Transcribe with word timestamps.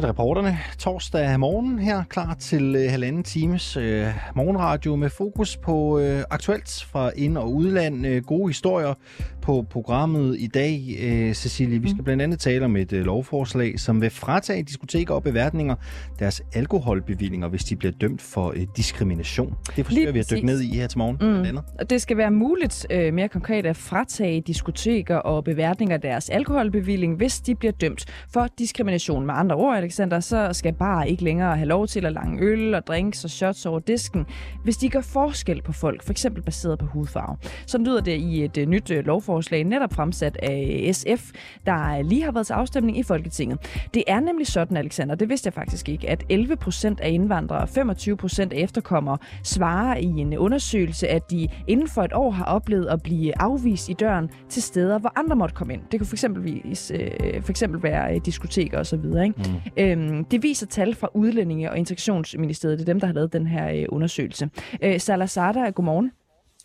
Det 0.00 0.08
reporterne 0.08 0.58
torsdag 0.78 1.40
morgen 1.40 1.78
her, 1.78 2.02
klar 2.08 2.34
til 2.34 2.76
øh, 2.76 2.90
halvanden 2.90 3.22
times 3.22 3.76
øh, 3.76 4.06
morgenradio 4.34 4.96
med 4.96 5.10
fokus 5.10 5.56
på 5.56 5.98
øh, 5.98 6.22
aktuelt 6.30 6.84
fra 6.88 7.10
ind- 7.16 7.36
og 7.36 7.54
udland. 7.54 8.06
Øh, 8.06 8.24
gode 8.24 8.48
historier 8.48 8.94
på 9.42 9.66
programmet 9.70 10.36
i 10.38 10.46
dag, 10.46 10.96
øh, 11.02 11.34
Cecilie. 11.34 11.78
Vi 11.78 11.90
skal 11.90 12.04
blandt 12.04 12.22
andet 12.22 12.38
tale 12.38 12.64
om 12.64 12.76
et 12.76 12.92
øh, 12.92 13.04
lovforslag, 13.04 13.80
som 13.80 14.00
vil 14.00 14.10
fratage 14.10 14.62
diskoteker 14.62 15.14
og 15.14 15.22
beværtninger 15.22 15.74
deres 16.18 16.42
alkoholbevillinger, 16.54 17.48
hvis 17.48 17.64
de 17.64 17.76
bliver 17.76 17.92
dømt 17.92 18.22
for 18.22 18.52
øh, 18.56 18.66
diskrimination. 18.76 19.54
Det 19.76 19.86
forsøger 19.86 20.12
vi 20.12 20.18
at 20.18 20.30
dykke 20.30 20.46
ned 20.46 20.60
i 20.60 20.76
her 20.76 20.86
til 20.86 20.98
morgen. 20.98 21.50
Mm. 21.52 21.58
Og 21.78 21.90
det 21.90 22.02
skal 22.02 22.16
være 22.16 22.30
muligt 22.30 22.86
øh, 22.90 23.14
mere 23.14 23.28
konkret 23.28 23.66
at 23.66 23.76
fratage 23.76 24.40
diskoteker 24.40 25.16
og 25.16 25.44
beværtninger 25.44 25.96
deres 25.96 26.30
alkoholbevilling, 26.30 27.16
hvis 27.16 27.40
de 27.40 27.54
bliver 27.54 27.72
dømt 27.72 28.04
for 28.32 28.48
diskrimination. 28.58 29.26
Med 29.26 29.34
andre 29.36 29.56
ord, 29.56 29.89
Alexander, 29.90 30.20
så 30.20 30.48
skal 30.52 30.72
bare 30.72 31.10
ikke 31.10 31.24
længere 31.24 31.56
have 31.56 31.68
lov 31.68 31.86
til 31.86 32.06
at 32.06 32.12
lange 32.12 32.42
øl 32.42 32.74
og 32.74 32.86
drinks 32.86 33.24
og 33.24 33.30
shots 33.30 33.66
over 33.66 33.78
disken, 33.78 34.26
hvis 34.64 34.76
de 34.76 34.88
gør 34.88 35.00
forskel 35.00 35.62
på 35.62 35.72
folk, 35.72 36.04
f.eks. 36.04 36.26
baseret 36.44 36.78
på 36.78 36.86
hudfarve. 36.86 37.36
Så 37.66 37.78
lyder 37.78 38.00
det 38.00 38.16
i 38.16 38.44
et 38.44 38.58
øh, 38.58 38.66
nyt 38.66 38.90
øh, 38.90 39.04
lovforslag, 39.06 39.64
netop 39.64 39.92
fremsat 39.92 40.36
af 40.42 40.84
øh, 40.86 40.94
SF, 40.94 41.30
der 41.66 42.02
lige 42.02 42.22
har 42.24 42.32
været 42.32 42.46
til 42.46 42.52
afstemning 42.52 42.98
i 42.98 43.02
Folketinget. 43.02 43.58
Det 43.94 44.04
er 44.06 44.20
nemlig 44.20 44.46
sådan, 44.46 44.76
Alexander, 44.76 45.14
det 45.14 45.28
vidste 45.28 45.46
jeg 45.46 45.54
faktisk 45.54 45.88
ikke, 45.88 46.10
at 46.10 46.24
11 46.28 46.56
procent 46.56 47.00
af 47.00 47.10
indvandrere 47.10 47.60
og 47.60 47.68
25 47.68 48.16
procent 48.16 48.52
af 48.52 48.58
efterkommere 48.58 49.18
svarer 49.42 49.96
i 49.96 50.06
en 50.06 50.38
undersøgelse, 50.38 51.08
at 51.08 51.30
de 51.30 51.48
inden 51.66 51.88
for 51.88 52.02
et 52.02 52.12
år 52.12 52.30
har 52.30 52.44
oplevet 52.44 52.86
at 52.86 53.02
blive 53.02 53.42
afvist 53.42 53.88
i 53.88 53.92
døren 53.92 54.30
til 54.48 54.62
steder, 54.62 54.98
hvor 54.98 55.12
andre 55.16 55.36
måtte 55.36 55.54
komme 55.54 55.74
ind. 55.74 55.82
Det 55.92 56.00
kunne 56.00 56.06
for 56.06 56.14
eksempel, 56.14 56.62
øh, 56.64 57.42
for 57.42 57.50
eksempel 57.50 57.82
være 57.82 58.18
diskoteker 58.18 58.78
osv. 58.78 58.96
Mm. 58.96 59.34
Øhm, 59.76 60.24
det 60.24 60.42
viser 60.42 60.66
tal 60.66 60.94
fra 60.94 61.08
Udlændinge- 61.14 61.70
og 61.70 61.78
Integrationsministeriet. 61.78 62.78
Det 62.78 62.84
er 62.84 62.92
dem, 62.92 63.00
der 63.00 63.06
har 63.06 63.14
lavet 63.14 63.32
den 63.32 63.46
her 63.46 63.72
øh, 63.72 63.86
undersøgelse. 63.88 64.50
Øh, 64.82 65.00
Salazar, 65.00 65.70
godmorgen. 65.70 66.12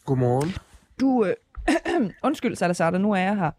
Godmorgen. 0.05 0.53
Du, 0.99 1.25
øh, 1.25 2.09
undskyld 2.27 2.55
Salazar, 2.55 2.97
nu 2.97 3.11
er 3.11 3.19
jeg 3.19 3.35
her. 3.35 3.51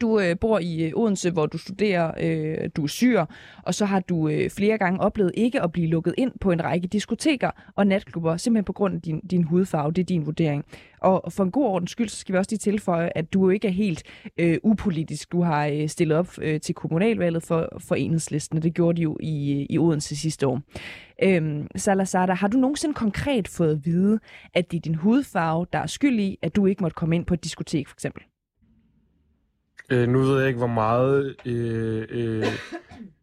Du 0.00 0.20
øh, 0.20 0.36
bor 0.40 0.58
i 0.58 0.84
øh, 0.84 0.92
Odense, 0.96 1.30
hvor 1.30 1.46
du 1.46 1.58
studerer, 1.58 2.12
øh, 2.20 2.68
du 2.76 2.82
er 2.82 2.86
syr, 2.86 3.24
og 3.62 3.74
så 3.74 3.84
har 3.84 4.00
du 4.00 4.28
øh, 4.28 4.50
flere 4.50 4.78
gange 4.78 5.00
oplevet 5.00 5.32
ikke 5.34 5.62
at 5.62 5.72
blive 5.72 5.86
lukket 5.86 6.14
ind 6.18 6.32
på 6.40 6.50
en 6.50 6.64
række 6.64 6.88
diskoteker 6.88 7.50
og 7.76 7.86
natklubber, 7.86 8.36
simpelthen 8.36 8.64
på 8.64 8.72
grund 8.72 8.94
af 8.94 9.02
din, 9.02 9.20
din 9.20 9.42
hudfarve. 9.44 9.92
Det 9.92 10.02
er 10.02 10.06
din 10.06 10.26
vurdering. 10.26 10.64
Og 11.00 11.32
for 11.32 11.44
en 11.44 11.50
god 11.50 11.64
ordens 11.64 11.90
skyld, 11.90 12.08
så 12.08 12.16
skal 12.16 12.32
vi 12.32 12.38
også 12.38 12.50
lige 12.50 12.58
tilføje, 12.58 13.10
at 13.14 13.32
du 13.32 13.50
ikke 13.50 13.68
er 13.68 13.72
helt 13.72 14.02
øh, 14.38 14.58
upolitisk. 14.62 15.32
Du 15.32 15.42
har 15.42 15.66
øh, 15.66 15.88
stillet 15.88 16.16
op 16.16 16.28
øh, 16.42 16.60
til 16.60 16.74
kommunalvalget 16.74 17.42
for, 17.42 17.68
for 17.78 17.94
enhedslisten, 17.94 18.56
og 18.56 18.62
det 18.62 18.74
gjorde 18.74 18.96
de 18.96 19.02
jo 19.02 19.16
i, 19.20 19.60
øh, 19.60 19.66
i 19.70 19.78
Odense 19.78 20.16
sidste 20.16 20.46
år. 20.46 20.60
Øhm, 21.22 21.66
Salazar, 21.76 22.34
har 22.34 22.48
du 22.48 22.58
nogensinde 22.58 22.94
konkret 22.94 23.48
fået 23.48 23.70
at 23.70 23.84
vide, 23.84 24.18
at 24.54 24.70
det 24.70 24.76
er 24.76 24.80
din 24.80 24.94
hudfarve, 24.94 25.66
der 25.72 25.78
er 25.78 25.86
skyld 25.86 26.20
i, 26.20 26.38
at 26.42 26.56
du 26.56 26.66
ikke 26.66 26.82
måtte 26.82 26.94
komme 26.94 27.16
ind 27.16 27.26
på 27.26 27.34
et 27.34 27.44
diskotek, 27.44 27.88
for 27.88 27.96
eksempel? 27.96 28.22
Øh, 29.90 30.08
nu 30.08 30.18
ved 30.18 30.38
jeg 30.38 30.48
ikke, 30.48 30.58
hvor 30.58 30.66
meget 30.66 31.36
øh, 31.46 32.06
øh, 32.10 32.46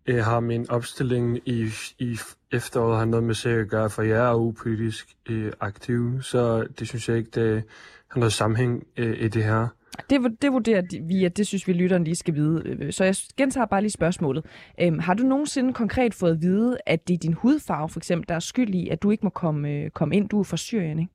øh, 0.05 0.23
har 0.23 0.39
min 0.39 0.69
opstilling 0.69 1.39
i, 1.45 1.69
i 1.99 2.17
efteråret 2.51 2.97
har 2.97 3.05
noget 3.05 3.23
med 3.23 3.35
sig 3.35 3.51
at 3.51 3.69
gøre, 3.69 3.89
for 3.89 4.01
jeg 4.01 4.29
er 4.29 4.35
upolitisk 4.35 5.15
øh, 5.29 5.51
aktiv, 5.59 6.21
så 6.21 6.67
det 6.79 6.87
synes 6.87 7.09
jeg 7.09 7.17
ikke, 7.17 7.31
det 7.31 7.63
har 8.11 8.19
noget 8.19 8.33
sammenhæng 8.33 8.83
øh, 8.97 9.23
i 9.23 9.27
det 9.27 9.43
her. 9.43 9.67
Det, 10.09 10.41
det 10.41 10.53
vurderer 10.53 10.81
vi, 11.07 11.25
at 11.25 11.37
det 11.37 11.47
synes 11.47 11.67
vi, 11.67 11.73
lytteren 11.73 12.03
lige 12.03 12.15
skal 12.15 12.35
vide. 12.35 12.63
Øh, 12.65 12.93
så 12.93 13.03
jeg 13.03 13.15
gentager 13.37 13.65
bare 13.65 13.81
lige 13.81 13.91
spørgsmålet. 13.91 14.45
Øhm, 14.81 14.99
har 14.99 15.13
du 15.13 15.23
nogensinde 15.23 15.73
konkret 15.73 16.13
fået 16.13 16.31
at 16.31 16.41
vide, 16.41 16.77
at 16.85 17.07
det 17.07 17.13
er 17.13 17.17
din 17.17 17.33
hudfarve, 17.33 17.89
for 17.89 17.99
eksempel, 17.99 18.29
der 18.29 18.35
er 18.35 18.39
skyld 18.39 18.75
i, 18.75 18.89
at 18.89 19.03
du 19.03 19.11
ikke 19.11 19.25
må 19.25 19.29
komme, 19.29 19.69
øh, 19.69 19.89
komme 19.89 20.15
ind? 20.15 20.29
Du 20.29 20.39
er 20.39 20.43
fra 20.43 20.57
Syrien, 20.57 20.99
ikke? 20.99 21.11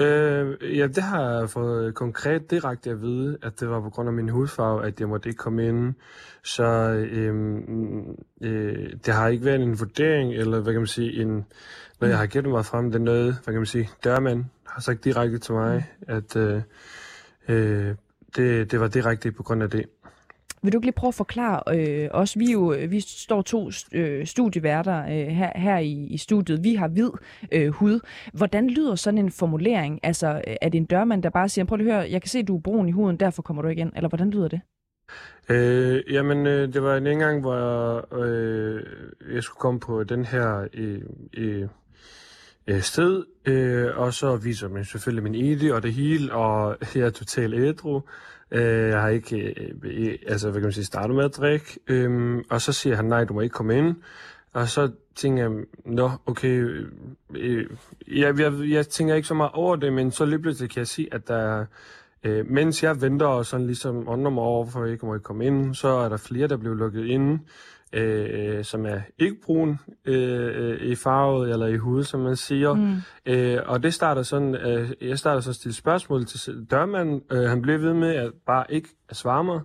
Øh, 0.00 0.78
ja, 0.78 0.86
det 0.86 1.02
har 1.02 1.30
jeg 1.30 1.50
fået 1.50 1.94
konkret 1.94 2.50
direkte 2.50 2.90
at 2.90 3.02
vide, 3.02 3.38
at 3.42 3.60
det 3.60 3.68
var 3.68 3.80
på 3.80 3.90
grund 3.90 4.08
af 4.08 4.12
min 4.12 4.28
hudfarve, 4.28 4.86
at 4.86 5.00
jeg 5.00 5.08
måtte 5.08 5.28
ikke 5.28 5.38
komme 5.38 5.68
ind. 5.68 5.94
Så 6.44 6.64
øh, 6.64 7.56
øh, 8.40 8.90
det 9.06 9.14
har 9.14 9.28
ikke 9.28 9.44
været 9.44 9.62
en 9.62 9.78
vurdering, 9.78 10.32
eller 10.32 10.60
hvad 10.60 10.72
kan 10.72 10.80
man 10.80 10.86
sige, 10.86 11.22
en, 11.22 11.44
når 12.00 12.08
jeg 12.08 12.18
har 12.18 12.26
gættet 12.26 12.52
mig 12.52 12.64
frem, 12.64 12.90
det 12.90 12.98
er 12.98 13.04
noget, 13.04 13.32
hvad 13.44 13.54
kan 13.54 13.60
man 13.60 13.66
sige, 13.66 13.90
dørmand 14.04 14.44
har 14.66 14.80
sagt 14.80 15.04
direkte 15.04 15.38
til 15.38 15.54
mig, 15.54 15.92
at 16.08 16.36
øh, 16.36 16.62
øh, 17.48 17.94
det, 18.36 18.70
det 18.70 18.80
var 18.80 18.88
direkte 18.88 19.32
på 19.32 19.42
grund 19.42 19.62
af 19.62 19.70
det. 19.70 19.84
Vil 20.62 20.72
du 20.72 20.78
ikke 20.78 20.86
lige 20.86 20.94
prøve 20.94 21.08
at 21.08 21.14
forklare 21.14 21.62
øh, 21.76 22.08
os? 22.10 22.38
Vi, 22.38 22.52
jo, 22.52 22.72
øh, 22.72 22.90
vi 22.90 23.00
står 23.00 23.42
to 23.42 23.70
øh, 23.92 24.26
studieværter 24.26 25.02
øh, 25.04 25.26
her, 25.26 25.52
her 25.58 25.78
i, 25.78 26.06
i 26.10 26.16
studiet. 26.16 26.64
Vi 26.64 26.74
har 26.74 26.88
hvid 26.88 27.10
øh, 27.52 27.68
hud. 27.68 28.00
Hvordan 28.32 28.70
lyder 28.70 28.94
sådan 28.94 29.18
en 29.18 29.30
formulering? 29.30 30.00
Altså, 30.02 30.42
øh, 30.46 30.56
er 30.62 30.68
det 30.68 30.78
en 30.78 30.84
dørmand, 30.84 31.22
der 31.22 31.30
bare 31.30 31.48
siger, 31.48 31.64
prøv 31.64 31.76
lige 31.76 31.92
at 31.92 31.94
høre, 31.94 32.10
jeg 32.10 32.22
kan 32.22 32.28
se, 32.28 32.42
du 32.42 32.56
er 32.56 32.60
brun 32.60 32.88
i 32.88 32.92
huden, 32.92 33.16
derfor 33.16 33.42
kommer 33.42 33.62
du 33.62 33.68
ikke 33.68 33.80
ind. 33.80 33.92
Eller 33.96 34.08
hvordan 34.08 34.30
lyder 34.30 34.48
det? 34.48 34.60
Øh, 35.48 36.02
jamen, 36.10 36.46
øh, 36.46 36.72
det 36.72 36.82
var 36.82 36.96
en 36.96 37.18
gang, 37.18 37.40
hvor 37.40 37.54
jeg, 37.54 38.18
øh, 38.24 38.82
jeg 39.34 39.42
skulle 39.42 39.60
komme 39.60 39.80
på 39.80 40.04
den 40.04 40.24
her 40.24 40.68
øh, 40.74 41.02
øh, 41.36 41.68
øh, 42.66 42.80
sted, 42.80 43.24
øh, 43.44 43.98
og 43.98 44.14
så 44.14 44.36
viser 44.36 44.68
man 44.68 44.84
selvfølgelig 44.84 45.22
min 45.22 45.34
ID 45.34 45.70
og 45.70 45.82
det 45.82 45.92
hele, 45.92 46.32
og 46.32 46.76
jeg 46.94 47.06
er 47.06 47.10
totalt 47.10 47.54
ædru. 47.54 48.00
Øh, 48.50 48.88
jeg 48.88 49.00
har 49.00 49.08
ikke 49.08 49.54
øh, 49.82 50.18
altså, 50.26 50.50
hvad 50.50 50.60
kan 50.60 50.66
man 50.66 50.72
sige, 50.72 50.84
startet 50.84 51.16
med 51.16 51.24
at 51.24 51.36
drikke. 51.36 51.78
Øh, 51.86 52.38
og 52.50 52.60
så 52.60 52.72
siger 52.72 52.96
han, 52.96 53.04
nej, 53.04 53.24
du 53.24 53.34
må 53.34 53.40
ikke 53.40 53.52
komme 53.52 53.78
ind. 53.78 53.96
Og 54.52 54.68
så 54.68 54.90
tænker 55.16 55.42
jeg, 55.42 55.64
nå, 55.84 56.10
okay, 56.26 56.48
øh, 56.48 56.86
øh 57.34 57.66
jeg, 58.08 58.40
jeg, 58.40 58.52
jeg 58.70 58.88
tænker 58.88 59.14
ikke 59.14 59.28
så 59.28 59.34
meget 59.34 59.52
over 59.54 59.76
det, 59.76 59.92
men 59.92 60.10
så 60.10 60.24
lige 60.24 60.38
pludselig 60.38 60.70
kan 60.70 60.78
jeg 60.78 60.86
sige, 60.86 61.14
at 61.14 61.28
der 61.28 61.64
øh, 62.24 62.50
mens 62.50 62.82
jeg 62.82 63.02
venter 63.02 63.26
og 63.26 63.46
sådan 63.46 63.66
ligesom 63.66 64.08
ånder 64.08 64.30
mig 64.30 64.42
over, 64.42 64.66
for 64.66 64.84
jeg 64.84 64.92
ikke 64.92 65.06
må 65.06 65.18
komme 65.18 65.46
ind, 65.46 65.74
så 65.74 65.88
er 65.88 66.08
der 66.08 66.16
flere, 66.16 66.48
der 66.48 66.56
bliver 66.56 66.74
lukket 66.74 67.04
ind 67.04 67.40
øh, 67.92 68.64
som 68.64 68.86
er 68.86 69.00
ikke 69.18 69.36
brun 69.44 69.78
øh, 70.04 70.80
i 70.80 70.94
farvet 70.94 71.50
eller 71.50 71.66
i 71.66 71.76
hud, 71.76 72.04
som 72.04 72.20
man 72.20 72.36
siger. 72.36 72.74
Mm. 72.74 72.96
Øh, 73.26 73.58
og 73.66 73.82
det 73.82 73.94
starter 73.94 74.22
sådan, 74.22 74.54
øh, 74.54 74.90
jeg 75.00 75.18
starter 75.18 75.40
så 75.40 75.50
at 75.50 75.56
stille 75.56 75.74
spørgsmål 75.74 76.26
til 76.26 76.66
dørmanden. 76.70 77.22
Øh, 77.32 77.42
han 77.42 77.62
blev 77.62 77.82
ved 77.82 77.94
med 77.94 78.14
at 78.14 78.32
bare 78.46 78.64
ikke 78.68 78.88
svare 79.12 79.44
mig. 79.44 79.60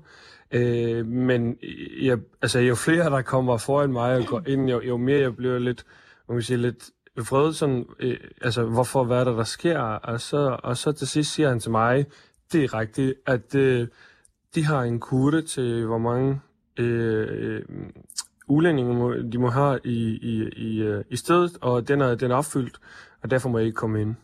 Øh, 0.52 1.06
men 1.06 1.58
jeg, 2.02 2.18
altså, 2.42 2.60
jo 2.60 2.76
flere, 2.76 3.10
der 3.10 3.22
kommer 3.22 3.58
foran 3.58 3.92
mig 3.92 4.16
og 4.18 4.26
går 4.26 4.42
ind, 4.48 4.70
jo, 4.70 4.82
jo 4.82 4.98
mere 4.98 5.20
jeg 5.20 5.36
bliver 5.36 5.60
lidt, 5.60 5.86
man 6.28 6.38
kan 6.38 6.44
sige, 6.44 6.58
lidt 6.58 6.90
vred, 7.16 7.54
sådan, 7.54 7.86
øh, 8.00 8.18
altså, 8.42 8.64
hvorfor, 8.64 9.04
hvad 9.04 9.20
er 9.20 9.24
der, 9.24 9.36
der 9.36 9.44
sker? 9.44 9.80
Og 9.80 10.22
så, 10.22 10.60
og 10.64 10.78
så 10.78 10.92
til 10.92 11.08
sidst 11.08 11.34
siger 11.34 11.50
han 11.50 11.60
til 11.60 11.72
mig 11.72 12.06
direkte, 12.54 13.16
at 13.26 13.56
øh, 13.56 13.88
de 14.56 14.66
har 14.66 14.84
en 14.84 15.00
kurve 15.00 15.42
til, 15.42 15.86
hvor 15.86 15.98
mange 15.98 16.40
øh, 16.80 17.62
udlændinge 18.48 18.94
må, 18.94 19.14
de 19.14 19.38
må 19.38 19.50
have 19.50 19.80
i, 19.84 20.20
i, 20.22 20.50
i, 20.58 20.82
øh, 20.82 21.04
i 21.10 21.16
stedet, 21.16 21.58
og 21.62 21.88
den 21.88 22.02
er, 22.02 22.16
den 22.16 22.32
er 22.32 22.36
opfyldt, 22.36 22.80
og 23.22 23.32
derfor 23.32 23.50
må 23.50 23.58
jeg 23.58 23.66
ikke 23.66 23.76
komme 23.76 24.02
ind. 24.02 24.16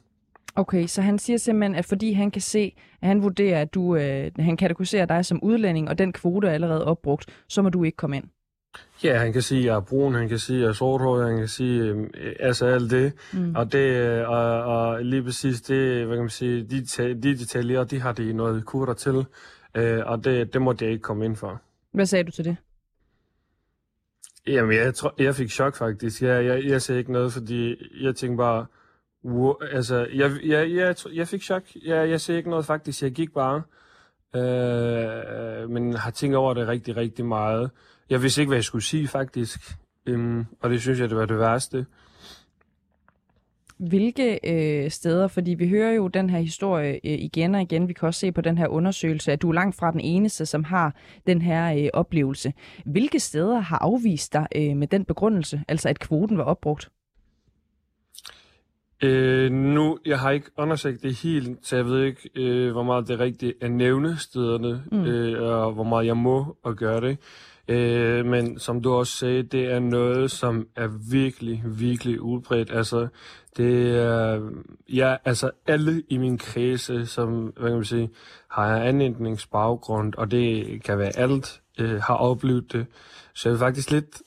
Okay, 0.56 0.88
så 0.88 1.02
han 1.02 1.20
siger 1.20 1.38
simpelthen, 1.38 1.76
at 1.76 1.86
fordi 1.86 2.14
han 2.14 2.32
kan 2.32 2.42
se, 2.42 2.76
at 3.02 3.08
han 3.08 3.24
vurderer, 3.24 3.62
at 3.62 3.74
du, 3.74 3.96
øh, 3.96 4.32
han 4.40 4.58
kategoriserer 4.58 5.06
dig 5.06 5.26
som 5.26 5.44
udlænding, 5.44 5.90
og 5.90 5.98
den 5.98 6.14
kvote 6.14 6.48
er 6.48 6.52
allerede 6.52 6.86
opbrugt, 6.86 7.26
så 7.48 7.62
må 7.62 7.70
du 7.70 7.84
ikke 7.84 7.96
komme 7.96 8.18
ind. 8.18 8.26
Ja, 9.04 9.18
han 9.18 9.34
kan 9.34 9.42
sige, 9.42 9.60
at 9.60 9.66
jeg 9.66 9.76
er 9.76 9.80
brun, 9.80 10.16
han 10.16 10.30
kan 10.30 10.40
sige, 10.40 10.58
at 10.58 10.62
jeg 10.62 10.70
er 10.70 10.74
sorthåret, 10.74 11.28
han 11.28 11.38
kan 11.38 11.48
sige, 11.48 11.82
øh, 11.82 12.36
altså 12.40 12.66
alt 12.66 12.92
det. 12.92 13.14
Mm. 13.34 13.56
Og, 13.56 13.72
det 13.72 13.80
øh, 13.80 14.30
og, 14.30 14.64
og 14.64 15.06
lige 15.06 15.24
præcis 15.24 15.62
det, 15.62 16.06
hvad 16.06 16.16
kan 16.16 16.24
man 16.24 16.30
sige, 16.30 16.64
de, 16.64 16.86
de 17.14 17.38
detaljer, 17.38 17.84
de 17.84 18.00
har 18.00 18.12
de 18.12 18.34
noget 18.34 18.66
kurter 18.66 18.94
til, 18.94 19.26
øh, 19.76 20.02
og 20.06 20.24
det, 20.24 20.54
det 20.54 20.62
måtte 20.62 20.86
jeg 20.86 20.92
ikke 20.92 21.02
komme 21.02 21.26
ind 21.26 21.36
for. 21.36 21.62
Hvad 21.92 22.06
sagde 22.06 22.24
du 22.24 22.32
til 22.32 22.46
det? 22.46 22.58
Jamen, 24.48 24.78
jeg, 24.78 24.96
tror, 24.96 25.14
jeg 25.18 25.36
fik 25.36 25.50
chok 25.50 25.76
faktisk. 25.76 26.22
Jeg, 26.22 26.46
jeg, 26.46 26.66
jeg 26.66 26.82
sagde 26.82 27.00
ikke 27.00 27.12
noget, 27.12 27.34
fordi 27.34 27.76
jeg 28.04 28.16
tænkte 28.16 28.38
bare, 28.38 28.66
wow, 29.26 29.54
altså, 29.72 30.08
jeg, 30.14 30.32
jeg, 30.46 30.72
jeg, 30.72 30.96
jeg 31.14 31.28
fik 31.28 31.44
chok. 31.44 31.64
Jeg, 31.86 32.10
jeg 32.10 32.22
sagde 32.22 32.38
ikke 32.38 32.50
noget 32.50 32.66
faktisk. 32.66 33.04
Jeg 33.04 33.12
gik 33.12 33.34
bare, 33.34 33.62
øh, 34.36 35.70
men 35.70 35.94
har 35.94 36.12
tænkt 36.12 36.36
over 36.36 36.54
det 36.54 36.68
rigtig, 36.68 36.96
rigtig 36.96 37.26
meget. 37.26 37.72
Jeg 38.10 38.22
vidste 38.24 38.42
ikke, 38.42 38.50
hvad 38.50 38.58
jeg 38.58 38.64
skulle 38.64 38.84
sige 38.84 39.08
faktisk, 39.08 39.60
øhm, 40.06 40.46
og 40.62 40.70
det 40.70 40.82
synes 40.82 41.00
jeg, 41.00 41.10
det 41.10 41.18
var 41.18 41.26
det 41.26 41.40
værste 41.40 41.86
hvilke 43.80 44.40
øh, 44.44 44.92
steder, 44.92 45.28
fordi 45.28 45.54
vi 45.54 45.70
hører 45.70 45.92
jo 45.92 46.08
den 46.08 46.30
her 46.30 46.40
historie 46.40 46.94
øh, 46.94 47.00
igen 47.04 47.56
og 47.56 47.62
igen, 47.62 47.88
vi 47.88 47.94
kan 47.94 48.08
også 48.08 48.20
se 48.20 48.32
på 48.32 48.42
den 48.42 48.58
her 48.58 48.68
undersøgelse, 48.68 49.32
at 49.32 49.42
du 49.42 49.50
er 49.50 49.54
langt 49.54 49.76
fra 49.76 49.92
den 49.92 50.00
eneste, 50.00 50.46
som 50.46 50.64
har 50.64 50.96
den 51.28 51.42
her 51.42 51.84
øh, 51.84 51.90
oplevelse. 51.94 52.54
Hvilke 52.86 53.20
steder 53.20 53.60
har 53.60 53.78
afvist 53.78 54.34
dig 54.34 54.48
øh, 54.56 54.78
med 54.78 54.88
den 54.88 55.06
begrundelse, 55.06 55.64
altså 55.68 55.90
at 55.90 56.00
kvoten 56.00 56.38
var 56.38 56.44
opbrugt? 56.44 56.90
Øh, 59.04 59.52
nu, 59.52 59.98
jeg 60.06 60.20
har 60.20 60.32
ikke 60.32 60.52
undersøgt 60.58 61.04
det 61.04 61.14
helt, 61.24 61.68
så 61.68 61.76
jeg 61.76 61.86
ved 61.86 62.04
ikke, 62.04 62.30
øh, 62.36 62.72
hvor 62.72 62.84
meget 62.84 63.08
det 63.08 63.14
er 63.14 63.20
rigtigt 63.20 63.54
at 63.62 63.72
nævne 63.72 64.18
stederne, 64.18 64.84
mm. 64.92 65.04
øh, 65.04 65.42
og 65.42 65.72
hvor 65.72 65.84
meget 65.84 66.06
jeg 66.06 66.18
må 66.18 66.58
at 66.66 66.78
gøre 66.78 67.02
det. 67.02 67.18
Øh, 67.70 68.26
men 68.26 68.60
som 68.60 68.82
du 68.82 68.94
også 68.94 69.14
sagde, 69.14 69.44
det 69.44 69.66
er 69.66 69.80
noget, 69.80 70.32
som 70.32 70.68
er 70.76 70.88
virkelig, 71.12 71.64
virkelig 71.66 72.22
udbredt. 72.22 72.72
Altså, 72.72 73.08
det 73.58 73.98
er, 73.98 74.42
ja, 74.94 75.16
altså 75.26 75.52
alle 75.68 76.04
i 76.10 76.18
min 76.18 76.38
kredse, 76.38 77.06
som, 77.06 77.46
hvad 77.46 77.70
kan 77.70 77.76
man 77.76 77.86
sige, 77.86 78.10
har 78.48 78.80
anlægningsbaggrund, 78.80 80.14
og 80.18 80.32
det 80.32 80.84
kan 80.84 80.98
være 80.98 81.18
alt, 81.18 81.62
øh, 81.80 82.02
har 82.02 82.16
oplevet 82.16 82.74
det. 82.74 82.86
Så 83.34 83.50
jeg 83.50 83.52
vil 83.54 83.60
faktisk 83.60 83.92
lidt 83.92 84.22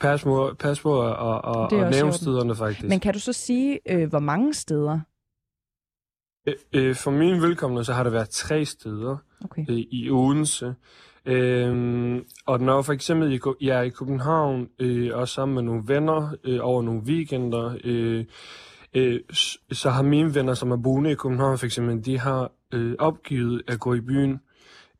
pas 0.00 0.22
på, 0.22 0.54
pas 0.58 0.80
på 0.80 0.92
og, 0.92 1.16
og, 1.16 1.44
og 1.44 1.90
nævne 1.90 2.12
stederne 2.12 2.56
faktisk. 2.56 2.88
Men 2.88 3.00
kan 3.00 3.12
du 3.12 3.20
så 3.20 3.32
sige, 3.32 3.80
øh, 3.90 4.08
hvor 4.08 4.18
mange 4.18 4.54
steder? 4.54 5.00
Øh, 6.46 6.54
øh, 6.72 6.94
for 6.94 7.10
min 7.10 7.42
velkomne, 7.42 7.84
så 7.84 7.92
har 7.92 8.02
der 8.02 8.10
været 8.10 8.28
tre 8.28 8.64
steder 8.64 9.16
okay. 9.44 9.64
øh, 9.68 9.78
i 9.78 10.10
Odense. 10.10 10.74
Øhm, 11.26 12.24
og 12.46 12.60
når 12.60 12.82
for 12.82 12.92
eksempel 12.92 13.40
jeg 13.60 13.78
er 13.78 13.82
i 13.82 13.88
København, 13.88 14.68
øh, 14.78 15.16
og 15.16 15.28
sammen 15.28 15.54
med 15.54 15.62
nogle 15.62 15.82
venner 15.86 16.36
øh, 16.44 16.58
over 16.62 16.82
nogle 16.82 17.00
weekender, 17.00 17.76
øh, 17.84 18.24
øh, 18.94 19.20
så 19.72 19.90
har 19.90 20.02
mine 20.02 20.34
venner, 20.34 20.54
som 20.54 20.70
er 20.70 20.76
boende 20.76 21.10
i 21.10 21.14
København 21.14 21.58
for 21.58 21.66
eksempel, 21.66 22.04
de 22.04 22.18
har 22.18 22.52
øh, 22.74 22.94
opgivet 22.98 23.62
at 23.68 23.80
gå 23.80 23.94
i 23.94 24.00
byen. 24.00 24.40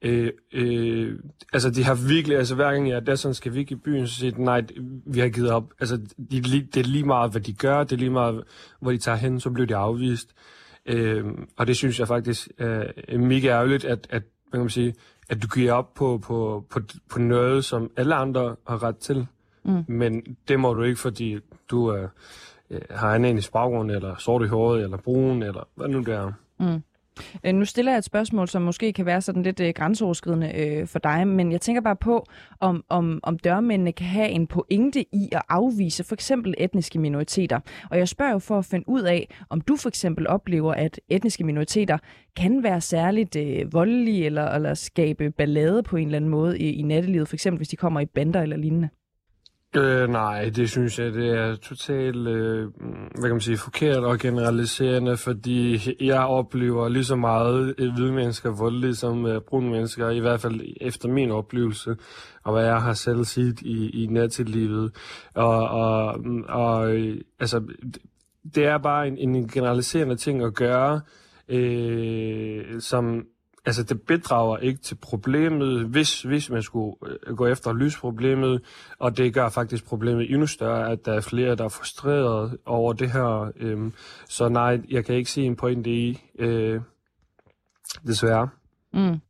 Øh, 0.03 0.33
øh, 0.53 1.19
altså, 1.53 1.71
de 1.71 1.85
har 1.85 2.09
virkelig, 2.09 2.39
altså 2.39 2.55
hver 2.55 2.73
gang 2.73 2.89
jeg 2.89 2.97
er 2.97 3.01
der, 3.01 3.15
sådan 3.15 3.35
skal 3.35 3.55
vi 3.55 3.59
ikke 3.59 3.73
i 3.73 3.79
byen, 3.85 4.07
så 4.07 4.15
siger 4.15 4.31
de, 4.31 4.45
nej, 4.45 4.63
vi 5.07 5.21
har 5.21 5.29
givet 5.29 5.51
op. 5.51 5.73
Altså, 5.81 5.97
de, 6.31 6.41
det 6.41 6.77
er 6.77 6.85
lige 6.85 7.05
meget, 7.05 7.31
hvad 7.31 7.41
de 7.41 7.53
gør, 7.53 7.85
det 7.85 7.93
er 7.93 7.97
lige 7.97 8.11
meget, 8.11 8.45
hvor 8.81 8.91
de 8.91 8.99
tager 8.99 9.17
hen, 9.17 9.41
så 9.41 9.51
bliver 9.51 9.67
de 9.67 9.77
afvist. 9.77 10.35
Øh, 10.87 11.25
og 11.57 11.67
det 11.67 11.77
synes 11.77 11.99
jeg 11.99 12.09
faktisk 12.09 12.49
er 12.59 13.19
mega 13.19 13.49
ærgerligt, 13.49 13.85
at, 13.85 14.07
at, 14.11 14.23
hvad 14.51 14.59
kan 14.59 14.61
man 14.61 14.71
sige, 14.71 14.95
at 15.31 15.43
du 15.43 15.49
giver 15.49 15.73
op 15.73 15.95
på, 15.95 16.19
på, 16.19 16.65
på, 16.71 16.81
på 17.11 17.19
noget, 17.19 17.65
som 17.65 17.91
alle 17.97 18.15
andre 18.15 18.57
har 18.69 18.83
ret 18.83 18.97
til. 18.97 19.27
Mm. 19.65 19.85
Men 19.89 20.37
det 20.49 20.61
må 20.61 20.75
du 20.75 20.83
ikke, 20.83 21.01
fordi 21.01 21.39
du 21.71 21.87
er, 21.87 22.09
øh, 22.71 22.81
har 22.91 23.15
en 23.15 23.39
i 23.39 23.43
baggrund, 23.53 23.91
eller 23.91 24.17
sort 24.17 24.43
i 24.43 24.47
håret, 24.47 24.83
eller 24.83 24.97
brun, 24.97 25.43
eller 25.43 25.69
hvad 25.75 25.89
nu 25.89 25.99
det 25.99 26.15
er. 26.15 26.33
Mm. 26.59 26.83
Øh, 27.45 27.55
nu 27.55 27.65
stiller 27.65 27.93
jeg 27.93 27.99
et 27.99 28.05
spørgsmål, 28.05 28.49
som 28.49 28.63
måske 28.63 28.93
kan 28.93 29.07
være 29.07 29.21
sådan 29.21 29.43
lidt 29.43 29.61
øh, 29.61 29.73
grænseoverskridende 29.75 30.53
øh, 30.55 30.87
for 30.87 30.99
dig, 30.99 31.29
men 31.29 31.53
jeg 31.53 31.61
tænker 31.61 31.83
bare 31.83 31.97
på, 31.97 32.27
om, 32.61 32.85
om, 32.89 33.21
om 33.23 33.39
dørmændene 33.39 33.93
kan 33.93 34.07
have 34.07 34.29
en 34.29 34.47
pointe 34.47 35.01
i 35.01 35.29
at 35.33 35.43
afvise 35.49 36.05
for 36.05 36.15
eksempel 36.15 36.55
etniske 36.59 36.99
minoriteter. 36.99 37.61
Og 37.91 37.99
jeg 37.99 38.09
spørger 38.09 38.33
jo 38.33 38.39
for 38.39 38.59
at 38.59 38.65
finde 38.65 38.89
ud 38.89 39.03
af, 39.03 39.29
om 39.51 39.61
du 39.61 39.77
for 39.77 39.89
eksempel 39.89 40.29
oplever, 40.29 40.75
at 40.75 41.01
etniske 41.09 41.45
minoriteter 41.45 41.99
kan 42.37 42.63
være 42.63 42.81
særligt 42.81 43.37
øh, 43.37 43.73
voldelige 43.73 44.27
eller, 44.27 44.49
eller 44.51 44.75
skabe 44.75 45.31
ballade 45.31 45.83
på 45.83 45.97
en 45.97 46.07
eller 46.07 46.17
anden 46.17 46.31
måde 46.31 46.59
i, 46.59 46.73
i 46.73 46.83
nattelivet, 46.83 47.29
for 47.29 47.37
eksempel 47.37 47.57
hvis 47.57 47.69
de 47.69 47.77
kommer 47.77 48.01
i 48.01 48.07
bander 48.07 48.43
eller 48.43 48.57
lignende. 48.57 48.89
Øh, 49.77 50.09
nej, 50.09 50.51
det 50.57 50.71
synes 50.71 50.99
jeg, 50.99 51.13
det 51.13 51.31
er 51.31 51.57
totalt, 51.57 52.29
øh, 52.29 52.65
mm, 52.65 52.71
hvad 53.15 53.23
kan 53.23 53.31
man 53.31 53.41
sige, 53.41 53.57
forkert 53.57 54.05
og 54.05 54.19
generaliserende, 54.19 55.17
fordi 55.17 55.81
jeg 56.01 56.21
oplever 56.21 56.89
lige 56.89 57.05
så 57.05 57.17
meget 57.17 57.75
øh, 57.79 57.95
hvide 57.95 58.13
mennesker 58.13 58.51
voldelige 58.51 58.95
som 58.95 59.27
øh, 59.27 59.41
brune 59.41 59.71
mennesker, 59.71 60.11
i 60.11 60.19
hvert 60.19 60.41
fald 60.41 60.61
efter 60.81 61.09
min 61.09 61.31
oplevelse, 61.31 61.97
og 62.45 62.53
hvad 62.53 62.65
jeg 62.65 62.83
har 62.83 62.93
selv 62.93 63.25
set 63.25 63.61
i, 63.61 64.05
i 64.05 64.07
nattelivet. 64.07 64.97
Og, 65.35 65.69
og, 65.69 66.21
mm, 66.21 66.45
og 66.49 66.95
øh, 66.95 67.21
altså, 67.41 67.63
det 68.55 68.65
er 68.65 68.79
bare 68.79 69.09
en, 69.09 69.19
en 69.19 69.49
generaliserende 69.49 70.17
ting 70.17 70.43
at 70.43 70.55
gøre, 70.55 71.01
øh, 71.49 72.81
som 72.81 73.27
altså 73.67 73.83
det 73.83 74.03
bidrager 74.03 74.59
ikke 74.59 74.81
til 74.81 74.95
problemet, 74.95 75.87
hvis, 75.87 76.23
hvis 76.23 76.51
man 76.51 76.63
skulle 76.63 76.97
øh, 77.27 77.37
gå 77.37 77.47
efter 77.47 77.71
at 77.71 77.77
løse 77.77 77.99
problemet, 77.99 78.63
og 78.99 79.17
det 79.17 79.35
gør 79.35 79.49
faktisk 79.49 79.87
problemet 79.87 80.31
endnu 80.31 80.47
større, 80.47 80.91
at 80.91 81.07
der 81.07 81.13
er 81.13 81.21
flere, 81.21 81.57
der 81.57 81.65
er 81.65 81.69
frustreret 81.69 82.59
over 82.67 82.93
det 82.93 83.11
her. 83.11 83.53
Øhm, 83.57 83.93
så 84.29 84.49
nej, 84.49 84.81
jeg 84.91 85.05
kan 85.05 85.15
ikke 85.15 85.31
se 85.31 85.43
en 85.43 85.57
pointe 85.57 85.91
i, 85.91 86.21
øh, 86.39 86.81
desværre. 88.07 88.49
Mm. 88.93 89.21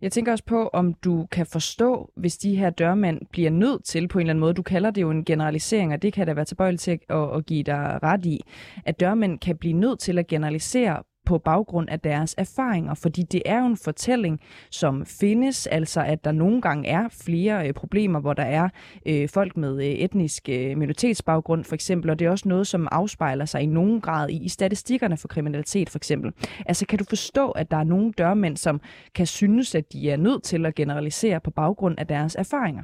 Jeg 0.00 0.12
tænker 0.12 0.32
også 0.32 0.44
på, 0.44 0.68
om 0.72 0.94
du 0.94 1.26
kan 1.30 1.46
forstå, 1.46 2.12
hvis 2.16 2.36
de 2.38 2.56
her 2.56 2.70
dørmænd 2.70 3.20
bliver 3.30 3.50
nødt 3.50 3.84
til 3.84 4.08
på 4.08 4.18
en 4.18 4.20
eller 4.20 4.30
anden 4.30 4.40
måde, 4.40 4.54
du 4.54 4.62
kalder 4.62 4.90
det 4.90 5.02
jo 5.02 5.10
en 5.10 5.24
generalisering, 5.24 5.92
og 5.92 6.02
det 6.02 6.12
kan 6.12 6.26
da 6.26 6.32
være 6.32 6.44
tilbøjeligt 6.44 6.82
til 6.82 6.98
at, 7.08 7.36
at 7.36 7.46
give 7.46 7.62
dig 7.62 7.98
ret 8.02 8.24
i, 8.24 8.40
at 8.84 9.00
dørmænd 9.00 9.38
kan 9.38 9.56
blive 9.56 9.72
nødt 9.72 9.98
til 9.98 10.18
at 10.18 10.26
generalisere 10.26 11.02
på 11.24 11.38
baggrund 11.38 11.88
af 11.90 12.00
deres 12.00 12.34
erfaringer, 12.38 12.94
fordi 12.94 13.22
det 13.22 13.42
er 13.46 13.58
jo 13.58 13.66
en 13.66 13.76
fortælling, 13.76 14.40
som 14.70 15.06
findes, 15.06 15.66
altså 15.66 16.00
at 16.00 16.24
der 16.24 16.32
nogle 16.32 16.62
gange 16.62 16.88
er 16.88 17.08
flere 17.24 17.68
øh, 17.68 17.74
problemer, 17.74 18.20
hvor 18.20 18.32
der 18.32 18.42
er 18.42 18.68
øh, 19.06 19.28
folk 19.28 19.56
med 19.56 19.76
øh, 19.76 19.90
etnisk 19.90 20.48
øh, 20.48 20.78
minoritetsbaggrund 20.78 21.64
for 21.64 21.74
eksempel, 21.74 22.10
og 22.10 22.18
det 22.18 22.26
er 22.26 22.30
også 22.30 22.48
noget, 22.48 22.66
som 22.66 22.88
afspejler 22.90 23.44
sig 23.44 23.62
i 23.62 23.66
nogen 23.66 24.00
grad 24.00 24.28
i, 24.28 24.44
i 24.44 24.48
statistikkerne 24.48 25.16
for 25.16 25.28
kriminalitet 25.28 25.90
for 25.90 25.98
eksempel. 25.98 26.32
Altså 26.66 26.86
kan 26.86 26.98
du 26.98 27.04
forstå, 27.08 27.50
at 27.50 27.70
der 27.70 27.76
er 27.76 27.84
nogle 27.84 28.12
dørmænd, 28.12 28.56
som 28.56 28.80
kan 29.14 29.26
synes, 29.26 29.74
at 29.74 29.92
de 29.92 30.10
er 30.10 30.16
nødt 30.16 30.42
til 30.42 30.66
at 30.66 30.74
generalisere 30.74 31.40
på 31.40 31.50
baggrund 31.50 31.98
af 31.98 32.06
deres 32.06 32.34
erfaringer? 32.34 32.82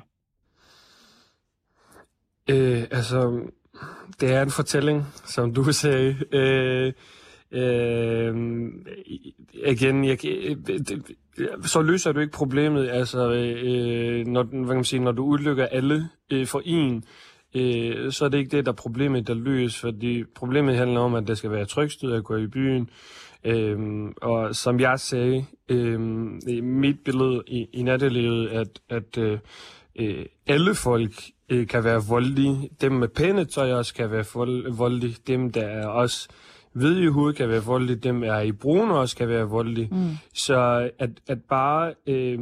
Øh, 2.51 2.83
altså, 2.91 3.41
det 4.21 4.33
er 4.35 4.43
en 4.43 4.51
fortælling, 4.51 5.07
som 5.25 5.55
du 5.55 5.73
sagde. 5.73 6.17
Øh, 6.33 6.93
Øh, 7.53 8.37
igen, 9.67 10.05
jeg, 10.05 10.23
det, 10.23 11.17
øh, 11.39 11.49
så 11.65 11.83
løser 11.83 12.13
du 12.13 12.21
ikke 12.21 12.33
problemet, 12.33 12.89
altså, 12.89 13.33
øh, 13.33 14.27
når, 14.27 14.43
hvad 14.43 14.67
kan 14.67 14.75
man 14.75 14.85
sige, 14.85 15.01
når 15.01 15.13
du 15.13 15.25
udlykker 15.25 15.67
alle 15.67 16.09
øh, 16.31 16.47
for 16.47 16.63
en, 16.65 17.05
øh, 17.55 18.13
så 18.13 18.25
er 18.25 18.29
det 18.29 18.39
ikke 18.39 18.57
det, 18.57 18.67
der 18.67 18.73
er 18.73 18.77
problemet, 18.77 19.27
der 19.27 19.35
løses, 19.35 19.81
fordi 19.81 20.25
problemet 20.25 20.77
handler 20.77 21.01
om, 21.01 21.15
at 21.15 21.27
der 21.27 21.35
skal 21.35 21.51
være 21.51 21.65
trygsted 21.65 22.13
at 22.13 22.25
gå 22.25 22.37
i 22.37 22.47
byen, 22.47 22.91
øh, 23.45 23.79
og 24.23 24.57
som 24.57 24.81
jeg 24.81 25.01
sagde, 25.01 25.45
øh, 25.69 26.01
mit 26.63 27.01
billede 27.05 27.43
i, 27.47 27.69
i 27.73 27.83
nattelivet, 27.83 28.49
at, 28.49 28.81
at 28.89 29.19
øh, 29.19 29.39
øh, 29.99 30.27
alle 30.47 30.75
folk 30.75 31.13
øh, 31.49 31.67
kan 31.67 31.85
være 31.85 32.03
voldelige, 32.09 32.71
dem 32.81 32.93
med 32.93 33.09
pæne 33.09 33.45
tøj 33.45 33.73
også 33.73 33.95
kan 33.95 34.11
være 34.11 34.25
voldelige, 34.77 35.17
dem 35.27 35.53
der 35.53 35.67
er 35.67 35.87
også 35.87 36.29
hvide 36.73 37.05
i 37.05 37.07
hovedet 37.07 37.37
kan 37.37 37.49
være 37.49 37.65
voldelige, 37.65 37.97
dem 37.97 38.23
er 38.23 38.41
i 38.41 38.53
brune 38.53 38.95
også 38.95 39.17
kan 39.17 39.29
være 39.29 39.45
voldelige. 39.45 39.89
Mm. 39.93 40.11
Så 40.35 40.91
at, 40.99 41.11
at 41.27 41.39
bare, 41.43 41.95
øh, 42.07 42.39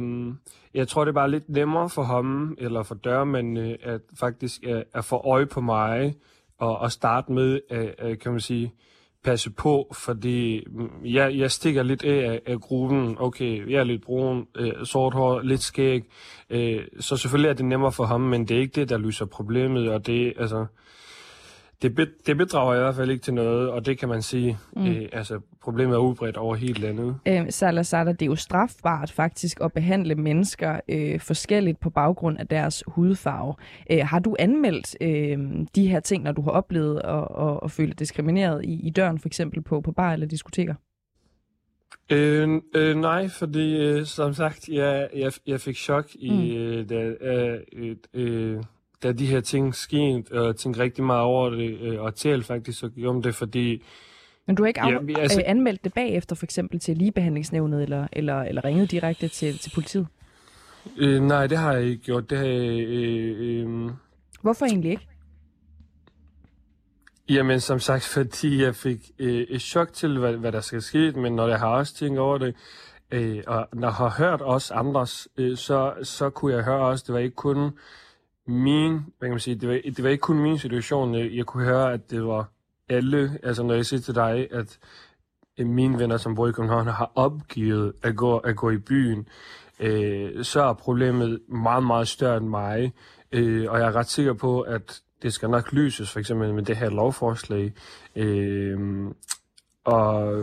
jeg 0.73 0.87
tror 0.87 1.05
det 1.05 1.09
er 1.09 1.13
bare 1.13 1.31
lidt 1.31 1.49
nemmere 1.49 1.89
for 1.89 2.03
ham, 2.03 2.55
eller 2.57 2.83
for 2.83 2.95
dørmændene, 2.95 3.77
at 3.83 4.01
faktisk 4.19 4.63
at, 4.63 4.83
at 4.93 5.05
få 5.05 5.15
øje 5.15 5.45
på 5.45 5.61
mig, 5.61 6.15
og, 6.57 6.77
og 6.77 6.91
starte 6.91 7.31
med, 7.31 7.59
at, 7.69 7.95
at, 7.97 8.19
kan 8.19 8.31
man 8.31 8.41
sige, 8.41 8.73
passe 9.23 9.49
på, 9.51 9.93
fordi 9.93 10.63
mm, 10.67 10.89
jeg, 11.05 11.37
jeg 11.37 11.51
stikker 11.51 11.83
lidt 11.83 12.03
af, 12.03 12.41
af 12.45 12.61
gruppen. 12.61 13.15
Okay, 13.19 13.71
jeg 13.71 13.79
er 13.79 13.83
lidt 13.83 14.01
brun, 14.05 14.47
øh, 14.55 14.85
sort 14.85 15.13
hår, 15.13 15.41
lidt 15.41 15.61
skæg. 15.61 16.03
Øh, 16.49 16.81
så 16.99 17.17
selvfølgelig 17.17 17.49
er 17.49 17.53
det 17.53 17.65
nemmere 17.65 17.91
for 17.91 18.03
ham, 18.03 18.21
men 18.21 18.47
det 18.47 18.57
er 18.57 18.61
ikke 18.61 18.75
det, 18.75 18.89
der 18.89 18.97
løser 18.97 19.25
problemet, 19.25 19.89
og 19.89 20.07
det, 20.07 20.33
altså, 20.37 20.65
det, 21.81 21.95
be, 21.95 22.07
det 22.25 22.37
bedrager 22.37 22.75
i 22.75 22.79
hvert 22.79 22.95
fald 22.95 23.11
ikke 23.11 23.23
til 23.23 23.33
noget, 23.33 23.69
og 23.69 23.85
det 23.85 23.97
kan 23.99 24.09
man 24.09 24.21
sige, 24.21 24.57
mm. 24.75 24.87
øh, 24.87 25.09
altså 25.11 25.39
problemet 25.61 25.95
er 25.95 25.99
udbredt 25.99 26.37
over 26.37 26.55
hele 26.55 26.81
landet. 26.81 27.19
Øh, 27.25 27.45
Salazar, 27.49 28.03
det 28.03 28.21
er 28.21 28.25
jo 28.25 28.35
strafbart 28.35 29.11
faktisk 29.11 29.59
at 29.61 29.73
behandle 29.73 30.15
mennesker 30.15 30.79
øh, 30.89 31.19
forskelligt 31.19 31.79
på 31.79 31.89
baggrund 31.89 32.37
af 32.39 32.47
deres 32.47 32.83
hudfarve. 32.87 33.53
Øh, 33.91 33.99
har 33.99 34.19
du 34.19 34.35
anmeldt 34.39 34.95
øh, 35.01 35.65
de 35.75 35.87
her 35.87 35.99
ting, 35.99 36.23
når 36.23 36.31
du 36.31 36.41
har 36.41 36.51
oplevet 36.51 37.01
at, 37.03 37.27
at, 37.47 37.59
at 37.63 37.71
føle 37.71 37.93
diskrimineret 37.93 38.65
i, 38.65 38.87
i 38.87 38.89
døren, 38.89 39.19
for 39.19 39.27
eksempel 39.27 39.61
på, 39.61 39.81
på 39.81 39.91
bar 39.91 40.13
eller 40.13 40.27
diskoteker? 40.27 40.73
Øh, 42.11 42.61
øh, 42.75 42.95
nej, 42.95 43.27
fordi 43.27 43.77
øh, 43.77 44.05
som 44.05 44.33
sagt, 44.33 44.69
jeg, 44.69 45.09
jeg, 45.15 45.31
jeg 45.47 45.61
fik 45.61 45.75
chok 45.75 46.05
i, 46.15 46.31
mm. 46.31 46.61
øh, 46.61 46.89
da, 46.89 47.13
øh, 47.73 47.95
øh, 48.13 48.63
da 49.03 49.11
de 49.11 49.25
her 49.25 49.41
ting 49.41 49.75
skete, 49.75 50.31
og 50.31 50.55
tænkte 50.55 50.81
rigtig 50.81 51.03
meget 51.03 51.21
over 51.21 51.49
det, 51.49 51.79
øh, 51.81 52.01
og 52.01 52.15
talt 52.15 52.45
faktisk 52.45 52.79
så 52.79 52.89
om 53.05 53.21
det, 53.21 53.35
fordi... 53.35 53.83
Men 54.47 54.55
du 54.55 54.63
har 54.63 54.67
ikke 54.67 54.81
af, 54.81 54.91
ja, 54.91 55.19
altså, 55.19 55.39
øh, 55.39 55.43
anmeldt 55.49 55.83
det 55.83 55.93
bagefter, 55.93 56.35
for 56.35 56.45
eksempel 56.45 56.79
til 56.79 56.97
ligebehandlingsnævnet, 56.97 57.83
eller, 57.83 58.07
eller, 58.13 58.41
eller 58.41 58.65
ringet 58.65 58.91
direkte 58.91 59.27
til, 59.27 59.59
til 59.59 59.71
politiet? 59.75 60.07
Øh, 60.97 61.21
nej, 61.21 61.47
det 61.47 61.57
har 61.57 61.73
jeg 61.73 61.83
ikke 61.83 62.03
gjort. 62.03 62.29
Det 62.29 62.37
har 62.37 62.45
jeg, 62.45 62.79
øh, 62.87 63.65
øh, 63.65 63.91
Hvorfor 64.41 64.65
egentlig 64.65 64.91
ikke? 64.91 65.07
Jamen, 67.29 67.59
som 67.59 67.79
sagt, 67.79 68.03
fordi 68.17 68.63
jeg 68.63 68.75
fik 68.75 69.11
øh, 69.19 69.41
et 69.49 69.61
chok 69.61 69.93
til, 69.93 70.19
hvad, 70.19 70.33
hvad 70.33 70.51
der 70.51 70.61
skal 70.61 70.81
ske, 70.81 71.11
men 71.11 71.35
når 71.35 71.47
jeg 71.47 71.59
har 71.59 71.67
også 71.67 71.95
tænkt 71.95 72.19
over 72.19 72.37
det, 72.37 72.55
øh, 73.11 73.43
og 73.47 73.67
når 73.73 73.87
jeg 73.87 73.95
har 73.95 74.15
hørt 74.17 74.41
også 74.41 74.73
andres, 74.73 75.27
øh, 75.37 75.57
så, 75.57 75.93
så 76.03 76.29
kunne 76.29 76.55
jeg 76.55 76.63
høre 76.63 76.85
også, 76.85 77.03
det 77.07 77.13
var 77.13 77.19
ikke 77.19 77.35
kun 77.35 77.71
min, 78.47 78.91
hvad 78.91 79.27
kan 79.27 79.29
man 79.29 79.39
sige, 79.39 79.55
det 79.55 79.69
var, 79.69 79.79
det 79.85 80.03
var 80.03 80.09
ikke 80.09 80.21
kun 80.21 80.39
min 80.39 80.57
situation. 80.57 81.15
Jeg 81.15 81.45
kunne 81.45 81.65
høre, 81.65 81.93
at 81.93 82.11
det 82.11 82.25
var 82.25 82.49
alle, 82.89 83.39
altså 83.43 83.63
når 83.63 83.73
jeg 83.73 83.85
siger 83.85 83.99
til 83.99 84.15
dig, 84.15 84.47
at 84.51 84.79
mine 85.59 85.99
venner, 85.99 86.17
som 86.17 86.35
bor 86.35 86.47
i 86.47 86.51
København, 86.51 86.87
har 86.87 87.11
opgivet 87.15 87.93
at 88.03 88.15
gå, 88.15 88.37
at 88.37 88.55
gå 88.55 88.69
i 88.69 88.77
byen, 88.77 89.27
øh, 89.79 90.43
så 90.43 90.61
er 90.61 90.73
problemet 90.73 91.39
meget, 91.47 91.83
meget 91.83 92.07
større 92.07 92.37
end 92.37 92.47
mig. 92.47 92.93
Øh, 93.31 93.71
og 93.71 93.79
jeg 93.79 93.87
er 93.87 93.95
ret 93.95 94.09
sikker 94.09 94.33
på, 94.33 94.61
at 94.61 95.01
det 95.21 95.33
skal 95.33 95.49
nok 95.49 95.71
lyses, 95.71 96.11
for 96.11 96.19
eksempel 96.19 96.53
med 96.53 96.63
det 96.63 96.77
her 96.77 96.89
lovforslag. 96.89 97.73
Øh, 98.15 99.05
og, 99.85 100.33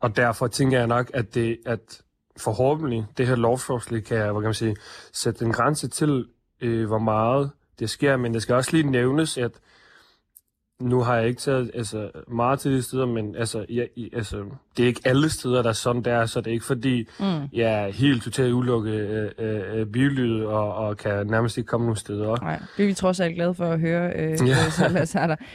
og 0.00 0.16
derfor 0.16 0.46
tænker 0.46 0.78
jeg 0.78 0.86
nok, 0.86 1.10
at 1.14 1.34
det, 1.34 1.58
at 1.66 2.02
forhåbentlig 2.36 3.06
det 3.16 3.26
her 3.26 3.36
lovforslag 3.36 4.04
kan, 4.04 4.18
hvad 4.18 4.34
kan 4.34 4.42
man 4.42 4.54
sige, 4.54 4.76
sætte 5.12 5.44
en 5.44 5.52
grænse 5.52 5.88
til, 5.88 6.26
øh, 6.60 6.86
hvor 6.86 6.98
meget 6.98 7.50
det 7.78 7.90
sker, 7.90 8.16
men 8.16 8.34
det 8.34 8.42
skal 8.42 8.54
også 8.54 8.70
lige 8.72 8.90
nævnes, 8.90 9.38
at 9.38 9.52
nu 10.80 11.00
har 11.00 11.16
jeg 11.16 11.28
ikke 11.28 11.40
taget 11.40 11.70
altså, 11.74 12.10
meget 12.28 12.60
til 12.60 12.72
de 12.72 12.82
steder, 12.82 13.06
men 13.06 13.36
altså, 13.36 13.66
jeg, 13.68 13.88
altså, 14.12 14.44
det 14.76 14.82
er 14.82 14.86
ikke 14.86 15.00
alle 15.04 15.30
steder, 15.30 15.62
der 15.62 15.68
er 15.68 15.72
sådan 15.72 16.02
der, 16.02 16.26
så 16.26 16.40
det 16.40 16.46
er 16.46 16.52
ikke 16.52 16.64
fordi, 16.64 17.08
mm. 17.20 17.24
jeg 17.52 17.84
er 17.84 17.92
helt 17.92 18.22
totalt 18.22 18.52
ulukket 18.52 18.92
øh, 19.38 19.80
øh, 19.80 19.86
bilyd 19.86 20.42
og, 20.44 20.74
og 20.74 20.96
kan 20.96 21.26
nærmest 21.26 21.58
ikke 21.58 21.68
komme 21.68 21.86
nogen 21.86 21.96
steder. 21.96 22.36
Nej, 22.42 22.58
det 22.76 22.82
er 22.82 22.86
vi 22.86 22.94
trods 22.94 23.20
alt 23.20 23.34
glade 23.34 23.54
for 23.54 23.64
at 23.64 23.80
høre, 23.80 24.12
øh, 24.16 24.38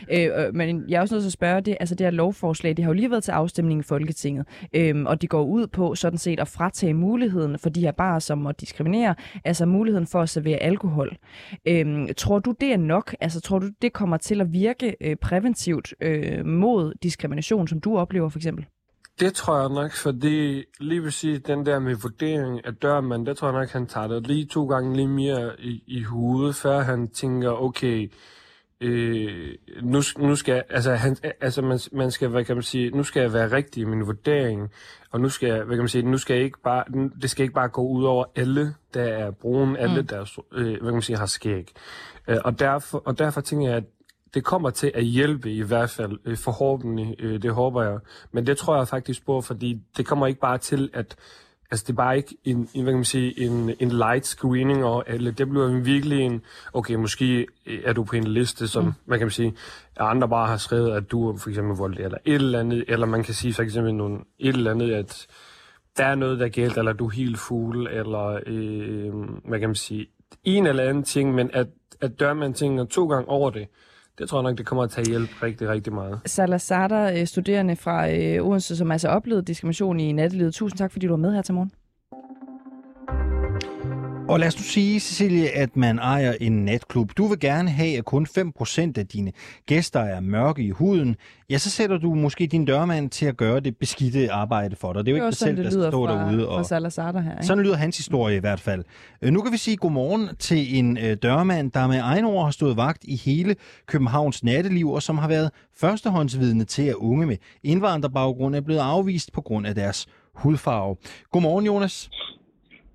ja. 0.09 0.47
øh, 0.47 0.55
men 0.55 0.83
jeg 0.89 0.97
er 0.97 1.01
også 1.01 1.15
nødt 1.15 1.23
til 1.23 1.29
at 1.29 1.33
spørge, 1.33 1.61
det, 1.61 1.77
altså 1.79 1.95
det 1.95 2.05
her 2.05 2.11
lovforslag, 2.11 2.77
det 2.77 2.85
har 2.85 2.89
jo 2.89 2.93
lige 2.93 3.11
været 3.11 3.23
til 3.23 3.31
afstemning 3.31 3.79
i 3.79 3.83
Folketinget, 3.83 4.45
øh, 4.73 5.03
og 5.05 5.21
det 5.21 5.29
går 5.29 5.43
ud 5.43 5.67
på 5.67 5.95
sådan 5.95 6.17
set 6.17 6.39
at 6.39 6.47
fratage 6.47 6.93
muligheden 6.93 7.59
for 7.59 7.69
de 7.69 7.81
her 7.81 7.91
barer, 7.91 8.19
som 8.19 8.37
må 8.37 8.51
diskriminere, 8.51 9.15
altså 9.45 9.65
muligheden 9.65 10.07
for 10.07 10.21
at 10.21 10.29
servere 10.29 10.57
alkohol. 10.57 11.17
Øh, 11.65 12.07
tror 12.17 12.39
du, 12.39 12.55
det 12.61 12.73
er 12.73 12.77
nok? 12.77 13.15
Altså 13.19 13.41
tror 13.41 13.59
du, 13.59 13.69
det 13.81 13.93
kommer 13.93 14.17
til 14.17 14.41
at 14.41 14.53
virke 14.53 14.95
øh, 15.01 15.15
præventivt 15.15 15.93
øh, 16.01 16.45
mod 16.45 16.93
diskrimination, 17.03 17.67
som 17.67 17.81
du 17.81 17.97
oplever 17.97 18.29
for 18.29 18.39
eksempel? 18.39 18.65
Det 19.19 19.33
tror 19.33 19.59
jeg 19.59 19.69
nok, 19.69 19.91
fordi 19.91 20.63
lige 20.79 21.11
sige, 21.11 21.39
den 21.39 21.65
der 21.65 21.79
med 21.79 21.95
vurdering 21.95 22.65
af 22.65 22.75
dørmand, 22.75 23.25
det 23.25 23.37
tror 23.37 23.47
jeg 23.47 23.59
nok, 23.59 23.69
han 23.69 23.87
tager 23.87 24.07
det 24.07 24.27
lige 24.27 24.45
to 24.45 24.67
gange 24.67 24.95
lige 24.95 25.07
mere 25.07 25.51
i, 25.59 25.83
i 25.87 26.03
hovedet, 26.03 26.55
før 26.55 26.79
han 26.79 27.07
tænker, 27.07 27.49
okay, 27.49 28.11
øh, 28.81 29.55
nu, 29.81 30.01
nu 30.17 30.35
skal, 30.35 30.63
altså, 30.69 30.95
han, 30.95 31.17
altså 31.41 31.61
man, 31.61 31.79
man 31.91 32.11
skal, 32.11 32.27
hvad 32.27 32.45
kan 32.45 32.55
man 32.55 32.63
sige, 32.63 32.89
nu 32.89 33.03
skal 33.03 33.21
jeg 33.21 33.33
være 33.33 33.51
rigtig 33.51 33.81
i 33.81 33.85
min 33.85 34.07
vurdering, 34.07 34.71
og 35.11 35.21
nu 35.21 35.29
skal 35.29 35.49
jeg, 35.49 35.63
hvad 35.63 35.75
kan 35.75 35.83
man 35.83 35.89
sige, 35.89 36.11
nu 36.11 36.17
skal 36.17 36.35
jeg 36.35 36.43
ikke 36.43 36.59
bare, 36.63 36.83
det 37.21 37.29
skal 37.29 37.43
ikke 37.43 37.55
bare 37.55 37.69
gå 37.69 37.87
ud 37.87 38.03
over 38.03 38.25
alle, 38.35 38.75
der 38.93 39.03
er 39.03 39.31
brune, 39.31 39.79
alle, 39.79 40.01
mm. 40.01 40.07
der 40.07 40.39
øh, 40.51 40.65
hvad 40.65 40.79
kan 40.79 40.93
man 40.93 41.01
sige, 41.01 41.17
har 41.17 41.25
skæg. 41.25 41.73
Øh, 42.27 42.37
og, 42.45 42.59
derfor, 42.59 43.03
og 43.05 43.19
derfor 43.19 43.41
tænker 43.41 43.67
jeg, 43.67 43.77
at 43.77 43.83
det 44.35 44.43
kommer 44.43 44.69
til 44.69 44.91
at 44.95 45.03
hjælpe 45.03 45.51
i 45.51 45.61
hvert 45.61 45.89
fald, 45.89 46.19
øh, 46.25 46.37
forhåbentlig, 46.37 47.15
øh, 47.19 47.41
det 47.41 47.51
håber 47.51 47.83
jeg. 47.83 47.99
Men 48.31 48.47
det 48.47 48.57
tror 48.57 48.77
jeg 48.77 48.87
faktisk 48.87 49.25
på, 49.25 49.41
fordi 49.41 49.81
det 49.97 50.05
kommer 50.05 50.27
ikke 50.27 50.39
bare 50.39 50.57
til 50.57 50.89
at, 50.93 51.15
altså 51.71 51.83
det 51.87 51.89
er 51.89 51.95
bare 51.95 52.17
ikke 52.17 52.37
en, 52.43 52.69
en 52.73 52.83
hvad 52.83 52.93
kan 52.93 52.97
man 52.97 53.05
sige, 53.05 53.39
en, 53.39 53.71
en 53.79 53.89
light 53.89 54.25
screening, 54.25 54.85
og 54.85 55.03
eller 55.07 55.31
det 55.31 55.49
bliver 55.49 55.67
virkelig 55.67 56.19
en, 56.19 56.41
okay, 56.73 56.95
måske 56.95 57.47
er 57.83 57.93
du 57.93 58.03
på 58.03 58.15
en 58.15 58.27
liste, 58.27 58.67
som, 58.67 58.85
mm. 58.85 58.93
man 59.05 59.19
kan 59.19 59.29
sige, 59.29 59.53
andre 59.99 60.29
bare 60.29 60.47
har 60.47 60.57
skrevet, 60.57 60.91
at 60.91 61.11
du 61.11 61.29
er 61.29 61.37
for 61.37 61.49
eksempel 61.49 61.77
voldelig, 61.77 62.03
eller 62.03 62.17
et 62.25 62.35
eller 62.35 62.59
andet, 62.59 62.85
eller 62.87 63.05
man 63.05 63.23
kan 63.23 63.33
sige 63.33 63.53
for 63.53 63.63
eksempel 63.63 63.95
nogle, 63.95 64.19
et 64.39 64.55
eller 64.55 64.71
andet, 64.71 64.91
at 64.91 65.27
der 65.97 66.05
er 66.05 66.15
noget, 66.15 66.39
der 66.39 66.47
gælder, 66.49 66.77
eller 66.77 66.93
du 66.93 67.05
er 67.05 67.11
helt 67.11 67.39
fugl, 67.39 67.87
eller 67.87 68.39
øh, 68.45 69.13
hvad 69.45 69.59
kan 69.59 69.69
man 69.69 69.75
sige, 69.75 70.07
en 70.43 70.67
eller 70.67 70.83
anden 70.83 71.03
ting, 71.03 71.35
men 71.35 71.49
at, 71.53 71.67
at 72.01 72.19
dør 72.19 72.33
man 72.33 72.53
tingene 72.53 72.85
to 72.85 73.07
gange 73.07 73.29
over 73.29 73.49
det, 73.49 73.67
det 74.19 74.29
tror 74.29 74.37
jeg 74.39 74.43
nok, 74.43 74.57
det 74.57 74.65
kommer 74.65 74.87
til 74.87 75.01
at 75.01 75.07
hjælpe 75.07 75.31
rigtig, 75.43 75.69
rigtig 75.69 75.93
meget. 75.93 76.19
Salazar, 76.25 77.09
øh, 77.09 77.25
studerende 77.25 77.75
fra 77.75 78.11
øh, 78.11 78.47
Odense, 78.47 78.77
som 78.77 78.91
altså 78.91 79.07
oplevede 79.07 79.45
diskrimination 79.45 79.99
i 79.99 80.11
nattelivet. 80.11 80.53
Tusind 80.53 80.77
tak, 80.77 80.91
fordi 80.91 81.05
du 81.05 81.11
var 81.11 81.17
med 81.17 81.33
her 81.33 81.41
til 81.41 81.53
morgen. 81.53 81.71
Og 84.29 84.39
lad 84.39 84.47
os 84.47 84.57
nu 84.57 84.63
sige, 84.63 84.99
Cecilie, 84.99 85.49
at 85.57 85.75
man 85.75 85.99
ejer 85.99 86.33
en 86.41 86.65
natklub. 86.65 87.11
Du 87.17 87.27
vil 87.27 87.39
gerne 87.39 87.69
have, 87.69 87.97
at 87.97 88.05
kun 88.05 88.27
5% 88.37 88.91
af 88.97 89.07
dine 89.07 89.31
gæster 89.65 89.99
er 89.99 90.19
mørke 90.19 90.63
i 90.63 90.69
huden. 90.69 91.15
Ja, 91.49 91.57
så 91.57 91.69
sætter 91.69 91.97
du 91.97 92.15
måske 92.15 92.47
din 92.47 92.65
dørmand 92.65 93.09
til 93.09 93.25
at 93.25 93.37
gøre 93.37 93.59
det 93.59 93.77
beskidte 93.77 94.31
arbejde 94.31 94.75
for 94.75 94.93
dig. 94.93 95.05
Det 95.05 95.11
er 95.11 95.17
jo 95.17 95.23
ikke 95.23 95.25
dig 95.25 95.37
selv, 95.37 95.63
der 95.63 95.69
står 95.69 96.07
fra, 96.07 96.25
derude. 96.25 96.49
Og... 96.49 96.65
Salazar 96.65 97.19
her, 97.19 97.31
ikke? 97.31 97.45
Sådan 97.45 97.63
lyder 97.63 97.75
hans 97.75 97.97
historie 97.97 98.37
i 98.37 98.39
hvert 98.39 98.59
fald. 98.59 98.83
Øh, 99.21 99.33
nu 99.33 99.41
kan 99.41 99.51
vi 99.51 99.57
sige 99.57 99.77
godmorgen 99.77 100.29
til 100.39 100.77
en 100.77 100.97
øh, 100.97 101.17
dørmand, 101.23 101.71
der 101.71 101.87
med 101.87 101.99
egen 101.99 102.25
ord 102.25 102.43
har 102.43 102.51
stået 102.51 102.77
vagt 102.77 103.03
i 103.03 103.15
hele 103.15 103.55
Københavns 103.85 104.43
natteliv, 104.43 104.91
og 104.91 105.03
som 105.03 105.17
har 105.17 105.27
været 105.27 105.49
førstehåndsvidne 105.77 106.63
til, 106.63 106.83
at 106.83 106.95
unge 106.95 107.25
med 107.27 107.37
indvandrerbaggrund 107.63 108.55
er 108.55 108.61
blevet 108.61 108.79
afvist 108.79 109.33
på 109.33 109.41
grund 109.41 109.67
af 109.67 109.75
deres 109.75 110.07
hudfarve. 110.33 110.95
Godmorgen, 111.31 111.65
Jonas. 111.65 112.09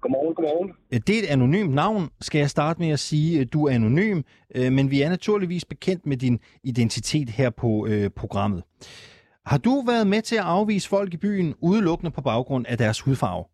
Godmorgen, 0.01 0.35
godmorgen. 0.35 0.71
Øh, 0.93 1.01
det 1.07 1.15
er 1.17 1.21
et 1.25 1.31
anonymt 1.37 1.75
navn, 1.75 2.03
skal 2.21 2.39
jeg 2.39 2.51
starte 2.51 2.81
med 2.81 2.91
at 2.91 2.99
sige. 2.99 3.45
Du 3.45 3.59
er 3.67 3.73
anonym, 3.75 4.19
øh, 4.57 4.73
men 4.77 4.91
vi 4.91 5.03
er 5.03 5.09
naturligvis 5.09 5.65
bekendt 5.65 6.07
med 6.07 6.17
din 6.17 6.37
identitet 6.65 7.29
her 7.39 7.51
på 7.51 7.71
øh, 7.91 8.11
programmet. 8.21 8.63
Har 9.51 9.59
du 9.59 9.75
været 9.93 10.07
med 10.07 10.23
til 10.23 10.37
at 10.37 10.49
afvise 10.57 10.89
folk 10.89 11.15
i 11.15 11.17
byen 11.17 11.55
udelukkende 11.63 12.11
på 12.11 12.21
baggrund 12.21 12.65
af 12.69 12.77
deres 12.79 13.01
hudfarve? 13.01 13.45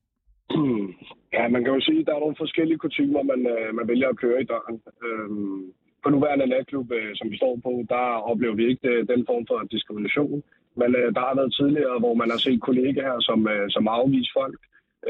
Ja, 1.38 1.48
man 1.48 1.64
kan 1.64 1.72
jo 1.74 1.80
sige, 1.80 2.00
at 2.00 2.06
der 2.06 2.14
er 2.14 2.24
nogle 2.24 2.42
forskellige 2.44 2.78
kutumer, 2.78 3.22
man, 3.22 3.40
man 3.78 3.88
vælger 3.88 4.08
at 4.08 4.20
køre 4.22 4.40
i 4.42 4.46
døren. 4.52 4.76
Øhm, 5.04 5.62
på 6.02 6.10
nuværende 6.10 6.46
natklub, 6.46 6.88
som 7.18 7.30
vi 7.30 7.36
står 7.36 7.54
på, 7.66 7.72
der 7.88 8.04
oplever 8.30 8.54
vi 8.54 8.64
ikke 8.70 8.90
den 9.12 9.22
form 9.30 9.44
for 9.50 9.58
diskrimination. 9.74 10.42
Men 10.80 10.88
der 11.16 11.22
har 11.26 11.34
været 11.40 11.54
tidligere, 11.60 11.98
hvor 11.98 12.14
man 12.14 12.30
har 12.30 12.40
set 12.46 12.60
kollegaer, 12.68 13.16
som, 13.28 13.48
som 13.74 13.88
afviser 13.88 14.32
folk 14.40 14.60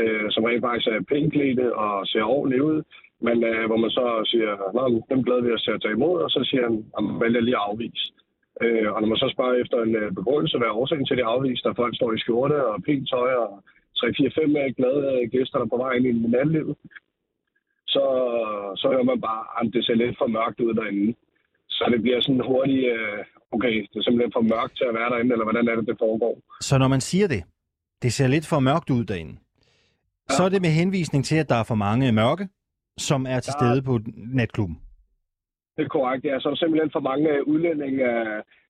øh, 0.01 0.27
som 0.31 0.45
rent 0.45 0.65
faktisk 0.67 0.89
er 0.89 1.09
pænklædte 1.13 1.67
og 1.85 2.07
ser 2.07 2.23
ordentligt 2.37 2.63
ud, 2.71 2.79
men 3.27 3.37
øh, 3.51 3.67
hvor 3.69 3.81
man 3.85 3.91
så 3.91 4.07
siger, 4.31 4.51
at 4.53 5.03
dem 5.11 5.25
glæder 5.25 5.43
vi 5.45 5.53
os 5.53 5.63
til 5.65 5.77
at 5.77 5.83
tage 5.83 5.97
imod, 5.99 6.17
og 6.25 6.31
så 6.31 6.41
siger 6.49 6.63
han, 6.69 6.75
at 6.97 7.03
man 7.05 7.21
vælger 7.21 7.41
lige 7.41 7.57
at 7.57 7.67
afvise. 7.69 8.07
Øh, 8.65 8.89
og 8.95 8.99
når 9.01 9.09
man 9.09 9.23
så 9.23 9.29
spørger 9.35 9.61
efter 9.63 9.79
en 9.83 9.95
øh, 10.03 10.13
begrundelse, 10.19 10.59
hvad 10.59 10.69
er 10.69 10.79
årsagen 10.81 11.07
til 11.07 11.17
det 11.17 11.31
afvise, 11.35 11.63
der 11.63 11.81
folk 11.81 11.95
står 11.97 12.13
i 12.13 12.19
skjorte 12.19 12.67
og 12.67 12.83
pænt 12.87 13.09
tøj 13.09 13.31
og 13.45 13.51
3-4-5 13.99 14.41
øh, 14.63 14.75
glade 14.79 15.03
øh, 15.13 15.31
gæster, 15.35 15.59
der 15.59 15.67
på 15.73 15.77
vej 15.77 15.93
ind 15.93 16.07
i 16.07 16.13
natlivet, 16.13 16.77
så, 17.95 18.05
så 18.81 18.87
hører 18.93 19.11
man 19.11 19.21
bare, 19.21 19.45
at 19.59 19.67
det 19.75 19.85
ser 19.85 19.95
lidt 19.95 20.19
for 20.19 20.27
mørkt 20.27 20.61
ud 20.61 20.75
derinde. 20.75 21.15
Så 21.69 21.85
det 21.93 22.03
bliver 22.03 22.21
sådan 22.21 22.47
hurtigt, 22.51 22.85
øh, 22.95 23.19
okay, 23.55 23.75
det 23.91 23.97
er 23.99 24.03
simpelthen 24.03 24.37
for 24.37 24.45
mørkt 24.55 24.77
til 24.77 24.87
at 24.91 24.95
være 24.95 25.11
derinde, 25.11 25.33
eller 25.33 25.47
hvordan 25.49 25.69
er 25.69 25.77
det, 25.77 25.87
det 25.87 25.97
foregår. 25.99 26.35
Så 26.61 26.79
når 26.79 26.89
man 26.89 27.01
siger 27.01 27.29
det, 27.35 27.43
det 28.03 28.13
ser 28.13 28.29
lidt 28.29 28.47
for 28.47 28.61
mørkt 28.61 28.91
ud 28.91 29.05
derinde, 29.05 29.35
så 30.29 30.43
er 30.45 30.49
det 30.49 30.63
med 30.63 30.71
henvisning 30.71 31.25
til, 31.25 31.37
at 31.37 31.49
der 31.49 31.55
er 31.55 31.67
for 31.71 31.75
mange 31.75 32.13
mørke, 32.13 32.49
som 32.99 33.27
er 33.35 33.41
til 33.41 33.55
ja. 33.55 33.59
stede 33.59 33.83
på 33.83 33.95
natklubben. 34.39 34.77
Det 35.77 35.85
er 35.85 35.89
korrekt, 35.89 36.25
ja. 36.25 36.41
Så 36.41 36.49
er 36.49 36.53
der 36.53 36.63
simpelthen 36.63 36.91
for 36.97 37.01
mange 37.11 37.49
udlændinge. 37.49 38.05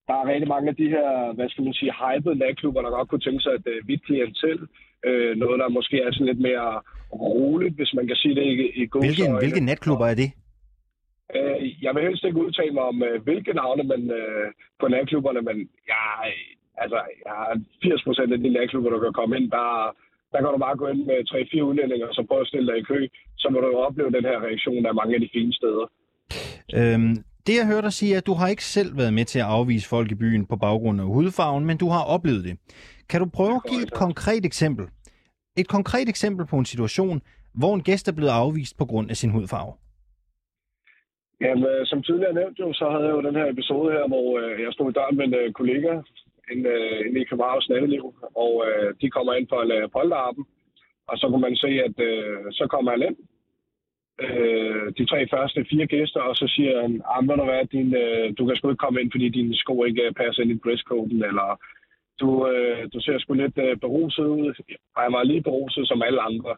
Der 0.08 0.14
er 0.20 0.26
rigtig 0.32 0.48
mange 0.48 0.68
af 0.68 0.76
de 0.76 0.88
her, 0.88 1.32
hvad 1.36 1.48
skal 1.48 1.64
man 1.64 1.74
sige, 1.74 1.92
hypede 2.00 2.38
natklubber, 2.38 2.82
der 2.82 2.90
godt 2.90 3.08
kunne 3.08 3.26
tænke 3.26 3.42
sig 3.42 3.52
et 3.58 3.66
uh, 3.66 3.88
vidt 3.88 4.04
klientel. 4.06 4.58
Uh, 5.08 5.32
noget, 5.42 5.58
der 5.62 5.68
måske 5.68 5.96
er 6.02 6.12
sådan 6.12 6.26
lidt 6.26 6.42
mere 6.48 6.80
roligt, 7.12 7.74
hvis 7.74 7.94
man 7.94 8.06
kan 8.06 8.16
sige 8.16 8.34
det 8.34 8.46
i, 8.52 8.82
i 8.82 8.86
god 8.86 9.02
hvilke, 9.02 9.24
hvilke 9.42 9.64
natklubber 9.70 10.06
er 10.06 10.14
det? 10.22 10.30
Jeg 11.82 11.94
vil 11.94 12.02
helst 12.02 12.24
ikke 12.24 12.44
udtale 12.46 12.72
mig 12.72 12.82
om, 12.82 13.02
hvilke 13.22 13.52
navne 13.52 13.82
man, 13.82 14.02
på 14.80 14.88
natklubberne, 14.88 15.40
men 15.48 15.56
ja, 15.92 16.04
altså, 16.82 17.00
ja, 17.26 17.36
80 17.82 18.02
procent 18.04 18.32
af 18.32 18.38
de 18.38 18.50
natklubber, 18.52 18.90
der 18.90 19.00
kan 19.00 19.12
komme 19.12 19.36
ind, 19.36 19.50
der, 19.50 19.96
der 20.32 20.38
kan 20.40 20.50
du 20.54 20.58
bare 20.66 20.76
gå 20.76 20.86
ind 20.92 21.02
med 21.10 21.18
tre-fire 21.30 21.64
udlændinger, 21.64 22.06
så 22.12 22.24
prøve 22.28 22.40
at 22.40 22.46
stille 22.46 22.66
dig 22.70 22.78
i 22.78 22.88
kø, 22.90 23.08
så 23.38 23.46
må 23.52 23.60
du 23.60 23.66
jo 23.66 23.78
opleve 23.78 24.10
den 24.16 24.24
her 24.24 24.38
reaktion 24.46 24.86
af 24.86 24.94
mange 24.94 25.14
af 25.14 25.20
de 25.20 25.28
fine 25.32 25.52
steder. 25.60 25.86
Øhm, 26.78 27.14
det 27.46 27.54
jeg 27.58 27.66
hørte 27.66 27.86
dig 27.88 27.92
sige, 27.92 28.14
er, 28.14 28.18
at 28.18 28.26
du 28.26 28.34
har 28.40 28.48
ikke 28.48 28.64
selv 28.64 28.90
været 29.00 29.14
med 29.14 29.24
til 29.24 29.38
at 29.38 29.44
afvise 29.56 29.88
folk 29.88 30.10
i 30.10 30.14
byen 30.14 30.46
på 30.46 30.56
baggrund 30.56 31.00
af 31.00 31.06
hudfarven, 31.06 31.64
men 31.64 31.76
du 31.76 31.88
har 31.88 32.04
oplevet 32.14 32.44
det. 32.44 32.54
Kan 33.10 33.20
du 33.20 33.26
prøve 33.38 33.54
at 33.54 33.64
give 33.70 33.82
et 33.82 33.92
konkret 33.92 34.44
eksempel? 34.44 34.86
Et 35.56 35.68
konkret 35.68 36.08
eksempel 36.08 36.46
på 36.46 36.56
en 36.58 36.64
situation, 36.64 37.20
hvor 37.54 37.74
en 37.74 37.82
gæst 37.82 38.08
er 38.08 38.12
blevet 38.12 38.30
afvist 38.30 38.78
på 38.78 38.84
grund 38.84 39.10
af 39.10 39.16
sin 39.16 39.30
hudfarve. 39.30 39.72
Jamen, 41.40 41.64
øh, 41.72 41.86
som 41.86 42.02
tidligere 42.02 42.34
nævnt 42.34 42.58
jo, 42.58 42.72
så 42.72 42.84
havde 42.90 43.06
jeg 43.08 43.14
jo 43.16 43.22
den 43.28 43.36
her 43.40 43.46
episode 43.54 43.92
her, 43.92 44.04
hvor 44.12 44.26
øh, 44.40 44.62
jeg 44.64 44.72
stod 44.72 44.90
i 44.90 44.96
døren 44.98 45.16
med 45.16 45.24
en 45.24 45.34
øh, 45.34 45.52
kollega, 45.52 45.92
inde, 46.52 46.70
øh, 46.70 47.06
inde 47.06 47.20
i 47.20 47.24
Københavns 47.24 47.68
natteliv, 47.68 48.14
og 48.34 48.52
øh, 48.66 48.94
de 49.00 49.10
kommer 49.10 49.32
ind 49.34 49.46
på 49.48 49.56
at 49.56 49.66
lave 49.66 49.88
polterappen, 49.88 50.44
og 51.08 51.18
så 51.18 51.28
kan 51.30 51.40
man 51.40 51.56
se, 51.56 51.70
at 51.88 51.96
øh, 52.08 52.38
så 52.52 52.66
kommer 52.70 52.90
han 52.90 53.02
ind, 53.02 53.16
øh, 54.24 54.92
de 54.98 55.04
tre 55.06 55.28
første 55.28 55.66
fire 55.70 55.86
gæster, 55.86 56.20
og 56.20 56.36
så 56.36 56.46
siger 56.54 56.80
han, 56.82 57.02
ah, 57.12 57.28
ved 57.28 57.36
du 57.36 57.44
hvad, 57.44 57.64
din, 57.66 57.94
øh, 57.94 58.34
du 58.38 58.46
kan 58.46 58.56
sgu 58.56 58.68
ikke 58.68 58.84
komme 58.84 59.00
ind, 59.00 59.10
fordi 59.10 59.28
dine 59.28 59.56
sko 59.56 59.84
ikke 59.84 60.02
øh, 60.02 60.12
passer 60.12 60.42
ind 60.42 60.52
i 60.52 60.62
dresscoden, 60.64 61.24
eller 61.24 61.60
du, 62.20 62.48
øh, 62.48 62.88
du 62.92 63.00
ser 63.00 63.18
sgu 63.18 63.34
lidt 63.34 63.58
øh, 63.58 63.76
beruset 63.76 64.24
ud, 64.24 64.46
og 64.94 65.02
han 65.02 65.12
var 65.12 65.22
lige 65.22 65.42
beruset 65.42 65.88
som 65.88 66.02
alle 66.02 66.20
andre. 66.20 66.56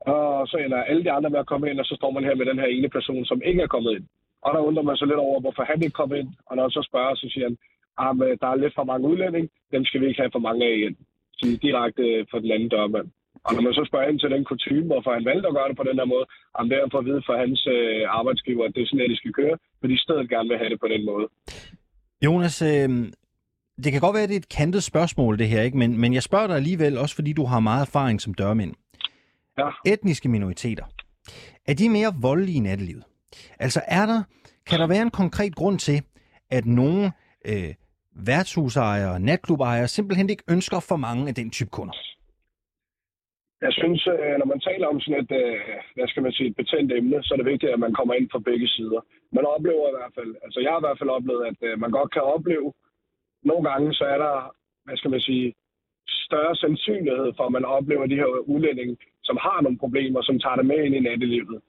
Og 0.00 0.48
så 0.48 0.56
ender 0.56 0.82
alle 0.82 1.04
de 1.04 1.10
andre 1.10 1.30
med 1.30 1.38
at 1.38 1.46
komme 1.46 1.70
ind, 1.70 1.80
og 1.80 1.86
så 1.86 1.94
står 1.96 2.10
man 2.10 2.24
her 2.24 2.34
med 2.34 2.46
den 2.46 2.58
her 2.58 2.66
ene 2.66 2.88
person, 2.88 3.24
som 3.24 3.42
ikke 3.44 3.62
er 3.62 3.66
kommet 3.66 3.92
ind. 3.96 4.06
Og 4.42 4.54
der 4.54 4.60
undrer 4.60 4.82
man 4.82 4.96
sig 4.96 5.06
lidt 5.06 5.18
over, 5.26 5.40
hvorfor 5.40 5.62
han 5.62 5.82
ikke 5.82 6.00
kom 6.00 6.14
ind. 6.14 6.28
Og 6.46 6.56
når 6.56 6.62
han 6.62 6.70
så 6.70 6.82
spørger, 6.90 7.14
så 7.14 7.28
siger 7.32 7.46
han, 7.48 7.56
ah, 8.02 8.12
men 8.18 8.28
der 8.40 8.48
er 8.50 8.62
lidt 8.62 8.74
for 8.78 8.84
mange 8.90 9.08
udlændinge, 9.10 9.48
dem 9.74 9.82
skal 9.84 10.00
vi 10.00 10.06
ikke 10.06 10.22
have 10.22 10.34
for 10.36 10.44
mange 10.48 10.60
af 10.68 10.74
igen. 10.78 10.96
Så 11.38 11.44
direkte 11.66 12.04
for 12.30 12.38
den 12.38 12.50
anden 12.54 12.68
dørmand. 12.68 13.08
Og 13.46 13.50
når 13.54 13.62
man 13.66 13.74
så 13.74 13.84
spørger 13.88 14.08
ind 14.08 14.20
til 14.20 14.30
den 14.34 14.44
kutume, 14.50 14.86
hvorfor 14.90 15.10
han 15.16 15.24
valgte 15.30 15.48
at 15.48 15.54
gøre 15.58 15.68
det 15.68 15.76
på 15.80 15.86
den 15.88 15.98
her 16.00 16.08
måde, 16.14 16.26
om 16.60 16.68
det 16.68 16.76
er 16.76 16.92
for 16.92 16.98
at 16.98 17.08
vide 17.10 17.22
for 17.28 17.36
hans 17.42 17.60
øh, 17.76 18.02
arbejdsgiver, 18.18 18.64
at 18.64 18.74
det 18.74 18.82
er 18.82 18.86
sådan, 18.86 19.04
at 19.04 19.10
de 19.12 19.20
skal 19.20 19.32
køre, 19.40 19.56
fordi 19.80 19.92
de 19.94 20.04
stedet 20.06 20.30
gerne 20.34 20.48
vil 20.48 20.58
have 20.58 20.70
det 20.72 20.80
på 20.80 20.88
den 20.94 21.02
måde. 21.10 21.26
Jonas, 22.26 22.56
øh, 22.62 22.88
det 23.82 23.92
kan 23.92 24.00
godt 24.00 24.14
være, 24.14 24.22
at 24.22 24.28
det 24.28 24.38
er 24.38 24.44
et 24.46 24.56
kantet 24.60 24.82
spørgsmål, 24.82 25.38
det 25.38 25.48
her, 25.48 25.62
ikke? 25.62 25.78
Men, 25.78 26.00
men 26.00 26.14
jeg 26.14 26.22
spørger 26.22 26.46
dig 26.46 26.56
alligevel, 26.56 26.98
også 26.98 27.14
fordi 27.14 27.32
du 27.32 27.44
har 27.44 27.60
meget 27.60 27.82
erfaring 27.88 28.20
som 28.20 28.34
dørmænd. 28.34 28.74
Ja. 29.58 29.68
Etniske 29.92 30.28
minoriteter, 30.28 30.84
er 31.68 31.74
de 31.74 31.88
mere 31.88 32.12
voldelige 32.22 32.56
i 32.56 32.60
nattelivet? 32.60 33.04
Altså 33.58 33.80
er 33.88 34.06
der, 34.06 34.22
kan 34.66 34.78
der 34.80 34.86
være 34.86 35.02
en 35.02 35.10
konkret 35.10 35.54
grund 35.54 35.78
til, 35.78 36.02
at 36.50 36.66
nogle 36.66 37.12
øh, 37.46 37.74
værtshusejere, 38.16 39.20
natklubejere 39.20 39.88
simpelthen 39.88 40.30
ikke 40.30 40.44
ønsker 40.50 40.80
for 40.88 40.96
mange 40.96 41.28
af 41.28 41.34
den 41.34 41.50
type 41.50 41.70
kunder? 41.70 41.94
Jeg 43.66 43.72
synes, 43.72 44.06
øh, 44.06 44.34
når 44.38 44.48
man 44.52 44.60
taler 44.60 44.86
om 44.86 45.00
sådan 45.00 45.20
et, 45.24 45.32
øh, 45.42 45.60
hvad 45.94 46.08
skal 46.08 46.22
man 46.22 46.32
sige, 46.32 46.48
et 46.50 46.56
betændt 46.56 46.92
emne, 46.92 47.22
så 47.22 47.34
er 47.34 47.38
det 47.38 47.52
vigtigt, 47.52 47.72
at 47.72 47.80
man 47.80 47.94
kommer 47.94 48.14
ind 48.14 48.28
fra 48.32 48.38
begge 48.38 48.68
sider. 48.68 49.00
Man 49.32 49.44
oplever 49.54 49.88
i 49.88 49.96
hvert 49.98 50.14
fald, 50.18 50.32
altså 50.44 50.58
jeg 50.60 50.70
har 50.70 50.80
i 50.80 50.86
hvert 50.86 50.98
fald 50.98 51.16
oplevet, 51.18 51.42
at 51.50 51.58
øh, 51.68 51.80
man 51.84 51.90
godt 51.90 52.10
kan 52.12 52.22
opleve, 52.22 52.72
nogle 53.50 53.64
gange 53.70 53.94
så 53.94 54.04
er 54.04 54.18
der, 54.26 54.34
hvad 54.84 54.96
skal 54.96 55.10
man 55.10 55.20
sige, 55.20 55.54
større 56.26 56.56
sandsynlighed 56.56 57.32
for, 57.36 57.44
at 57.46 57.52
man 57.52 57.64
oplever 57.64 58.06
de 58.06 58.20
her 58.22 58.30
udlændinge, 58.52 58.96
som 59.22 59.36
har 59.46 59.58
nogle 59.60 59.78
problemer, 59.78 60.22
som 60.22 60.38
tager 60.38 60.56
det 60.56 60.66
med 60.66 60.84
ind 60.84 60.94
i 60.94 61.00
nattelivet. 61.00 61.60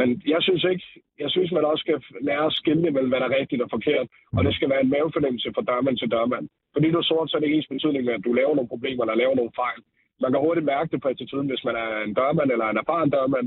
Men 0.00 0.08
jeg 0.34 0.40
synes 0.46 0.64
ikke, 0.72 0.84
jeg 1.22 1.30
synes, 1.30 1.50
man 1.52 1.64
også 1.70 1.82
skal 1.84 1.98
lære 2.28 2.46
at 2.50 2.56
skille 2.60 2.82
mellem, 2.82 3.10
hvad 3.10 3.20
der 3.20 3.28
er 3.28 3.38
rigtigt 3.40 3.62
og 3.64 3.70
forkert. 3.76 4.06
Og 4.36 4.40
det 4.46 4.54
skal 4.54 4.70
være 4.72 4.82
en 4.84 4.92
mavefornemmelse 4.94 5.48
fra 5.54 5.66
dørmand 5.70 5.96
til 5.98 6.12
dørmand. 6.16 6.44
Fordi 6.74 6.86
du 6.90 6.98
er 6.98 7.08
sort, 7.10 7.30
så 7.30 7.36
er 7.36 7.40
det 7.42 7.50
ens 7.50 7.72
betydning 7.72 8.04
med, 8.04 8.14
at 8.18 8.24
du 8.26 8.32
laver 8.32 8.54
nogle 8.54 8.72
problemer 8.74 9.02
eller 9.02 9.22
laver 9.22 9.36
nogle 9.36 9.56
fejl. 9.62 9.80
Man 10.22 10.30
kan 10.32 10.44
hurtigt 10.46 10.70
mærke 10.72 10.90
det 10.92 11.02
på 11.02 11.08
attituden, 11.08 11.48
hvis 11.50 11.64
man 11.68 11.76
er 11.84 11.90
en 12.06 12.14
dørmand 12.20 12.50
eller 12.54 12.66
en 12.68 12.82
erfaren 12.82 13.10
dørmand 13.16 13.46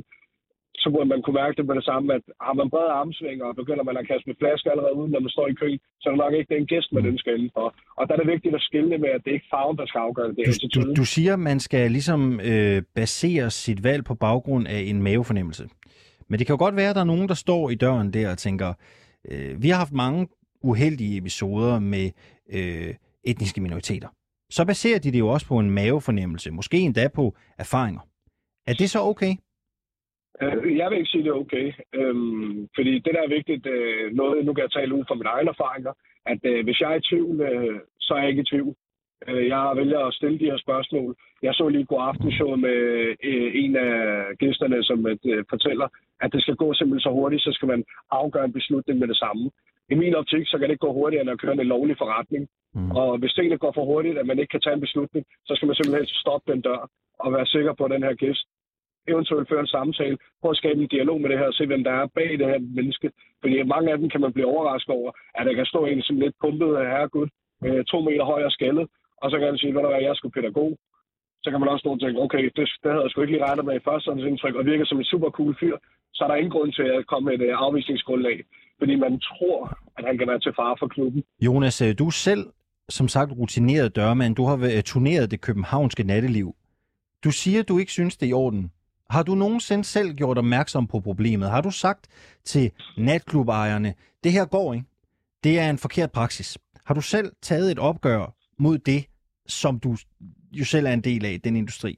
så 0.83 0.87
burde 0.93 1.09
man 1.13 1.21
kunne 1.21 1.39
mærke 1.41 1.55
det 1.57 1.65
med 1.69 1.75
det 1.79 1.85
samme, 1.91 2.07
at 2.17 2.23
har 2.47 2.53
man 2.61 2.69
brede 2.73 2.91
armsvinger, 2.99 3.45
og 3.45 3.55
begynder 3.61 3.83
man 3.89 3.97
at 3.97 4.07
kaste 4.07 4.27
med 4.29 4.35
flasker 4.41 4.69
allerede 4.71 4.95
uden, 4.99 5.11
når 5.11 5.21
man 5.25 5.29
står 5.35 5.47
i 5.47 5.53
kø, 5.61 5.69
så 5.99 6.05
er 6.07 6.11
det 6.13 6.23
nok 6.25 6.33
ikke 6.33 6.53
den 6.55 6.65
gæst, 6.71 6.89
man 6.97 7.05
ønsker 7.11 7.31
indenfor. 7.35 7.67
Og 7.97 8.03
der 8.07 8.13
er 8.13 8.19
det 8.21 8.33
vigtigt 8.35 8.55
at 8.55 8.61
skille 8.61 8.97
med, 9.03 9.11
at 9.15 9.21
det 9.23 9.29
er 9.31 9.37
ikke 9.39 9.53
farven, 9.55 9.77
der 9.77 9.85
skal 9.85 9.99
afgøre 9.99 10.27
det. 10.27 10.37
Du, 10.63 10.67
du, 10.75 10.93
du 11.01 11.05
siger, 11.15 11.33
at 11.33 11.43
man 11.51 11.59
skal 11.59 11.91
ligesom 11.97 12.21
øh, 12.49 12.81
basere 12.95 13.49
sit 13.49 13.83
valg 13.83 14.03
på 14.05 14.15
baggrund 14.15 14.67
af 14.67 14.81
en 14.91 15.03
mavefornemmelse. 15.03 15.63
Men 16.33 16.39
det 16.39 16.47
kan 16.47 16.55
jo 16.57 16.63
godt 16.65 16.75
være, 16.75 16.89
at 16.89 16.95
der 16.95 17.01
er 17.01 17.13
nogen, 17.13 17.27
der 17.27 17.39
står 17.45 17.69
i 17.69 17.75
døren 17.75 18.13
der 18.13 18.31
og 18.31 18.37
tænker, 18.37 18.69
øh, 19.31 19.63
vi 19.63 19.67
har 19.69 19.77
haft 19.77 20.01
mange 20.03 20.27
uheldige 20.69 21.17
episoder 21.17 21.79
med 21.79 22.05
øh, 22.57 22.93
etniske 23.31 23.61
minoriteter. 23.61 24.09
Så 24.49 24.65
baserer 24.65 24.99
de 24.99 25.11
det 25.11 25.19
jo 25.19 25.27
også 25.27 25.47
på 25.47 25.57
en 25.59 25.69
mavefornemmelse, 25.71 26.51
måske 26.51 26.77
endda 26.77 27.07
på 27.15 27.25
erfaringer. 27.57 28.01
Er 28.67 28.73
det 28.73 28.89
så 28.89 28.99
okay? 29.11 29.33
Øh, 30.41 30.77
jeg 30.77 30.89
vil 30.89 30.97
ikke 30.97 31.11
sige, 31.11 31.23
det 31.23 31.29
er 31.29 31.43
okay. 31.45 31.67
Øhm, 31.99 32.67
fordi 32.75 32.93
det, 33.05 33.11
der 33.15 33.21
er 33.23 33.35
vigtigt, 33.37 33.65
øh, 33.65 34.13
noget, 34.19 34.45
nu 34.45 34.53
kan 34.53 34.63
jeg 34.63 34.71
tale 34.71 34.95
ud 34.95 35.03
fra 35.07 35.15
mine 35.15 35.29
egne 35.35 35.49
erfaringer, 35.49 35.93
at 36.25 36.41
øh, 36.43 36.63
hvis 36.63 36.81
jeg 36.81 36.91
er 36.91 36.99
i 36.99 37.07
tvivl, 37.09 37.41
øh, 37.41 37.79
så 37.99 38.13
er 38.13 38.21
jeg 38.21 38.29
ikke 38.29 38.41
i 38.41 38.51
tvivl. 38.51 38.75
Øh, 39.27 39.47
jeg 39.47 39.73
vælger 39.75 39.99
at 39.99 40.13
stille 40.13 40.39
de 40.39 40.49
her 40.51 40.57
spørgsmål. 40.57 41.15
Jeg 41.41 41.53
så 41.53 41.67
lige 41.67 41.85
god 41.85 42.01
aftenshow 42.01 42.55
med 42.55 42.77
øh, 43.23 43.51
en 43.63 43.75
af 43.75 43.93
gæsterne, 44.39 44.83
som 44.83 45.07
øh, 45.07 45.43
fortæller, 45.49 45.87
at 46.21 46.33
det 46.33 46.41
skal 46.41 46.55
gå 46.55 46.73
simpelthen 46.73 47.07
så 47.07 47.11
hurtigt, 47.19 47.43
så 47.43 47.51
skal 47.53 47.67
man 47.67 47.83
afgøre 48.11 48.45
en 48.45 48.53
beslutning 48.53 48.99
med 48.99 49.07
det 49.07 49.17
samme. 49.17 49.51
I 49.89 49.95
min 49.95 50.15
optik, 50.15 50.47
så 50.47 50.57
kan 50.57 50.67
det 50.67 50.73
ikke 50.73 50.87
gå 50.87 50.93
hurtigere, 50.93 51.21
end 51.21 51.31
at 51.31 51.39
køre 51.39 51.53
en 51.53 51.73
lovlig 51.75 51.97
forretning. 51.97 52.47
Mm. 52.75 52.91
Og 52.91 53.17
hvis 53.17 53.33
tingene 53.33 53.57
går 53.57 53.71
for 53.75 53.85
hurtigt, 53.85 54.17
at 54.17 54.25
man 54.25 54.39
ikke 54.39 54.51
kan 54.51 54.61
tage 54.61 54.73
en 54.73 54.85
beslutning, 54.87 55.25
så 55.45 55.55
skal 55.55 55.67
man 55.67 55.75
simpelthen 55.75 56.07
stoppe 56.07 56.51
den 56.51 56.61
dør 56.61 56.89
og 57.19 57.33
være 57.33 57.45
sikker 57.45 57.73
på, 57.73 57.83
at 57.85 57.91
den 57.91 58.03
her 58.03 58.13
gæst 58.13 58.47
eventuelt 59.07 59.49
føre 59.49 59.59
en 59.59 59.75
samtale, 59.77 60.17
prøve 60.41 60.51
at 60.51 60.57
skabe 60.57 60.81
en 60.81 60.87
dialog 60.87 61.21
med 61.21 61.29
det 61.29 61.39
her, 61.39 61.47
og 61.47 61.53
se, 61.53 61.65
hvem 61.65 61.83
der 61.83 61.91
er 61.91 62.13
bag 62.15 62.29
det 62.39 62.47
her 62.51 62.59
menneske. 62.59 63.11
Fordi 63.41 63.63
mange 63.63 63.91
af 63.91 63.97
dem 63.97 64.09
kan 64.09 64.21
man 64.21 64.33
blive 64.33 64.51
overrasket 64.53 64.95
over, 64.95 65.11
at 65.35 65.45
der 65.45 65.53
kan 65.53 65.65
stå 65.65 65.85
en 65.85 66.01
som 66.01 66.19
lidt 66.19 66.35
pumpet 66.41 66.75
af 66.75 66.85
herregud, 66.91 67.27
øh, 67.65 67.83
to 67.85 68.01
meter 68.01 68.23
høj 68.23 68.43
og 68.43 68.51
skaldet, 68.51 68.87
og 69.21 69.27
så 69.31 69.35
kan 69.37 69.47
han 69.47 69.57
sige, 69.57 69.71
at 69.77 69.83
der 69.83 69.89
er, 69.89 70.05
jeg 70.07 70.31
pædagog. 70.35 70.71
Så 71.43 71.47
kan 71.51 71.59
man 71.59 71.69
også 71.69 71.83
stå 71.83 71.91
og 71.91 71.99
tænke, 71.99 72.19
okay, 72.25 72.43
det, 72.57 72.65
det 72.81 72.89
havde 72.91 73.03
jeg 73.03 73.11
sgu 73.11 73.21
ikke 73.21 73.33
lige 73.33 73.45
regnet 73.47 73.65
med 73.65 73.75
i 73.75 73.85
første 73.87 74.11
indtryk, 74.29 74.55
og 74.55 74.65
virker 74.65 74.85
som 74.85 74.97
en 74.97 75.11
super 75.13 75.29
cool 75.29 75.55
fyr, 75.59 75.75
så 76.13 76.23
er 76.23 76.27
der 76.27 76.35
ingen 76.35 76.55
grund 76.55 76.71
til 76.73 76.87
at 76.97 77.07
komme 77.07 77.25
med 77.25 77.33
et 77.39 77.45
øh, 77.47 77.53
afvisningsgrundlag, 77.65 78.37
fordi 78.79 78.95
man 78.95 79.19
tror, 79.19 79.59
at 79.97 80.03
han 80.07 80.17
kan 80.17 80.27
være 80.27 80.39
til 80.39 80.53
fare 80.59 80.75
for 80.79 80.87
klubben. 80.87 81.23
Jonas, 81.41 81.81
øh, 81.81 81.91
du 81.99 82.05
er 82.07 82.17
selv, 82.27 82.43
som 82.89 83.07
sagt, 83.07 83.31
rutineret 83.31 83.95
dørmand. 83.95 84.35
Du 84.35 84.45
har 84.45 84.57
øh, 84.77 84.83
turneret 84.83 85.31
det 85.31 85.41
københavnske 85.41 86.03
natteliv. 86.03 86.55
Du 87.23 87.31
siger, 87.31 87.63
du 87.63 87.77
ikke 87.79 87.91
synes, 87.91 88.17
det 88.17 88.25
er 88.25 88.29
i 88.29 88.33
orden. 88.33 88.71
Har 89.09 89.23
du 89.23 89.35
nogensinde 89.35 89.83
selv 89.83 90.13
gjort 90.13 90.37
opmærksom 90.37 90.87
på 90.87 90.99
problemet? 90.99 91.49
Har 91.49 91.61
du 91.61 91.71
sagt 91.71 92.07
til 92.43 92.71
natklubejerne, 92.97 93.93
det 94.23 94.31
her 94.31 94.45
går 94.45 94.73
ikke? 94.73 94.85
Det 95.43 95.59
er 95.59 95.69
en 95.69 95.77
forkert 95.77 96.11
praksis. 96.11 96.57
Har 96.85 96.93
du 96.93 97.01
selv 97.01 97.31
taget 97.41 97.71
et 97.71 97.79
opgør 97.79 98.33
mod 98.65 98.77
det, 98.91 99.01
som 99.61 99.73
du 99.85 99.91
jo 100.59 100.65
selv 100.73 100.85
er 100.85 100.93
en 100.93 101.07
del 101.09 101.25
af, 101.25 101.35
den 101.43 101.55
industri? 101.55 101.93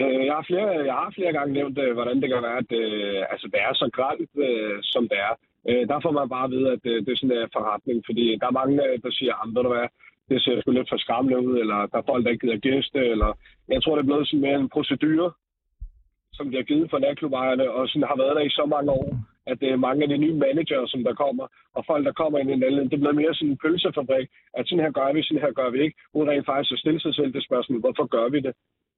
Øh, 0.00 0.22
jeg 0.28 0.34
har 0.38 0.44
flere, 0.50 0.68
jeg 0.90 0.96
har 1.02 1.10
flere 1.16 1.32
gange 1.38 1.52
nævnt, 1.58 1.78
øh, 1.84 1.92
hvordan 1.96 2.16
det 2.20 2.28
kan 2.28 2.42
være, 2.48 2.58
at 2.64 2.72
øh, 2.82 3.20
altså, 3.32 3.46
det 3.52 3.60
er 3.68 3.72
så 3.82 3.86
gralt, 3.98 4.30
øh, 4.46 4.76
som 4.82 5.02
det 5.10 5.18
er. 5.28 5.34
Der 5.90 5.98
får 6.04 6.12
man 6.18 6.28
bare 6.34 6.46
at 6.48 6.54
vide, 6.54 6.72
at 6.74 6.82
det 7.04 7.10
er 7.12 7.20
sådan 7.20 7.36
en 7.36 7.56
forretning, 7.56 7.98
fordi 8.08 8.24
der 8.40 8.46
er 8.48 8.58
mange, 8.60 8.76
der 9.04 9.10
siger, 9.18 9.34
at 9.42 9.48
ved 9.54 9.62
du 9.62 9.70
hvad, 9.74 9.88
det 10.28 10.42
ser 10.42 10.60
sgu 10.60 10.70
lidt 10.70 10.88
for 10.92 10.98
skræmmende 11.04 11.38
ud, 11.46 11.54
eller 11.62 11.78
der 11.90 11.98
er 11.98 12.08
folk, 12.10 12.24
der 12.24 12.30
ikke 12.30 12.46
gider 12.46 12.66
gæste, 12.68 13.00
eller 13.14 13.30
jeg 13.68 13.82
tror, 13.82 13.94
det 13.94 14.02
er 14.02 14.10
blevet 14.10 14.28
sådan 14.28 14.44
mere 14.46 14.60
en 14.60 14.74
procedure, 14.76 15.30
som 16.36 16.50
de 16.50 16.56
har 16.56 16.66
givet 16.70 16.90
for 16.90 16.98
natklubejerne, 16.98 17.66
og 17.76 17.88
sådan 17.88 18.10
har 18.10 18.18
været 18.22 18.36
der 18.36 18.44
i 18.46 18.56
så 18.58 18.64
mange 18.74 18.90
år, 18.90 19.08
at 19.50 19.56
det 19.60 19.68
er 19.70 19.84
mange 19.86 20.02
af 20.02 20.08
de 20.08 20.18
nye 20.24 20.36
managere, 20.46 20.88
som 20.88 21.00
der 21.04 21.14
kommer, 21.14 21.46
og 21.76 21.82
folk, 21.86 22.02
der 22.06 22.12
kommer 22.12 22.38
ind 22.38 22.50
i 22.50 22.52
en 22.52 22.90
det 22.90 23.00
bliver 23.00 23.20
mere 23.20 23.34
sådan 23.34 23.48
en 23.48 23.58
pølsefabrik, 23.62 24.28
at 24.58 24.68
sådan 24.68 24.84
her 24.84 24.92
gør 24.98 25.12
vi, 25.12 25.22
sådan 25.22 25.44
her 25.44 25.52
gør 25.60 25.70
vi 25.70 25.78
ikke, 25.82 25.96
uden 26.14 26.30
rent 26.30 26.46
faktisk 26.46 26.72
at 26.72 26.78
stille 26.78 27.00
sig 27.00 27.14
selv 27.14 27.32
det 27.32 27.44
spørgsmål, 27.44 27.80
hvorfor 27.80 28.06
gør 28.16 28.28
vi 28.34 28.40
det? 28.40 28.54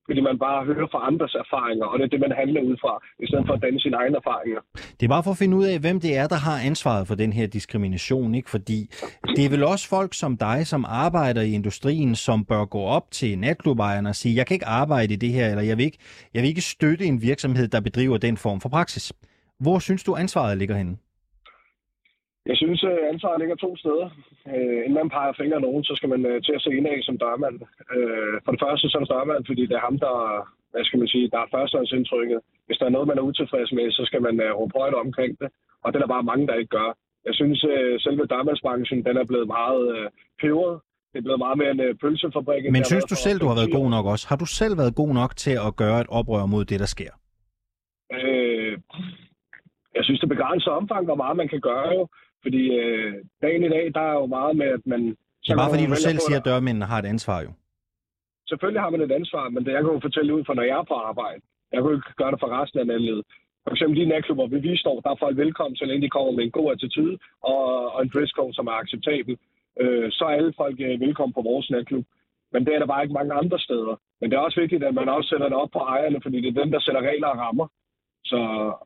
fordi 0.07 0.21
man 0.21 0.39
bare 0.47 0.61
hører 0.65 0.89
fra 0.93 1.01
andres 1.11 1.35
erfaringer, 1.45 1.87
og 1.87 1.99
det 1.99 2.05
er 2.05 2.13
det, 2.15 2.21
man 2.21 2.35
handler 2.41 2.61
ud 2.61 2.77
fra, 2.83 2.93
i 3.25 3.27
stedet 3.29 3.45
for 3.47 3.55
at 3.55 3.63
danne 3.63 3.81
sine 3.81 3.97
egne 3.97 4.17
erfaringer. 4.17 4.61
Det 4.99 5.05
er 5.07 5.13
bare 5.17 5.25
for 5.27 5.31
at 5.31 5.41
finde 5.43 5.57
ud 5.57 5.65
af, 5.73 5.77
hvem 5.81 6.01
det 6.01 6.17
er, 6.17 6.27
der 6.27 6.41
har 6.49 6.59
ansvaret 6.71 7.09
for 7.09 7.15
den 7.15 7.33
her 7.33 7.47
diskrimination, 7.47 8.35
ikke? 8.35 8.51
Fordi 8.51 8.79
det 9.37 9.45
er 9.45 9.51
vel 9.51 9.65
også 9.65 9.89
folk 9.89 10.15
som 10.15 10.37
dig, 10.37 10.67
som 10.67 10.85
arbejder 10.89 11.43
i 11.43 11.53
industrien, 11.61 12.15
som 12.15 12.45
bør 12.45 12.65
gå 12.65 12.83
op 12.97 13.07
til 13.11 13.39
natklubejerne 13.39 14.09
og 14.09 14.15
sige, 14.15 14.37
jeg 14.37 14.47
kan 14.47 14.55
ikke 14.55 14.67
arbejde 14.67 15.13
i 15.15 15.17
det 15.17 15.33
her, 15.33 15.47
eller 15.49 15.63
jeg 15.63 15.77
vil 15.79 15.85
ikke, 15.85 15.99
jeg 16.35 16.43
vil 16.43 16.49
ikke 16.49 16.61
støtte 16.75 17.05
en 17.05 17.23
virksomhed, 17.23 17.69
der 17.69 17.81
bedriver 17.81 18.19
den 18.19 18.37
form 18.37 18.61
for 18.61 18.69
praksis. 18.69 19.13
Hvor 19.65 19.79
synes 19.87 20.03
du, 20.05 20.13
ansvaret 20.25 20.59
ligger 20.59 20.77
henne? 20.81 20.97
Jeg 22.51 22.57
synes, 22.63 22.81
at 22.91 22.99
øh, 23.01 23.13
ansvaret 23.13 23.39
ligger 23.41 23.57
to 23.67 23.71
steder. 23.83 24.07
Øh, 24.55 24.81
inden 24.85 24.99
man 25.01 25.15
peger 25.17 25.33
fingre 25.41 25.61
nogen, 25.67 25.83
så 25.89 25.93
skal 25.99 26.09
man 26.15 26.23
øh, 26.31 26.37
til 26.47 26.55
at 26.57 26.63
se 26.65 26.71
indad 26.79 27.03
som 27.09 27.17
dørmand. 27.25 27.57
Øh, 27.97 28.35
for 28.45 28.51
det 28.53 28.61
første 28.65 28.85
er 28.87 29.01
det 29.03 29.13
dørmand, 29.15 29.43
fordi 29.51 29.63
det 29.69 29.77
er 29.77 29.87
ham, 29.89 29.97
der, 30.07 30.17
hvad 30.73 30.85
skal 30.87 31.01
man 31.03 31.09
sige, 31.15 31.31
der 31.35 31.41
er 31.43 31.53
førstehåndsindtrykket. 31.55 32.39
Hvis 32.67 32.79
der 32.79 32.87
er 32.87 32.95
noget, 32.97 33.09
man 33.11 33.19
er 33.19 33.29
utilfreds 33.31 33.73
med, 33.79 33.87
så 33.99 34.03
skal 34.09 34.23
man 34.27 34.35
øh, 34.45 34.51
råbe 34.59 34.75
højt 34.81 34.97
omkring 35.07 35.33
det. 35.41 35.49
Og 35.83 35.87
det 35.89 35.97
er 35.97 36.05
der 36.05 36.15
bare 36.17 36.29
mange, 36.31 36.47
der 36.49 36.61
ikke 36.61 36.75
gør. 36.79 36.91
Jeg 37.29 37.35
synes, 37.41 37.59
øh, 37.73 37.93
selve 38.05 38.25
dørmandsbranchen, 38.33 38.99
den 39.09 39.17
er 39.23 39.27
blevet 39.31 39.49
meget 39.59 39.83
øh, 39.97 40.07
peberet. 40.43 40.75
Det 41.13 41.19
er 41.21 41.27
blevet 41.29 41.43
meget 41.47 41.59
mere 41.61 41.71
en 41.77 41.81
øh, 41.87 41.95
pølsefabrik. 42.03 42.63
Men 42.77 42.85
synes 42.93 43.07
du 43.13 43.17
selv, 43.27 43.39
du 43.43 43.49
har 43.51 43.57
været 43.61 43.73
god 43.79 43.89
nok 43.97 44.05
også? 44.13 44.25
Har 44.31 44.39
du 44.43 44.47
selv 44.61 44.75
været 44.81 44.95
god 45.03 45.13
nok 45.21 45.31
til 45.45 45.55
at 45.67 45.73
gøre 45.83 45.99
et 46.05 46.09
oprør 46.19 46.47
mod 46.55 46.65
det, 46.71 46.79
der 46.85 46.91
sker? 46.97 47.13
Jeg 49.97 50.05
synes, 50.05 50.21
det 50.21 50.29
begrænser 50.29 50.71
omfang, 50.71 51.05
hvor 51.05 51.19
meget 51.23 51.37
man 51.37 51.49
kan 51.49 51.61
gøre 51.61 51.89
jo. 51.99 52.03
Fordi 52.45 52.63
øh, 52.85 53.15
dagen 53.45 53.63
i 53.65 53.69
dag, 53.77 53.85
der 53.97 54.05
er 54.11 54.17
jo 54.21 54.27
meget 54.27 54.57
med, 54.57 54.67
at 54.67 54.85
man... 54.93 55.01
Det 55.43 55.51
er 55.51 55.57
bare 55.63 55.75
fordi, 55.75 55.87
du 55.87 55.97
selv 56.09 56.19
siger, 56.27 56.39
at 56.41 56.49
dørmændene 56.51 56.87
har 56.93 56.99
et 56.99 57.09
ansvar 57.15 57.39
jo. 57.47 57.51
Selvfølgelig 58.51 58.83
har 58.83 58.91
man 58.91 59.01
et 59.01 59.13
ansvar, 59.21 59.45
men 59.55 59.65
det 59.65 59.73
jeg 59.73 59.83
kan 59.83 59.93
jo 59.97 60.01
fortælle 60.09 60.35
ud 60.37 60.45
fra, 60.45 60.55
når 60.55 60.67
jeg 60.71 60.79
er 60.83 60.91
på 60.93 60.97
arbejde. 61.11 61.41
Jeg 61.73 61.79
kan 61.79 61.89
jo 61.91 61.97
ikke 61.97 62.15
gøre 62.21 62.33
det 62.35 62.41
for 62.41 62.51
resten 62.59 62.79
af 62.81 62.87
landet. 62.87 63.23
For 63.65 63.73
eksempel 63.75 63.97
de 64.01 64.07
natklubber, 64.13 64.47
vi, 64.47 64.59
vi 64.69 64.77
står, 64.77 65.01
der 65.01 65.11
er 65.11 65.23
folk 65.25 65.37
velkommen, 65.37 65.77
så 65.77 65.85
længe 65.85 66.03
de 66.05 66.15
kommer 66.17 66.33
med 66.33 66.45
en 66.45 66.57
god 66.59 66.73
attitude 66.73 67.19
og, 67.53 67.63
og 67.95 68.03
en 68.03 68.11
dresscode, 68.15 68.55
som 68.55 68.67
er 68.67 68.77
acceptabel. 68.83 69.35
Øh, 69.83 70.09
så 70.17 70.25
er 70.25 70.35
alle 70.39 70.53
folk 70.63 70.77
øh, 70.81 71.01
velkommen 71.07 71.35
på 71.35 71.43
vores 71.51 71.71
natklub. 71.71 72.07
Men 72.53 72.61
det 72.67 72.75
er 72.75 72.79
der 72.79 72.93
bare 72.93 73.03
ikke 73.03 73.19
mange 73.19 73.35
andre 73.43 73.59
steder. 73.67 73.95
Men 74.21 74.31
det 74.31 74.37
er 74.37 74.47
også 74.47 74.61
vigtigt, 74.61 74.85
at 74.85 74.95
man 74.95 75.09
også 75.09 75.29
sætter 75.29 75.49
det 75.49 75.59
op 75.63 75.73
på 75.73 75.79
ejerne, 75.79 76.19
fordi 76.23 76.37
det 76.41 76.49
er 76.49 76.61
dem, 76.63 76.71
der 76.71 76.81
sætter 76.81 77.03
regler 77.11 77.29
og 77.29 77.39
rammer. 77.39 77.67
Så, 78.25 78.41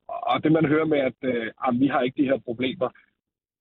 og 0.09 0.45
det 0.45 0.53
man 0.53 0.67
hører 0.73 0.85
med, 0.85 0.99
at 0.99 1.19
øh, 1.23 1.47
ah, 1.65 1.81
vi 1.81 1.87
har 1.87 2.01
ikke 2.01 2.23
de 2.23 2.31
her 2.31 2.39
problemer, 2.49 2.89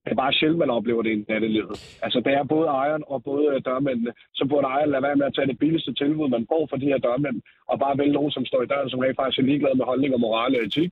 det 0.03 0.11
er 0.11 0.23
bare 0.23 0.33
sjældent, 0.33 0.59
man 0.59 0.75
oplever 0.77 1.01
det 1.03 1.11
i 1.11 1.25
nattelivet. 1.29 1.77
Altså, 2.05 2.19
det 2.25 2.33
er 2.33 2.43
både 2.43 2.67
ejeren 2.67 3.03
og 3.07 3.23
både 3.23 3.45
øh, 3.53 3.61
dørmændene. 3.65 4.11
Så 4.33 4.43
burde 4.49 4.67
ejeren 4.67 4.91
lade 4.91 5.03
være 5.07 5.15
med 5.15 5.25
at 5.25 5.35
tage 5.35 5.47
det 5.47 5.59
billigste 5.59 5.93
tilbud, 5.93 6.29
man 6.29 6.47
får 6.51 6.67
for 6.69 6.77
de 6.77 6.89
her 6.91 6.97
dørmænd, 6.97 7.41
og 7.71 7.79
bare 7.79 7.97
vælge 7.97 8.17
nogen, 8.17 8.31
som 8.31 8.45
står 8.45 8.61
i 8.63 8.71
døren, 8.73 8.89
som 8.89 8.99
rent 8.99 9.19
faktisk 9.19 9.39
er 9.39 9.49
ligeglade 9.49 9.77
med 9.77 9.85
holdning 9.85 10.13
og 10.13 10.19
moral 10.19 10.55
og 10.57 10.63
etik, 10.63 10.91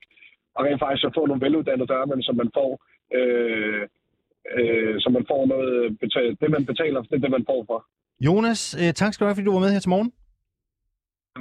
og 0.56 0.64
rent 0.64 0.80
faktisk 0.80 1.06
at 1.06 1.16
få 1.18 1.26
nogle 1.26 1.44
veluddannede 1.44 1.92
dørmænd, 1.94 2.22
som 2.22 2.36
man 2.36 2.50
får 2.58 2.70
øh, 3.16 3.82
øh, 4.58 4.94
som 5.02 5.12
man 5.12 5.24
får 5.30 5.46
noget 5.46 5.70
øh, 5.84 5.90
betalt. 6.04 6.40
Det, 6.40 6.50
man 6.50 6.66
betaler, 6.66 7.02
det 7.02 7.16
er 7.16 7.24
det, 7.26 7.30
man 7.30 7.44
får 7.50 7.64
for. 7.70 7.78
Jonas, 8.26 8.60
øh, 8.80 8.92
tak 9.00 9.12
skal 9.12 9.24
du 9.24 9.28
have, 9.28 9.36
fordi 9.36 9.44
du 9.48 9.52
var 9.52 9.64
med 9.64 9.72
her 9.72 9.80
til 9.80 9.94
morgen. 9.96 10.12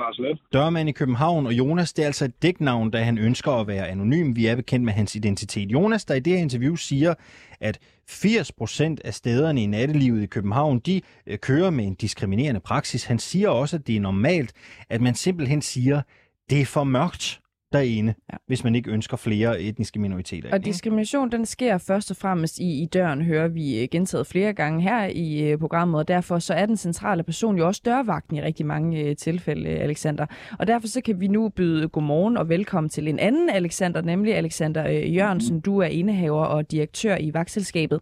Altså 0.01 0.21
det 0.21 0.29
var. 0.29 0.60
Dørmand 0.60 0.89
i 0.89 0.91
København, 0.91 1.45
og 1.45 1.53
Jonas, 1.53 1.93
det 1.93 2.03
er 2.03 2.05
altså 2.05 2.25
et 2.25 2.41
dæknavn, 2.41 2.91
da 2.91 3.03
han 3.03 3.17
ønsker 3.17 3.51
at 3.51 3.67
være 3.67 3.88
anonym. 3.88 4.36
Vi 4.36 4.45
er 4.45 4.55
bekendt 4.55 4.86
med 4.86 4.93
hans 4.93 5.15
identitet. 5.15 5.71
Jonas, 5.71 6.05
der 6.05 6.15
i 6.15 6.19
det 6.19 6.34
her 6.34 6.39
interview 6.39 6.75
siger, 6.75 7.13
at 7.60 7.79
80% 8.12 8.95
af 9.05 9.13
stederne 9.13 9.63
i 9.63 9.65
nattelivet 9.65 10.23
i 10.23 10.25
København, 10.25 10.79
de 10.79 11.01
øh, 11.27 11.39
kører 11.39 11.69
med 11.69 11.86
en 11.86 11.95
diskriminerende 11.95 12.60
praksis. 12.60 13.03
Han 13.03 13.19
siger 13.19 13.49
også, 13.49 13.75
at 13.75 13.88
det 13.88 13.95
er 13.95 14.01
normalt, 14.01 14.53
at 14.89 15.01
man 15.01 15.15
simpelthen 15.15 15.62
siger, 15.62 16.01
det 16.49 16.62
er 16.62 16.65
for 16.65 16.84
mørkt 16.84 17.41
derinde, 17.75 18.13
ja. 18.31 18.38
hvis 18.47 18.63
man 18.63 18.75
ikke 18.75 18.91
ønsker 18.91 19.17
flere 19.17 19.61
etniske 19.61 19.99
minoriteter. 19.99 20.49
Og 20.51 20.65
diskrimination, 20.65 21.31
den 21.31 21.45
sker 21.45 21.77
først 21.77 22.11
og 22.11 22.17
fremmest 22.17 22.59
i, 22.59 22.81
i 22.81 22.85
døren, 22.85 23.21
hører 23.21 23.47
vi 23.47 23.81
øh, 23.81 23.88
gentaget 23.91 24.27
flere 24.27 24.53
gange 24.53 24.81
her 24.81 25.05
i 25.05 25.53
uh, 25.53 25.59
programmet, 25.59 25.99
og 25.99 26.07
derfor 26.07 26.39
så 26.39 26.53
er 26.53 26.65
den 26.65 26.77
centrale 26.77 27.23
person 27.23 27.57
jo 27.57 27.67
også 27.67 27.81
dørvagten 27.85 28.35
i 28.35 28.41
rigtig 28.41 28.65
mange 28.65 29.09
uh, 29.09 29.15
tilfælde, 29.15 29.69
Alexander. 29.69 30.25
Og 30.59 30.67
derfor 30.67 30.88
så 30.88 31.01
kan 31.01 31.19
vi 31.19 31.27
nu 31.27 31.49
byde 31.49 31.88
godmorgen 31.88 32.38
og 32.38 32.49
velkommen 32.49 32.89
til 32.89 33.07
en 33.07 33.19
anden 33.19 33.49
Alexander, 33.49 34.01
nemlig 34.01 34.35
Alexander 34.35 34.89
Jørgensen. 34.89 35.59
Du 35.59 35.77
er 35.77 35.88
indehaver 35.88 36.45
og 36.45 36.71
direktør 36.71 37.17
i 37.17 37.33
vagtselskabet 37.33 37.99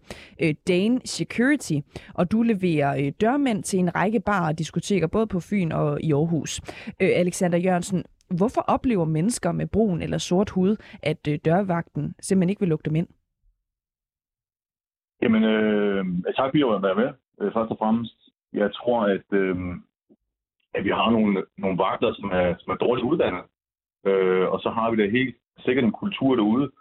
Dane 0.68 1.00
Security, 1.06 1.74
og 2.14 2.32
du 2.32 2.42
leverer 2.42 3.12
dørmænd 3.22 3.64
til 3.64 3.80
en 3.80 3.96
række 3.96 4.20
barer 4.20 4.48
og 4.48 4.60
diskoteker, 4.60 5.08
både 5.08 5.28
på 5.28 5.40
Fyn 5.40 5.72
og 5.72 6.02
i 6.02 6.14
Aarhus. 6.14 6.62
Alexander 7.00 7.58
Jørgensen, 7.58 8.04
Hvorfor 8.30 8.62
oplever 8.62 9.06
mennesker 9.06 9.52
med 9.52 9.68
brun 9.68 10.02
eller 10.02 10.18
sort 10.18 10.50
hud, 10.50 10.76
at 11.04 11.28
øh, 11.28 11.40
dørvagten 11.46 12.16
simpelthen 12.20 12.50
ikke 12.50 12.60
vil 12.60 12.70
lukke 12.70 12.86
dem 12.90 12.96
ind? 12.96 13.08
Jamen, 15.22 15.44
øh, 15.44 16.06
tak 16.36 16.48
fordi 16.48 16.60
jeg 16.60 16.68
var 16.68 16.94
med. 16.94 17.14
Øh, 17.42 17.54
først 17.54 17.72
og 17.72 17.78
fremmest, 17.78 18.30
jeg 18.54 18.74
tror, 18.74 19.00
at, 19.16 19.28
øh, 19.32 19.56
at 20.74 20.84
vi 20.84 20.90
har 20.90 21.10
nogle, 21.12 21.44
nogle 21.58 21.78
vagter, 21.78 22.14
som 22.14 22.30
er, 22.34 22.56
som 22.60 22.72
er 22.74 22.78
dårligt 22.78 23.08
uddannet. 23.12 23.44
Øh, 24.06 24.48
og 24.54 24.60
så 24.60 24.70
har 24.70 24.92
vi 24.92 24.98
da 24.98 25.10
helt 25.10 25.36
sikkert 25.60 25.86
en 25.86 26.00
kultur 26.02 26.36
derude, 26.36 26.72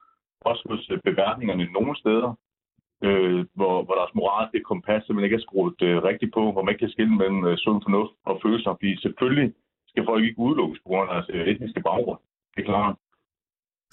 også 0.40 0.62
hos 0.70 0.90
øh, 0.90 0.98
beværtningerne 1.04 1.64
nogle 1.64 1.96
steder, 1.96 2.30
øh, 3.06 3.46
hvor, 3.54 3.74
hvor 3.84 3.94
deres 3.94 4.14
moralske 4.14 4.60
kompas 4.60 5.02
simpelthen 5.02 5.24
ikke 5.24 5.40
er 5.40 5.46
skruet 5.46 5.82
øh, 5.82 6.02
rigtigt 6.08 6.34
på, 6.34 6.52
hvor 6.52 6.62
man 6.62 6.72
ikke 6.72 6.84
kan 6.84 6.94
skille 6.94 7.16
mellem 7.16 7.44
øh, 7.46 7.56
sund 7.56 7.82
fornuft 7.82 8.14
og 8.24 8.40
følelser. 8.42 8.70
Fordi 8.70 9.00
selvfølgelig 9.00 9.54
skal 9.92 10.04
folk 10.04 10.24
ikke 10.24 10.38
udelukkes 10.38 10.80
på 10.80 10.88
grund 10.88 11.10
af 11.10 11.14
deres 11.14 11.28
øh, 11.34 11.46
etniske 11.52 11.80
baggrund. 11.80 12.20
Det 12.54 12.60
er 12.62 12.66
klart. 12.66 12.96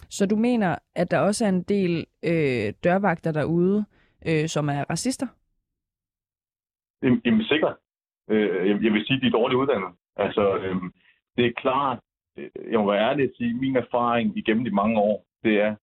Så 0.10 0.26
du 0.26 0.36
mener, 0.36 0.76
at 0.96 1.12
der 1.12 1.20
også 1.20 1.46
er 1.46 1.50
en 1.50 1.64
del 1.64 2.06
øh, 2.24 2.74
dørvagter 2.84 3.32
derude, 3.32 3.86
øh, 4.28 4.48
som 4.48 4.70
er 4.70 4.84
racister? 4.90 5.28
Jamen 7.04 7.44
sikkert. 7.44 7.76
Øh, 8.30 8.84
jeg 8.86 8.94
vil 8.94 9.06
sige, 9.06 9.18
at 9.18 9.22
de 9.22 9.28
er 9.28 9.32
dårligt 9.40 9.60
uddannet. 9.62 9.92
Altså, 10.16 10.58
øh, 10.58 10.76
det 11.38 11.46
er 11.46 11.52
klart, 11.58 12.00
øh, 12.38 12.50
jeg 12.72 12.80
må 12.80 12.92
være 12.92 13.10
ærlig 13.10 13.24
at 13.24 13.36
sige, 13.38 13.50
at 13.50 13.56
min 13.56 13.76
erfaring 13.76 14.38
igennem 14.38 14.64
de 14.66 14.72
mange 14.72 15.00
år, 15.00 15.26
det 15.44 15.62
er, 15.62 15.76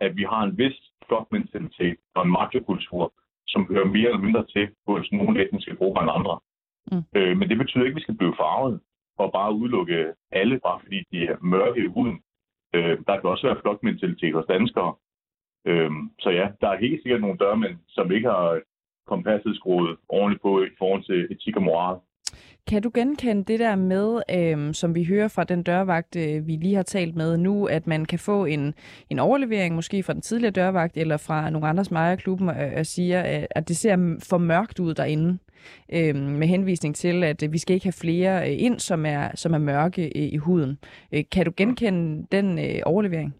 at 0.00 0.16
vi 0.16 0.22
har 0.22 0.42
en 0.42 0.58
vis 0.58 0.92
flokmentalitet 1.06 1.96
og 2.14 2.24
en 2.24 2.30
machokultur, 2.30 3.12
som 3.46 3.66
hører 3.70 3.84
mere 3.84 4.08
eller 4.08 4.26
mindre 4.26 4.46
til 4.46 4.68
hos 4.86 5.12
nogle 5.12 5.44
etniske 5.44 5.76
grupper 5.76 6.00
end 6.00 6.10
andre. 6.18 6.38
Mm. 6.92 7.04
Øh, 7.16 7.36
men 7.38 7.48
det 7.48 7.58
betyder 7.58 7.84
ikke, 7.84 7.94
at 7.94 7.96
vi 7.96 8.06
skal 8.06 8.16
blive 8.16 8.36
farvet 8.36 8.80
og 9.18 9.32
bare 9.32 9.54
udelukke 9.54 10.14
alle, 10.32 10.60
bare 10.60 10.80
fordi 10.80 11.04
de 11.12 11.26
er 11.26 11.36
mørke 11.40 11.84
i 11.84 11.86
huden. 11.86 12.22
Øh, 12.74 12.98
der 13.06 13.20
kan 13.20 13.30
også 13.30 13.46
være 13.46 13.60
flokmentalitet 13.60 14.34
hos 14.34 14.46
danskere. 14.46 14.94
Øh, 15.66 15.90
så 16.20 16.30
ja, 16.30 16.48
der 16.60 16.68
er 16.68 16.84
helt 16.84 17.02
sikkert 17.02 17.20
nogle 17.20 17.38
dørmænd, 17.38 17.76
som 17.88 18.12
ikke 18.12 18.28
har 18.28 18.60
kompasset 19.06 19.56
skruet 19.56 19.96
ordentligt 20.08 20.42
på 20.42 20.62
i 20.62 20.68
forhold 20.78 21.02
til 21.04 21.28
etik 21.30 21.56
og 21.56 21.62
moral. 21.62 21.96
Kan 22.66 22.82
du 22.82 22.90
genkende 22.94 23.44
det 23.44 23.60
der 23.60 23.76
med, 23.76 24.22
øh, 24.38 24.74
som 24.74 24.94
vi 24.94 25.04
hører 25.04 25.28
fra 25.28 25.44
den 25.44 25.62
dørvagt, 25.62 26.16
øh, 26.16 26.46
vi 26.46 26.52
lige 26.52 26.74
har 26.74 26.82
talt 26.82 27.16
med 27.16 27.36
nu, 27.36 27.66
at 27.66 27.86
man 27.86 28.04
kan 28.04 28.18
få 28.18 28.44
en, 28.44 28.74
en 29.10 29.18
overlevering, 29.18 29.74
måske 29.74 30.02
fra 30.02 30.12
den 30.12 30.20
tidligere 30.20 30.52
dørvagt, 30.52 30.96
eller 30.96 31.16
fra 31.16 31.50
nogle 31.50 31.68
andres 31.68 31.90
mejerklubben, 31.90 32.48
og, 32.48 32.64
øh, 32.64 32.72
og 32.76 32.86
siger, 32.86 33.20
øh, 33.20 33.46
at 33.50 33.68
det 33.68 33.76
ser 33.76 34.18
for 34.28 34.38
mørkt 34.38 34.80
ud 34.80 34.94
derinde, 34.94 35.38
øh, 35.92 36.16
med 36.16 36.46
henvisning 36.46 36.96
til, 36.96 37.24
at 37.24 37.42
øh, 37.42 37.52
vi 37.52 37.58
skal 37.58 37.74
ikke 37.74 37.86
have 37.86 38.00
flere 38.00 38.50
øh, 38.50 38.56
ind, 38.58 38.78
som 38.78 39.06
er, 39.06 39.30
som 39.34 39.54
er 39.54 39.58
mørke 39.58 40.04
øh, 40.04 40.28
i 40.32 40.36
huden. 40.36 40.78
Øh, 41.14 41.24
kan 41.32 41.44
du 41.44 41.52
genkende 41.56 42.26
den 42.32 42.58
øh, 42.58 42.80
overlevering? 42.86 43.34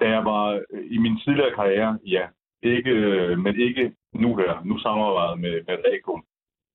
Da 0.00 0.08
jeg 0.08 0.24
var 0.24 0.60
i 0.90 0.98
min 0.98 1.18
tidligere 1.18 1.54
karriere, 1.54 1.98
ja. 2.06 2.26
Ikke, 2.62 2.92
men 3.36 3.60
ikke 3.60 3.92
nu 4.14 4.36
her. 4.36 4.62
Nu 4.64 4.78
samarbejdet 4.78 5.40
med, 5.40 5.52
med 5.66 5.76
Rekum 5.84 6.24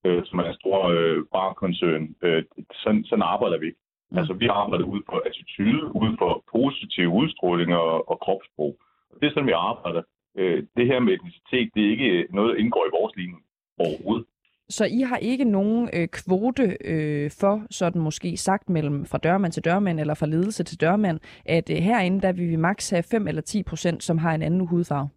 øh, 0.06 0.22
som 0.26 0.40
er 0.40 0.44
en 0.44 0.60
stor 0.62 0.78
øh, 0.96 1.24
barkoncern. 1.36 2.16
Øh, 2.22 2.44
sådan, 2.84 3.04
sådan 3.04 3.30
arbejder 3.34 3.58
vi 3.58 3.66
ikke. 3.66 3.80
Mm. 4.12 4.18
Altså, 4.18 4.34
vi 4.34 4.48
arbejder 4.48 4.86
ud 4.86 5.02
på 5.10 5.16
attitude, 5.28 5.84
ud 6.02 6.12
på 6.22 6.28
positiv 6.56 7.08
udstråling 7.22 7.74
og, 7.76 8.10
og 8.12 8.20
kropssprog. 8.20 8.74
Og 9.12 9.16
det 9.20 9.28
er 9.28 9.34
sådan, 9.34 9.52
vi 9.54 9.58
arbejder. 9.72 10.02
Øh, 10.38 10.64
det 10.78 10.86
her 10.88 11.00
med 11.00 11.14
etnicitet, 11.14 11.68
det 11.76 11.86
er 11.86 11.90
ikke 11.96 12.28
noget, 12.30 12.50
der 12.52 12.62
indgår 12.62 12.86
i 12.86 12.96
vores 13.00 13.16
linje 13.16 13.40
overhovedet. 13.80 14.26
Så 14.70 14.86
I 14.86 15.02
har 15.02 15.18
ikke 15.18 15.44
nogen 15.44 15.90
øh, 15.94 16.08
kvote 16.08 16.78
øh, 16.86 17.32
for, 17.42 17.66
sådan 17.72 18.02
måske 18.02 18.38
sagt 18.38 18.70
mellem 18.70 19.06
fra 19.06 19.18
dørmand 19.18 19.52
til 19.52 19.66
dørmand 19.66 20.00
eller 20.00 20.14
fra 20.14 20.26
ledelse 20.26 20.64
til 20.64 20.82
dørmand, 20.82 21.20
at 21.46 21.70
øh, 21.70 21.78
herinde, 21.78 22.22
der 22.22 22.32
vil 22.32 22.50
vi 22.50 22.56
maks 22.56 22.90
have 22.90 23.04
5 23.04 23.28
eller 23.28 23.42
10 23.42 23.64
procent, 23.64 24.04
som 24.04 24.18
har 24.18 24.36
en 24.36 24.42
anden 24.42 24.68
hudfarve? 24.68 25.10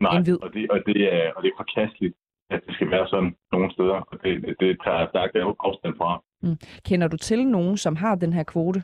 Nej, 0.00 0.18
og 0.18 0.26
det, 0.26 0.40
og, 0.40 0.50
det 0.86 1.14
er, 1.14 1.32
og 1.36 1.42
det 1.42 1.48
er 1.48 1.56
forkasteligt 1.56 2.14
at 2.50 2.60
det 2.66 2.74
skal 2.74 2.90
være 2.90 3.06
sådan 3.08 3.36
nogle 3.52 3.72
steder, 3.72 3.98
og 4.10 4.16
det, 4.22 4.42
det, 4.42 4.56
det 4.60 4.78
tager 4.84 5.08
stærkt 5.08 5.36
afstand 5.68 5.94
fra. 6.00 6.22
Mm. 6.42 6.58
Kender 6.88 7.08
du 7.08 7.16
til 7.16 7.46
nogen, 7.46 7.76
som 7.76 7.96
har 7.96 8.14
den 8.14 8.32
her 8.32 8.42
kvote? 8.42 8.82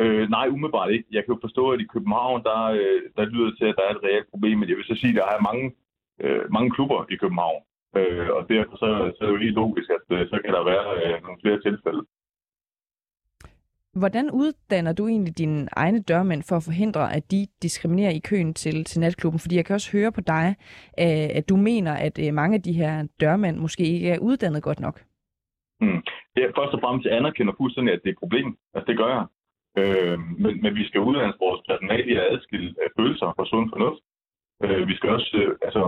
Øh, 0.00 0.28
nej, 0.36 0.46
umiddelbart 0.54 0.90
ikke. 0.90 1.06
Jeg 1.16 1.22
kan 1.24 1.34
jo 1.34 1.40
forstå, 1.46 1.64
at 1.70 1.80
i 1.80 1.92
København, 1.94 2.42
der, 2.48 2.60
øh, 2.80 3.00
der 3.16 3.24
lyder 3.24 3.46
det 3.48 3.56
til, 3.58 3.66
at 3.70 3.76
der 3.78 3.84
er 3.86 3.94
et 3.94 4.04
reelt 4.06 4.30
problem, 4.30 4.58
men 4.58 4.68
jeg 4.68 4.76
vil 4.76 4.90
så 4.90 4.96
sige, 5.00 5.12
at 5.14 5.20
der 5.20 5.26
er 5.36 5.46
mange, 5.48 5.66
øh, 6.24 6.44
mange 6.56 6.70
klubber 6.76 6.98
i 7.14 7.16
København, 7.22 7.60
øh, 7.98 8.28
og 8.36 8.42
derfor 8.52 8.76
så, 8.82 8.88
så 9.14 9.18
er 9.20 9.26
det 9.26 9.34
jo 9.36 9.44
helt 9.46 9.60
logisk, 9.62 9.88
at 9.98 10.06
øh, 10.16 10.28
så 10.32 10.36
kan 10.44 10.52
der 10.56 10.70
være 10.72 10.86
øh, 11.02 11.16
nogle 11.24 11.40
flere 11.42 11.60
tilfælde. 11.66 12.02
Hvordan 14.00 14.30
uddanner 14.30 14.92
du 14.92 15.08
egentlig 15.08 15.38
dine 15.38 15.68
egne 15.72 16.02
dørmænd 16.02 16.42
for 16.48 16.56
at 16.56 16.62
forhindre, 16.64 17.14
at 17.16 17.30
de 17.30 17.46
diskriminerer 17.62 18.10
i 18.10 18.18
køen 18.28 18.54
til, 18.54 18.84
til 18.84 19.00
natklubben? 19.00 19.40
Fordi 19.40 19.56
jeg 19.56 19.64
kan 19.64 19.74
også 19.74 19.92
høre 19.92 20.12
på 20.12 20.20
dig, 20.20 20.56
øh, 21.04 21.28
at 21.38 21.48
du 21.48 21.56
mener, 21.56 21.92
at 22.06 22.18
øh, 22.24 22.34
mange 22.34 22.54
af 22.54 22.62
de 22.62 22.72
her 22.72 23.06
dørmænd 23.20 23.56
måske 23.58 23.82
ikke 23.82 24.10
er 24.10 24.18
uddannet 24.18 24.62
godt 24.62 24.80
nok. 24.80 24.96
Mm. 25.80 26.00
Ja, 26.36 26.46
først 26.58 26.74
og 26.74 26.80
fremmest 26.80 27.06
jeg 27.06 27.16
anerkender 27.16 27.52
fuldstændig, 27.56 27.94
at 27.94 28.00
det 28.02 28.08
er 28.08 28.12
et 28.12 28.22
problem. 28.24 28.48
Altså, 28.74 28.86
det 28.90 28.96
gør 29.00 29.10
jeg. 29.16 29.24
Øh, 29.80 30.18
men, 30.42 30.52
men 30.62 30.74
vi 30.74 30.84
skal 30.88 31.00
uddanne 31.00 31.40
vores 31.44 31.60
personale 31.68 32.06
i 32.12 32.14
at 32.16 32.28
adskille 32.32 32.68
øh, 32.82 32.88
følelser 32.98 33.26
og 33.40 33.46
sund 33.46 33.70
fornuft. 33.72 34.02
Øh, 34.64 34.88
vi 34.88 34.94
skal 34.96 35.10
også 35.10 35.30
øh, 35.42 35.56
altså, 35.66 35.82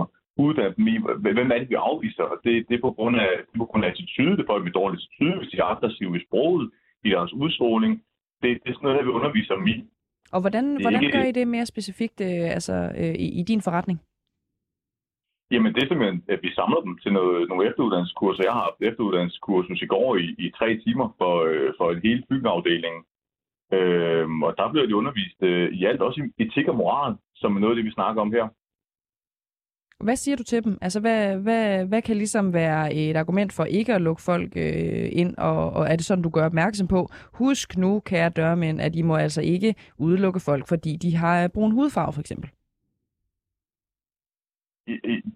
uddanne 0.45 0.75
dem 0.77 0.87
i, 0.87 0.97
hvem 1.35 1.51
er 1.51 1.57
det, 1.59 1.69
vi 1.69 1.75
afviser. 1.89 2.23
Og 2.23 2.37
det, 2.43 2.53
det, 2.69 2.75
er 2.75 2.87
på 2.87 2.91
grund 2.97 3.15
af, 3.25 3.31
det 3.47 3.53
er 3.55 3.63
på 3.63 3.69
grund 3.69 3.85
af 3.85 3.89
attitude. 3.89 4.35
Det 4.37 4.43
er 4.43 4.51
folk 4.53 4.63
med 4.63 4.77
dårlig 4.79 4.97
attitude, 4.97 5.37
hvis 5.37 5.51
de 5.51 5.57
er 5.57 5.71
aggressive 5.73 6.17
i 6.17 6.25
sproget 6.27 6.71
i 7.05 7.09
deres 7.09 7.33
udstråling. 7.33 7.93
Det, 8.41 8.49
det 8.63 8.69
er 8.69 8.73
sådan 8.73 8.85
noget, 8.87 8.97
der 8.97 9.05
vi 9.05 9.17
underviser 9.19 9.55
dem 9.55 9.67
i. 9.67 9.77
Og 10.31 10.41
hvordan, 10.41 10.81
hvordan 10.81 11.03
ikke... 11.03 11.17
gør 11.17 11.23
I 11.23 11.31
det 11.31 11.47
mere 11.47 11.65
specifikt 11.65 12.21
øh, 12.21 12.47
altså, 12.57 12.75
øh, 13.01 13.15
i, 13.25 13.27
i 13.39 13.43
din 13.43 13.61
forretning? 13.61 13.99
Jamen 15.51 15.73
det 15.73 15.83
er 15.83 15.87
simpelthen, 15.87 16.23
at 16.33 16.39
vi 16.43 16.51
samler 16.59 16.81
dem 16.81 16.97
til 17.03 17.11
noget, 17.13 17.49
nogle 17.49 17.67
efteruddannelseskurser. 17.69 18.43
Jeg 18.43 18.53
har 18.53 18.63
haft 18.69 18.81
efteruddannelseskursus 18.89 19.81
i 19.81 19.91
går 19.93 20.15
i, 20.15 20.27
i 20.45 20.51
tre 20.59 20.69
timer 20.85 21.07
for, 21.17 21.33
øh, 21.49 21.73
for 21.77 21.91
en 21.91 22.01
hel 22.07 22.19
byggeafdeling. 22.29 22.95
Øh, 23.77 24.27
og 24.45 24.51
der 24.57 24.71
bliver 24.71 24.87
de 24.87 24.95
undervist 24.95 25.39
øh, 25.49 25.69
i 25.79 25.85
alt, 25.85 26.01
også 26.01 26.19
i 26.21 26.43
etik 26.43 26.67
og 26.67 26.75
moral, 26.75 27.15
som 27.35 27.55
er 27.55 27.59
noget 27.59 27.73
af 27.73 27.75
det, 27.75 27.85
vi 27.85 27.97
snakker 27.97 28.21
om 28.21 28.31
her. 28.31 28.47
Hvad 30.03 30.15
siger 30.15 30.35
du 30.35 30.43
til 30.43 30.63
dem? 30.63 30.77
Altså, 30.81 30.99
hvad, 30.99 31.37
hvad, 31.37 31.85
hvad 31.85 32.01
kan 32.01 32.17
ligesom 32.17 32.53
være 32.53 32.93
et 32.93 33.15
argument 33.15 33.53
for 33.53 33.63
ikke 33.65 33.93
at 33.93 34.01
lukke 34.01 34.21
folk 34.21 34.51
øh, 34.55 35.09
ind, 35.11 35.37
og, 35.37 35.73
og 35.73 35.87
er 35.87 35.95
det 35.95 36.05
sådan, 36.05 36.23
du 36.23 36.29
gør 36.29 36.45
opmærksom 36.45 36.87
på? 36.87 37.09
Husk 37.33 37.77
nu, 37.77 37.99
kære 37.99 38.29
dørmænd, 38.29 38.81
at 38.81 38.95
I 38.95 39.01
må 39.01 39.15
altså 39.15 39.41
ikke 39.41 39.75
udelukke 39.97 40.39
folk, 40.39 40.67
fordi 40.67 40.95
de 40.95 41.15
har 41.15 41.43
øh, 41.43 41.49
brun 41.49 41.71
hudfarve, 41.71 42.13
for 42.13 42.19
eksempel. 42.19 42.49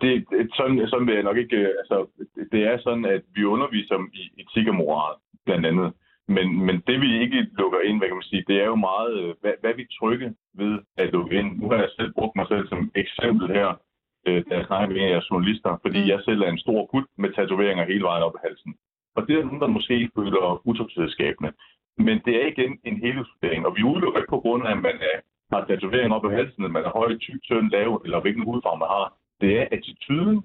Det, 0.02 0.26
det, 0.32 0.50
sådan, 0.58 0.88
sådan 0.88 1.08
vil 1.08 1.16
jeg 1.16 1.24
nok 1.24 1.38
ikke... 1.38 1.56
Øh, 1.56 1.70
altså, 1.80 2.08
det 2.52 2.62
er 2.64 2.78
sådan, 2.80 3.06
at 3.06 3.22
vi 3.36 3.44
underviser 3.44 3.96
om 3.96 4.10
e-, 4.14 4.34
i 4.38 4.42
etik 4.42 4.68
og 4.68 4.76
moral, 4.76 5.16
blandt 5.46 5.66
andet. 5.66 5.94
Men, 6.28 6.66
men 6.66 6.84
det 6.88 7.02
vi 7.02 7.22
ikke 7.22 7.48
lukker 7.58 7.80
ind, 7.80 7.98
hvad 7.98 8.08
kan 8.08 8.16
man 8.16 8.32
sige, 8.32 8.44
det 8.48 8.62
er 8.62 8.66
jo 8.66 8.76
meget, 8.76 9.14
øh, 9.24 9.36
hvad, 9.42 9.54
hvad 9.62 9.74
vi 9.74 9.88
trykker 10.00 10.32
ved 10.54 10.80
at 10.98 11.12
lukke 11.12 11.40
ind. 11.40 11.60
Nu 11.60 11.70
har 11.70 11.78
jeg 11.78 11.90
selv 12.00 12.14
brugt 12.14 12.36
mig 12.36 12.48
selv 12.48 12.68
som 12.68 12.92
eksempel 12.96 13.48
her 13.48 13.82
øh, 14.28 14.44
da 14.50 14.54
jeg 14.58 14.66
snakker 14.66 14.96
med 14.96 15.10
jeres 15.10 15.32
journalister, 15.32 15.78
fordi 15.82 16.00
mm. 16.02 16.10
jeg 16.12 16.20
selv 16.28 16.42
er 16.42 16.50
en 16.50 16.64
stor 16.66 16.86
gut 16.86 17.08
med 17.18 17.30
tatoveringer 17.34 17.86
hele 17.86 18.04
vejen 18.10 18.24
op 18.24 18.36
i 18.36 18.46
halsen. 18.48 18.76
Og 19.16 19.28
det 19.28 19.36
er 19.36 19.44
nogen, 19.44 19.62
der 19.62 19.76
måske 19.78 20.10
føler 20.18 20.62
utryghedsskabende. 20.70 21.52
Men 21.98 22.16
det 22.26 22.34
er 22.42 22.48
igen 22.48 22.74
en 22.84 22.98
helhedsvurdering, 23.04 23.66
og 23.66 23.76
vi 23.78 23.84
udelukker 23.84 24.20
ikke 24.20 24.36
på 24.36 24.44
grund 24.44 24.64
af, 24.68 24.72
at 24.72 24.82
man 24.88 24.98
er, 25.12 25.18
har 25.52 25.60
har 25.60 25.66
tatovering 25.68 26.14
op 26.14 26.26
i 26.26 26.36
halsen, 26.40 26.66
at 26.66 26.72
man 26.72 26.84
er 26.84 26.98
høj, 27.00 27.18
tyk, 27.18 27.42
tynd, 27.44 27.72
lav, 27.72 28.02
eller 28.06 28.20
hvilken 28.22 28.44
hudfarve 28.44 28.80
man 28.84 28.94
har. 28.98 29.08
Det 29.42 29.52
er 29.60 29.66
attituden, 29.72 30.38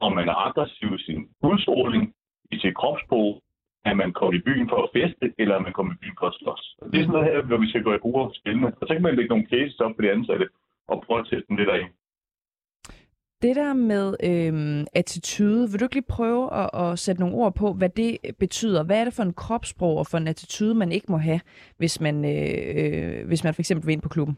om 0.00 0.12
man 0.18 0.28
er 0.28 0.36
aggressiv 0.46 0.90
i 0.98 1.02
sin 1.06 1.28
udstråling, 1.42 2.14
i 2.50 2.58
sit 2.58 2.76
kropsprog, 2.76 3.42
at 3.84 3.96
man 3.96 4.12
kommer 4.12 4.34
i 4.40 4.44
byen 4.48 4.68
for 4.68 4.78
at 4.82 4.92
feste, 4.96 5.34
eller 5.38 5.54
at 5.56 5.62
man 5.62 5.72
kommer 5.72 5.92
i 5.92 6.00
byen 6.02 6.16
for 6.18 6.26
at 6.26 6.34
slås. 6.34 6.76
Og 6.82 6.86
det 6.92 6.98
er 6.98 7.02
sådan 7.02 7.12
noget 7.12 7.32
her, 7.32 7.42
hvor 7.42 7.56
vi 7.56 7.68
skal 7.68 7.82
gå 7.82 7.94
i 7.94 8.04
brug 8.04 8.16
og 8.16 8.34
spille 8.34 8.60
med. 8.60 8.72
Og 8.80 8.86
så 8.86 8.92
kan 8.94 9.02
man 9.02 9.16
lægge 9.16 9.32
nogle 9.34 9.50
cases 9.52 9.80
op 9.80 9.92
for 9.94 10.02
de 10.02 10.10
ansatte, 10.16 10.46
og 10.88 11.02
prøve 11.06 11.20
at 11.20 11.26
teste 11.26 11.48
dem 11.48 11.56
lidt 11.56 11.68
af. 11.68 11.82
Det 13.42 13.56
der 13.56 13.74
med 13.74 14.06
øhm, 14.28 14.86
attitude, 14.94 15.70
vil 15.70 15.80
du 15.80 15.84
ikke 15.84 15.94
lige 15.94 16.14
prøve 16.18 16.44
at, 16.60 16.70
at 16.82 16.98
sætte 16.98 17.20
nogle 17.20 17.36
ord 17.36 17.54
på, 17.54 17.72
hvad 17.72 17.88
det 17.88 18.18
øh, 18.26 18.32
betyder? 18.38 18.84
Hvad 18.84 19.00
er 19.00 19.04
det 19.04 19.14
for 19.16 19.22
en 19.22 19.34
kropssprog 19.34 19.98
og 19.98 20.06
for 20.10 20.18
en 20.18 20.28
attitude, 20.28 20.74
man 20.74 20.92
ikke 20.92 21.06
må 21.12 21.16
have, 21.16 21.40
hvis 21.78 22.00
man, 22.00 22.16
øh, 22.34 22.58
øh, 22.80 23.26
hvis 23.28 23.44
man 23.44 23.54
for 23.54 23.62
eksempel 23.62 23.86
vil 23.86 23.92
ind 23.92 24.02
på 24.02 24.08
klubben? 24.08 24.36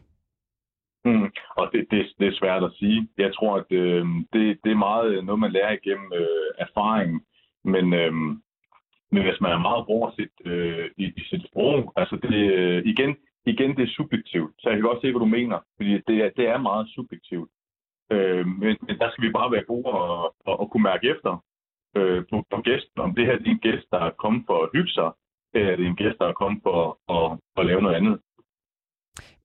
Mm. 1.05 1.29
Og 1.59 1.69
det, 1.73 1.87
det, 1.91 1.99
det 2.19 2.27
er 2.27 2.39
svært 2.41 2.63
at 2.63 2.71
sige. 2.79 3.07
Jeg 3.17 3.33
tror, 3.33 3.55
at 3.55 3.71
øh, 3.71 4.05
det, 4.33 4.43
det 4.63 4.71
er 4.71 4.85
meget 4.89 5.07
øh, 5.13 5.23
noget, 5.23 5.39
man 5.39 5.51
lærer 5.51 5.71
igennem 5.71 6.13
øh, 6.13 6.49
erfaring. 6.57 7.25
Men, 7.63 7.93
øh, 7.93 8.13
men 9.11 9.21
hvis 9.23 9.41
man 9.41 9.51
er 9.51 9.67
meget 9.69 9.85
bruger 9.85 10.11
sit, 10.17 10.35
øh, 10.45 10.89
i, 10.97 11.05
i 11.05 11.21
sit 11.29 11.43
sprog, 11.47 11.93
altså 11.95 12.15
det, 12.15 12.35
øh, 12.59 12.83
igen, 12.85 13.15
igen, 13.45 13.75
det 13.77 13.83
er 13.83 13.95
subjektivt. 13.97 14.53
Så 14.59 14.69
jeg 14.69 14.77
kan 14.77 14.87
godt 14.89 15.01
se, 15.01 15.11
hvad 15.11 15.19
du 15.19 15.25
mener, 15.25 15.57
fordi 15.75 15.91
det 16.07 16.17
er, 16.23 16.29
det 16.37 16.47
er 16.47 16.57
meget 16.57 16.87
subjektivt. 16.95 17.49
Øh, 18.11 18.47
men, 18.47 18.77
men 18.87 18.99
der 18.99 19.09
skal 19.11 19.23
vi 19.23 19.31
bare 19.31 19.51
være 19.51 19.63
gode 19.63 19.85
og, 19.85 20.35
og, 20.45 20.59
og 20.59 20.71
kunne 20.71 20.83
mærke 20.83 21.09
efter 21.13 21.43
øh, 21.97 22.23
på, 22.29 22.45
på 22.51 22.61
gæsten, 22.61 22.99
om 23.05 23.15
det 23.15 23.25
her 23.25 23.33
er 23.33 23.37
en 23.45 23.59
gæst, 23.59 23.87
der 23.91 23.99
er 23.99 24.11
kommet 24.23 24.43
for 24.47 24.63
at 24.63 24.69
hygge 24.73 24.91
sig, 24.97 25.09
eller 25.53 25.71
er 25.71 25.75
det 25.75 25.85
en 25.85 25.95
gæst, 25.95 26.17
der 26.19 26.27
er 26.27 26.33
kommet 26.33 26.59
for 26.63 26.77
at, 27.17 27.39
at 27.57 27.65
lave 27.65 27.81
noget 27.81 27.95
andet. 27.95 28.19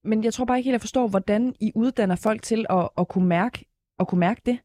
Men 0.03 0.25
jeg 0.25 0.33
tror 0.33 0.45
bare 0.45 0.59
ikke 0.59 0.69
helt, 0.69 0.75
at 0.75 0.79
jeg 0.81 0.89
forstår, 0.89 1.09
hvordan 1.09 1.55
I 1.61 1.73
uddanner 1.75 2.21
folk 2.23 2.43
til 2.43 2.67
at, 2.71 2.89
at, 2.99 3.09
kunne, 3.09 3.29
mærke, 3.29 3.59
at 3.99 4.09
kunne 4.09 4.25
mærke 4.29 4.43
det. 4.47 4.59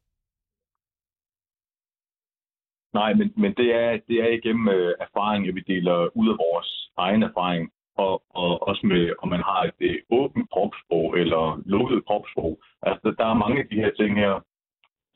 Nej, 2.94 3.14
men, 3.14 3.34
men 3.38 3.54
det, 3.60 3.68
er, 3.76 4.00
det 4.08 4.18
er 4.26 4.32
igennem 4.40 4.68
øh, 4.70 4.94
erfaring, 5.00 5.48
at 5.48 5.56
vi 5.56 5.64
deler 5.74 5.98
ud 6.20 6.28
af 6.30 6.38
vores 6.46 6.92
egen 6.98 7.24
erfaring 7.24 7.72
og, 8.04 8.14
og 8.30 8.68
også 8.68 8.84
med, 8.88 9.14
om 9.22 9.30
man 9.30 9.44
har 9.50 9.62
et 9.64 9.80
øh, 9.80 9.98
åbent 10.10 10.50
kropssprog 10.54 11.18
eller 11.22 11.62
lukket 11.66 12.06
kropssprog. 12.08 12.54
Altså, 12.82 13.16
der 13.18 13.26
er 13.26 13.42
mange 13.44 13.60
af 13.62 13.68
de 13.72 13.76
her 13.76 13.92
ting 14.00 14.16
her, 14.16 14.34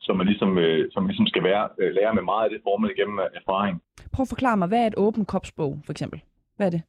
som 0.00 0.16
man 0.16 0.26
ligesom, 0.26 0.58
øh, 0.58 0.90
som 0.92 1.06
ligesom 1.06 1.26
skal 1.26 1.44
være, 1.44 1.68
øh, 1.80 1.90
lære 1.94 2.14
med 2.14 2.22
meget 2.22 2.44
af 2.44 2.50
det, 2.50 2.60
får 2.64 2.76
man 2.78 2.90
igennem 2.90 3.18
erfaring. 3.40 3.82
Prøv 4.12 4.22
at 4.22 4.32
forklare 4.34 4.56
mig, 4.56 4.68
hvad 4.68 4.82
er 4.82 4.86
et 4.86 4.98
åbent 5.04 5.28
kropssprog, 5.28 5.72
for 5.86 5.92
eksempel? 5.92 6.20
Hvad 6.56 6.66
er 6.66 6.70
det? 6.70 6.82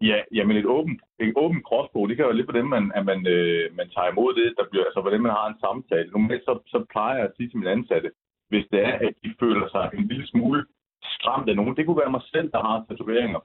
Ja, 0.00 0.18
jamen 0.34 0.56
et 0.56 0.66
åbent, 0.66 1.00
et 1.18 1.32
åbent 1.36 1.64
kropssprog, 1.64 2.08
det 2.08 2.16
kan 2.16 2.26
jo 2.26 2.32
lidt 2.32 2.50
på 2.50 2.58
dem, 2.58 2.66
man, 2.66 2.92
at 2.94 3.04
man, 3.04 3.26
øh, 3.26 3.76
man 3.76 3.88
tager 3.94 4.10
imod 4.10 4.34
det, 4.34 4.54
der 4.58 4.64
bliver, 4.70 4.84
altså 4.84 5.00
hvordan 5.00 5.22
man 5.22 5.36
har 5.38 5.46
en 5.48 5.60
samtale. 5.60 6.10
Normalt 6.10 6.44
så, 6.44 6.52
så 6.66 6.78
plejer 6.92 7.16
jeg 7.16 7.26
at 7.26 7.36
sige 7.36 7.48
til 7.48 7.58
mine 7.58 7.70
ansatte, 7.70 8.10
hvis 8.48 8.66
det 8.72 8.80
er, 8.88 8.92
at 9.06 9.14
de 9.24 9.34
føler 9.40 9.68
sig 9.68 9.90
en 9.94 10.06
lille 10.08 10.26
smule 10.26 10.66
skræmt 11.02 11.48
af 11.48 11.56
nogen. 11.56 11.76
Det 11.76 11.86
kunne 11.86 12.02
være 12.02 12.16
mig 12.16 12.24
selv, 12.34 12.50
der 12.52 12.60
har 12.66 12.84
tatoveringer 12.88 13.40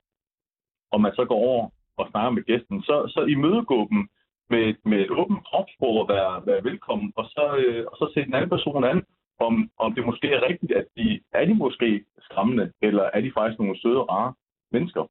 og 0.93 1.01
man 1.01 1.13
så 1.15 1.25
går 1.25 1.39
over 1.47 1.69
og 1.97 2.07
snakker 2.11 2.31
med 2.31 2.43
gæsten, 2.43 2.81
så, 2.83 2.95
så 3.15 3.21
imødegå 3.35 3.79
dem 3.91 4.01
med, 4.49 4.65
med 4.89 4.99
et 5.05 5.11
åbent 5.19 5.43
kropssprog 5.47 5.95
og 6.01 6.07
være, 6.13 6.45
være 6.45 6.63
velkommen, 6.63 7.13
og 7.15 7.25
så, 7.25 7.45
øh, 7.61 7.85
og 7.91 7.95
så 7.97 8.05
se 8.13 8.25
den 8.25 8.33
anden 8.33 8.49
person 8.49 8.83
an, 8.83 8.99
om, 9.39 9.53
om 9.79 9.95
det 9.95 10.05
måske 10.05 10.27
er 10.27 10.47
rigtigt, 10.49 10.71
at 10.71 10.87
de 10.97 11.21
er 11.31 11.45
de 11.45 11.55
måske 11.55 12.05
skræmmende, 12.19 12.71
eller 12.81 13.03
er 13.13 13.21
de 13.21 13.31
faktisk 13.37 13.59
nogle 13.59 13.79
søde 13.81 14.01
rare 14.13 14.33
mennesker. 14.71 15.03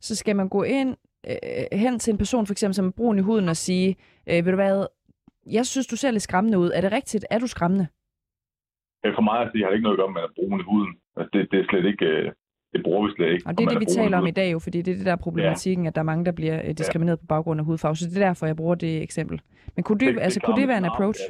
Så 0.00 0.16
skal 0.16 0.36
man 0.36 0.48
gå 0.48 0.62
ind 0.62 0.96
øh, 1.30 1.78
hen 1.78 1.98
til 1.98 2.12
en 2.12 2.18
person, 2.18 2.46
for 2.46 2.52
eksempel 2.52 2.74
som 2.74 2.86
er 2.86 2.96
brun 2.96 3.18
i 3.18 3.22
huden, 3.22 3.48
og 3.48 3.56
sige, 3.56 3.96
øh, 4.30 4.44
ved 4.44 4.52
du 4.52 4.60
hvad, 4.62 4.86
jeg 5.46 5.66
synes, 5.66 5.86
du 5.86 5.96
ser 5.96 6.10
lidt 6.10 6.22
skræmmende 6.22 6.58
ud. 6.58 6.70
Er 6.74 6.80
det 6.80 6.92
rigtigt? 6.92 7.26
Er 7.30 7.38
du 7.38 7.46
skræmmende? 7.46 7.86
For 9.14 9.22
mig 9.22 9.38
at 9.40 9.50
sige, 9.52 9.62
har 9.62 9.70
det 9.70 9.76
ikke 9.76 9.88
noget 9.88 9.98
at 9.98 10.02
gøre 10.02 10.12
med, 10.12 10.22
at 10.22 10.60
i 10.60 10.68
huden. 10.70 10.92
Altså, 11.16 11.30
det, 11.32 11.50
det 11.50 11.60
er 11.60 11.66
slet 11.70 11.86
ikke... 11.92 12.04
Øh, 12.04 12.32
det 12.72 12.80
bruger 12.84 13.02
vi 13.06 13.10
slet 13.16 13.30
ikke. 13.32 13.46
Og 13.48 13.52
det 13.58 13.64
er 13.64 13.70
det, 13.72 13.80
vi 13.80 13.90
taler 14.00 14.18
om 14.18 14.26
i 14.26 14.36
dag 14.40 14.52
jo, 14.52 14.58
fordi 14.58 14.78
det 14.82 14.92
er 14.92 14.98
det 15.00 15.06
der 15.06 15.16
problematikken, 15.26 15.84
ja. 15.84 15.88
at 15.88 15.94
der 15.94 16.00
er 16.00 16.10
mange, 16.12 16.24
der 16.24 16.32
bliver 16.32 16.58
øh, 16.66 16.72
diskrimineret 16.80 17.16
ja. 17.16 17.20
på 17.20 17.26
baggrund 17.34 17.60
af 17.60 17.66
hudfarve. 17.66 17.96
Så 17.96 18.06
det 18.08 18.16
er 18.16 18.26
derfor, 18.28 18.46
jeg 18.46 18.56
bruger 18.56 18.74
det 18.74 19.02
eksempel. 19.02 19.40
Men 19.74 19.82
kunne, 19.84 19.98
det, 19.98 20.08
altså, 20.26 20.40
kunne 20.44 20.58
det 20.60 20.68
være 20.68 20.82
en 20.84 20.90
approach? 20.92 21.20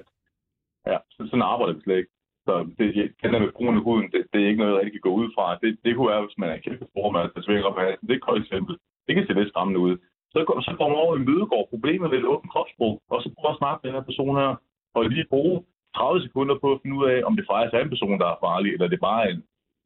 Ja, 0.91 0.99
så, 1.15 1.21
sådan 1.31 1.49
arbejder 1.53 1.75
vi 1.75 1.81
slet 1.81 1.99
ikke. 2.01 2.13
Så 2.47 2.53
det, 2.79 2.87
den 3.23 3.33
der 3.33 3.41
med 3.45 3.53
brune 3.57 3.81
huden, 3.87 4.07
det, 4.13 4.21
det, 4.33 4.39
er 4.43 4.49
ikke 4.49 4.63
noget, 4.63 4.73
jeg 4.73 4.81
rigtig 4.81 5.01
kan 5.01 5.09
gå 5.11 5.15
ud 5.23 5.29
fra. 5.37 5.45
Det, 5.63 5.71
det 5.85 5.91
kunne 5.97 6.11
være, 6.13 6.25
hvis 6.27 6.39
man 6.43 6.51
er 6.51 6.57
kæmpe 6.65 6.85
stor, 6.91 7.11
man 7.11 7.23
er 7.37 7.43
svækker 7.47 7.69
op 7.71 7.79
af 7.79 7.97
Det 8.01 8.11
er 8.11 8.21
et 8.21 8.29
godt 8.29 8.43
eksempel. 8.45 8.75
Det 9.07 9.13
kan 9.15 9.27
se 9.27 9.33
lidt 9.33 9.53
skræmmende 9.53 9.81
ud. 9.87 9.95
Så, 10.33 10.39
så 10.67 10.73
går 10.79 10.89
man 10.89 11.03
over 11.05 11.15
i 11.17 11.27
mødegård 11.29 11.69
problemet 11.73 12.11
med 12.11 12.19
et 12.19 12.31
åbent 12.33 12.53
kropssprog, 12.53 12.95
og 13.13 13.23
så 13.23 13.29
prøver 13.37 13.55
at 13.55 13.61
snakke 13.61 13.79
med 13.79 13.87
den 13.89 13.99
her 13.99 14.09
person 14.11 14.37
her, 14.41 14.51
og 14.95 15.01
lige 15.05 15.33
bruge 15.35 15.57
30 15.97 16.23
sekunder 16.27 16.57
på 16.63 16.69
at 16.73 16.81
finde 16.83 16.97
ud 17.01 17.07
af, 17.15 17.19
om 17.29 17.37
det 17.39 17.45
faktisk 17.51 17.75
er 17.75 17.83
en 17.83 17.95
person, 17.95 18.21
der 18.23 18.29
er 18.31 18.43
farlig, 18.47 18.71
eller 18.73 18.89
det 18.89 18.99
er 18.99 19.09
bare 19.11 19.31
en 19.31 19.41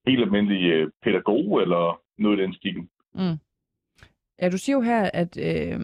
helt 0.07 0.23
almindelig 0.23 0.63
øh, 0.73 0.91
pædagog, 1.03 1.63
eller 1.63 2.01
noget 2.19 2.39
i 2.39 2.43
den 2.43 2.55
stil. 2.55 2.77
Mm. 3.15 3.39
Ja, 4.43 4.49
du 4.49 4.59
siger 4.59 4.77
jo 4.77 4.83
her, 4.83 5.11
at, 5.15 5.39
øh, 5.39 5.81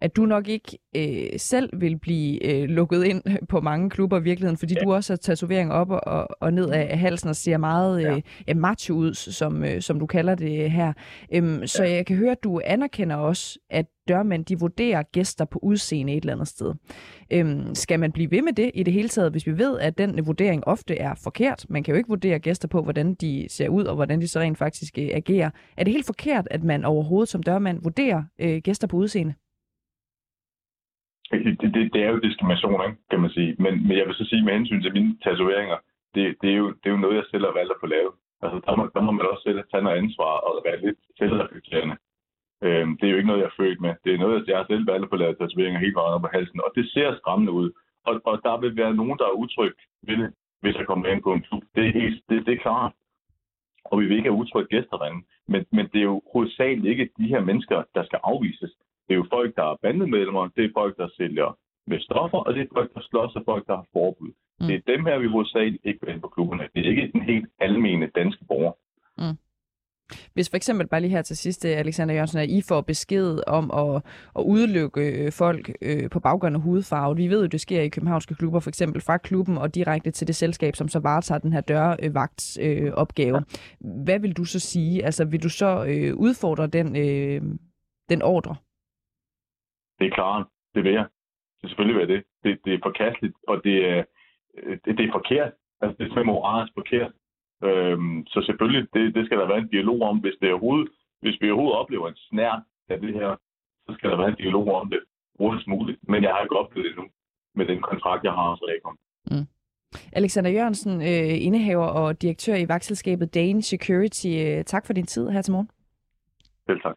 at 0.00 0.16
du 0.16 0.26
nok 0.26 0.48
ikke 0.48 0.78
øh, 0.96 1.38
selv 1.38 1.70
vil 1.80 1.98
blive 1.98 2.46
øh, 2.46 2.68
lukket 2.68 3.04
ind 3.04 3.22
på 3.48 3.60
mange 3.60 3.90
klubber 3.90 4.20
i 4.20 4.22
virkeligheden, 4.22 4.56
fordi 4.56 4.74
ja. 4.74 4.84
du 4.84 4.92
også 4.92 5.12
har 5.12 5.16
tatovering 5.16 5.72
op 5.72 5.90
og, 5.90 6.28
og 6.40 6.52
ned 6.52 6.70
af 6.70 6.98
halsen 6.98 7.28
og 7.28 7.36
ser 7.36 7.56
meget 7.56 8.06
øh, 8.06 8.22
ja. 8.48 8.54
macho 8.54 8.94
ud, 8.94 9.14
som, 9.14 9.64
øh, 9.64 9.82
som 9.82 9.98
du 9.98 10.06
kalder 10.06 10.34
det 10.34 10.70
her. 10.70 10.92
Øhm, 11.34 11.60
ja. 11.60 11.66
Så 11.66 11.84
jeg 11.84 12.06
kan 12.06 12.16
høre, 12.16 12.30
at 12.30 12.44
du 12.44 12.60
anerkender 12.64 13.16
også, 13.16 13.58
at 13.70 13.86
dørmænd 14.08 14.44
de 14.44 14.58
vurderer 14.58 15.02
gæster 15.02 15.44
på 15.44 15.58
udseende 15.62 16.12
et 16.12 16.22
eller 16.22 16.32
andet 16.32 16.48
sted. 16.48 16.74
Øhm, 17.30 17.74
skal 17.74 18.00
man 18.00 18.12
blive 18.12 18.30
ved 18.30 18.42
med 18.42 18.52
det 18.52 18.70
i 18.74 18.82
det 18.82 18.92
hele 18.92 19.08
taget, 19.08 19.30
hvis 19.30 19.46
vi 19.46 19.58
ved, 19.58 19.78
at 19.78 19.98
den 19.98 20.26
vurdering 20.26 20.66
ofte 20.66 20.98
er 20.98 21.14
forkert? 21.14 21.66
Man 21.68 21.82
kan 21.82 21.94
jo 21.94 21.98
ikke 21.98 22.08
vurdere 22.08 22.38
gæster 22.38 22.68
på, 22.68 22.82
hvordan 22.82 23.14
de 23.14 23.46
ser 23.50 23.68
ud 23.68 23.84
og 23.84 23.94
hvordan 23.94 24.20
de 24.20 24.28
så 24.28 24.40
rent 24.40 24.58
faktisk 24.58 24.98
øh, 24.98 25.08
agerer. 25.12 25.50
Er 25.76 25.84
det 25.84 25.92
helt 25.92 26.06
forkert, 26.06 26.48
at 26.50 26.64
man 26.64 26.84
overhovedet 26.84 27.28
som 27.28 27.42
dørmand 27.42 27.82
vurderer 27.82 28.22
øh, 28.38 28.58
gæster 28.58 28.86
på 28.86 28.96
udseende? 28.96 29.34
Altså, 31.32 31.50
det, 31.60 31.74
det, 31.74 31.92
det 31.94 32.02
er 32.02 32.10
jo 32.10 32.18
diskrimination, 32.18 32.84
ikke, 32.86 32.98
kan 33.10 33.20
man 33.20 33.30
sige. 33.30 33.56
Men, 33.58 33.72
men 33.88 33.94
jeg 33.98 34.06
vil 34.06 34.14
så 34.14 34.24
sige 34.24 34.44
med 34.44 34.52
hensyn 34.52 34.82
til 34.82 34.92
mine 34.92 35.18
tatoveringer, 35.24 35.78
det, 36.14 36.24
det, 36.42 36.50
er, 36.50 36.58
jo, 36.62 36.68
det 36.68 36.86
er 36.86 36.94
jo 36.96 37.04
noget, 37.04 37.16
jeg 37.16 37.24
selv 37.30 37.44
har 37.44 37.58
valgt 37.58 37.72
at 37.72 37.82
få 37.82 37.86
lavet. 37.86 38.14
Altså, 38.42 38.58
der 38.66 38.76
må, 38.76 38.82
der 38.94 39.00
må 39.06 39.10
man 39.12 39.26
også 39.30 39.42
selv 39.42 39.60
tage 39.70 39.84
noget 39.84 39.98
ansvar 40.02 40.32
og 40.46 40.62
være 40.66 40.80
lidt 40.86 40.98
selvreflekterende. 41.18 41.96
Øhm, 42.66 42.92
det 42.98 43.06
er 43.06 43.12
jo 43.12 43.16
ikke 43.16 43.30
noget, 43.30 43.42
jeg 43.42 43.50
er 43.52 43.60
født 43.60 43.80
med. 43.80 43.94
Det 44.04 44.14
er 44.14 44.18
noget, 44.18 44.48
jeg 44.48 44.56
har 44.56 44.66
selv 44.68 44.86
valgt 44.86 45.04
at 45.04 45.10
få 45.12 45.16
lavet 45.16 45.38
tatoveringer 45.38 45.80
helt 45.80 45.98
vejen 46.00 46.14
op 46.14 46.20
på 46.20 46.28
halsen, 46.32 46.60
og 46.66 46.70
det 46.76 46.84
ser 46.94 47.16
skræmmende 47.16 47.52
ud. 47.52 47.68
Og, 48.08 48.14
og 48.24 48.40
der 48.46 48.56
vil 48.60 48.76
være 48.76 48.94
nogen, 48.94 49.18
der 49.18 49.26
er 49.26 49.40
utryg 49.42 49.74
ved 50.02 50.16
det, 50.16 50.30
hvis 50.60 50.76
jeg 50.76 50.86
kommer 50.86 51.06
ind 51.06 51.22
på 51.22 51.32
en 51.32 51.42
klub. 51.42 51.62
Det 51.74 51.86
er, 51.86 51.92
helt, 51.92 52.22
det, 52.28 52.46
det 52.46 52.52
er 52.54 52.64
klart. 52.66 52.92
Og 53.84 54.00
vi 54.00 54.06
vil 54.06 54.16
ikke 54.16 54.30
have 54.30 54.40
utrygge 54.42 54.68
gæster 54.76 54.96
derinde. 54.96 55.26
Men, 55.48 55.66
men 55.72 55.88
det 55.92 55.98
er 55.98 56.10
jo 56.12 56.22
hovedsageligt 56.32 56.86
ikke 56.86 57.10
de 57.18 57.28
her 57.28 57.40
mennesker, 57.40 57.82
der 57.94 58.04
skal 58.04 58.20
afvises. 58.22 58.72
Det 59.06 59.12
er 59.14 59.20
jo 59.22 59.26
folk, 59.36 59.56
der 59.56 59.64
er 59.72 59.76
bandemedlemmer, 59.82 60.48
det 60.56 60.64
er 60.64 60.70
folk, 60.80 60.96
der 60.96 61.08
sælger 61.16 61.58
med 61.86 62.00
stoffer, 62.00 62.38
og 62.38 62.54
det 62.54 62.62
er 62.62 62.74
folk, 62.74 62.94
der 62.94 63.00
slås 63.10 63.36
og 63.36 63.42
folk, 63.44 63.66
der 63.66 63.76
har 63.76 63.86
forbud. 63.92 64.32
Mm. 64.60 64.66
Det 64.66 64.74
er 64.74 64.92
dem 64.92 65.06
her, 65.06 65.18
vi 65.18 65.28
hovedsageligt 65.28 65.84
ikke 65.84 66.06
vil 66.06 66.20
på 66.20 66.28
klubberne. 66.28 66.68
Det 66.74 66.80
er 66.86 66.90
ikke 66.90 67.10
den 67.12 67.22
helt 67.22 67.48
almene 67.60 68.06
danske 68.14 68.44
borger. 68.44 68.72
Mm. 69.18 69.36
Hvis 70.34 70.50
for 70.50 70.56
eksempel 70.56 70.86
bare 70.86 71.00
lige 71.00 71.10
her 71.10 71.22
til 71.22 71.36
sidst, 71.36 71.64
Alexander 71.64 72.14
Jørgensen, 72.14 72.38
at 72.38 72.50
I 72.50 72.62
får 72.68 72.80
besked 72.80 73.38
om 73.46 73.70
at, 73.70 74.02
at 74.38 74.42
udelukke 74.42 75.30
folk 75.32 75.72
øh, 75.82 76.10
på 76.10 76.20
baggrund 76.20 76.56
af 76.56 76.62
hudfarve. 76.62 77.16
Vi 77.16 77.28
ved 77.28 77.40
jo, 77.40 77.46
det 77.46 77.60
sker 77.60 77.80
i 77.80 77.88
københavnske 77.88 78.34
klubber, 78.34 78.60
for 78.60 78.70
eksempel 78.70 79.02
fra 79.02 79.16
klubben 79.16 79.58
og 79.58 79.74
direkte 79.74 80.10
til 80.10 80.26
det 80.26 80.36
selskab, 80.36 80.76
som 80.76 80.88
så 80.88 80.98
varetager 80.98 81.38
den 81.38 81.52
her 81.52 81.60
dørvagtsopgave. 81.60 82.86
Øh, 82.86 82.92
opgave. 82.92 83.44
Hvad 84.04 84.20
vil 84.20 84.32
du 84.32 84.44
så 84.44 84.60
sige? 84.60 85.04
Altså, 85.04 85.24
vil 85.24 85.42
du 85.42 85.48
så 85.48 85.84
øh, 85.88 86.16
udfordre 86.16 86.66
den, 86.66 86.96
øh, 86.96 87.42
den 88.08 88.22
ordre? 88.22 88.56
Det 89.98 90.06
er 90.06 90.14
klart. 90.14 90.46
Det 90.74 90.84
vil 90.84 90.92
jeg. 90.92 91.06
Det 91.62 91.70
selvfølgelig 91.70 91.98
være 91.98 92.16
det. 92.16 92.24
det. 92.44 92.58
Det 92.64 92.74
er 92.74 92.78
forkasteligt, 92.82 93.36
og 93.48 93.64
det 93.64 93.76
er, 93.90 94.04
det, 94.84 94.98
det 94.98 95.04
er 95.08 95.12
forkert. 95.12 95.52
Altså, 95.80 95.94
det 95.98 96.04
er 96.04 96.08
simpelthen 96.08 96.34
moralsk 96.34 96.72
forkert. 96.74 97.12
Øhm, 97.64 98.26
så 98.26 98.42
selvfølgelig, 98.46 98.88
det, 98.94 99.14
det 99.14 99.26
skal 99.26 99.38
der 99.38 99.46
være 99.46 99.58
en 99.58 99.68
dialog 99.68 100.02
om. 100.02 100.18
Hvis, 100.18 100.34
det 100.40 100.48
er 100.48 100.52
overhovedet, 100.52 100.88
hvis 101.20 101.36
vi 101.40 101.50
overhovedet 101.50 101.78
oplever 101.80 102.08
en 102.08 102.16
snær 102.16 102.54
af 102.88 103.00
det 103.00 103.14
her, 103.14 103.36
så 103.86 103.94
skal 103.94 104.10
der 104.10 104.16
være 104.16 104.28
en 104.28 104.42
dialog 104.44 104.74
om 104.74 104.90
det 104.90 105.00
hurtigst 105.38 105.66
muligt. 105.66 105.98
Men 106.08 106.22
jeg 106.22 106.30
har 106.34 106.42
ikke 106.42 106.56
oplevet 106.56 106.88
det 106.88 106.96
nu 106.96 107.06
med 107.54 107.66
den 107.66 107.80
kontrakt, 107.82 108.24
jeg 108.24 108.32
har 108.32 108.50
hos 108.50 108.62
Rekon. 108.62 108.96
Mm. 109.30 109.46
Alexander 110.12 110.50
Jørgensen, 110.50 110.94
øh, 111.02 111.46
indehaver 111.46 111.86
og 111.86 112.22
direktør 112.22 112.54
i 112.54 112.68
vagtselskabet 112.68 113.34
Dane 113.34 113.62
Security. 113.62 114.26
Øh, 114.26 114.64
tak 114.64 114.86
for 114.86 114.92
din 114.92 115.06
tid 115.06 115.28
her 115.28 115.42
til 115.42 115.52
morgen. 115.52 115.70
Selv 116.66 116.80
tak. 116.80 116.96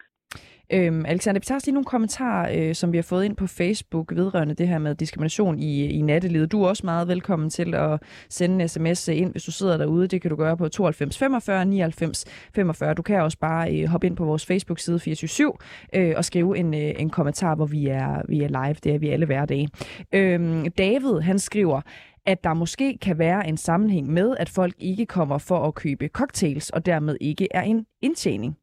Øhm, 0.74 1.06
Alexander, 1.06 1.40
vi 1.40 1.46
tager 1.46 1.60
lige 1.66 1.74
nogle 1.74 1.86
kommentarer, 1.86 2.52
øh, 2.56 2.76
som 2.76 2.92
vi 2.92 2.98
har 2.98 3.04
fået 3.04 3.26
ind 3.26 3.36
på 3.36 3.48
Facebook 3.48 4.16
vedrørende 4.16 4.54
det 4.54 4.68
her 4.68 4.78
med 4.78 4.96
diskrimination 4.96 5.60
i, 5.60 5.86
i 5.86 6.02
nattelivet. 6.02 6.52
Du 6.52 6.64
er 6.64 6.68
også 6.68 6.86
meget 6.86 7.08
velkommen 7.08 7.50
til 7.50 7.76
at 7.76 8.02
sende 8.30 8.64
en 8.64 8.70
sms 8.70 9.08
ind, 9.08 9.32
hvis 9.32 9.44
du 9.44 9.52
sidder 9.52 9.78
derude. 9.78 10.08
Det 10.08 10.22
kan 10.22 10.30
du 10.30 10.36
gøre 10.36 10.58
på 10.58 10.70
92 10.70 11.18
45 11.18 11.66
99 11.66 12.26
45. 12.56 12.94
Du 12.94 13.02
kan 13.02 13.22
også 13.22 13.38
bare 13.38 13.76
øh, 13.76 13.88
hoppe 13.88 14.08
ind 14.08 14.16
på 14.16 14.26
vores 14.26 14.46
Facebook-side 14.46 15.00
24 15.00 15.54
øh, 15.96 16.14
og 16.18 16.26
skrive 16.26 16.58
en, 16.58 16.74
øh, 16.74 16.92
en 16.98 17.10
kommentar, 17.10 17.56
hvor 17.56 17.66
vi 17.66 17.88
er, 17.88 18.22
vi 18.30 18.42
er 18.42 18.48
live. 18.48 18.76
Det 18.84 18.96
er 18.96 19.00
vi 19.00 19.10
alle 19.10 19.26
hverdage. 19.26 19.70
Øhm, 20.14 20.72
David, 20.72 21.20
han 21.20 21.40
skriver, 21.40 21.82
at 22.26 22.44
der 22.44 22.54
måske 22.54 22.98
kan 23.02 23.18
være 23.18 23.48
en 23.48 23.58
sammenhæng 23.58 24.14
med, 24.14 24.36
at 24.40 24.50
folk 24.50 24.74
ikke 24.80 25.06
kommer 25.06 25.38
for 25.38 25.68
at 25.68 25.76
købe 25.76 26.08
cocktails, 26.08 26.70
og 26.70 26.86
dermed 26.86 27.18
ikke 27.22 27.48
er 27.52 27.62
en 27.62 27.86
indtjening. 28.02 28.58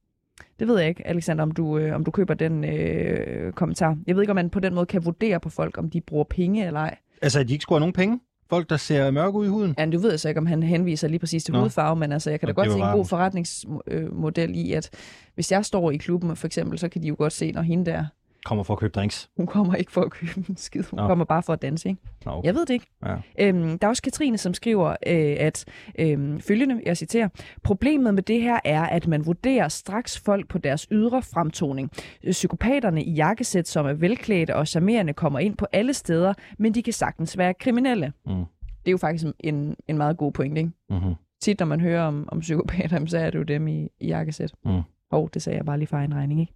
Det 0.59 0.69
ved 0.69 0.79
jeg 0.79 0.89
ikke, 0.89 1.07
Alexander, 1.07 1.43
om 1.43 1.51
du, 1.51 1.79
øh, 1.79 1.95
om 1.95 2.05
du 2.05 2.11
køber 2.11 2.35
den 2.35 2.65
øh, 2.65 3.53
kommentar. 3.53 3.97
Jeg 4.07 4.15
ved 4.15 4.23
ikke, 4.23 4.31
om 4.31 4.37
man 4.37 4.51
på 4.51 4.61
den 4.61 4.75
måde 4.75 4.87
kan 4.87 5.05
vurdere 5.05 5.41
på 5.41 5.51
folk, 5.51 5.79
om 5.79 5.91
de 5.91 6.01
bruger 6.01 6.25
penge 6.25 6.67
eller 6.67 6.81
ej. 6.81 6.97
Altså, 7.23 7.41
at 7.41 7.49
de 7.49 7.53
ikke 7.53 7.63
skulle 7.63 7.77
have 7.77 7.81
nogen 7.81 7.93
penge? 7.93 8.21
Folk, 8.51 8.71
der 8.71 8.77
ser 8.77 9.11
mørke 9.11 9.39
ud 9.39 9.47
i 9.47 9.49
huden? 9.49 9.75
Ja, 9.79 9.87
du 9.87 9.99
ved 9.99 10.19
så 10.19 10.29
ikke, 10.29 10.39
om 10.39 10.47
han 10.47 10.63
henviser 10.63 11.09
lige 11.09 11.19
præcis 11.19 11.45
til 11.45 11.55
Nå. 11.55 11.61
hudfarve, 11.61 11.97
men 11.97 12.13
altså, 12.13 12.31
jeg 12.31 12.41
kan 12.41 12.47
da 12.47 12.53
Nå, 12.53 12.55
godt 12.55 12.73
se 12.73 12.79
en 12.79 12.93
god 12.93 13.05
forretningsmodel 13.07 14.57
i, 14.57 14.73
at 14.73 14.91
hvis 15.35 15.53
jeg 15.53 15.65
står 15.65 15.91
i 15.91 15.97
klubben 15.97 16.37
for 16.37 16.47
eksempel, 16.47 16.79
så 16.79 16.89
kan 16.89 17.03
de 17.03 17.09
jo 17.09 17.15
godt 17.19 17.33
se, 17.33 17.53
når 17.53 17.63
hende 17.63 17.91
der, 17.91 18.05
Kommer 18.47 18.65
for 18.65 18.75
at 18.75 18.81
købe 18.81 18.93
drinks. 18.93 19.31
hun 19.37 19.47
kommer 19.47 19.75
ikke 19.75 19.93
for 19.93 20.01
at 20.01 20.11
købe 20.11 20.45
en 20.49 20.57
skid, 20.57 20.83
hun 20.91 20.97
Nå. 20.97 21.07
kommer 21.07 21.25
bare 21.25 21.43
for 21.43 21.53
at 21.53 21.63
danse, 21.63 21.89
ikke? 21.89 22.01
Nå, 22.25 22.33
okay. 22.33 22.47
Jeg 22.47 22.55
ved 22.55 22.67
det 22.67 22.75
ikke. 22.75 22.87
Ja. 23.07 23.17
Øhm, 23.39 23.79
der 23.79 23.87
er 23.87 23.89
også 23.89 24.03
Katrine, 24.03 24.39
som 24.39 24.55
skriver, 24.55 24.89
øh, 24.89 25.37
at 25.39 25.65
øh, 25.99 26.41
følgende, 26.41 26.83
jeg 26.87 26.97
citerer, 26.97 27.29
problemet 27.63 28.15
med 28.15 28.23
det 28.23 28.41
her 28.43 28.61
er, 28.65 28.83
at 28.83 29.07
man 29.07 29.27
vurderer 29.27 29.69
straks 29.69 30.21
folk 30.21 30.49
på 30.49 30.59
deres 30.59 30.87
ydre 30.91 31.23
fremtoning. 31.23 31.91
Psykopaterne 32.31 33.05
i 33.05 33.13
jakkesæt, 33.13 33.69
som 33.69 33.87
er 33.87 33.93
velklædte 33.93 34.57
og 34.57 34.69
charmerende, 34.69 35.13
kommer 35.13 35.39
ind 35.39 35.57
på 35.57 35.67
alle 35.73 35.95
steder, 35.95 36.35
men 36.59 36.75
de 36.75 36.83
kan 36.83 36.93
sagtens 36.93 37.39
være 37.39 37.55
kriminelle. 37.55 38.13
Mm. 38.27 38.33
Det 38.35 38.87
er 38.87 38.91
jo 38.91 38.99
faktisk 38.99 39.27
en, 39.41 39.77
en 39.89 39.97
meget 39.97 40.17
god 40.17 40.33
point, 40.33 40.59
ikke? 40.59 40.71
Mm-hmm. 40.91 41.15
Tit, 41.41 41.59
når 41.59 41.67
man 41.67 41.81
hører 41.81 42.03
om, 42.03 42.29
om 42.33 42.41
psykopater, 42.41 43.07
så 43.07 43.19
er 43.19 43.31
det 43.31 43.39
jo 43.39 43.45
dem 43.45 43.69
i, 43.69 43.89
i 44.01 44.07
jakkesæt. 44.07 44.53
Mm. 44.65 44.81
Hov, 45.11 45.31
det 45.35 45.43
sagde 45.43 45.57
jeg 45.57 45.65
bare 45.67 45.79
lige 45.79 45.89
for 45.89 45.97
egen 45.97 46.15
regning, 46.15 46.41
ikke? 46.41 46.53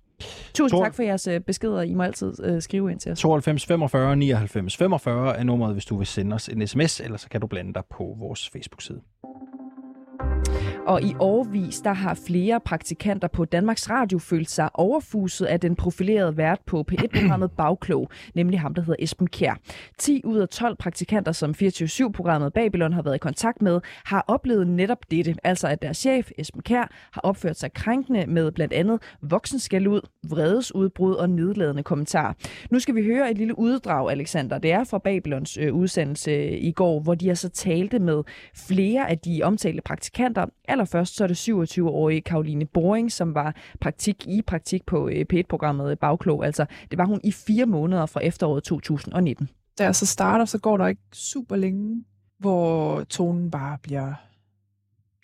Tusind 0.55 0.81
tak 0.81 0.95
for 0.95 1.03
jeres 1.03 1.27
øh, 1.27 1.41
beskeder. 1.41 1.83
I 1.83 1.95
må 1.95 2.03
altid 2.03 2.35
øh, 2.45 2.63
skrive 2.63 2.91
ind 2.91 3.01
til 3.01 3.13
os. 3.13 3.19
92 3.19 3.67
45 3.67 4.17
99 4.17 4.77
45 4.77 5.37
er 5.37 5.43
nummeret, 5.43 5.73
hvis 5.73 5.85
du 5.85 5.97
vil 5.97 6.07
sende 6.07 6.35
os 6.35 6.49
en 6.49 6.67
sms, 6.67 7.01
eller 7.01 7.19
så 7.19 7.29
kan 7.29 7.41
du 7.41 7.47
blande 7.47 7.75
dig 7.75 7.83
på 7.91 8.17
vores 8.19 8.51
Facebook-side. 8.53 9.01
Og 10.87 11.03
i 11.03 11.15
årvis, 11.19 11.81
der 11.81 11.93
har 11.93 12.15
flere 12.27 12.61
praktikanter 12.61 13.29
på 13.29 13.45
Danmarks 13.45 13.91
Radio 13.91 14.19
følt 14.19 14.51
sig 14.51 14.69
overfuset 14.75 15.47
af 15.47 15.61
den 15.61 15.77
profilerede 15.77 16.37
vært 16.37 16.61
på 16.67 16.85
P1-programmet 16.93 17.51
Bagklog, 17.51 18.11
nemlig 18.35 18.61
ham, 18.61 18.75
der 18.75 18.83
hedder 18.83 19.05
Esben 19.05 19.27
Kjær. 19.27 19.55
10 19.99 20.23
ud 20.25 20.39
af 20.39 20.49
12 20.49 20.77
praktikanter, 20.77 21.33
som 21.33 21.55
24-7-programmet 21.63 22.53
Babylon 22.53 22.93
har 22.93 23.03
været 23.03 23.15
i 23.15 23.19
kontakt 23.19 23.63
med, 23.63 23.81
har 24.05 24.25
oplevet 24.29 24.67
netop 24.67 24.99
dette, 25.11 25.35
altså 25.45 25.69
at 25.69 25.83
deres 25.83 25.97
chef, 25.97 26.31
Esben 26.39 26.63
Kjær, 26.63 26.91
har 27.13 27.21
opført 27.21 27.59
sig 27.59 27.73
krænkende 27.73 28.27
med 28.27 28.53
blandt 28.53 28.73
andet 28.73 29.03
voksenskældud, 29.23 30.01
vredesudbrud 30.29 31.15
og 31.15 31.31
nedladende 31.31 31.83
kommentarer. 31.83 32.33
Nu 32.71 32.79
skal 32.79 32.95
vi 32.95 33.05
høre 33.05 33.31
et 33.31 33.39
lille 33.39 33.59
uddrag, 33.59 34.11
Alexander. 34.11 34.59
Det 34.59 34.73
er 34.73 34.85
fra 34.85 34.99
Babylons 34.99 35.57
øh, 35.57 35.75
udsendelse 35.75 36.31
øh, 36.31 36.53
i 36.53 36.73
går, 36.73 37.01
hvor 37.01 37.15
de 37.15 37.29
altså 37.29 37.49
talte 37.49 37.99
med 37.99 38.23
flere 38.55 39.11
af 39.11 39.19
de 39.19 39.41
omtalte 39.43 39.83
praktikanter. 39.83 40.47
Allerførst 40.71 41.17
så 41.17 41.25
er 41.25 41.29
det 41.29 41.49
27-årige 41.49 42.21
Karoline 42.21 42.67
Boring, 42.67 43.13
som 43.13 43.35
var 43.35 43.57
praktik 43.81 44.27
i 44.27 44.43
praktik 44.43 44.87
på 44.87 45.09
øh, 45.09 45.27
P1-programmet 45.33 45.91
øh, 45.91 45.97
Bagklog. 45.97 46.47
Altså, 46.47 46.67
det 46.91 46.99
var 46.99 47.05
hun 47.05 47.21
i 47.25 47.33
fire 47.33 47.67
måneder 47.67 48.07
fra 48.07 48.21
efteråret 48.21 48.65
2019. 48.65 49.49
da 49.79 49.85
jeg 49.85 49.97
så 49.97 50.07
starter, 50.07 50.45
så 50.45 50.59
går 50.59 50.77
der 50.77 50.87
ikke 50.87 51.03
super 51.13 51.57
længe, 51.57 52.05
hvor 52.39 53.05
tonen 53.05 53.51
bare 53.51 53.79
bliver 53.83 54.15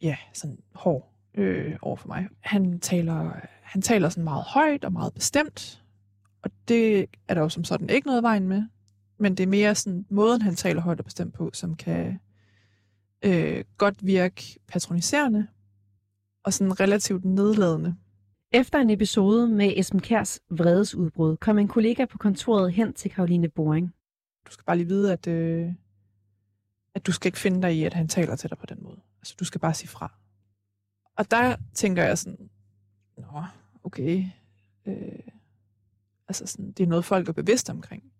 ja, 0.02 0.16
sådan 0.32 0.58
hård 0.74 1.12
øh, 1.34 1.76
over 1.82 1.96
for 1.96 2.08
mig. 2.08 2.26
Han 2.40 2.80
taler, 2.80 3.30
han 3.62 3.82
taler 3.82 4.08
sådan 4.08 4.24
meget 4.24 4.44
højt 4.44 4.84
og 4.84 4.92
meget 4.92 5.14
bestemt, 5.14 5.82
og 6.42 6.50
det 6.68 7.06
er 7.28 7.34
der 7.34 7.40
jo 7.40 7.48
som 7.48 7.64
sådan 7.64 7.90
ikke 7.90 8.06
noget 8.06 8.22
vejen 8.22 8.48
med. 8.48 8.62
Men 9.18 9.34
det 9.34 9.42
er 9.42 9.48
mere 9.48 9.74
sådan 9.74 10.06
måden, 10.10 10.42
han 10.42 10.54
taler 10.56 10.80
højt 10.80 10.98
og 10.98 11.04
bestemt 11.04 11.34
på, 11.34 11.50
som 11.52 11.76
kan 11.76 12.20
øh, 13.24 13.64
godt 13.78 14.06
virke 14.06 14.58
patroniserende 14.68 15.46
og 16.44 16.52
sådan 16.52 16.80
relativt 16.80 17.24
nedladende. 17.24 17.96
Efter 18.52 18.78
en 18.78 18.90
episode 18.90 19.48
med 19.48 19.72
Esben 19.76 20.00
Kærs 20.00 20.40
vredesudbrud, 20.50 21.36
kom 21.36 21.58
en 21.58 21.68
kollega 21.68 22.04
på 22.04 22.18
kontoret 22.18 22.72
hen 22.72 22.92
til 22.92 23.10
Karoline 23.10 23.48
Boring. 23.48 23.94
Du 24.46 24.52
skal 24.52 24.64
bare 24.64 24.76
lige 24.76 24.88
vide, 24.88 25.12
at, 25.12 25.26
øh, 25.26 25.72
at 26.94 27.06
du 27.06 27.12
skal 27.12 27.28
ikke 27.28 27.38
finde 27.38 27.62
dig 27.62 27.76
i, 27.76 27.84
at 27.84 27.94
han 27.94 28.08
taler 28.08 28.36
til 28.36 28.50
dig 28.50 28.58
på 28.58 28.66
den 28.66 28.78
måde. 28.82 29.00
Altså, 29.20 29.34
du 29.40 29.44
skal 29.44 29.60
bare 29.60 29.74
sige 29.74 29.88
fra. 29.88 30.12
Og 31.16 31.30
der 31.30 31.56
tænker 31.74 32.04
jeg 32.04 32.18
sådan, 32.18 32.50
nå, 33.18 33.44
okay. 33.84 34.24
Øh, 34.86 35.28
altså, 36.28 36.46
sådan, 36.46 36.72
det 36.72 36.84
er 36.84 36.88
noget, 36.88 37.04
folk 37.04 37.28
er 37.28 37.32
bevidste 37.32 37.70
omkring. 37.70 38.12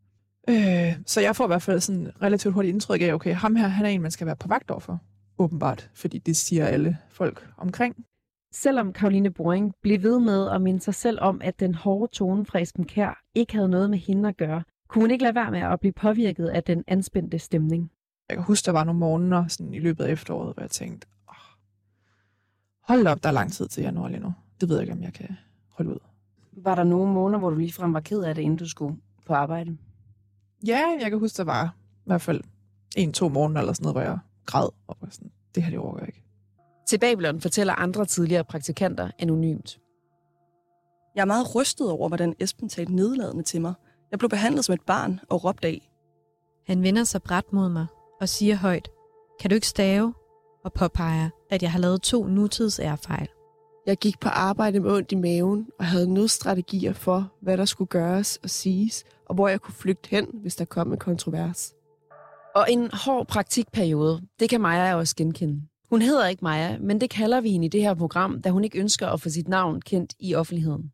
Øh, 0.49 0.97
så 1.07 1.21
jeg 1.21 1.37
får 1.37 1.45
i 1.45 1.47
hvert 1.47 1.63
fald 1.63 1.81
sådan 1.81 2.23
relativt 2.23 2.55
hurtigt 2.55 2.73
indtryk 2.73 3.03
af, 3.03 3.13
okay, 3.13 3.35
ham 3.35 3.57
her, 3.57 3.69
han 3.69 3.87
er 3.87 3.91
en, 3.91 4.03
man 4.03 4.11
skal 4.11 4.27
være 4.27 4.37
på 4.37 4.49
vagt 4.49 4.71
overfor. 4.71 4.99
Åbenbart, 5.39 5.91
fordi 5.95 6.19
det 6.19 6.37
siger 6.37 6.67
alle 6.67 6.99
folk 7.11 7.49
omkring. 7.57 8.07
Selvom 8.53 8.93
Karoline 8.93 9.31
Boring 9.31 9.75
blev 9.83 10.03
ved 10.03 10.21
med 10.21 10.51
at 10.51 10.63
minde 10.63 10.81
sig 10.81 10.95
selv 10.95 11.19
om, 11.21 11.41
at 11.45 11.61
den 11.61 11.75
hårde 11.75 12.13
tone 12.13 12.47
fra 12.47 12.61
Esben 12.61 12.85
Kær 12.85 13.23
ikke 13.35 13.55
havde 13.55 13.69
noget 13.69 13.91
med 13.91 13.99
hende 13.99 14.29
at 14.29 14.37
gøre, 14.37 14.63
kunne 14.89 15.03
hun 15.03 15.11
ikke 15.11 15.23
lade 15.23 15.35
være 15.35 15.51
med 15.51 15.61
at 15.61 15.81
blive 15.81 15.93
påvirket 15.93 16.47
af 16.47 16.65
den 16.65 16.85
anspændte 16.87 17.39
stemning. 17.39 17.91
Jeg 18.29 18.37
kan 18.37 18.45
huske, 18.45 18.67
der 18.67 18.73
var 18.73 18.85
nogle 18.85 18.99
morgener 18.99 19.49
sådan, 19.49 19.75
i 19.75 19.79
løbet 19.79 20.05
af 20.05 20.13
efteråret, 20.13 20.55
hvor 20.55 20.63
jeg 20.63 20.71
tænkte, 20.71 21.07
oh, 21.29 21.35
hold 22.83 23.07
op, 23.07 23.23
der 23.23 23.29
er 23.29 23.33
lang 23.33 23.53
tid 23.53 23.69
til 23.69 23.83
januar 23.83 24.09
lige 24.09 24.21
nu. 24.21 24.33
Det 24.61 24.69
ved 24.69 24.77
jeg 24.77 24.83
ikke, 24.83 24.93
om 24.93 25.03
jeg 25.03 25.13
kan 25.13 25.37
holde 25.69 25.91
ud. 25.91 25.99
Var 26.53 26.75
der 26.75 26.85
nogle 26.85 27.13
måneder, 27.13 27.39
hvor 27.39 27.51
du 27.51 27.57
ligefrem 27.57 27.95
var 27.95 28.01
ked 28.01 28.23
af 28.23 28.35
det, 28.35 28.43
inden 28.43 28.59
du 28.59 28.69
skulle 28.69 28.97
på 29.27 29.35
arbejde? 29.35 29.77
Ja, 30.67 30.83
jeg 31.01 31.11
kan 31.11 31.19
huske, 31.19 31.37
der 31.37 31.45
var 31.45 31.75
i 31.97 32.07
hvert 32.07 32.23
fald 32.23 32.41
en-to 32.97 33.29
måneder 33.29 33.61
eller 33.61 33.73
sådan 33.73 33.85
noget, 33.85 33.95
hvor 33.95 34.03
jeg 34.03 34.19
græd 34.47 34.69
og 34.87 34.97
var 35.01 35.09
sådan, 35.11 35.31
det 35.55 35.63
her 35.63 35.71
det 35.71 35.79
overgår 35.79 35.99
jeg 35.99 36.09
ikke. 36.09 36.23
Til 36.89 36.99
Babylon 36.99 37.41
fortæller 37.41 37.75
andre 37.75 38.05
tidligere 38.05 38.45
praktikanter 38.45 39.11
anonymt. 39.19 39.79
Jeg 41.15 41.21
er 41.21 41.27
meget 41.27 41.55
rystet 41.55 41.91
over, 41.91 42.09
hvordan 42.09 42.35
Esben 42.41 42.69
talte 42.69 42.95
nedladende 42.95 43.43
til 43.43 43.61
mig. 43.61 43.75
Jeg 44.11 44.19
blev 44.19 44.31
behandlet 44.31 44.65
som 44.65 44.73
et 44.73 44.83
barn 44.87 45.21
og 45.29 45.45
råbt 45.45 45.65
af. 45.65 45.91
Han 46.67 46.83
vender 46.83 47.05
sig 47.05 47.23
bræt 47.23 47.53
mod 47.53 47.69
mig 47.69 47.87
og 48.21 48.29
siger 48.29 48.55
højt, 48.55 48.89
kan 49.41 49.51
du 49.51 49.55
ikke 49.55 49.67
stave? 49.67 50.15
Og 50.65 50.73
påpeger, 50.73 51.31
at 51.51 51.63
jeg 51.63 51.73
har 51.73 51.79
lavet 51.79 52.03
to 52.03 52.27
nutidsærfejl. 52.27 53.29
Jeg 53.87 53.97
gik 53.97 54.21
på 54.21 54.29
arbejde 54.29 54.81
med 54.81 54.91
ondt 54.91 55.13
i 55.13 55.15
maven 55.15 55.67
og 55.79 55.85
havde 55.85 56.15
nødstrategier 56.15 56.93
for, 56.93 57.33
hvad 57.43 57.57
der 57.57 57.65
skulle 57.65 57.89
gøres 57.89 58.39
og 58.43 58.51
siges, 58.51 59.05
og 59.27 59.35
hvor 59.35 59.49
jeg 59.49 59.61
kunne 59.61 59.75
flygte 59.75 60.09
hen, 60.11 60.27
hvis 60.33 60.57
der 60.57 60.65
kom 60.65 60.93
en 60.93 60.99
kontrovers. 60.99 61.73
Og 62.55 62.67
en 62.69 62.91
hård 62.93 63.27
praktikperiode, 63.27 64.23
det 64.41 64.51
kan 64.51 64.61
Maja 64.61 64.95
også 64.95 65.17
genkende. 65.17 65.63
Hun 65.91 66.03
hedder 66.03 66.27
ikke 66.27 66.45
Maja, 66.45 66.79
men 66.79 67.01
det 67.01 67.11
kalder 67.11 67.41
vi 67.41 67.51
hende 67.51 67.67
i 67.67 67.69
det 67.69 67.83
her 67.83 67.95
program, 67.95 68.43
da 68.43 68.51
hun 68.51 68.65
ikke 68.65 68.79
ønsker 68.79 69.07
at 69.07 69.21
få 69.21 69.29
sit 69.29 69.49
navn 69.49 69.81
kendt 69.81 70.15
i 70.21 70.35
offentligheden. 70.35 70.93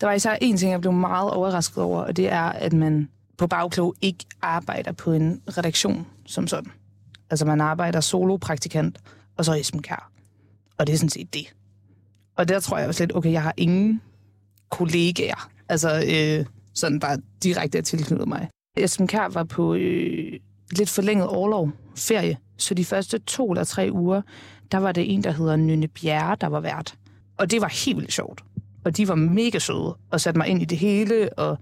Der 0.00 0.06
var 0.06 0.14
især 0.14 0.36
en 0.40 0.56
ting, 0.56 0.72
jeg 0.72 0.80
blev 0.80 0.92
meget 0.92 1.30
overrasket 1.30 1.82
over, 1.84 2.02
og 2.02 2.16
det 2.16 2.28
er, 2.28 2.42
at 2.42 2.72
man 2.72 3.08
på 3.38 3.46
bagklog 3.46 3.94
ikke 4.00 4.24
arbejder 4.42 4.92
på 4.92 5.12
en 5.12 5.42
redaktion 5.48 6.06
som 6.26 6.46
sådan. 6.46 6.72
Altså 7.30 7.44
man 7.44 7.60
arbejder 7.60 8.00
solopraktikant, 8.00 8.98
og 9.36 9.44
så 9.44 9.54
Esben 9.54 9.82
Kær. 9.82 10.10
Og 10.78 10.86
det 10.86 10.92
er 10.92 10.96
sådan 10.96 11.10
set 11.10 11.34
det. 11.34 11.54
Og 12.36 12.48
der 12.48 12.60
tror 12.60 12.78
jeg 12.78 12.88
også 12.88 13.02
lidt, 13.02 13.16
okay, 13.16 13.32
jeg 13.32 13.42
har 13.42 13.54
ingen 13.56 14.00
kollegaer, 14.70 15.50
altså 15.68 16.04
øh, 16.06 16.46
sådan 16.74 17.00
bare 17.00 17.18
direkte 17.42 17.78
er 17.78 17.82
tilknyttet 17.82 18.28
mig. 18.28 18.48
Esben 18.76 19.06
Kær 19.06 19.28
var 19.28 19.44
på 19.44 19.74
øh, 19.74 20.32
lidt 20.70 20.90
forlænget 20.90 21.26
overlov, 21.26 21.70
ferie, 21.96 22.36
så 22.56 22.74
de 22.74 22.84
første 22.84 23.18
to 23.18 23.50
eller 23.50 23.64
tre 23.64 23.88
uger, 23.92 24.22
der 24.72 24.78
var 24.78 24.92
det 24.92 25.14
en, 25.14 25.24
der 25.24 25.30
hedder 25.30 25.56
Nynne 25.56 25.88
Bjerre, 25.88 26.36
der 26.40 26.46
var 26.46 26.60
vært. 26.60 26.94
Og 27.38 27.50
det 27.50 27.60
var 27.60 27.84
helt 27.86 27.96
vildt 27.96 28.12
sjovt. 28.12 28.44
Og 28.84 28.96
de 28.96 29.08
var 29.08 29.14
mega 29.14 29.58
søde 29.58 29.96
og 30.10 30.20
satte 30.20 30.38
mig 30.38 30.48
ind 30.48 30.62
i 30.62 30.64
det 30.64 30.78
hele. 30.78 31.38
Og... 31.38 31.58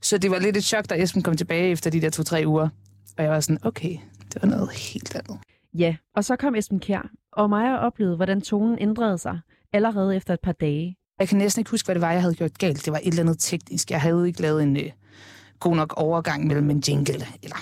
Så 0.00 0.18
det 0.18 0.30
var 0.30 0.38
lidt 0.38 0.56
et 0.56 0.64
chok, 0.64 0.90
da 0.90 1.02
Esben 1.02 1.22
kom 1.22 1.36
tilbage 1.36 1.70
efter 1.70 1.90
de 1.90 2.00
der 2.00 2.10
to-tre 2.10 2.42
uger. 2.46 2.68
Og 3.18 3.24
jeg 3.24 3.30
var 3.30 3.40
sådan, 3.40 3.66
okay, 3.66 3.96
det 4.34 4.42
var 4.42 4.48
noget 4.48 4.70
helt 4.70 5.14
andet. 5.14 5.38
Ja, 5.74 5.96
og 6.16 6.24
så 6.24 6.36
kom 6.36 6.54
Esben 6.54 6.80
Kjær, 6.80 7.10
og 7.32 7.48
mig 7.50 7.80
oplevede, 7.80 8.16
hvordan 8.16 8.40
tonen 8.40 8.78
ændrede 8.80 9.18
sig 9.18 9.40
allerede 9.72 10.16
efter 10.16 10.34
et 10.34 10.40
par 10.40 10.52
dage. 10.52 10.96
Jeg 11.22 11.28
kan 11.28 11.38
næsten 11.38 11.60
ikke 11.60 11.70
huske, 11.70 11.86
hvad 11.86 11.94
det 11.94 12.02
var, 12.02 12.12
jeg 12.12 12.20
havde 12.20 12.34
gjort 12.34 12.58
galt. 12.58 12.84
Det 12.84 12.92
var 12.92 13.00
et 13.02 13.08
eller 13.08 13.22
andet 13.22 13.38
teknisk. 13.38 13.90
Jeg 13.90 14.00
havde 14.00 14.26
ikke 14.26 14.42
lavet 14.42 14.62
en 14.62 14.76
øh, 14.76 14.90
god 15.60 15.76
nok 15.76 15.94
overgang 15.96 16.46
mellem 16.46 16.70
en 16.70 16.82
jingle, 16.88 17.26
eller 17.42 17.56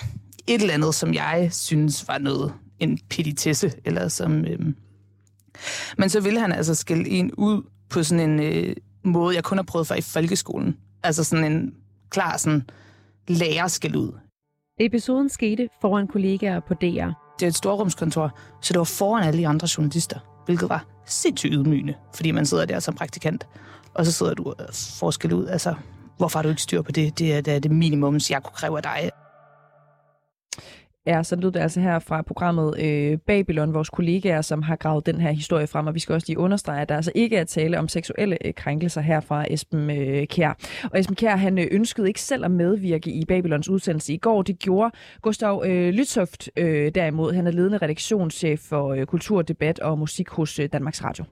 et 0.47 0.61
eller 0.61 0.73
andet, 0.73 0.95
som 0.95 1.13
jeg 1.13 1.49
synes 1.51 2.07
var 2.07 2.17
noget, 2.17 2.53
en 2.79 2.99
petitesse, 3.09 3.71
eller 3.85 4.07
som... 4.07 4.45
Øh... 4.45 4.59
Men 5.97 6.09
så 6.09 6.19
ville 6.21 6.39
han 6.39 6.51
altså 6.51 6.75
skille 6.75 7.09
en 7.09 7.31
ud 7.33 7.63
på 7.89 8.03
sådan 8.03 8.29
en, 8.29 8.39
øh, 8.39 8.75
måde, 9.03 9.35
jeg 9.35 9.43
kun 9.43 9.57
har 9.57 9.63
prøvet 9.63 9.87
for 9.87 9.95
i 9.95 10.01
folkeskolen. 10.01 10.77
Altså 11.03 11.23
sådan 11.23 11.51
en 11.51 11.75
klar 12.09 12.37
sådan 12.37 12.69
lærer 13.27 13.67
skal 13.67 13.95
ud. 13.95 14.11
Episoden 14.79 15.29
skete 15.29 15.69
foran 15.81 16.07
kollegaer 16.07 16.59
på 16.59 16.73
DR. 16.73 17.09
Det 17.39 17.45
er 17.45 17.47
et 17.47 17.55
storrumskontor, 17.55 18.39
så 18.61 18.73
det 18.73 18.77
var 18.77 18.83
foran 18.83 19.23
alle 19.23 19.39
de 19.39 19.47
andre 19.47 19.67
journalister, 19.77 20.19
hvilket 20.45 20.69
var 20.69 20.85
sindssygt 21.05 21.53
ydmygende, 21.53 21.93
fordi 22.15 22.31
man 22.31 22.45
sidder 22.45 22.65
der 22.65 22.79
som 22.79 22.95
praktikant, 22.95 23.47
og 23.93 24.05
så 24.05 24.11
sidder 24.11 24.33
du 24.33 24.43
og 24.49 24.55
får 24.99 25.11
ud. 25.33 25.47
Altså, 25.47 25.75
hvorfor 26.17 26.39
har 26.39 26.43
du 26.43 26.49
ikke 26.49 26.61
styr 26.61 26.81
på 26.81 26.91
det? 26.91 27.19
Det 27.19 27.33
er 27.33 27.41
det, 27.41 27.55
er 27.55 27.59
det 27.59 27.71
minimum, 27.71 28.19
jeg 28.29 28.43
kunne 28.43 28.55
kræve 28.55 28.77
af 28.77 28.83
dig. 28.83 29.11
Ja, 31.05 31.23
så 31.23 31.35
lød 31.35 31.51
det 31.51 31.59
altså 31.59 31.79
her 31.79 31.99
fra 31.99 32.21
programmet 32.21 32.79
øh, 32.79 33.17
Babylon, 33.17 33.73
vores 33.73 33.89
kollegaer, 33.89 34.41
som 34.41 34.61
har 34.61 34.75
gravet 34.75 35.05
den 35.05 35.21
her 35.21 35.31
historie 35.31 35.67
frem, 35.67 35.87
og 35.87 35.95
vi 35.95 35.99
skal 35.99 36.13
også 36.13 36.27
lige 36.27 36.37
understrege, 36.37 36.81
at 36.81 36.89
der 36.89 36.95
altså 36.95 37.11
ikke 37.15 37.37
er 37.37 37.43
tale 37.43 37.79
om 37.79 37.87
seksuelle 37.87 38.47
øh, 38.47 38.53
krænkelser 38.53 39.01
her 39.01 39.19
fra 39.19 39.45
Esben 39.49 39.89
øh, 39.89 40.27
Kjær. 40.27 40.53
Og 40.83 40.99
Esben 40.99 41.15
Kjær, 41.15 41.35
han 41.35 41.57
øh, 41.57 41.67
ønskede 41.71 42.07
ikke 42.07 42.21
selv 42.21 42.45
at 42.45 42.51
medvirke 42.51 43.11
i 43.11 43.25
Babylons 43.25 43.69
udsendelse 43.69 44.13
i 44.13 44.17
går. 44.17 44.41
Det 44.41 44.59
gjorde 44.59 44.91
Gustav 45.21 45.63
øh, 45.65 45.93
Lytsoft 45.93 46.49
øh, 46.57 46.91
derimod. 46.95 47.33
Han 47.33 47.47
er 47.47 47.51
ledende 47.51 47.77
redaktionschef 47.77 48.59
for 48.59 48.93
øh, 48.93 49.05
kultur, 49.05 49.41
debat 49.41 49.79
og 49.79 49.99
musik 49.99 50.29
hos 50.29 50.59
øh, 50.59 50.69
Danmarks 50.73 51.03
Radio. 51.03 51.25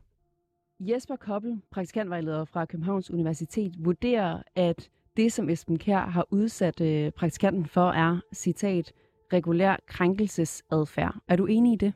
Jesper 0.80 1.16
Koppel, 1.16 1.62
praktikantvejleder 1.72 2.46
fra 2.46 2.66
Københavns 2.66 3.12
Universitet, 3.12 3.72
vurderer, 3.80 4.42
at 4.56 4.90
det, 5.18 5.34
som 5.34 5.50
Esben 5.50 5.78
Kjær 5.78 6.06
har 6.06 6.26
udsat 6.32 6.82
øh, 6.82 7.12
praktikanten 7.12 7.66
for, 7.66 7.92
er, 7.92 8.20
citat, 8.34 8.94
regulær 9.34 9.76
krænkelsesadfærd. 9.88 11.16
Er 11.28 11.36
du 11.36 11.46
enig 11.46 11.74
i 11.74 11.76
det? 11.76 11.94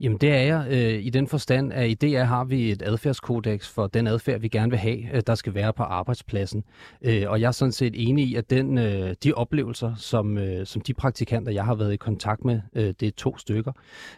Jamen 0.00 0.18
det 0.18 0.32
er 0.32 0.38
jeg 0.38 0.66
øh, 0.70 1.04
i 1.04 1.10
den 1.10 1.26
forstand, 1.26 1.72
at 1.72 1.90
i 1.90 1.94
DR 1.94 2.22
har 2.22 2.44
vi 2.44 2.72
et 2.72 2.82
adfærdskodex 2.82 3.68
for 3.68 3.86
den 3.86 4.06
adfærd, 4.06 4.40
vi 4.40 4.48
gerne 4.48 4.70
vil 4.70 4.78
have, 4.78 5.14
øh, 5.14 5.22
der 5.26 5.34
skal 5.34 5.54
være 5.54 5.72
på 5.72 5.82
arbejdspladsen. 5.82 6.64
Øh, 7.02 7.24
og 7.28 7.40
jeg 7.40 7.46
er 7.46 7.52
sådan 7.52 7.72
set 7.72 8.08
enig 8.08 8.24
i, 8.24 8.34
at 8.34 8.50
den, 8.50 8.78
øh, 8.78 9.14
de 9.24 9.32
oplevelser, 9.32 9.94
som, 9.94 10.38
øh, 10.38 10.66
som 10.66 10.82
de 10.82 10.94
praktikanter, 10.94 11.52
jeg 11.52 11.64
har 11.64 11.74
været 11.74 11.92
i 11.92 11.96
kontakt 11.96 12.44
med, 12.44 12.60
øh, 12.74 12.94
det 13.00 13.02
er 13.02 13.12
to 13.16 13.36
stykker, 13.36 13.72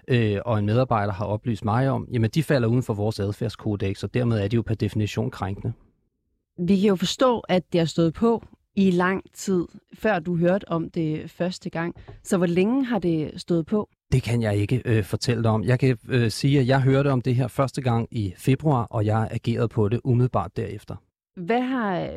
øh, 0.09 0.39
og 0.45 0.59
en 0.59 0.67
medarbejder 0.67 1.13
har 1.13 1.25
oplyst 1.25 1.65
mig 1.65 1.91
om, 1.91 2.09
jamen 2.13 2.31
de 2.31 2.43
falder 2.43 2.69
uden 2.69 2.83
for 2.83 2.95
vores 2.95 3.21
adfærdskodex, 3.21 4.03
og 4.03 4.15
dermed 4.15 4.41
er 4.41 4.49
de 4.49 4.57
jo 4.57 4.63
per 4.63 4.75
definition 4.75 5.31
krænkende. 5.31 5.73
Vi 6.59 6.81
kan 6.81 6.89
jo 6.89 6.97
forstå, 6.97 7.41
at 7.41 7.63
det 7.73 7.81
har 7.81 7.87
stået 7.87 8.15
på 8.15 8.45
i 8.81 8.91
lang 8.91 9.23
tid, 9.35 9.67
før 9.95 10.19
du 10.19 10.37
hørte 10.37 10.69
om 10.69 10.91
det 10.91 11.31
første 11.31 11.71
gang. 11.71 11.95
Så 12.23 12.37
hvor 12.37 12.47
længe 12.47 12.85
har 12.85 12.99
det 12.99 13.33
stået 13.37 13.67
på? 13.67 13.89
Det 14.13 14.23
kan 14.23 14.43
jeg 14.43 14.57
ikke 14.57 14.83
øh, 14.85 15.05
fortælle 15.05 15.43
dig 15.43 15.51
om. 15.51 15.65
Jeg 15.65 15.79
kan 15.79 15.99
øh, 16.09 16.31
sige, 16.31 16.61
at 16.61 16.67
jeg 16.67 16.81
hørte 16.81 17.13
om 17.13 17.23
det 17.23 17.35
her 17.35 17.49
første 17.49 17.83
gang 17.83 18.09
i 18.11 18.35
februar, 18.37 18.85
og 18.85 19.07
jeg 19.07 19.29
agerede 19.31 19.69
på 19.69 19.89
det 19.89 20.01
umiddelbart 20.05 20.57
derefter. 20.57 20.97
Hvad 21.37 21.61
har 21.61 22.01
øh, 22.01 22.09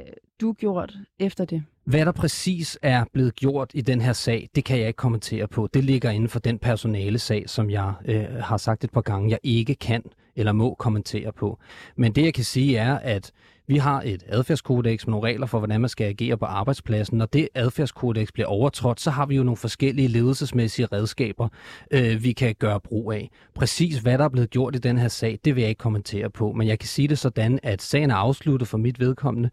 du 0.41 0.53
gjort 0.53 0.93
efter 1.20 1.45
det? 1.45 1.64
Hvad 1.86 2.05
der 2.05 2.11
præcis 2.11 2.80
er 2.82 3.05
blevet 3.14 3.36
gjort 3.36 3.72
i 3.74 3.82
den 3.82 4.01
her 4.01 4.14
sag, 4.14 4.49
det 4.55 4.66
kan 4.66 4.80
jeg 4.80 4.88
ikke 4.88 4.97
kommentere 4.97 5.47
på. 5.47 5.68
Det 5.74 5.84
ligger 5.84 6.09
inden 6.09 6.30
for 6.30 6.39
den 6.39 6.59
personale 6.59 7.20
sag, 7.20 7.49
som 7.49 7.70
jeg 7.70 7.93
øh, 8.05 8.26
har 8.39 8.57
sagt 8.57 8.84
et 8.84 8.91
par 8.91 9.01
gange, 9.01 9.30
jeg 9.30 9.39
ikke 9.43 9.76
kan 9.76 10.03
eller 10.36 10.51
må 10.51 10.74
kommentere 10.74 11.32
på. 11.32 11.59
Men 11.95 12.11
det 12.11 12.24
jeg 12.24 12.34
kan 12.34 12.43
sige 12.43 12.78
er, 12.78 12.97
at 12.97 13.32
vi 13.68 13.78
har 13.78 14.01
et 14.05 14.24
adfærdskodex 14.28 15.05
med 15.05 15.11
nogle 15.11 15.28
regler 15.28 15.45
for, 15.45 15.57
hvordan 15.57 15.82
man 15.82 15.89
skal 15.89 16.07
agere 16.07 16.38
på 16.38 16.45
arbejdspladsen. 16.45 17.18
Når 17.18 17.26
det 17.26 17.49
adfærdskodex 17.55 18.32
bliver 18.34 18.47
overtrådt, 18.47 19.01
så 19.01 19.11
har 19.11 19.26
vi 19.26 19.36
jo 19.36 19.43
nogle 19.43 19.57
forskellige 19.57 20.07
ledelsesmæssige 20.07 20.86
redskaber, 20.86 21.47
øh, 21.91 22.24
vi 22.24 22.32
kan 22.32 22.55
gøre 22.59 22.80
brug 22.80 23.14
af. 23.14 23.30
Præcis 23.55 23.97
hvad 23.97 24.18
der 24.18 24.24
er 24.24 24.30
blevet 24.30 24.49
gjort 24.49 24.76
i 24.76 24.80
den 24.80 24.97
her 24.97 25.07
sag, 25.07 25.39
det 25.45 25.55
vil 25.55 25.61
jeg 25.61 25.70
ikke 25.70 25.80
kommentere 25.80 26.30
på. 26.30 26.51
Men 26.51 26.68
jeg 26.68 26.80
kan 26.80 26.88
sige 26.88 27.07
det 27.07 27.18
sådan, 27.18 27.59
at 27.64 27.82
sagen 27.82 28.11
er 28.11 28.16
afsluttet 28.16 28.68
for 28.68 28.78
mit 28.78 28.99
vedkommende, 28.99 29.49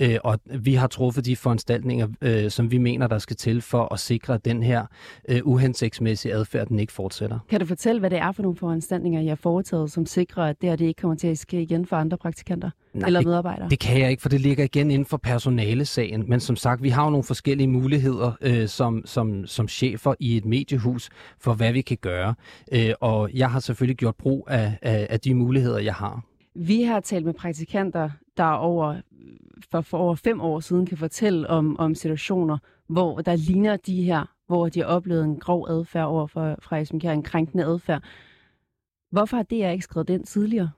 øh, 0.00 0.18
og 0.24 0.38
vi 0.44 0.74
har 0.74 0.86
truffet 0.86 1.26
de 1.26 1.36
foranstaltninger, 1.36 2.08
øh, 2.22 2.50
som 2.50 2.70
vi 2.70 2.78
mener, 2.78 3.06
der 3.06 3.18
skal 3.18 3.36
til 3.36 3.60
for 3.60 3.92
at 3.92 4.00
sikre, 4.00 4.34
at 4.34 4.44
den 4.44 4.62
her 4.62 4.86
øh, 5.28 5.40
uhensigtsmæssige 5.44 6.34
adfærd 6.34 6.68
den 6.68 6.78
ikke 6.78 6.92
fortsætter. 6.92 7.38
Kan 7.48 7.60
du 7.60 7.66
fortælle, 7.66 8.00
hvad 8.00 8.10
det 8.10 8.18
er 8.18 8.32
for 8.32 8.42
nogle 8.42 8.56
foranstaltninger, 8.56 9.20
jeg 9.20 9.30
har 9.30 9.36
foretaget, 9.36 9.90
som 9.92 10.06
sikrer, 10.06 10.42
at 10.42 10.60
det 10.60 10.68
her 10.68 10.76
det 10.76 10.86
ikke 10.86 11.00
kommer 11.00 11.16
til 11.16 11.28
at 11.28 11.38
ske 11.38 11.62
igen 11.62 11.86
for 11.86 11.96
andre 11.96 12.18
praktikanter 12.18 12.70
Nej, 12.94 13.06
eller 13.06 13.22
medarbejdere? 13.22 13.53
Det, 13.62 13.70
det 13.70 13.78
kan 13.78 14.00
jeg 14.00 14.10
ikke, 14.10 14.22
for 14.22 14.28
det 14.28 14.40
ligger 14.40 14.64
igen 14.64 14.90
inden 14.90 15.06
for 15.06 15.16
personalesagen. 15.16 16.24
Men 16.28 16.40
som 16.40 16.56
sagt, 16.56 16.82
vi 16.82 16.88
har 16.88 17.04
jo 17.04 17.10
nogle 17.10 17.24
forskellige 17.24 17.68
muligheder 17.68 18.32
øh, 18.40 18.68
som, 18.68 19.02
som, 19.06 19.46
som 19.46 19.68
chefer 19.68 20.14
i 20.20 20.36
et 20.36 20.44
mediehus 20.44 21.10
for, 21.38 21.54
hvad 21.54 21.72
vi 21.72 21.80
kan 21.80 21.96
gøre. 22.00 22.34
Øh, 22.72 22.92
og 23.00 23.30
jeg 23.34 23.50
har 23.50 23.60
selvfølgelig 23.60 23.96
gjort 23.96 24.16
brug 24.16 24.46
af, 24.50 24.78
af, 24.82 25.06
af 25.10 25.20
de 25.20 25.34
muligheder, 25.34 25.78
jeg 25.78 25.94
har. 25.94 26.24
Vi 26.54 26.82
har 26.82 27.00
talt 27.00 27.24
med 27.24 27.34
praktikanter, 27.34 28.10
der 28.36 28.44
over, 28.44 29.00
for, 29.70 29.80
for 29.80 29.98
over 29.98 30.14
fem 30.14 30.40
år 30.40 30.60
siden 30.60 30.86
kan 30.86 30.98
fortælle 30.98 31.50
om, 31.50 31.78
om 31.78 31.94
situationer, 31.94 32.58
hvor 32.88 33.20
der 33.20 33.36
ligner 33.36 33.76
de 33.76 34.02
her, 34.02 34.24
hvor 34.46 34.68
de 34.68 34.80
har 34.80 34.86
oplevet 34.86 35.24
en 35.24 35.36
grov 35.40 35.66
adfærd 35.70 36.06
over 36.06 36.26
for, 36.26 36.56
fra 36.62 36.78
Esben 36.78 37.06
en 37.06 37.22
krænkende 37.22 37.64
adfærd. 37.64 38.02
Hvorfor 39.10 39.36
har 39.36 39.44
DR 39.44 39.68
ikke 39.68 39.84
skrevet 39.84 40.08
den 40.08 40.24
tidligere? 40.24 40.70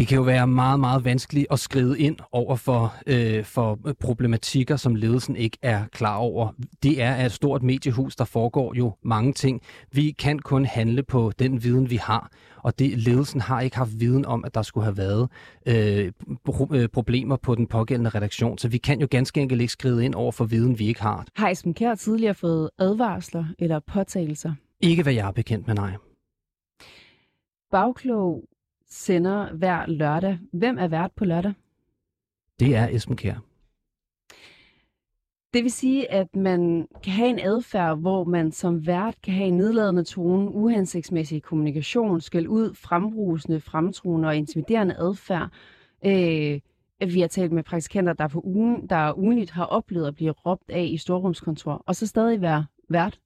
Det 0.00 0.08
kan 0.08 0.16
jo 0.16 0.22
være 0.22 0.46
meget, 0.46 0.80
meget 0.80 1.04
vanskeligt 1.04 1.46
at 1.50 1.58
skrive 1.58 1.98
ind 1.98 2.16
over 2.32 2.56
for, 2.56 2.94
øh, 3.06 3.44
for 3.44 3.78
problematikker, 4.00 4.76
som 4.76 4.94
ledelsen 4.94 5.36
ikke 5.36 5.58
er 5.62 5.84
klar 5.92 6.16
over. 6.16 6.52
Det 6.82 7.02
er 7.02 7.24
et 7.24 7.32
stort 7.32 7.62
mediehus, 7.62 8.16
der 8.16 8.24
foregår 8.24 8.74
jo 8.74 8.92
mange 9.02 9.32
ting. 9.32 9.60
Vi 9.92 10.10
kan 10.10 10.38
kun 10.38 10.64
handle 10.64 11.02
på 11.02 11.32
den 11.38 11.62
viden, 11.62 11.90
vi 11.90 11.96
har. 11.96 12.30
Og 12.56 12.78
det, 12.78 12.98
ledelsen 12.98 13.40
har 13.40 13.60
ikke 13.60 13.76
haft 13.76 14.00
viden 14.00 14.24
om, 14.24 14.44
at 14.44 14.54
der 14.54 14.62
skulle 14.62 14.84
have 14.84 14.96
været 14.96 15.28
øh, 15.66 16.12
pro- 16.48 16.74
øh, 16.74 16.88
problemer 16.88 17.36
på 17.36 17.54
den 17.54 17.66
pågældende 17.66 18.10
redaktion. 18.10 18.58
Så 18.58 18.68
vi 18.68 18.78
kan 18.78 19.00
jo 19.00 19.08
ganske 19.10 19.40
enkelt 19.40 19.60
ikke 19.60 19.72
skrive 19.72 20.04
ind 20.04 20.14
over 20.14 20.32
for 20.32 20.44
viden, 20.44 20.78
vi 20.78 20.86
ikke 20.86 21.02
har. 21.02 21.26
Har 21.36 21.48
Esben 21.48 21.74
Kjær 21.74 21.94
tidligere 21.94 22.34
fået 22.34 22.70
advarsler 22.78 23.44
eller 23.58 23.80
påtagelser? 23.86 24.52
Ikke 24.80 25.02
hvad 25.02 25.12
jeg 25.12 25.28
er 25.28 25.32
bekendt 25.32 25.66
med, 25.66 25.74
nej. 25.74 25.92
Bagklog 27.70 28.44
sender 28.90 29.52
hver 29.52 29.86
lørdag. 29.86 30.38
Hvem 30.52 30.78
er 30.78 30.88
vært 30.88 31.12
på 31.16 31.24
lørdag? 31.24 31.52
Det 32.60 32.76
er 32.76 32.88
Esben 32.88 33.16
Kjær. 33.16 33.40
Det 35.54 35.62
vil 35.62 35.72
sige, 35.72 36.10
at 36.10 36.36
man 36.36 36.88
kan 37.02 37.12
have 37.12 37.28
en 37.28 37.38
adfærd, 37.38 37.98
hvor 37.98 38.24
man 38.24 38.52
som 38.52 38.86
vært 38.86 39.14
kan 39.22 39.34
have 39.34 39.48
en 39.48 39.56
nedladende 39.56 40.04
tone, 40.04 40.50
uhensigtsmæssig 40.50 41.42
kommunikation, 41.42 42.20
skal 42.20 42.48
ud, 42.48 42.74
frembrusende, 42.74 43.60
fremtruende 43.60 44.28
og 44.28 44.36
intimiderende 44.36 44.96
adfærd. 44.98 45.50
Øh, 46.04 46.60
vi 47.00 47.20
har 47.20 47.28
talt 47.28 47.52
med 47.52 47.62
praktikanter, 47.62 48.12
der 48.12 48.28
på 48.28 48.40
ugen, 48.44 48.86
der 48.86 49.18
ugenligt 49.18 49.50
har 49.50 49.64
oplevet 49.64 50.06
at 50.06 50.14
blive 50.14 50.32
råbt 50.32 50.70
af 50.70 50.88
i 50.92 50.96
storrumskontor, 50.96 51.82
og 51.86 51.96
så 51.96 52.06
stadig 52.06 52.40
være 52.40 52.66
vært. 52.88 53.20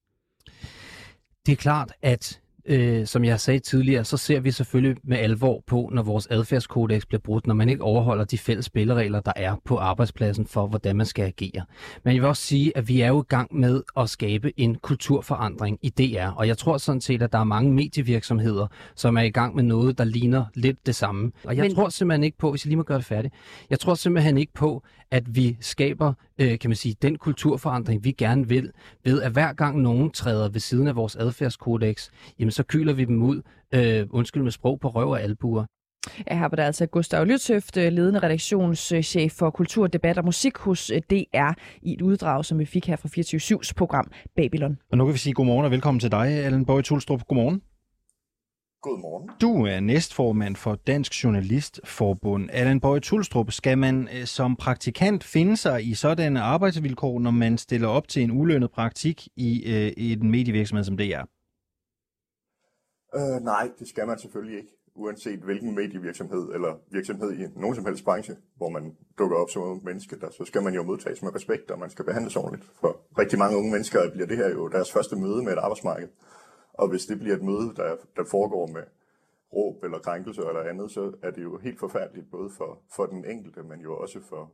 Det 1.46 1.52
er 1.52 1.56
klart, 1.56 1.92
at 2.02 2.40
øh, 2.66 3.06
som 3.06 3.24
jeg 3.24 3.40
sagde 3.40 3.58
tidligere, 3.58 4.04
så 4.04 4.16
ser 4.16 4.40
vi 4.40 4.50
selvfølgelig 4.50 4.96
med 5.04 5.18
alvor 5.18 5.62
på, 5.66 5.90
når 5.92 6.02
vores 6.02 6.26
adfærdskodex 6.30 7.06
bliver 7.06 7.20
brudt, 7.20 7.46
når 7.46 7.54
man 7.54 7.68
ikke 7.68 7.82
overholder 7.82 8.24
de 8.24 8.38
fælles 8.38 8.66
spilleregler, 8.66 9.20
der 9.20 9.32
er 9.36 9.56
på 9.64 9.76
arbejdspladsen 9.76 10.46
for, 10.46 10.66
hvordan 10.66 10.96
man 10.96 11.06
skal 11.06 11.24
agere. 11.24 11.64
Men 12.04 12.14
jeg 12.14 12.22
vil 12.22 12.28
også 12.28 12.42
sige, 12.42 12.76
at 12.76 12.88
vi 12.88 13.00
er 13.00 13.08
jo 13.08 13.20
i 13.22 13.24
gang 13.28 13.56
med 13.56 13.82
at 13.96 14.10
skabe 14.10 14.60
en 14.60 14.74
kulturforandring 14.74 15.78
i 15.82 15.88
DR, 15.88 16.26
og 16.26 16.48
jeg 16.48 16.58
tror 16.58 16.78
sådan 16.78 17.00
set, 17.00 17.22
at 17.22 17.32
der 17.32 17.38
er 17.38 17.44
mange 17.44 17.72
medievirksomheder, 17.72 18.66
som 18.94 19.16
er 19.16 19.22
i 19.22 19.30
gang 19.30 19.54
med 19.54 19.62
noget, 19.62 19.98
der 19.98 20.04
ligner 20.04 20.44
lidt 20.54 20.86
det 20.86 20.94
samme. 20.94 21.32
Og 21.44 21.56
jeg 21.56 21.62
Men... 21.62 21.74
tror 21.74 21.88
simpelthen 21.88 22.24
ikke 22.24 22.38
på, 22.38 22.50
hvis 22.50 22.64
jeg 22.64 22.68
lige 22.68 22.76
må 22.76 22.82
gøre 22.82 22.98
det 22.98 23.06
færdigt, 23.06 23.34
jeg 23.70 23.80
tror 23.80 23.94
simpelthen 23.94 24.38
ikke 24.38 24.52
på, 24.52 24.82
at 25.14 25.36
vi 25.36 25.56
skaber, 25.60 26.12
øh, 26.38 26.58
kan 26.58 26.70
man 26.70 26.76
sige, 26.76 26.94
den 27.02 27.16
kulturforandring, 27.16 28.04
vi 28.04 28.12
gerne 28.12 28.48
vil, 28.48 28.70
ved 29.04 29.22
at 29.22 29.32
hver 29.32 29.52
gang 29.52 29.80
nogen 29.80 30.10
træder 30.10 30.48
ved 30.48 30.60
siden 30.60 30.88
af 30.88 30.96
vores 30.96 31.16
adfærdskodex, 31.16 32.08
jamen 32.38 32.50
så 32.50 32.62
kyler 32.62 32.92
vi 32.92 33.04
dem 33.04 33.22
ud, 33.22 33.42
øh, 33.74 34.06
undskyld 34.10 34.42
med 34.42 34.50
sprog, 34.50 34.80
på 34.80 34.88
røv 34.88 35.08
og 35.10 35.22
albuer. 35.22 35.64
Ja, 36.30 36.38
her 36.38 36.48
var 36.48 36.56
der 36.56 36.64
altså 36.64 36.86
Gustav 36.86 37.24
Lytøft, 37.24 37.76
ledende 37.76 38.18
redaktionschef 38.18 39.32
for 39.32 39.50
kultur, 39.50 39.86
debat 39.86 40.18
og 40.18 40.24
musik 40.24 40.56
hos 40.56 40.90
øh, 40.90 41.00
DR 41.10 41.52
i 41.82 41.92
et 41.92 42.02
uddrag, 42.02 42.44
som 42.44 42.58
vi 42.58 42.64
fik 42.64 42.86
her 42.86 42.96
fra 42.96 43.08
24-7's 43.08 43.72
program 43.76 44.10
Babylon. 44.36 44.78
Og 44.90 44.98
nu 44.98 45.04
kan 45.04 45.14
vi 45.14 45.18
sige 45.18 45.32
godmorgen 45.32 45.64
og 45.64 45.70
velkommen 45.70 46.00
til 46.00 46.10
dig, 46.10 46.26
Allen 46.28 46.66
Bøje 46.66 46.82
Tulstrup. 46.82 47.26
Godmorgen. 47.28 47.62
Godmorgen. 48.84 49.30
Du 49.40 49.66
er 49.66 49.80
næstformand 49.80 50.56
for 50.56 50.74
Dansk 50.74 51.24
Journalistforbund. 51.24 52.48
Allan 52.52 52.80
Bøje 52.80 53.00
Tulstrup, 53.00 53.52
skal 53.52 53.78
man 53.78 54.08
øh, 54.14 54.24
som 54.24 54.56
praktikant 54.56 55.24
finde 55.24 55.56
sig 55.56 55.84
i 55.90 55.94
sådanne 55.94 56.40
arbejdsvilkår, 56.40 57.20
når 57.20 57.30
man 57.30 57.58
stiller 57.58 57.88
op 57.88 58.08
til 58.08 58.22
en 58.22 58.30
ulønnet 58.30 58.70
praktik 58.70 59.28
i, 59.36 59.50
øh, 59.72 59.92
i 59.96 60.12
en 60.12 60.30
medievirksomhed 60.30 60.84
som 60.84 60.96
det 60.96 61.14
er? 61.14 61.24
Øh, 63.18 63.44
nej, 63.44 63.70
det 63.78 63.88
skal 63.88 64.06
man 64.06 64.18
selvfølgelig 64.18 64.58
ikke. 64.58 64.72
Uanset 64.96 65.38
hvilken 65.38 65.74
medievirksomhed 65.74 66.44
eller 66.54 66.72
virksomhed 66.92 67.32
i 67.32 67.42
nogen 67.56 67.74
som 67.76 67.84
helst 67.84 68.04
branche, 68.04 68.36
hvor 68.56 68.68
man 68.68 68.96
dukker 69.18 69.36
op 69.36 69.50
som 69.50 69.62
unge 69.62 69.84
menneske, 69.84 70.20
der, 70.20 70.30
så 70.30 70.44
skal 70.44 70.62
man 70.62 70.74
jo 70.74 70.82
modtages 70.82 71.22
med 71.22 71.34
respekt, 71.34 71.70
og 71.70 71.78
man 71.78 71.90
skal 71.90 72.04
behandles 72.04 72.36
ordentligt. 72.36 72.70
For 72.80 72.96
rigtig 73.18 73.38
mange 73.38 73.56
unge 73.56 73.70
mennesker 73.70 74.10
bliver 74.10 74.26
det 74.26 74.36
her 74.36 74.50
jo 74.50 74.68
deres 74.68 74.92
første 74.92 75.16
møde 75.16 75.42
med 75.44 75.52
et 75.52 75.58
arbejdsmarked. 75.58 76.08
Og 76.74 76.88
hvis 76.88 77.06
det 77.06 77.18
bliver 77.18 77.36
et 77.36 77.42
møde, 77.42 77.72
der, 77.76 77.96
der 78.16 78.24
foregår 78.30 78.66
med 78.66 78.82
råb 79.52 79.84
eller 79.84 79.98
krænkelse 79.98 80.40
eller 80.48 80.70
andet, 80.70 80.90
så 80.90 81.12
er 81.22 81.30
det 81.30 81.42
jo 81.42 81.58
helt 81.58 81.78
forfærdeligt, 81.78 82.30
både 82.30 82.50
for, 82.50 82.78
for 82.96 83.06
den 83.06 83.24
enkelte, 83.24 83.62
men 83.62 83.80
jo 83.80 83.96
også 83.96 84.18
for, 84.28 84.52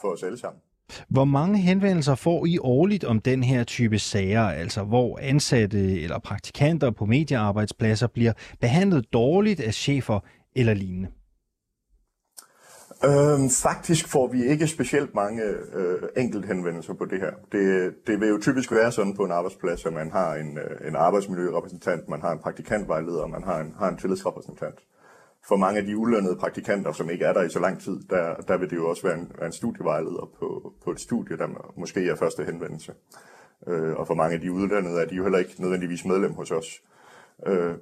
for 0.00 0.08
os 0.08 0.22
alle 0.22 0.38
sammen. 0.38 0.60
Hvor 1.08 1.24
mange 1.24 1.58
henvendelser 1.58 2.14
får 2.14 2.46
I 2.46 2.58
årligt 2.58 3.04
om 3.04 3.20
den 3.20 3.42
her 3.42 3.64
type 3.64 3.98
sager, 3.98 4.42
altså 4.42 4.84
hvor 4.84 5.18
ansatte 5.22 6.02
eller 6.02 6.18
praktikanter 6.18 6.90
på 6.90 7.06
mediearbejdspladser 7.06 8.06
bliver 8.06 8.32
behandlet 8.60 9.12
dårligt 9.12 9.60
af 9.60 9.74
chefer 9.74 10.20
eller 10.56 10.74
lignende? 10.74 11.08
Øhm, 13.04 13.50
faktisk 13.50 14.08
får 14.08 14.26
vi 14.26 14.44
ikke 14.44 14.66
specielt 14.66 15.14
mange 15.14 15.42
øh, 15.74 16.02
enkelthenvendelser 16.16 16.94
på 16.94 17.04
det 17.04 17.20
her. 17.20 17.32
Det, 17.52 17.94
det 18.06 18.20
vil 18.20 18.28
jo 18.28 18.38
typisk 18.40 18.72
være 18.72 18.92
sådan 18.92 19.14
på 19.14 19.24
en 19.24 19.32
arbejdsplads, 19.32 19.86
at 19.86 19.92
man 19.92 20.10
har 20.10 20.34
en, 20.34 20.58
øh, 20.58 20.88
en 20.88 20.96
arbejdsmiljørepræsentant, 20.96 22.08
man 22.08 22.20
har 22.20 22.32
en 22.32 22.38
praktikantvejleder, 22.38 23.26
man 23.26 23.42
har 23.42 23.60
en, 23.60 23.74
har 23.78 23.88
en 23.88 23.96
tillidsrepræsentant. 23.96 24.78
For 25.48 25.56
mange 25.56 25.80
af 25.80 25.86
de 25.86 25.96
ulønnede 25.96 26.36
praktikanter, 26.36 26.92
som 26.92 27.10
ikke 27.10 27.24
er 27.24 27.32
der 27.32 27.42
i 27.42 27.50
så 27.50 27.60
lang 27.60 27.80
tid, 27.80 28.00
der, 28.10 28.34
der 28.34 28.56
vil 28.56 28.70
det 28.70 28.76
jo 28.76 28.88
også 28.88 29.02
være 29.02 29.18
en, 29.18 29.32
være 29.38 29.46
en 29.46 29.52
studievejleder 29.52 30.30
på, 30.40 30.72
på 30.84 30.90
et 30.90 31.00
studie, 31.00 31.36
der 31.36 31.72
måske 31.76 32.08
er 32.08 32.14
første 32.14 32.44
henvendelse. 32.44 32.92
Øh, 33.66 33.96
og 33.96 34.06
for 34.06 34.14
mange 34.14 34.34
af 34.34 34.40
de 34.40 34.52
uddannede 34.52 35.02
er 35.02 35.06
de 35.06 35.14
jo 35.14 35.22
heller 35.22 35.38
ikke 35.38 35.54
nødvendigvis 35.58 36.04
medlem 36.04 36.32
hos 36.32 36.50
os. 36.50 36.82
Øh, 36.82 36.97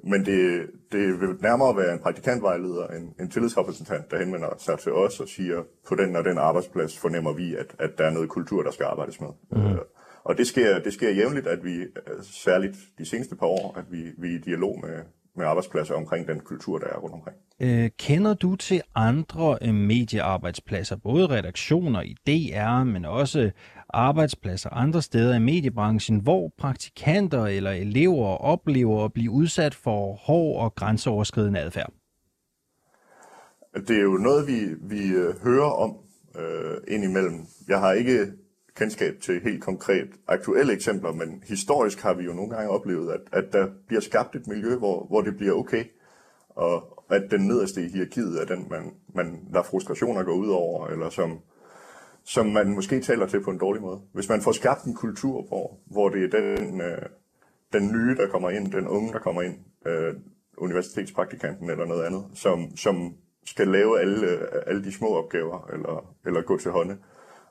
men 0.03 0.27
det, 0.27 0.71
det 0.93 1.21
vil 1.21 1.29
nærmere 1.41 1.77
være 1.77 1.93
en 1.93 1.99
praktikantvejleder, 1.99 2.87
en, 2.87 3.15
en 3.21 3.31
tillidsrepræsentant, 3.31 4.11
der 4.11 4.19
henvender 4.19 4.49
sig 4.59 4.79
til 4.79 4.93
os 4.93 5.21
og 5.21 5.29
siger, 5.29 5.63
på 5.89 5.95
den 5.95 6.17
og 6.17 6.25
den 6.25 6.39
arbejdsplads 6.39 6.99
fornemmer 6.99 7.33
vi, 7.33 7.55
at, 7.55 7.75
at 7.79 7.91
der 7.99 8.05
er 8.05 8.11
noget 8.11 8.29
kultur, 8.29 8.63
der 8.63 8.71
skal 8.71 8.85
arbejdes 8.85 9.21
med. 9.21 9.29
Mm. 9.51 9.67
Øh, 9.67 9.79
og 10.25 10.39
det 10.39 10.47
sker, 10.47 10.79
det 10.79 10.93
sker 10.93 11.11
jævnligt, 11.11 11.47
at 11.47 11.65
vi, 11.65 11.75
øh, 11.75 12.23
særligt 12.23 12.77
de 12.99 13.05
seneste 13.05 13.37
par 13.37 13.47
år, 13.47 13.75
at 13.79 13.85
vi, 13.91 14.03
vi 14.19 14.29
er 14.29 14.39
i 14.39 14.39
dialog 14.39 14.81
med, 14.83 15.03
med 15.37 15.47
arbejdspladser 15.47 15.95
omkring 15.95 16.29
den 16.29 16.41
kultur, 16.41 16.79
der 16.79 16.87
er 16.87 16.99
rundt 16.99 17.15
omkring. 17.15 17.37
Øh, 17.61 17.91
kender 17.99 18.35
du 18.35 18.57
til 18.57 18.83
andre 18.95 19.59
øh, 19.63 19.75
mediearbejdspladser, 19.75 20.97
både 20.97 21.27
redaktioner 21.27 22.03
i 22.03 22.17
DR, 22.27 22.85
men 22.85 23.05
også 23.05 23.51
arbejdspladser 23.97 24.71
andre 24.71 25.03
steder 25.03 25.37
i 25.37 25.39
mediebranchen, 25.39 26.19
hvor 26.21 26.53
praktikanter 26.59 27.47
eller 27.47 27.71
elever 27.71 28.27
oplever 28.27 29.05
at 29.05 29.13
blive 29.13 29.31
udsat 29.31 29.75
for 29.75 30.15
hård 30.15 30.63
og 30.65 30.75
grænseoverskridende 30.75 31.61
adfærd? 31.61 31.93
Det 33.89 33.97
er 33.97 34.03
jo 34.03 34.17
noget, 34.17 34.47
vi, 34.47 34.61
vi 34.81 35.09
øh, 35.09 35.43
hører 35.43 35.71
om 35.71 35.97
øh, 36.39 36.77
indimellem. 36.89 37.47
Jeg 37.69 37.81
har 37.81 37.93
ikke 37.93 38.33
kendskab 38.77 39.15
til 39.21 39.41
helt 39.45 39.63
konkret 39.63 40.09
aktuelle 40.29 40.73
eksempler, 40.73 41.13
men 41.13 41.43
historisk 41.47 42.03
har 42.03 42.15
vi 42.15 42.25
jo 42.25 42.33
nogle 42.33 42.51
gange 42.51 42.71
oplevet, 42.71 43.13
at, 43.13 43.21
at 43.33 43.53
der 43.53 43.67
bliver 43.87 44.01
skabt 44.01 44.37
et 44.37 44.47
miljø, 44.47 44.77
hvor, 44.77 45.07
hvor 45.07 45.21
det 45.21 45.37
bliver 45.37 45.53
okay, 45.53 45.85
og 46.49 47.05
at 47.11 47.31
den 47.31 47.47
nederste 47.47 47.85
i 47.85 47.89
hierarkiet 47.89 48.41
er 48.41 48.45
den, 48.45 48.67
man, 48.71 48.93
man 49.15 49.39
der 49.53 49.63
frustrationer 49.63 50.23
går 50.23 50.35
ud 50.35 50.49
over, 50.49 50.87
eller 50.87 51.09
som, 51.09 51.41
som 52.27 52.47
man 52.47 52.74
måske 52.74 53.01
taler 53.01 53.27
til 53.27 53.43
på 53.43 53.51
en 53.51 53.59
dårlig 53.59 53.83
måde. 53.83 54.01
Hvis 54.12 54.29
man 54.29 54.43
får 54.43 54.53
skabt 54.53 54.85
en 54.85 54.95
kultur, 54.95 55.43
hvor, 55.43 55.79
hvor 55.87 56.09
det 56.09 56.24
er 56.24 56.41
den, 56.41 56.81
øh, 56.81 57.03
den 57.72 57.93
nye, 57.93 58.16
der 58.16 58.29
kommer 58.29 58.51
ind, 58.51 58.72
den 58.72 58.89
unge, 58.89 59.12
der 59.12 59.18
kommer 59.18 59.43
ind, 59.43 59.55
øh, 59.87 60.14
universitetspraktikanten 60.57 61.70
eller 61.70 61.87
noget 61.87 62.05
andet, 62.05 62.24
som, 62.35 62.77
som 62.77 63.14
skal 63.45 63.68
lave 63.68 64.01
alle, 64.01 64.27
øh, 64.27 64.62
alle 64.66 64.85
de 64.85 64.93
små 64.93 65.09
opgaver, 65.09 65.70
eller, 65.72 66.14
eller 66.27 66.43
gå 66.43 66.59
til 66.59 66.70
hånde, 66.70 66.97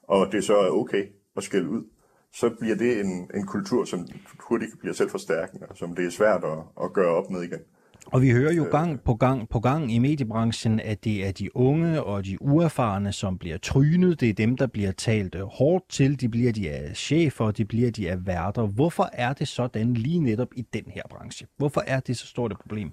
og 0.03 0.32
det 0.32 0.43
så 0.43 0.57
er 0.57 0.69
okay 0.69 1.05
at 1.38 1.43
skælde 1.43 1.69
ud, 1.69 1.84
så 2.32 2.49
bliver 2.59 2.76
det 2.76 2.99
en, 2.99 3.32
en 3.34 3.45
kultur, 3.47 3.86
som 3.86 4.07
hurtigt 4.39 4.80
bliver 4.80 4.93
selvforstærkende, 4.93 5.67
og 5.69 5.78
som 5.78 5.95
det 5.95 6.05
er 6.05 6.09
svært 6.09 6.43
at, 6.43 6.57
at 6.84 6.93
gøre 6.93 7.15
op 7.15 7.30
med 7.30 7.41
igen. 7.41 7.59
Og 8.06 8.22
vi 8.22 8.32
hører 8.32 8.53
jo 8.53 8.64
gang 8.64 9.01
på 9.01 9.14
gang 9.14 9.49
på 9.49 9.60
gang 9.60 9.91
i 9.93 9.99
mediebranchen, 9.99 10.80
at 10.80 11.03
det 11.03 11.28
er 11.28 11.32
de 11.32 11.56
unge 11.56 12.03
og 12.03 12.26
de 12.26 12.41
uerfarne, 12.41 13.14
som 13.14 13.38
bliver 13.38 13.58
trynet. 13.58 14.20
Det 14.20 14.30
er 14.30 14.34
dem, 14.34 14.58
der 14.58 14.68
bliver 14.68 14.91
talt 14.91 15.36
hårdt 15.36 15.89
til. 15.89 16.22
De 16.22 16.30
bliver 16.30 16.51
de 16.51 16.72
af 16.72 16.95
chefer, 16.95 17.51
de 17.51 17.66
bliver 17.66 17.91
de 17.91 18.12
af 18.12 18.26
værter. 18.26 18.68
Hvorfor 18.68 19.10
er 19.14 19.34
det 19.34 19.47
sådan 19.47 19.93
lige 19.93 20.20
netop 20.20 20.47
i 20.56 20.62
den 20.74 20.84
her 20.88 21.01
branche? 21.10 21.47
Hvorfor 21.58 21.84
er 21.88 21.99
det 21.99 22.18
så 22.18 22.28
stort 22.28 22.51
et 22.51 22.60
problem? 22.60 22.91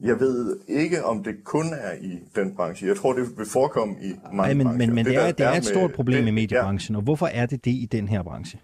Jeg 0.00 0.20
ved 0.20 0.60
ikke, 0.68 1.04
om 1.04 1.24
det 1.24 1.44
kun 1.44 1.66
er 1.72 1.92
i 2.00 2.18
den 2.34 2.56
branche. 2.56 2.86
Jeg 2.86 2.96
tror, 2.96 3.12
det 3.12 3.38
vil 3.38 3.46
forekomme 3.46 3.94
i 4.02 4.08
mange 4.08 4.36
Nej, 4.36 4.54
men, 4.54 4.66
brancher. 4.66 4.86
Men, 4.86 4.94
men 4.94 5.04
det, 5.04 5.16
er, 5.16 5.32
det 5.32 5.46
er 5.46 5.52
et 5.52 5.64
stort 5.64 5.92
problem 5.92 6.22
det, 6.22 6.28
i 6.28 6.34
mediebranchen, 6.34 6.94
ja. 6.94 6.98
og 6.98 7.02
hvorfor 7.04 7.26
er 7.26 7.46
det 7.46 7.64
det 7.64 7.70
i 7.70 7.88
den 7.92 8.08
her 8.08 8.22
branche? 8.22 8.60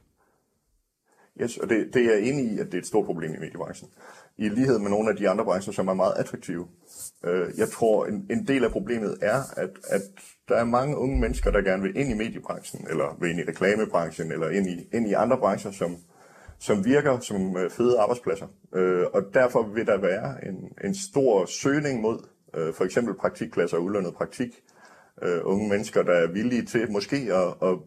Yes, 1.42 1.56
og 1.56 1.68
det, 1.68 1.94
det 1.94 2.06
er 2.06 2.10
jeg 2.14 2.22
enig 2.28 2.44
i, 2.52 2.58
at 2.58 2.66
det 2.66 2.74
er 2.74 2.78
et 2.78 2.86
stort 2.86 3.06
problem 3.06 3.34
i 3.34 3.38
mediebranchen. 3.38 3.88
I 4.38 4.48
lighed 4.48 4.78
med 4.78 4.90
nogle 4.90 5.10
af 5.10 5.16
de 5.16 5.28
andre 5.28 5.44
brancher, 5.44 5.72
som 5.72 5.88
er 5.88 5.94
meget 5.94 6.12
attraktive. 6.16 6.66
Øh, 7.24 7.48
jeg 7.56 7.68
tror, 7.68 8.06
en, 8.06 8.26
en 8.30 8.48
del 8.48 8.64
af 8.64 8.70
problemet 8.70 9.18
er, 9.22 9.42
at, 9.56 9.70
at 9.88 10.02
der 10.48 10.56
er 10.56 10.64
mange 10.64 10.96
unge 10.96 11.20
mennesker, 11.20 11.50
der 11.50 11.62
gerne 11.62 11.82
vil 11.82 11.96
ind 11.96 12.10
i 12.10 12.14
mediebranchen, 12.14 12.86
eller 12.90 13.16
vil 13.20 13.30
ind 13.30 13.40
i 13.40 13.44
reklamebranchen, 13.48 14.32
eller 14.32 14.48
ind 14.48 14.66
i, 14.66 14.88
ind 14.92 15.08
i 15.08 15.12
andre 15.12 15.38
brancher, 15.38 15.70
som, 15.70 15.96
som 16.58 16.84
virker 16.84 17.20
som 17.20 17.56
øh, 17.56 17.70
fede 17.70 17.98
arbejdspladser. 17.98 18.46
Øh, 18.74 19.04
og 19.12 19.22
derfor 19.34 19.62
vil 19.62 19.86
der 19.86 19.98
være 19.98 20.48
en, 20.48 20.72
en 20.84 20.94
stor 20.94 21.46
søgning 21.46 22.00
mod 22.00 22.18
øh, 22.54 22.74
for 22.74 22.84
eksempel 22.84 23.14
praktikpladser 23.14 23.76
og 23.76 23.84
ulønnet 23.84 24.14
praktik. 24.14 24.62
Øh, 25.22 25.40
unge 25.44 25.68
mennesker, 25.68 26.02
der 26.02 26.12
er 26.12 26.32
villige 26.32 26.62
til 26.62 26.92
måske 26.92 27.16
at, 27.16 27.68
at 27.68 27.78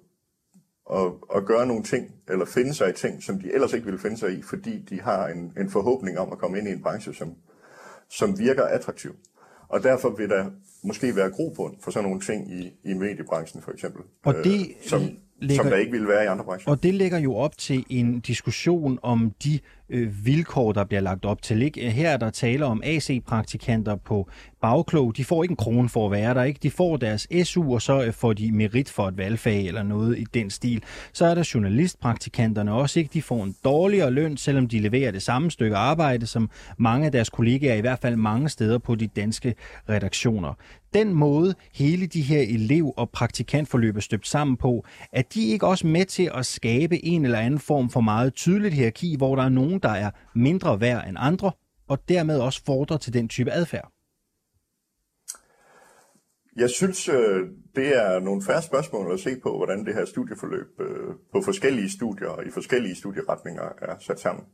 og, 0.86 1.18
og 1.30 1.46
gøre 1.46 1.68
nogle 1.68 1.84
ting, 1.84 2.12
eller 2.30 2.46
finde 2.46 2.74
sig 2.74 2.90
i 2.90 2.94
ting, 2.94 3.24
som 3.24 3.40
de 3.40 3.54
ellers 3.54 3.74
ikke 3.74 3.86
ville 3.86 4.00
finde 4.00 4.18
sig 4.18 4.38
i, 4.38 4.42
fordi 4.42 4.80
de 4.90 5.02
har 5.02 5.28
en, 5.28 5.54
en 5.58 5.70
forhåbning 5.70 6.20
om 6.20 6.32
at 6.32 6.38
komme 6.38 6.58
ind 6.58 6.68
i 6.68 6.72
en 6.72 6.82
branche, 6.82 7.14
som, 7.14 7.34
som 8.10 8.40
virker 8.40 8.64
attraktiv. 8.64 9.16
Og 9.68 9.84
derfor 9.84 10.10
vil 10.10 10.30
der 10.30 10.46
måske 10.84 11.16
være 11.16 11.32
grobund 11.32 11.76
for 11.82 11.92
sådan 11.92 12.10
nogle 12.10 12.22
ting 12.22 12.54
i, 12.54 12.72
i 12.84 12.94
mediebranchen 12.94 13.62
for 13.62 13.72
eksempel, 13.72 14.02
og 14.26 14.34
det 14.34 14.60
øh, 14.60 14.88
som, 14.88 15.02
lægger, 15.40 15.64
som 15.64 15.72
der 15.72 15.78
ikke 15.78 15.92
ville 15.92 16.08
være 16.08 16.24
i 16.24 16.28
andre 16.28 16.46
brancher. 16.46 16.72
Og 16.72 16.84
det 16.84 16.94
lægger 16.94 17.18
jo 17.18 17.36
op 17.36 17.58
til 17.58 17.86
en 17.90 18.20
diskussion 18.20 19.00
om 19.02 19.32
de 19.44 19.60
øh, 19.90 20.26
vilkår, 20.26 20.72
der 20.72 20.84
bliver 20.84 21.02
lagt 21.02 21.26
op 21.26 21.42
til. 21.42 21.62
Ikke? 21.62 21.90
Her 21.90 22.10
er 22.10 22.18
der 22.18 22.30
tale 22.30 22.66
om 22.66 22.82
AC-praktikanter 22.86 23.96
på 23.96 24.30
bagklog. 24.62 25.18
De 25.18 25.26
får 25.26 25.44
ikke 25.44 25.52
en 25.52 25.56
krone 25.56 25.90
for 25.90 26.06
at 26.06 26.12
være 26.12 26.34
der. 26.34 26.44
ikke. 26.44 26.60
De 26.64 26.72
får 26.72 26.98
deres 26.98 27.28
SU, 27.44 27.74
og 27.74 27.82
så 27.82 28.04
øh, 28.04 28.14
får 28.14 28.34
de 28.34 28.52
merit 28.52 28.90
for 28.90 29.08
et 29.08 29.18
valgfag 29.18 29.68
eller 29.68 29.84
noget 29.84 30.20
i 30.20 30.24
den 30.34 30.50
stil. 30.50 30.84
Så 31.14 31.26
er 31.26 31.36
der 31.36 31.50
journalistpraktikanterne 31.54 32.74
også. 32.74 33.00
ikke. 33.00 33.10
De 33.14 33.22
får 33.22 33.44
en 33.44 33.56
dårligere 33.64 34.12
løn, 34.12 34.38
selvom 34.38 34.68
de 34.68 34.80
leverer 34.80 35.12
det 35.12 35.22
samme 35.22 35.52
stykke 35.52 35.76
arbejde, 35.76 36.28
som 36.28 36.50
mange 36.78 37.06
af 37.06 37.12
deres 37.12 37.30
kollegaer, 37.30 37.76
i 37.76 37.82
hvert 37.82 38.00
fald 38.00 38.16
mange 38.16 38.50
steder 38.50 38.78
på 38.78 38.96
de 38.96 39.08
danske 39.08 39.56
redaktioner. 39.90 40.54
Den 40.94 41.14
måde, 41.14 41.56
hele 41.74 42.06
de 42.06 42.22
her 42.22 42.42
elev- 42.42 42.94
og 42.98 43.10
praktikantforløb 43.10 43.98
er 43.98 44.02
støbt 44.02 44.28
sammen 44.28 44.58
på, 44.58 44.86
at 45.12 45.34
de 45.34 45.48
ikke 45.48 45.68
også 45.68 45.88
med 45.88 46.06
til 46.06 46.30
at 46.34 46.46
skabe 46.46 47.06
en 47.06 47.26
eller 47.26 47.40
anden 47.40 47.60
form 47.60 47.90
for 47.90 48.02
meget 48.02 48.34
tydeligt 48.34 48.74
hierarki, 48.74 49.16
hvor 49.18 49.36
der 49.36 49.44
er 49.44 49.50
nogen, 49.50 49.73
der 49.80 49.90
er 49.90 50.12
mindre 50.36 50.82
værd 50.82 51.08
end 51.08 51.18
andre, 51.20 51.52
og 51.88 52.10
dermed 52.10 52.40
også 52.40 52.62
fordrer 52.66 52.98
til 52.98 53.14
den 53.14 53.30
type 53.30 53.52
adfærd? 53.52 53.92
Jeg 56.56 56.70
synes, 56.70 57.10
øh, 57.10 57.42
det 57.76 57.88
er 57.88 58.20
nogle 58.20 58.42
færre 58.42 58.62
spørgsmål 58.62 59.14
at 59.14 59.20
se 59.20 59.36
på, 59.44 59.58
hvordan 59.58 59.86
det 59.86 59.94
her 59.94 60.06
studieforløb 60.06 60.68
øh, 60.80 61.16
på 61.32 61.42
forskellige 61.42 61.92
studier 61.92 62.28
og 62.28 62.46
i 62.46 62.52
forskellige 62.52 62.96
studieretninger 62.96 63.64
er 63.82 63.96
sat 64.00 64.20
sammen. 64.20 64.46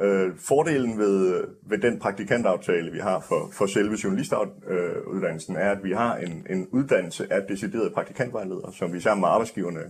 Øh, 0.00 0.32
fordelen 0.38 0.98
ved, 0.98 1.44
ved 1.68 1.78
den 1.78 1.98
praktikantaftale, 1.98 2.92
vi 2.92 2.98
har 2.98 3.20
for, 3.20 3.50
for 3.52 3.66
selve 3.66 3.96
journalistuddannelsen, 4.04 5.56
er, 5.56 5.70
at 5.70 5.84
vi 5.84 5.92
har 5.92 6.16
en, 6.16 6.46
en 6.50 6.68
uddannelse 6.72 7.32
af 7.32 7.42
deciderede 7.48 7.90
praktikantvejledere, 7.90 8.72
som 8.72 8.92
vi 8.92 9.00
sammen 9.00 9.20
med 9.20 9.28
arbejdsgiverne 9.28 9.80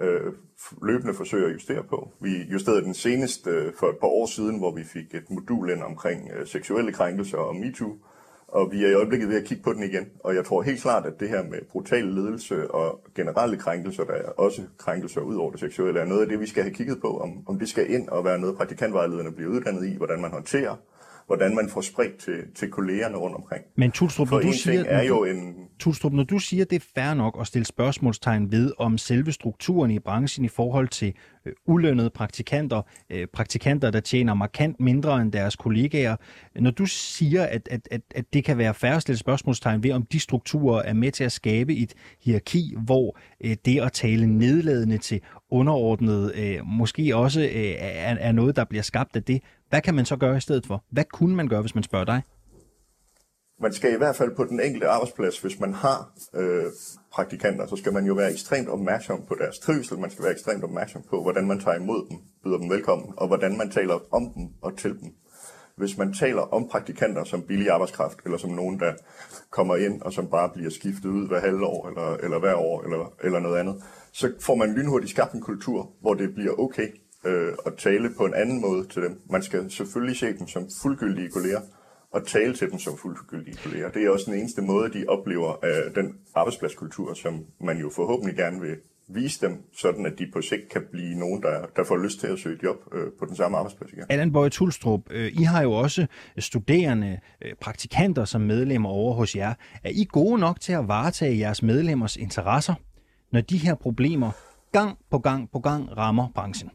øh, 0.00 0.32
løbende 0.82 1.14
forsøger 1.14 1.46
at 1.46 1.54
justere 1.54 1.82
på. 1.82 2.08
Vi 2.20 2.42
justerede 2.52 2.82
den 2.82 2.94
senest 2.94 3.46
øh, 3.46 3.72
for 3.78 3.86
et 3.86 3.98
par 4.00 4.06
år 4.06 4.26
siden, 4.26 4.58
hvor 4.58 4.74
vi 4.74 4.84
fik 4.84 5.14
et 5.14 5.30
modul 5.30 5.70
ind 5.70 5.82
omkring 5.82 6.30
øh, 6.36 6.46
seksuelle 6.46 6.92
krænkelser 6.92 7.38
og 7.38 7.56
MeToo, 7.56 7.96
og 8.48 8.72
vi 8.72 8.84
er 8.84 8.88
i 8.88 8.94
øjeblikket 8.94 9.28
ved 9.28 9.36
at 9.36 9.44
kigge 9.44 9.62
på 9.62 9.72
den 9.72 9.82
igen. 9.82 10.08
Og 10.24 10.34
jeg 10.34 10.44
tror 10.44 10.62
helt 10.62 10.82
klart, 10.82 11.06
at 11.06 11.20
det 11.20 11.28
her 11.28 11.42
med 11.42 11.58
brutal 11.70 12.04
ledelse 12.04 12.70
og 12.70 13.00
generelle 13.14 13.56
krænkelser, 13.56 14.04
der 14.04 14.12
er 14.12 14.28
også 14.28 14.62
krænkelser 14.78 15.20
ud 15.20 15.36
over 15.36 15.50
det 15.50 15.60
seksuelle, 15.60 16.00
er 16.00 16.04
noget 16.04 16.22
af 16.22 16.28
det, 16.28 16.40
vi 16.40 16.46
skal 16.46 16.62
have 16.62 16.74
kigget 16.74 17.00
på, 17.00 17.20
om, 17.20 17.42
om 17.46 17.58
det 17.58 17.68
skal 17.68 17.90
ind 17.90 18.08
og 18.08 18.24
være 18.24 18.38
noget, 18.38 18.56
praktikantvejlederne 18.56 19.32
bliver 19.32 19.50
uddannet 19.50 19.86
i, 19.86 19.96
hvordan 19.96 20.20
man 20.20 20.30
håndterer 20.30 20.76
hvordan 21.30 21.54
man 21.54 21.68
får 21.68 21.80
spredt 21.80 22.16
til, 22.16 22.42
til 22.54 22.70
kollegerne 22.70 23.16
rundt 23.16 23.36
omkring. 23.36 23.64
Men 23.76 23.90
Tulstrup, 23.90 24.30
når 24.30 24.40
du, 24.40 24.52
siger, 24.52 24.84
er 24.84 25.02
jo 25.02 25.24
en... 25.24 25.54
Tulstrup, 25.78 26.12
når 26.12 26.22
du 26.22 26.38
siger, 26.38 26.64
det 26.64 26.76
er 26.76 26.86
fair 26.94 27.14
nok 27.14 27.36
at 27.40 27.46
stille 27.46 27.66
spørgsmålstegn 27.66 28.52
ved, 28.52 28.72
om 28.78 28.98
selve 28.98 29.32
strukturen 29.32 29.90
i 29.90 29.98
branchen 29.98 30.44
i 30.44 30.48
forhold 30.48 30.88
til 30.88 31.14
øh, 31.46 31.52
ulønnede 31.66 32.10
praktikanter, 32.10 32.82
øh, 33.10 33.26
praktikanter, 33.26 33.90
der 33.90 34.00
tjener 34.00 34.34
markant 34.34 34.80
mindre 34.80 35.22
end 35.22 35.32
deres 35.32 35.56
kollegaer, 35.56 36.16
når 36.60 36.70
du 36.70 36.86
siger, 36.86 37.46
at, 37.46 37.68
at, 37.70 37.88
at, 37.90 38.00
at 38.14 38.24
det 38.32 38.44
kan 38.44 38.58
være 38.58 38.74
fair 38.74 38.92
at 38.92 39.02
stille 39.02 39.18
spørgsmålstegn 39.18 39.82
ved, 39.82 39.92
om 39.92 40.06
de 40.06 40.20
strukturer 40.20 40.82
er 40.82 40.94
med 40.94 41.12
til 41.12 41.24
at 41.24 41.32
skabe 41.32 41.76
et 41.76 41.94
hierarki, 42.24 42.74
hvor 42.84 43.18
øh, 43.44 43.56
det 43.64 43.80
at 43.80 43.92
tale 43.92 44.26
nedladende 44.26 44.98
til 44.98 45.20
underordnet 45.50 46.32
øh, 46.34 46.58
måske 46.64 47.16
også 47.16 47.40
øh, 47.40 47.74
er, 47.78 48.16
er 48.20 48.32
noget, 48.32 48.56
der 48.56 48.64
bliver 48.64 48.82
skabt 48.82 49.16
af 49.16 49.22
det, 49.22 49.42
hvad 49.70 49.80
kan 49.80 49.94
man 49.94 50.04
så 50.04 50.16
gøre 50.16 50.36
i 50.36 50.40
stedet 50.40 50.66
for? 50.66 50.84
Hvad 50.90 51.04
kunne 51.04 51.36
man 51.36 51.48
gøre, 51.48 51.60
hvis 51.60 51.74
man 51.74 51.84
spørger 51.84 52.04
dig? 52.04 52.22
Man 53.60 53.72
skal 53.72 53.94
i 53.94 53.96
hvert 53.96 54.16
fald 54.16 54.36
på 54.36 54.44
den 54.44 54.60
enkelte 54.60 54.88
arbejdsplads, 54.88 55.40
hvis 55.40 55.60
man 55.60 55.74
har 55.74 56.12
øh, 56.34 56.64
praktikanter, 57.12 57.66
så 57.66 57.76
skal 57.76 57.92
man 57.92 58.04
jo 58.06 58.14
være 58.14 58.32
ekstremt 58.32 58.68
opmærksom 58.68 59.22
på 59.28 59.34
deres 59.38 59.58
trivsel. 59.58 59.98
Man 59.98 60.10
skal 60.10 60.24
være 60.24 60.32
ekstremt 60.32 60.64
opmærksom 60.64 61.02
på, 61.10 61.22
hvordan 61.22 61.46
man 61.46 61.60
tager 61.60 61.76
imod 61.76 62.06
dem, 62.10 62.18
byder 62.44 62.58
dem 62.58 62.70
velkommen, 62.70 63.14
og 63.16 63.26
hvordan 63.26 63.56
man 63.58 63.70
taler 63.70 64.14
om 64.14 64.32
dem 64.34 64.48
og 64.62 64.78
til 64.78 64.90
dem. 64.90 65.14
Hvis 65.76 65.98
man 65.98 66.12
taler 66.12 66.42
om 66.42 66.68
praktikanter 66.68 67.24
som 67.24 67.42
billig 67.42 67.70
arbejdskraft, 67.70 68.18
eller 68.24 68.38
som 68.38 68.50
nogen, 68.50 68.80
der 68.80 68.92
kommer 69.50 69.76
ind 69.76 70.02
og 70.02 70.12
som 70.12 70.30
bare 70.30 70.50
bliver 70.54 70.70
skiftet 70.70 71.08
ud 71.08 71.28
hver 71.28 71.40
halve 71.40 71.66
år, 71.66 71.88
eller, 71.88 72.16
eller 72.24 72.38
hver 72.38 72.54
år, 72.54 72.82
eller, 72.82 73.12
eller 73.24 73.40
noget 73.40 73.58
andet, 73.58 73.82
så 74.12 74.32
får 74.40 74.54
man 74.54 74.74
lynhurtigt 74.74 75.10
skabt 75.10 75.32
en 75.32 75.40
kultur, 75.40 75.90
hvor 76.00 76.14
det 76.14 76.34
bliver 76.34 76.60
okay 76.60 76.88
øh, 77.24 77.52
at 77.66 77.72
tale 77.78 78.10
på 78.16 78.24
en 78.24 78.34
anden 78.34 78.60
måde 78.60 78.86
til 78.86 79.02
dem. 79.02 79.20
Man 79.30 79.42
skal 79.42 79.70
selvfølgelig 79.70 80.16
se 80.16 80.26
dem 80.26 80.48
som 80.48 80.68
fuldgyldige 80.82 81.30
kolleger, 81.30 81.60
og 82.12 82.26
tale 82.26 82.54
til 82.54 82.70
dem 82.70 82.78
som 82.78 82.96
fuldgyldige 82.96 83.56
kolleger. 83.64 83.90
Det 83.90 84.04
er 84.04 84.10
også 84.10 84.30
den 84.30 84.40
eneste 84.40 84.62
måde, 84.62 84.92
de 84.92 85.04
oplever 85.08 85.64
øh, 85.64 85.94
den 85.94 86.14
arbejdspladskultur, 86.34 87.14
som 87.14 87.44
man 87.60 87.78
jo 87.78 87.90
forhåbentlig 87.90 88.36
gerne 88.36 88.60
vil 88.60 88.76
vise 89.14 89.46
dem, 89.46 89.64
sådan 89.72 90.06
at 90.06 90.12
de 90.18 90.26
på 90.32 90.42
sigt 90.42 90.68
kan 90.72 90.82
blive 90.92 91.14
nogen, 91.14 91.42
der, 91.42 91.66
der 91.76 91.84
får 91.84 91.96
lyst 91.96 92.20
til 92.20 92.26
at 92.26 92.38
søge 92.38 92.58
job 92.62 92.76
øh, 92.92 93.06
på 93.18 93.26
den 93.26 93.36
samme 93.36 93.56
arbejdsplads 93.56 93.92
igen. 93.92 94.04
Allan 94.08 94.32
Bøje 94.32 94.50
Tulstrup, 94.50 95.00
øh, 95.10 95.32
I 95.32 95.42
har 95.42 95.62
jo 95.62 95.72
også 95.72 96.06
studerende, 96.38 97.20
øh, 97.42 97.52
praktikanter 97.60 98.24
som 98.24 98.40
medlemmer 98.40 98.88
over 98.88 99.14
hos 99.14 99.36
jer. 99.36 99.54
Er 99.84 99.90
I 99.90 100.06
gode 100.08 100.38
nok 100.38 100.60
til 100.60 100.72
at 100.72 100.88
varetage 100.88 101.38
jeres 101.38 101.62
medlemmers 101.62 102.16
interesser, 102.16 102.74
når 103.32 103.40
de 103.40 103.58
her 103.58 103.74
problemer 103.74 104.30
gang 104.72 104.98
på 105.10 105.18
gang 105.18 105.50
på 105.50 105.58
gang 105.58 105.96
rammer 105.96 106.28
branchen? 106.34 106.70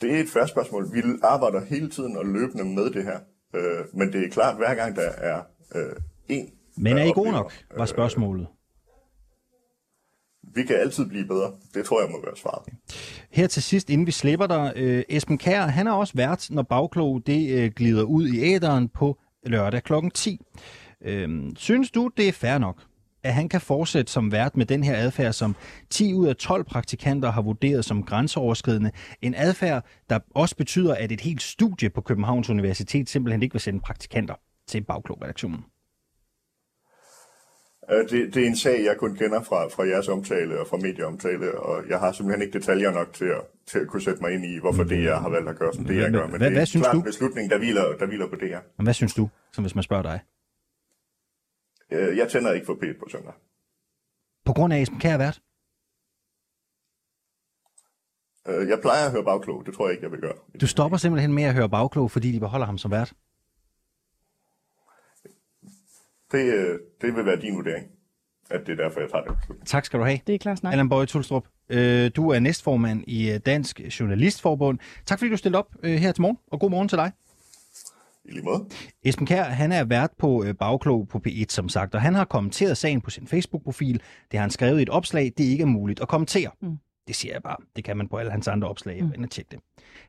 Det 0.00 0.14
er 0.16 0.20
et 0.20 0.28
færre 0.28 0.48
spørgsmål. 0.48 0.94
Vi 0.94 1.02
arbejder 1.22 1.64
hele 1.64 1.90
tiden 1.90 2.16
og 2.16 2.26
løbende 2.26 2.64
med 2.64 2.90
det 2.90 3.04
her. 3.04 3.18
Øh, 3.54 3.84
men 3.94 4.12
det 4.12 4.24
er 4.24 4.30
klart, 4.30 4.56
hver 4.56 4.74
gang 4.74 4.96
der 4.96 5.10
er 5.16 5.42
øh, 5.74 5.96
en... 6.28 6.50
Men 6.76 6.98
er 6.98 7.04
I 7.04 7.10
gode 7.10 7.18
oplever, 7.18 7.32
nok, 7.32 7.52
var 7.76 7.86
spørgsmålet. 7.86 8.46
Vi 10.54 10.62
kan 10.62 10.76
altid 10.76 11.06
blive 11.06 11.24
bedre. 11.24 11.52
Det 11.74 11.84
tror 11.84 12.00
jeg 12.00 12.10
må 12.10 12.20
være 12.24 12.36
svaret. 12.36 12.72
Her 13.30 13.46
til 13.46 13.62
sidst, 13.62 13.90
inden 13.90 14.06
vi 14.06 14.12
slipper 14.12 14.46
dig, 14.46 14.72
øh, 14.76 15.04
Esben 15.08 15.38
Kær, 15.38 15.66
han 15.66 15.86
er 15.86 15.92
også 15.92 16.12
vært, 16.16 16.48
når 16.50 16.62
bagklog 16.62 17.22
det 17.26 17.58
øh, 17.58 17.70
glider 17.76 18.02
ud 18.02 18.28
i 18.28 18.40
æderen 18.54 18.88
på 18.88 19.18
lørdag 19.46 19.82
kl. 19.82 19.92
10. 20.14 20.40
Øh, 21.04 21.28
synes 21.56 21.90
du, 21.90 22.10
det 22.16 22.28
er 22.28 22.32
fair 22.32 22.58
nok, 22.58 22.82
at 23.22 23.34
han 23.34 23.48
kan 23.48 23.60
fortsætte 23.60 24.12
som 24.12 24.32
vært 24.32 24.56
med 24.56 24.66
den 24.66 24.84
her 24.84 24.96
adfærd, 24.96 25.32
som 25.32 25.56
10 25.90 26.14
ud 26.14 26.26
af 26.26 26.36
12 26.36 26.64
praktikanter 26.64 27.30
har 27.30 27.42
vurderet 27.42 27.84
som 27.84 28.02
grænseoverskridende. 28.02 28.90
En 29.22 29.34
adfærd, 29.36 29.84
der 30.10 30.18
også 30.34 30.56
betyder, 30.56 30.94
at 30.94 31.12
et 31.12 31.20
helt 31.20 31.42
studie 31.42 31.90
på 31.90 32.00
Københavns 32.00 32.50
Universitet 32.50 33.08
simpelthen 33.08 33.42
ikke 33.42 33.52
vil 33.52 33.60
sende 33.60 33.80
praktikanter 33.80 34.34
til 34.68 34.84
bagklog-redaktionen. 34.84 35.64
Øh, 37.92 38.08
Det, 38.10 38.34
det 38.34 38.42
er 38.42 38.46
en 38.46 38.56
sag, 38.56 38.84
jeg 38.84 38.96
kun 38.98 39.16
kender 39.16 39.42
fra, 39.42 39.68
fra 39.68 39.82
jeres 39.88 40.08
omtale 40.08 40.60
og 40.60 40.66
fra 40.66 40.76
medieomtale, 40.76 41.58
og 41.58 41.82
jeg 41.88 41.98
har 41.98 42.12
simpelthen 42.12 42.42
ikke 42.46 42.58
detaljer 42.58 42.90
nok 42.90 43.12
til 43.12 43.24
at, 43.24 43.42
til 43.66 43.78
at 43.78 43.86
kunne 43.86 44.02
sætte 44.02 44.20
mig 44.22 44.32
ind 44.32 44.44
i, 44.44 44.58
hvorfor 44.60 44.84
det 44.84 45.04
jeg 45.04 45.16
har 45.18 45.28
valgt 45.28 45.48
at 45.48 45.56
gøre, 45.58 45.72
som 45.74 45.84
det 45.84 45.96
jeg 45.96 46.10
gør. 46.12 46.26
Men 46.26 46.30
Hvad- 46.30 46.40
det 46.40 46.52
hvad 46.52 46.62
er 46.62 46.64
synes 46.64 46.84
klart 46.84 46.94
du? 46.94 46.98
en 46.98 47.04
beslutning, 47.04 47.50
der 47.50 47.58
hviler, 47.58 47.84
der 48.00 48.06
hviler 48.06 48.26
på 48.28 48.36
det 48.40 48.48
her. 48.48 48.60
Men 48.76 48.84
hvad 48.86 48.94
synes 48.94 49.14
du, 49.14 49.28
som 49.52 49.64
hvis 49.64 49.74
man 49.74 49.82
spørger 49.84 50.02
dig? 50.02 50.20
Øh, 51.90 52.16
Jeg 52.16 52.28
tænder 52.30 52.52
ikke 52.52 52.66
for 52.66 52.74
P1 52.74 52.98
på 52.98 53.06
søndag. 53.10 53.32
På 54.44 54.52
grund 54.52 54.72
af 54.72 54.76
at 54.76 54.82
Esben 54.82 54.98
Kær 55.00 55.16
vært? 55.18 55.40
Øh, 58.48 58.68
Jeg 58.68 58.78
plejer 58.80 59.06
at 59.06 59.12
høre 59.12 59.24
bagklog, 59.24 59.66
det 59.66 59.74
tror 59.74 59.86
jeg 59.86 59.92
ikke, 59.92 60.04
jeg 60.04 60.12
vil 60.12 60.20
gøre. 60.20 60.34
Du 60.60 60.66
stopper 60.66 60.98
simpelthen 60.98 61.32
med 61.32 61.42
at 61.42 61.54
høre 61.54 61.68
bagklog, 61.70 62.10
fordi 62.10 62.32
de 62.32 62.40
beholder 62.40 62.66
ham 62.66 62.78
som 62.78 62.90
vært? 62.90 63.12
Det, 66.32 66.54
øh, 66.54 66.78
det 67.00 67.14
vil 67.16 67.26
være 67.26 67.40
din 67.40 67.56
vurdering, 67.56 67.86
at 68.50 68.60
det 68.66 68.72
er 68.80 68.84
derfor, 68.84 69.00
jeg 69.00 69.10
tager 69.10 69.24
det. 69.24 69.66
Tak 69.66 69.84
skal 69.84 70.00
du 70.00 70.04
have. 70.04 70.18
Det 70.26 70.34
er 70.34 70.38
klar 70.38 70.54
snak. 70.54 70.72
Allan 70.72 70.88
Bøje 70.88 71.06
Tulstrup, 71.06 71.46
øh, 71.68 72.10
du 72.16 72.28
er 72.30 72.38
næstformand 72.38 73.04
i 73.06 73.38
Dansk 73.46 73.80
Journalistforbund. 74.00 74.78
Tak 75.06 75.18
fordi 75.18 75.30
du 75.30 75.36
stillede 75.36 75.58
op 75.58 75.74
øh, 75.82 75.92
her 75.92 76.12
til 76.12 76.22
morgen, 76.22 76.38
og 76.46 76.60
god 76.60 76.70
morgen 76.70 76.88
til 76.88 76.98
dig. 76.98 77.12
I 78.30 78.32
lige 78.32 78.44
måde. 78.44 78.64
Esben 79.04 79.26
Kær, 79.26 79.44
han 79.44 79.72
er 79.72 79.84
vært 79.84 80.10
på 80.18 80.44
øh, 80.44 80.54
Bagklog 80.54 81.08
på 81.08 81.20
P1, 81.28 81.44
som 81.48 81.68
sagt, 81.68 81.94
og 81.94 82.00
han 82.00 82.14
har 82.14 82.24
kommenteret 82.24 82.76
sagen 82.76 83.00
på 83.00 83.10
sin 83.10 83.26
Facebook-profil. 83.26 84.02
Det 84.30 84.38
har 84.38 84.40
han 84.40 84.50
skrevet 84.50 84.78
i 84.78 84.82
et 84.82 84.88
opslag, 84.88 85.32
det 85.38 85.44
ikke 85.44 85.62
er 85.62 85.66
muligt 85.66 86.00
at 86.00 86.08
kommentere. 86.08 86.50
Mm. 86.62 86.76
Det 87.06 87.16
siger 87.16 87.34
jeg 87.34 87.42
bare. 87.42 87.56
Det 87.76 87.84
kan 87.84 87.96
man 87.96 88.08
på 88.08 88.16
alle 88.16 88.30
hans 88.30 88.48
andre 88.48 88.68
opslag. 88.68 89.04
Mm. 89.04 89.28
Tjek 89.28 89.50
det. 89.50 89.58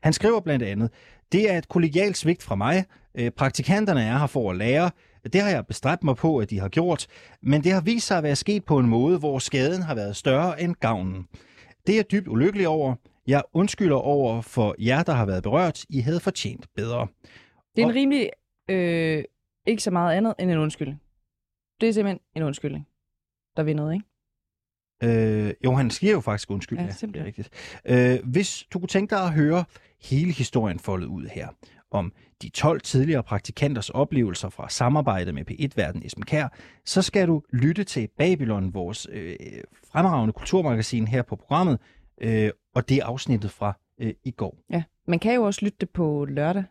Han 0.02 0.12
skriver 0.12 0.40
blandt 0.40 0.64
andet, 0.64 0.90
det 1.32 1.52
er 1.52 1.58
et 1.58 1.68
kollegialt 1.68 2.16
svigt 2.16 2.42
fra 2.42 2.54
mig. 2.54 2.84
Øh, 3.14 3.30
praktikanterne 3.30 4.02
er 4.02 4.18
her 4.18 4.26
for 4.26 4.50
at 4.50 4.56
lære. 4.56 4.90
Det 5.32 5.40
har 5.40 5.48
jeg 5.48 5.66
bestræbt 5.66 6.04
mig 6.04 6.16
på, 6.16 6.38
at 6.38 6.50
de 6.50 6.60
har 6.60 6.68
gjort. 6.68 7.06
Men 7.42 7.64
det 7.64 7.72
har 7.72 7.80
vist 7.80 8.06
sig 8.06 8.18
at 8.18 8.22
være 8.22 8.36
sket 8.36 8.64
på 8.64 8.78
en 8.78 8.88
måde, 8.88 9.18
hvor 9.18 9.38
skaden 9.38 9.82
har 9.82 9.94
været 9.94 10.16
større 10.16 10.62
end 10.62 10.74
gavnen. 10.74 11.26
Det 11.86 11.92
er 11.92 11.96
jeg 11.96 12.10
dybt 12.10 12.28
ulykkelig 12.28 12.68
over. 12.68 12.94
Jeg 13.26 13.42
undskylder 13.54 13.96
over 13.96 14.40
for 14.40 14.74
jer, 14.78 15.02
der 15.02 15.12
har 15.12 15.26
været 15.26 15.42
berørt. 15.42 15.84
I 15.90 16.00
havde 16.00 16.20
fortjent 16.20 16.66
bedre. 16.76 17.06
Det 17.76 17.82
er 17.82 17.86
en 17.86 17.94
rimelig, 17.94 18.30
øh, 18.68 19.24
ikke 19.66 19.82
så 19.82 19.90
meget 19.90 20.16
andet 20.16 20.34
end 20.38 20.50
en 20.50 20.58
undskyldning. 20.58 21.00
Det 21.80 21.88
er 21.88 21.92
simpelthen 21.92 22.20
en 22.36 22.42
undskyldning, 22.42 22.88
der 23.56 23.62
vil 23.62 23.76
noget, 23.76 23.94
ikke? 23.94 24.06
Øh, 25.46 25.54
jo, 25.64 25.72
han 25.74 25.90
siger 25.90 26.12
jo 26.12 26.20
faktisk 26.20 26.50
undskyld. 26.50 26.78
Ja, 26.78 26.84
Ja, 26.84 27.06
det 27.06 27.16
er 27.16 27.24
rigtigt. 27.24 27.50
Øh, 27.84 28.18
hvis 28.24 28.64
du 28.72 28.78
kunne 28.78 28.88
tænke 28.88 29.14
dig 29.14 29.24
at 29.24 29.32
høre 29.32 29.64
hele 30.02 30.32
historien 30.32 30.78
foldet 30.78 31.06
ud 31.06 31.26
her, 31.26 31.48
om 31.90 32.12
de 32.42 32.48
12 32.48 32.80
tidligere 32.80 33.22
praktikanters 33.22 33.90
oplevelser 33.90 34.48
fra 34.48 34.68
samarbejdet 34.68 35.34
med 35.34 35.50
P1-verden 35.50 36.06
Esben 36.06 36.24
Kær, 36.24 36.48
så 36.84 37.02
skal 37.02 37.28
du 37.28 37.42
lytte 37.52 37.84
til 37.84 38.08
Babylon, 38.18 38.74
vores 38.74 39.06
øh, 39.10 39.36
fremragende 39.92 40.32
kulturmagasin 40.32 41.08
her 41.08 41.22
på 41.22 41.36
programmet, 41.36 41.78
øh, 42.20 42.50
og 42.74 42.88
det 42.88 42.96
er 42.96 43.04
afsnittet 43.04 43.50
fra 43.50 43.78
øh, 43.98 44.14
i 44.24 44.30
går. 44.30 44.56
Ja, 44.70 44.82
man 45.06 45.18
kan 45.18 45.34
jo 45.34 45.42
også 45.42 45.64
lytte 45.64 45.78
det 45.80 45.90
på 45.90 46.24
lørdag, 46.24 46.64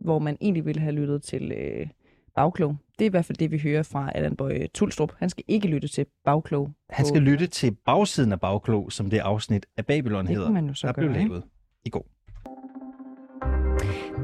hvor 0.00 0.18
man 0.18 0.36
egentlig 0.40 0.66
ville 0.66 0.80
have 0.80 0.94
lyttet 0.94 1.22
til 1.22 1.52
øh, 1.52 1.86
Bagklog. 2.34 2.76
Det 2.98 3.04
er 3.04 3.08
i 3.08 3.10
hvert 3.10 3.24
fald 3.24 3.38
det, 3.38 3.50
vi 3.50 3.58
hører 3.58 3.82
fra 3.82 4.12
Allan 4.14 4.36
Bøje 4.36 4.66
Tulstrup. 4.74 5.12
Han 5.18 5.30
skal 5.30 5.44
ikke 5.48 5.68
lytte 5.68 5.88
til 5.88 6.06
Bagklog. 6.24 6.70
Han 6.90 7.06
skal 7.06 7.22
lytte 7.22 7.46
til 7.46 7.76
bagsiden 7.86 8.32
af 8.32 8.40
Bagklog, 8.40 8.92
som 8.92 9.10
det 9.10 9.18
afsnit 9.18 9.66
af 9.76 9.86
Babylon 9.86 10.26
Det 10.26 10.36
hedder, 10.36 10.50
man 10.50 10.66
jo 10.66 10.74
så 10.74 10.86
der 10.86 10.92
blev 10.92 11.08
gøre, 11.08 11.18
ikke? 11.18 11.28
lavet 11.28 11.44
i 11.84 11.90
går. 11.90 12.06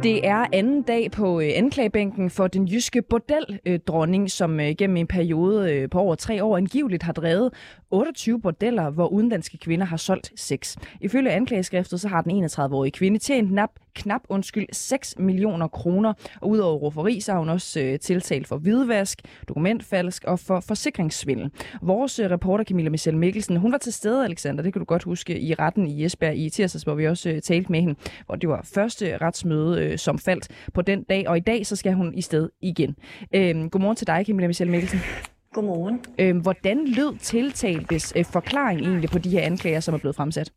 Det 0.02 0.26
er 0.26 0.46
anden 0.52 0.82
dag 0.82 1.10
på 1.10 1.40
øh, 1.40 1.48
anklagebænken 1.54 2.30
for 2.30 2.46
den 2.46 2.68
jyske 2.68 3.02
bordeldronning, 3.02 4.30
som 4.30 4.60
øh, 4.60 4.74
gennem 4.78 4.96
en 4.96 5.06
periode 5.06 5.74
øh, 5.74 5.90
på 5.90 5.98
over 5.98 6.14
tre 6.14 6.44
år 6.44 6.56
angiveligt 6.56 7.02
har 7.02 7.12
drevet 7.12 7.52
28 7.90 8.40
bordeller, 8.40 8.90
hvor 8.90 9.06
udenlandske 9.06 9.58
kvinder 9.58 9.86
har 9.86 9.96
solgt 9.96 10.32
sex. 10.36 10.76
Ifølge 11.00 11.30
anklageskriftet 11.30 12.00
så 12.00 12.08
har 12.08 12.22
den 12.22 12.44
31-årige 12.44 12.92
kvinde 12.92 13.18
tjent 13.18 13.48
knap, 13.48 13.70
knap 13.94 14.20
undskyld 14.28 14.66
6 14.72 15.14
millioner 15.18 15.68
kroner, 15.68 16.12
og 16.40 16.48
udover 16.48 16.78
rufferi, 16.78 17.20
så 17.20 17.32
har 17.32 17.38
hun 17.38 17.48
også 17.48 17.80
øh, 17.80 17.98
tiltalt 17.98 18.46
for 18.46 18.56
hvidvask, 18.56 19.22
dokumentfalsk 19.48 20.24
og 20.24 20.38
for 20.38 20.60
forsikringssvindel. 20.60 21.50
Vores 21.82 22.18
øh, 22.18 22.30
reporter 22.30 22.64
Camilla 22.64 22.90
Michelle 22.90 23.18
Mikkelsen, 23.18 23.56
hun 23.56 23.72
var 23.72 23.78
til 23.78 23.92
stede, 23.92 24.24
Alexander, 24.24 24.62
det 24.62 24.72
kan 24.72 24.80
du 24.80 24.86
godt 24.86 25.02
huske, 25.02 25.40
i 25.40 25.54
retten 25.54 25.86
i 25.86 26.04
Esbjerg 26.04 26.36
i 26.36 26.50
tirsdags, 26.50 26.82
hvor 26.82 26.94
vi 26.94 27.06
også 27.06 27.30
øh, 27.30 27.42
talte 27.42 27.72
med 27.72 27.80
hende, 27.80 27.94
hvor 28.26 28.36
det 28.36 28.48
var 28.48 28.68
første 28.74 29.16
retsmøde, 29.16 29.84
øh, 29.84 29.98
som 29.98 30.18
faldt 30.18 30.48
på 30.74 30.82
den 30.82 31.02
dag, 31.02 31.28
og 31.28 31.36
i 31.36 31.40
dag 31.40 31.66
så 31.66 31.76
skal 31.76 31.92
hun 31.92 32.14
i 32.14 32.20
sted 32.20 32.50
igen. 32.60 32.96
Øh, 33.34 33.70
godmorgen 33.70 33.96
til 33.96 34.06
dig, 34.06 34.24
Camilla 34.26 34.46
Michelle 34.46 34.70
Mikkelsen. 34.70 35.00
Godmorgen. 35.56 36.04
Øhm, 36.18 36.38
hvordan 36.38 36.88
lød 36.88 37.18
tiltaltes 37.18 38.12
øh, 38.16 38.24
forklaring 38.24 38.80
egentlig 38.80 39.10
på 39.10 39.18
de 39.18 39.30
her 39.30 39.42
anklager, 39.42 39.80
som 39.80 39.94
er 39.94 39.98
blevet 39.98 40.16
fremsat? 40.16 40.52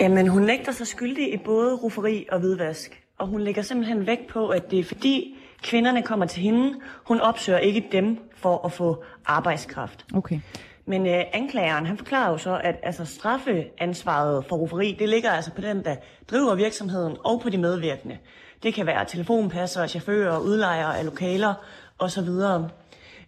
Jamen, 0.00 0.28
hun 0.28 0.42
nægter 0.42 0.72
sig 0.72 0.86
skyldig 0.86 1.34
i 1.34 1.36
både 1.36 1.74
rufferi 1.74 2.26
og 2.32 2.40
hvidvask. 2.40 3.02
Og 3.18 3.26
hun 3.26 3.40
lægger 3.40 3.62
simpelthen 3.62 4.06
vægt 4.06 4.26
på, 4.28 4.48
at 4.48 4.70
det 4.70 4.78
er 4.78 4.84
fordi 4.84 5.36
kvinderne 5.62 6.02
kommer 6.02 6.26
til 6.26 6.42
hende. 6.42 6.74
Hun 7.06 7.20
opsøger 7.20 7.58
ikke 7.58 7.88
dem 7.92 8.18
for 8.36 8.66
at 8.66 8.72
få 8.72 9.04
arbejdskraft. 9.26 10.06
Okay. 10.14 10.40
Men 10.86 11.06
øh, 11.06 11.24
anklageren, 11.32 11.86
han 11.86 11.96
forklarer 11.98 12.30
jo 12.30 12.38
så, 12.38 12.60
at 12.64 12.76
altså, 12.82 13.04
straffeansvaret 13.04 14.44
for 14.44 14.56
rufferi, 14.56 14.96
det 14.98 15.08
ligger 15.08 15.30
altså 15.30 15.52
på 15.52 15.60
den, 15.60 15.84
der 15.84 15.96
driver 16.30 16.54
virksomheden 16.54 17.16
og 17.24 17.40
på 17.40 17.50
de 17.50 17.58
medvirkende. 17.58 18.18
Det 18.62 18.74
kan 18.74 18.86
være 18.86 19.04
telefonpasser, 19.04 19.86
chauffører, 19.86 20.38
udlejere 20.38 20.98
af 20.98 21.04
lokaler 21.04 21.54
osv. 21.98 22.28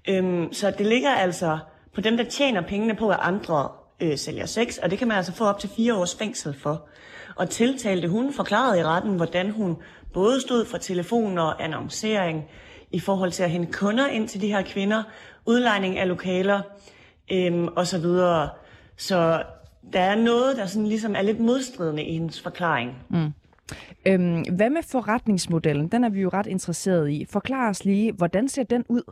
Øhm, 0.08 0.52
så 0.52 0.70
det 0.78 0.86
ligger 0.86 1.10
altså 1.10 1.58
på 1.94 2.00
dem, 2.00 2.16
der 2.16 2.24
tjener 2.24 2.60
pengene 2.60 2.94
på, 2.94 3.08
at 3.10 3.18
andre 3.20 3.68
øh, 4.00 4.18
sælger 4.18 4.46
sex, 4.46 4.78
og 4.78 4.90
det 4.90 4.98
kan 4.98 5.08
man 5.08 5.16
altså 5.16 5.32
få 5.32 5.44
op 5.44 5.58
til 5.58 5.70
fire 5.76 5.94
års 5.94 6.14
fængsel 6.14 6.54
for. 6.54 6.88
Og 7.36 7.50
tiltalte 7.50 8.08
hun 8.08 8.32
forklarede 8.32 8.80
i 8.80 8.84
retten, 8.84 9.16
hvordan 9.16 9.50
hun 9.50 9.76
både 10.12 10.40
stod 10.40 10.64
for 10.64 10.78
telefon 10.78 11.38
og 11.38 11.64
annoncering 11.64 12.44
i 12.90 13.00
forhold 13.00 13.30
til 13.30 13.42
at 13.42 13.50
hente 13.50 13.72
kunder 13.72 14.06
ind 14.06 14.28
til 14.28 14.40
de 14.40 14.46
her 14.46 14.62
kvinder, 14.62 15.02
udlejning 15.46 15.98
af 15.98 16.08
lokaler 16.08 16.60
øhm, 17.32 17.68
og 17.68 17.86
så 17.86 17.98
videre. 17.98 18.48
Så 18.96 19.42
der 19.92 20.00
er 20.00 20.14
noget, 20.14 20.56
der 20.56 20.66
sådan 20.66 20.86
ligesom 20.86 21.14
er 21.16 21.22
lidt 21.22 21.40
modstridende 21.40 22.04
i 22.04 22.12
hendes 22.12 22.40
forklaring. 22.40 22.96
Mm. 23.10 23.32
Øhm, 24.06 24.42
hvad 24.56 24.70
med 24.70 24.82
forretningsmodellen? 24.82 25.88
Den 25.88 26.04
er 26.04 26.08
vi 26.08 26.20
jo 26.20 26.28
ret 26.28 26.46
interesseret 26.46 27.10
i. 27.10 27.26
Forklar 27.30 27.70
os 27.70 27.84
lige, 27.84 28.12
hvordan 28.12 28.48
ser 28.48 28.62
den 28.62 28.84
ud? 28.88 29.02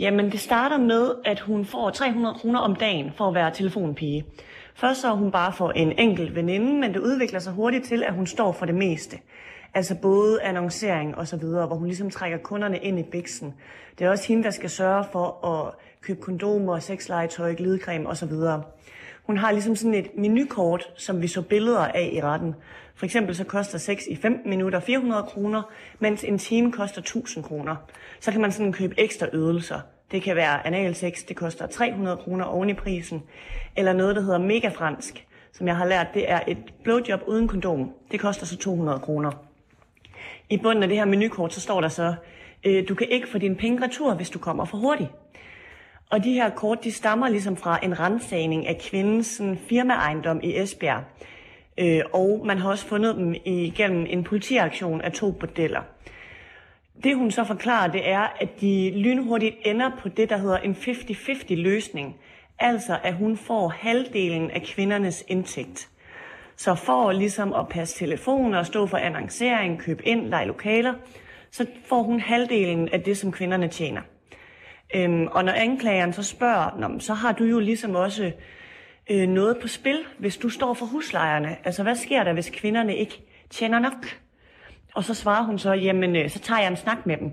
Jamen, 0.00 0.32
det 0.32 0.40
starter 0.40 0.78
med, 0.78 1.10
at 1.24 1.40
hun 1.40 1.64
får 1.64 1.90
300 1.90 2.34
kroner 2.34 2.60
om 2.60 2.76
dagen 2.76 3.12
for 3.16 3.28
at 3.28 3.34
være 3.34 3.54
telefonpige. 3.54 4.24
Først 4.74 5.00
så 5.00 5.08
er 5.08 5.12
hun 5.12 5.30
bare 5.30 5.52
for 5.52 5.70
en 5.70 5.98
enkelt 5.98 6.34
veninde, 6.34 6.80
men 6.80 6.94
det 6.94 7.00
udvikler 7.00 7.38
sig 7.38 7.52
hurtigt 7.52 7.84
til, 7.84 8.02
at 8.02 8.14
hun 8.14 8.26
står 8.26 8.52
for 8.52 8.66
det 8.66 8.74
meste. 8.74 9.18
Altså 9.74 9.94
både 10.02 10.42
annoncering 10.42 11.18
og 11.18 11.28
så 11.28 11.36
videre, 11.36 11.66
hvor 11.66 11.76
hun 11.76 11.86
ligesom 11.86 12.10
trækker 12.10 12.38
kunderne 12.38 12.78
ind 12.78 12.98
i 12.98 13.02
biksen. 13.02 13.54
Det 13.98 14.04
er 14.04 14.10
også 14.10 14.28
hende, 14.28 14.44
der 14.44 14.50
skal 14.50 14.70
sørge 14.70 15.04
for 15.12 15.46
at 15.46 15.74
købe 16.02 16.20
kondomer, 16.20 16.78
sexlegetøj, 16.78 17.54
glidecreme 17.54 18.08
og 18.08 18.16
så 18.16 18.26
videre. 18.26 18.62
Hun 19.22 19.38
har 19.38 19.52
ligesom 19.52 19.76
sådan 19.76 19.94
et 19.94 20.10
menukort, 20.16 20.92
som 20.96 21.22
vi 21.22 21.28
så 21.28 21.42
billeder 21.42 21.86
af 21.86 22.10
i 22.12 22.20
retten. 22.20 22.54
For 23.00 23.04
eksempel 23.04 23.36
så 23.36 23.44
koster 23.44 23.78
sex 23.78 24.02
i 24.08 24.16
15 24.16 24.50
minutter 24.50 24.80
400 24.80 25.22
kroner, 25.22 25.62
mens 25.98 26.24
en 26.24 26.38
time 26.38 26.72
koster 26.72 27.00
1000 27.00 27.44
kroner. 27.44 27.76
Så 28.20 28.32
kan 28.32 28.40
man 28.40 28.52
sådan 28.52 28.72
købe 28.72 28.94
ekstra 28.98 29.26
ydelser. 29.32 29.80
Det 30.10 30.22
kan 30.22 30.36
være 30.36 30.66
analsex, 30.66 31.18
det 31.28 31.36
koster 31.36 31.66
300 31.66 32.16
kroner 32.16 32.44
oven 32.44 32.70
i 32.70 32.74
prisen. 32.74 33.22
Eller 33.76 33.92
noget, 33.92 34.16
der 34.16 34.22
hedder 34.22 34.38
mega 34.38 34.68
fransk, 34.68 35.26
som 35.52 35.66
jeg 35.66 35.76
har 35.76 35.86
lært, 35.86 36.06
det 36.14 36.30
er 36.30 36.40
et 36.46 36.58
blowjob 36.84 37.20
uden 37.26 37.48
kondom. 37.48 37.92
Det 38.10 38.20
koster 38.20 38.46
så 38.46 38.56
200 38.56 38.98
kroner. 38.98 39.30
I 40.50 40.56
bunden 40.56 40.82
af 40.82 40.88
det 40.88 40.98
her 40.98 41.04
menukort, 41.04 41.54
så 41.54 41.60
står 41.60 41.80
der 41.80 41.88
så, 41.88 42.14
øh, 42.64 42.88
du 42.88 42.94
kan 42.94 43.08
ikke 43.10 43.28
få 43.28 43.38
dine 43.38 43.56
penge 43.56 43.84
retur, 43.84 44.14
hvis 44.14 44.30
du 44.30 44.38
kommer 44.38 44.64
for 44.64 44.78
hurtigt. 44.78 45.10
Og 46.10 46.24
de 46.24 46.32
her 46.32 46.50
kort, 46.50 46.84
de 46.84 46.92
stammer 46.92 47.28
ligesom 47.28 47.56
fra 47.56 47.78
en 47.82 48.00
rensagning 48.00 48.66
af 48.66 48.78
kvindens 48.90 49.26
sådan, 49.26 49.58
firmaejendom 49.68 50.40
i 50.42 50.58
Esbjerg. 50.58 51.04
Øh, 51.80 52.02
og 52.12 52.42
man 52.46 52.58
har 52.58 52.70
også 52.70 52.86
fundet 52.86 53.16
dem 53.16 53.34
igennem 53.44 54.06
en 54.08 54.24
politiaktion 54.24 55.00
af 55.00 55.12
to 55.12 55.30
bordeller. 55.30 55.80
Det 57.04 57.16
hun 57.16 57.30
så 57.30 57.44
forklarer, 57.44 57.92
det 57.92 58.08
er, 58.08 58.36
at 58.40 58.60
de 58.60 58.92
lynhurtigt 58.96 59.56
ender 59.64 59.90
på 59.98 60.08
det, 60.08 60.30
der 60.30 60.36
hedder 60.36 60.58
en 60.58 60.72
50-50 60.72 61.54
løsning. 61.54 62.16
Altså, 62.58 62.98
at 63.02 63.14
hun 63.14 63.36
får 63.36 63.68
halvdelen 63.68 64.50
af 64.50 64.62
kvindernes 64.62 65.24
indtægt. 65.28 65.88
Så 66.56 66.74
for 66.74 67.12
ligesom 67.12 67.52
at 67.52 67.68
passe 67.68 67.98
telefoner, 67.98 68.62
stå 68.62 68.86
for 68.86 68.96
annoncering, 68.96 69.78
købe 69.78 70.06
ind, 70.06 70.26
lege 70.26 70.46
lokaler, 70.46 70.94
så 71.50 71.66
får 71.86 72.02
hun 72.02 72.20
halvdelen 72.20 72.88
af 72.88 73.02
det, 73.02 73.16
som 73.16 73.32
kvinderne 73.32 73.68
tjener. 73.68 74.00
Øhm, 74.94 75.26
og 75.26 75.44
når 75.44 75.52
anklageren 75.52 76.12
så 76.12 76.22
spørger, 76.22 76.98
så 76.98 77.14
har 77.14 77.32
du 77.32 77.44
jo 77.44 77.58
ligesom 77.58 77.94
også 77.94 78.32
øh, 79.10 79.28
noget 79.28 79.58
på 79.62 79.68
spil, 79.68 79.98
hvis 80.18 80.36
du 80.36 80.48
står 80.48 80.74
for 80.74 80.86
huslejerne. 80.86 81.56
Altså, 81.64 81.82
hvad 81.82 81.94
sker 81.94 82.24
der, 82.24 82.32
hvis 82.32 82.50
kvinderne 82.50 82.96
ikke 82.96 83.22
tjener 83.50 83.78
nok? 83.78 84.20
Og 84.94 85.04
så 85.04 85.14
svarer 85.14 85.44
hun 85.44 85.58
så, 85.58 85.72
jamen, 85.72 86.16
øh, 86.16 86.30
så 86.30 86.38
tager 86.38 86.60
jeg 86.60 86.70
en 86.70 86.76
snak 86.76 87.06
med 87.06 87.16
dem. 87.16 87.30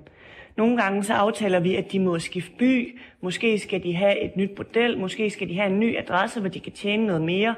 Nogle 0.58 0.82
gange 0.82 1.04
så 1.04 1.14
aftaler 1.14 1.60
vi, 1.60 1.76
at 1.76 1.92
de 1.92 2.00
må 2.00 2.20
skifte 2.20 2.52
by, 2.60 3.00
måske 3.22 3.60
skal 3.60 3.84
de 3.84 3.96
have 3.96 4.20
et 4.24 4.36
nyt 4.36 4.56
bordel, 4.56 5.00
måske 5.00 5.30
skal 5.30 5.50
de 5.50 5.56
have 5.56 5.70
en 5.70 5.80
ny 5.80 5.98
adresse, 5.98 6.40
hvor 6.40 6.50
de 6.50 6.60
kan 6.60 6.72
tjene 6.72 7.06
noget 7.06 7.22
mere. 7.22 7.56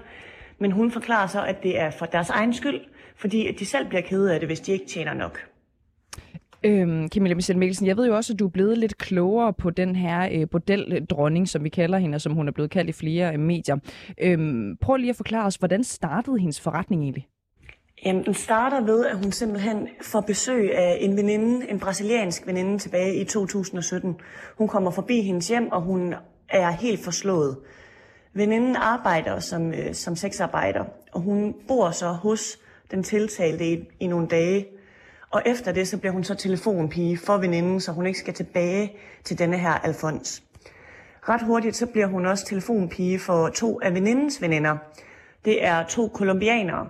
Men 0.59 0.71
hun 0.71 0.91
forklarer 0.91 1.27
så, 1.27 1.43
at 1.43 1.63
det 1.63 1.79
er 1.79 1.89
for 1.89 2.05
deres 2.05 2.29
egen 2.29 2.53
skyld, 2.53 2.81
fordi 3.15 3.47
at 3.47 3.59
de 3.59 3.65
selv 3.65 3.87
bliver 3.87 4.01
kede 4.01 4.33
af 4.33 4.39
det, 4.39 4.49
hvis 4.49 4.59
de 4.59 4.71
ikke 4.71 4.85
tjener 4.85 5.13
nok. 5.13 5.49
Øhm, 6.63 7.09
Camilla 7.09 7.35
Michelle 7.35 7.59
Mikkelsen, 7.59 7.87
jeg 7.87 7.97
ved 7.97 8.07
jo 8.07 8.15
også, 8.15 8.33
at 8.33 8.39
du 8.39 8.45
er 8.45 8.49
blevet 8.49 8.77
lidt 8.77 8.97
klogere 8.97 9.53
på 9.53 9.69
den 9.69 9.95
her 9.95 10.29
øh, 10.31 10.49
bordeldronning, 10.49 11.49
som 11.49 11.63
vi 11.63 11.69
kalder 11.69 11.97
hende, 11.97 12.15
og 12.15 12.21
som 12.21 12.33
hun 12.33 12.47
er 12.47 12.51
blevet 12.51 12.71
kaldt 12.71 12.89
i 12.89 12.93
flere 12.93 13.33
øh, 13.33 13.39
medier. 13.39 13.77
Øhm, 14.21 14.77
prøv 14.81 14.95
lige 14.95 15.09
at 15.09 15.15
forklare 15.15 15.45
os, 15.45 15.55
hvordan 15.55 15.83
startede 15.83 16.39
hendes 16.39 16.61
forretning 16.61 17.03
egentlig? 17.03 17.27
Jamen, 18.05 18.25
den 18.25 18.33
starter 18.33 18.81
ved, 18.81 19.05
at 19.05 19.17
hun 19.17 19.31
simpelthen 19.31 19.87
får 20.01 20.21
besøg 20.21 20.75
af 20.75 20.97
en 20.99 21.17
veninde, 21.17 21.69
en 21.69 21.79
brasiliansk 21.79 22.47
veninde 22.47 22.77
tilbage 22.77 23.21
i 23.21 23.25
2017. 23.25 24.15
Hun 24.57 24.67
kommer 24.67 24.91
forbi 24.91 25.21
hendes 25.21 25.47
hjem, 25.47 25.71
og 25.71 25.81
hun 25.81 26.13
er 26.49 26.71
helt 26.71 27.03
forslået. 27.03 27.57
Veninden 28.33 28.75
arbejder 28.75 29.39
som, 29.39 29.73
øh, 29.73 29.93
som 29.93 30.15
sexarbejder, 30.15 30.83
og 31.11 31.21
hun 31.21 31.55
bor 31.67 31.91
så 31.91 32.07
hos 32.07 32.59
den 32.91 33.03
tiltalte 33.03 33.65
i, 33.65 33.79
i 33.99 34.07
nogle 34.07 34.27
dage. 34.27 34.65
Og 35.31 35.41
efter 35.45 35.71
det, 35.71 35.87
så 35.87 35.97
bliver 35.97 36.13
hun 36.13 36.23
så 36.23 36.35
telefonpige 36.35 37.17
for 37.17 37.37
veninden, 37.37 37.79
så 37.79 37.91
hun 37.91 38.05
ikke 38.05 38.19
skal 38.19 38.33
tilbage 38.33 38.91
til 39.23 39.39
denne 39.39 39.57
her 39.57 39.71
Alfons. 39.71 40.43
Ret 41.29 41.41
hurtigt, 41.41 41.75
så 41.75 41.85
bliver 41.85 42.07
hun 42.07 42.25
også 42.25 42.45
telefonpige 42.45 43.19
for 43.19 43.49
to 43.49 43.79
af 43.81 43.93
venindens 43.93 44.41
veninder. 44.41 44.77
Det 45.45 45.65
er 45.65 45.83
to 45.83 46.07
kolumbianere. 46.07 46.89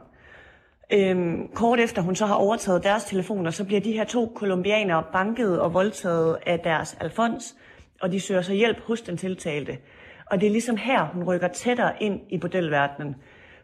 Øhm, 0.93 1.47
kort 1.53 1.79
efter 1.79 2.01
hun 2.01 2.15
så 2.15 2.25
har 2.25 2.35
overtaget 2.35 2.83
deres 2.83 3.03
telefoner, 3.03 3.51
så 3.51 3.63
bliver 3.63 3.81
de 3.81 3.91
her 3.91 4.03
to 4.03 4.31
kolumbianere 4.35 5.03
banket 5.13 5.61
og 5.61 5.73
voldtaget 5.73 6.37
af 6.45 6.59
deres 6.59 6.97
Alfons, 6.99 7.55
og 8.01 8.11
de 8.11 8.19
søger 8.19 8.41
så 8.41 8.53
hjælp 8.53 8.79
hos 8.79 9.01
den 9.01 9.17
tiltalte. 9.17 9.77
Og 10.25 10.41
det 10.41 10.47
er 10.47 10.51
ligesom 10.51 10.77
her, 10.77 11.05
hun 11.13 11.23
rykker 11.23 11.47
tættere 11.47 12.03
ind 12.03 12.19
i 12.29 12.37
bordelverdenen. 12.37 13.15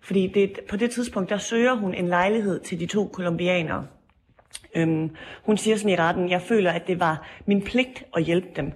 Fordi 0.01 0.27
det, 0.27 0.59
på 0.69 0.77
det 0.77 0.91
tidspunkt, 0.91 1.29
der 1.29 1.37
søger 1.37 1.73
hun 1.73 1.93
en 1.93 2.07
lejlighed 2.07 2.59
til 2.59 2.79
de 2.79 2.85
to 2.85 3.07
kolumbianere. 3.07 3.85
Øhm, 4.75 5.15
hun 5.43 5.57
siger 5.57 5.77
sådan 5.77 5.91
i 5.91 5.95
retten, 5.95 6.29
jeg 6.29 6.41
føler, 6.41 6.71
at 6.71 6.87
det 6.87 6.99
var 6.99 7.27
min 7.45 7.61
pligt 7.61 8.03
at 8.15 8.23
hjælpe 8.23 8.47
dem. 8.55 8.71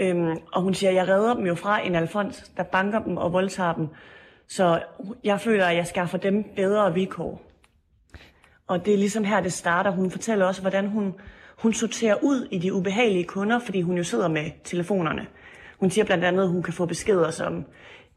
Øhm, 0.00 0.36
og 0.52 0.62
hun 0.62 0.74
siger, 0.74 0.90
jeg 0.90 1.08
redder 1.08 1.34
dem 1.34 1.46
jo 1.46 1.54
fra 1.54 1.86
en 1.86 1.94
Alfons, 1.94 2.52
der 2.56 2.62
banker 2.62 3.02
dem 3.02 3.16
og 3.16 3.32
voldtager 3.32 3.74
dem. 3.74 3.88
Så 4.48 4.82
jeg 5.24 5.40
føler, 5.40 5.66
at 5.66 5.76
jeg 5.76 5.86
skaffer 5.86 6.18
dem 6.18 6.44
bedre 6.56 6.94
vilkår. 6.94 7.42
Og 8.66 8.86
det 8.86 8.94
er 8.94 8.98
ligesom 8.98 9.24
her, 9.24 9.40
det 9.40 9.52
starter. 9.52 9.90
Hun 9.90 10.10
fortæller 10.10 10.46
også, 10.46 10.60
hvordan 10.60 10.86
hun, 10.86 11.14
hun 11.58 11.72
sorterer 11.72 12.16
ud 12.22 12.48
i 12.50 12.58
de 12.58 12.72
ubehagelige 12.72 13.24
kunder, 13.24 13.58
fordi 13.58 13.80
hun 13.80 13.96
jo 13.96 14.04
sidder 14.04 14.28
med 14.28 14.50
telefonerne. 14.64 15.26
Hun 15.80 15.90
siger 15.90 16.04
blandt 16.04 16.24
andet, 16.24 16.42
at 16.42 16.48
hun 16.48 16.62
kan 16.62 16.72
få 16.72 16.86
beskeder 16.86 17.30
som, 17.30 17.64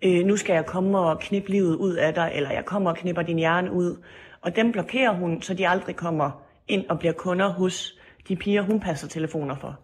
øh, 0.02 0.26
nu 0.26 0.38
skal 0.38 0.54
jeg 0.54 0.66
komme 0.66 1.00
og 1.00 1.20
knippe 1.20 1.50
livet 1.50 1.76
ud 1.76 1.94
af 1.94 2.14
dig, 2.14 2.32
eller 2.36 2.52
jeg 2.52 2.66
kommer 2.66 2.90
og 2.90 2.98
knipper 2.98 3.22
din 3.22 3.38
hjerne 3.38 3.72
ud. 3.72 4.04
Og 4.42 4.56
dem 4.56 4.72
blokerer 4.72 5.14
hun, 5.14 5.42
så 5.42 5.54
de 5.54 5.68
aldrig 5.68 5.96
kommer 5.96 6.44
ind 6.72 6.86
og 6.90 7.00
bliver 7.00 7.14
kunder 7.14 7.48
hos 7.50 8.00
de 8.28 8.36
piger, 8.36 8.62
hun 8.62 8.80
passer 8.80 9.08
telefoner 9.08 9.56
for. 9.56 9.80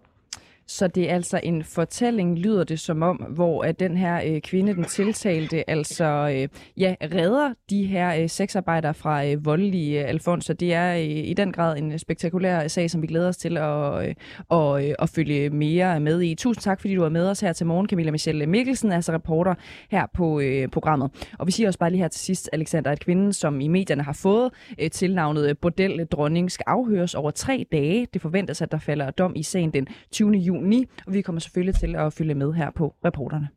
Så 0.68 0.88
det 0.88 1.10
er 1.10 1.16
altså 1.16 1.40
en 1.44 1.64
fortælling, 1.64 2.40
lyder 2.40 2.64
det 2.64 2.80
som 2.80 3.02
om, 3.02 3.16
hvor 3.16 3.64
at 3.64 3.80
den 3.80 3.98
her 3.98 4.22
øh, 4.26 4.42
kvinde, 4.42 4.76
den 4.76 4.84
tiltalte, 4.84 5.70
altså 5.70 6.06
øh, 6.06 6.62
ja, 6.78 6.96
redder 7.02 7.54
de 7.70 7.86
her 7.86 8.22
øh, 8.22 8.30
sexarbejdere 8.30 8.94
fra 8.94 9.26
øh, 9.26 9.46
voldelige 9.46 10.02
øh, 10.02 10.10
alfonser. 10.10 10.54
Det 10.54 10.74
er 10.74 10.94
øh, 10.94 11.04
i 11.04 11.34
den 11.34 11.52
grad 11.52 11.78
en 11.78 12.00
spektakulær 12.00 12.64
øh, 12.64 12.70
sag, 12.70 12.92
som 12.92 13.02
vi 13.02 13.08
glæder 13.08 13.28
os 13.28 13.38
til 13.38 13.58
at, 13.58 14.08
øh, 14.08 14.16
og, 14.50 14.88
øh, 14.88 14.96
at 15.00 15.10
følge 15.10 15.50
mere 15.50 16.00
med 16.00 16.22
i. 16.22 16.36
Tusind 16.36 16.62
tak, 16.62 16.82
fordi 16.82 16.96
du 16.96 17.02
var 17.02 17.10
med 17.10 17.30
os 17.30 17.40
her 17.40 17.54
til 17.54 17.66
morgen, 17.66 17.90
Camilla 17.90 18.12
Michelle 18.12 18.46
Mikkelsen, 18.46 18.92
altså 18.92 19.14
reporter 19.14 19.54
her 19.92 20.06
på 20.14 20.40
øh, 20.40 20.68
programmet. 20.68 21.12
Og 21.40 21.48
vi 21.48 21.52
siger 21.52 21.68
også 21.68 21.80
bare 21.80 21.90
lige 21.90 22.02
her 22.02 22.08
til 22.08 22.22
sidst, 22.22 22.50
Alexander, 22.54 22.92
at 22.92 23.00
kvinden, 23.00 23.34
som 23.34 23.62
i 23.62 23.68
medierne 23.68 24.04
har 24.04 24.14
fået 24.14 24.52
øh, 24.80 24.92
tilnavnet 24.92 25.50
øh, 25.50 25.56
Bordel 25.62 26.06
Dronning, 26.06 26.52
skal 26.52 26.64
afhøres 26.68 27.16
over 27.16 27.32
tre 27.32 27.66
dage. 27.72 28.08
Det 28.14 28.22
forventes, 28.22 28.62
at 28.62 28.72
der 28.72 28.80
falder 28.80 29.12
dom 29.12 29.34
i 29.36 29.44
sagen 29.44 29.72
den 29.72 29.88
20. 30.12 30.32
juni 30.32 30.57
juni, 30.58 30.86
og 31.08 31.14
vi 31.14 31.22
kommer 31.22 31.40
selvfølgelig 31.40 31.76
til 31.76 31.96
at 31.96 32.14
følge 32.14 32.36
med 32.36 32.54
her 32.54 32.72
på 32.72 32.94
reporterne. 33.06 33.48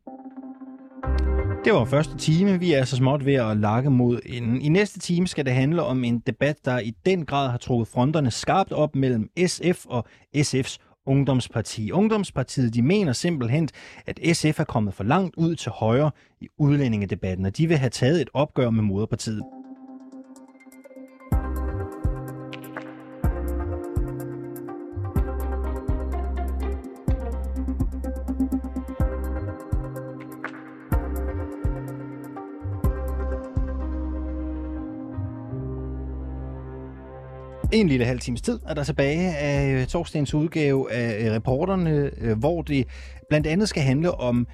Det 1.65 1.73
var 1.73 1.85
første 1.85 2.17
time. 2.17 2.59
Vi 2.59 2.73
er 2.73 2.85
så 2.85 2.95
småt 2.95 3.25
ved 3.25 3.33
at 3.33 3.57
lakke 3.57 3.89
mod 3.89 4.19
enden. 4.25 4.61
I 4.61 4.69
næste 4.69 4.99
time 4.99 5.27
skal 5.27 5.45
det 5.45 5.53
handle 5.53 5.83
om 5.83 6.03
en 6.03 6.19
debat, 6.19 6.65
der 6.65 6.79
i 6.79 6.93
den 7.05 7.25
grad 7.25 7.49
har 7.49 7.57
trukket 7.57 7.87
fronterne 7.87 8.31
skarpt 8.31 8.71
op 8.71 8.95
mellem 8.95 9.29
SF 9.47 9.85
og 9.85 10.05
SF's 10.37 10.77
Ungdomsparti. 11.05 11.91
Ungdomspartiet 11.91 12.73
de 12.73 12.81
mener 12.81 13.13
simpelthen, 13.13 13.69
at 14.05 14.19
SF 14.33 14.59
er 14.59 14.63
kommet 14.63 14.93
for 14.93 15.03
langt 15.03 15.35
ud 15.35 15.55
til 15.55 15.71
højre 15.71 16.11
i 16.41 16.47
udlændingedebatten, 16.57 17.45
og 17.45 17.57
de 17.57 17.67
vil 17.67 17.77
have 17.77 17.89
taget 17.89 18.21
et 18.21 18.29
opgør 18.33 18.69
med 18.69 18.83
moderpartiet. 18.83 19.41
En 37.71 37.87
lille 37.87 38.05
halv 38.05 38.19
times 38.19 38.41
tid 38.41 38.59
er 38.67 38.73
der 38.73 38.83
tilbage 38.83 39.37
af 39.37 39.73
øh, 39.73 39.87
torsdagens 39.87 40.33
udgave 40.33 40.93
af 40.93 41.25
øh, 41.25 41.31
reporterne, 41.31 42.11
øh, 42.17 42.37
hvor 42.37 42.61
det 42.61 42.87
blandt 43.29 43.47
andet 43.47 43.69
skal 43.69 43.83
handle 43.83 44.11
om 44.11 44.47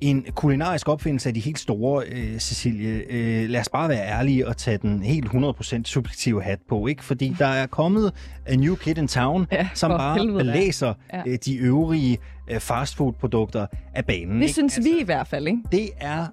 en 0.00 0.26
kulinarisk 0.34 0.88
opfindelse 0.88 1.28
af 1.28 1.34
de 1.34 1.40
helt 1.40 1.58
store, 1.58 2.02
Cecilie. 2.38 3.46
lad 3.46 3.60
os 3.60 3.68
bare 3.68 3.88
være 3.88 4.06
ærlige 4.06 4.48
og 4.48 4.56
tage 4.56 4.78
den 4.78 5.02
helt 5.02 5.26
100% 5.26 5.82
subjektive 5.84 6.42
hat 6.42 6.58
på, 6.68 6.86
ikke? 6.86 7.04
Fordi 7.04 7.36
der 7.38 7.46
er 7.46 7.66
kommet 7.66 8.12
a 8.46 8.56
new 8.56 8.74
kid 8.74 8.98
in 8.98 9.08
town, 9.08 9.46
ja, 9.52 9.68
som 9.74 9.90
bare 9.90 10.18
helvede, 10.18 10.44
læser 10.44 10.94
ja. 11.12 11.36
de 11.36 11.56
øvrige 11.56 12.18
fastfood-produkter 12.58 13.66
af 13.94 14.04
banen. 14.04 14.34
Det 14.36 14.42
ikke? 14.42 14.52
synes 14.52 14.78
altså, 14.78 14.90
vi 14.92 15.00
i 15.00 15.04
hvert 15.04 15.26
fald, 15.26 15.46
ikke? 15.46 15.58
Det 15.72 15.90
er 16.00 16.26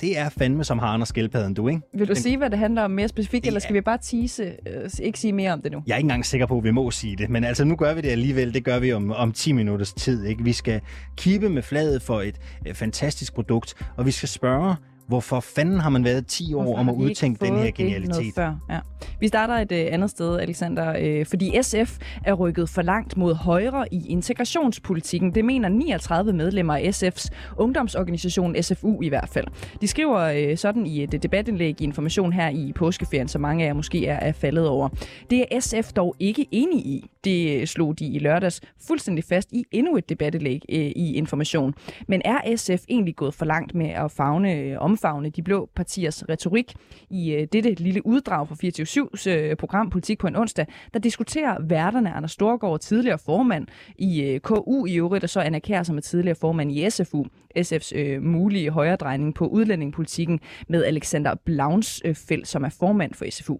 det 0.00 0.18
er 0.18 0.28
fandme 0.28 0.64
som 0.64 0.78
haren 0.78 1.00
og 1.00 1.06
skildpadden, 1.06 1.54
du, 1.54 1.68
ikke? 1.68 1.80
Vil 1.94 2.08
du 2.08 2.12
Den- 2.14 2.22
sige, 2.22 2.36
hvad 2.36 2.50
det 2.50 2.58
handler 2.58 2.82
om 2.82 2.90
mere 2.90 3.08
specifikt, 3.08 3.46
eller 3.46 3.60
skal 3.60 3.74
vi 3.74 3.80
bare 3.80 3.98
tease, 4.02 4.42
øh, 4.44 4.90
ikke 5.02 5.18
sige 5.18 5.32
mere 5.32 5.52
om 5.52 5.62
det 5.62 5.72
nu? 5.72 5.82
Jeg 5.86 5.92
er 5.92 5.96
ikke 5.96 6.04
engang 6.04 6.26
sikker 6.26 6.46
på, 6.46 6.58
at 6.58 6.64
vi 6.64 6.70
må 6.70 6.90
sige 6.90 7.16
det, 7.16 7.30
men 7.30 7.44
altså 7.44 7.64
nu 7.64 7.76
gør 7.76 7.94
vi 7.94 8.00
det 8.00 8.08
alligevel. 8.08 8.54
Det 8.54 8.64
gør 8.64 8.78
vi 8.78 8.92
om, 8.92 9.12
om 9.12 9.32
10 9.32 9.52
minutters 9.52 9.92
tid. 9.92 10.24
Ikke? 10.24 10.44
Vi 10.44 10.52
skal 10.52 10.80
kippe 11.16 11.48
med 11.48 11.62
fladet 11.62 12.02
for 12.02 12.20
et 12.20 12.36
øh, 12.68 12.74
fantastisk 12.74 13.34
produkt, 13.34 13.74
og 13.96 14.06
vi 14.06 14.10
skal 14.10 14.28
spørge, 14.28 14.76
hvorfor 15.08 15.40
fanden 15.40 15.80
har 15.80 15.90
man 15.90 16.04
været 16.04 16.26
10 16.26 16.54
år 16.54 16.62
Hvorfor 16.62 16.78
om 16.78 16.88
at 16.88 16.94
udtænke 16.94 17.46
den 17.46 17.58
her 17.58 17.70
genialitet? 17.70 18.34
Før? 18.34 18.54
Ja. 18.70 18.78
Vi 19.20 19.28
starter 19.28 19.54
et 19.54 19.72
øh, 19.72 19.86
andet 19.90 20.10
sted, 20.10 20.40
Alexander, 20.40 20.94
øh, 21.00 21.26
fordi 21.26 21.62
SF 21.62 21.98
er 22.24 22.32
rykket 22.32 22.68
for 22.68 22.82
langt 22.82 23.16
mod 23.16 23.34
højre 23.34 23.94
i 23.94 24.06
integrationspolitikken. 24.08 25.34
Det 25.34 25.44
mener 25.44 25.68
39 25.68 26.32
medlemmer 26.32 26.74
af 26.74 27.02
SF's 27.02 27.28
ungdomsorganisation 27.56 28.62
SFU 28.62 29.02
i 29.02 29.08
hvert 29.08 29.28
fald. 29.28 29.46
De 29.80 29.88
skriver 29.88 30.18
øh, 30.18 30.56
sådan 30.56 30.86
i 30.86 31.02
et 31.02 31.22
debatindlæg 31.22 31.80
i 31.80 31.84
Information 31.84 32.32
her 32.32 32.48
i 32.48 32.72
påskeferien, 32.76 33.28
som 33.28 33.40
mange 33.40 33.64
af 33.64 33.68
jer 33.68 33.74
måske 33.74 34.06
er, 34.06 34.16
er 34.16 34.32
faldet 34.32 34.68
over. 34.68 34.88
Det 35.30 35.44
er 35.50 35.60
SF 35.60 35.92
dog 35.92 36.14
ikke 36.18 36.46
enig 36.50 36.86
i. 36.86 37.10
Det 37.24 37.68
slog 37.68 37.98
de 37.98 38.06
i 38.06 38.18
lørdags 38.18 38.60
fuldstændig 38.86 39.24
fast 39.24 39.52
i 39.52 39.64
endnu 39.70 39.96
et 39.96 40.08
debatindlæg 40.08 40.62
øh, 40.68 40.78
i 40.78 41.14
Information. 41.14 41.74
Men 42.08 42.22
er 42.24 42.56
SF 42.56 42.84
egentlig 42.88 43.16
gået 43.16 43.34
for 43.34 43.44
langt 43.44 43.74
med 43.74 43.90
at 43.90 44.10
fagne, 44.10 44.54
øh, 44.54 44.76
omfavne 44.98 45.30
de 45.30 45.42
blå 45.42 45.68
partiers 45.76 46.28
retorik 46.28 46.74
i 47.10 47.32
øh, 47.32 47.46
dette 47.52 47.74
lille 47.74 48.06
uddrag 48.06 48.48
fra 48.48 48.56
24-7's 48.64 49.30
øh, 49.30 49.56
program 49.56 49.90
Politik 49.90 50.18
på 50.18 50.26
en 50.26 50.36
onsdag, 50.36 50.66
der 50.92 50.98
diskuterer 50.98 51.56
værterne 51.60 52.12
Anders 52.12 52.32
Storgård, 52.32 52.80
tidligere 52.80 53.18
formand 53.18 53.66
i 53.98 54.22
øh, 54.22 54.40
KU 54.40 54.86
i 54.86 54.94
øvrigt, 54.96 55.24
og 55.24 55.30
så 55.30 55.40
Anna 55.40 55.58
Kær, 55.58 55.82
som 55.82 55.96
er 55.96 56.00
tidligere 56.00 56.36
formand 56.40 56.72
i 56.72 56.90
SFU, 56.90 57.24
SF's 57.58 57.98
øh, 57.98 58.22
mulige 58.22 58.70
højredrejning 58.70 59.34
på 59.34 59.46
udlændingepolitikken 59.46 60.40
med 60.68 60.84
Alexander 60.84 61.34
Blaunsfeldt, 61.44 62.48
som 62.48 62.64
er 62.64 62.76
formand 62.78 63.14
for 63.14 63.30
SFU. 63.30 63.56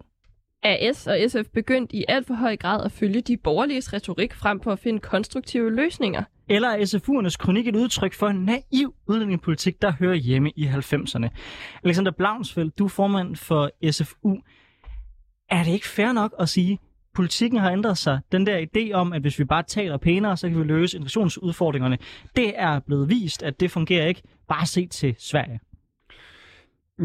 Er 0.63 0.93
S 0.93 1.07
og 1.07 1.17
SF 1.27 1.49
begyndt 1.53 1.93
i 1.93 2.05
alt 2.07 2.27
for 2.27 2.33
høj 2.33 2.57
grad 2.57 2.85
at 2.85 2.91
følge 2.91 3.21
de 3.21 3.37
borgerliges 3.37 3.93
retorik 3.93 4.33
frem 4.33 4.61
for 4.61 4.71
at 4.71 4.79
finde 4.79 4.99
konstruktive 4.99 5.75
løsninger? 5.75 6.23
Eller 6.49 6.69
er 6.69 6.85
SFU'ernes 6.85 7.37
kronik 7.37 7.67
et 7.67 7.75
udtryk 7.75 8.13
for 8.13 8.27
en 8.27 8.45
naiv 8.45 8.93
udlændingepolitik, 9.07 9.81
der 9.81 9.91
hører 9.91 10.15
hjemme 10.15 10.51
i 10.55 10.65
90'erne? 10.65 11.27
Alexander 11.83 12.11
Blaunsfeldt, 12.11 12.79
du 12.79 12.85
er 12.85 12.89
formand 12.89 13.35
for 13.35 13.91
SFU. 13.91 14.35
Er 15.49 15.63
det 15.63 15.71
ikke 15.71 15.87
fair 15.87 16.11
nok 16.11 16.35
at 16.39 16.49
sige, 16.49 16.73
at 16.73 16.79
politikken 17.15 17.59
har 17.59 17.71
ændret 17.71 17.97
sig? 17.97 18.19
Den 18.31 18.45
der 18.45 18.65
idé 18.65 18.93
om, 18.93 19.13
at 19.13 19.21
hvis 19.21 19.39
vi 19.39 19.43
bare 19.43 19.63
taler 19.63 19.97
pænere, 19.97 20.37
så 20.37 20.49
kan 20.49 20.59
vi 20.59 20.63
løse 20.63 20.97
integrationsudfordringerne, 20.97 21.97
det 22.35 22.53
er 22.55 22.79
blevet 22.79 23.09
vist, 23.09 23.43
at 23.43 23.59
det 23.59 23.71
fungerer 23.71 24.07
ikke. 24.07 24.21
Bare 24.47 24.65
se 24.65 24.87
til 24.87 25.15
Sverige. 25.17 25.59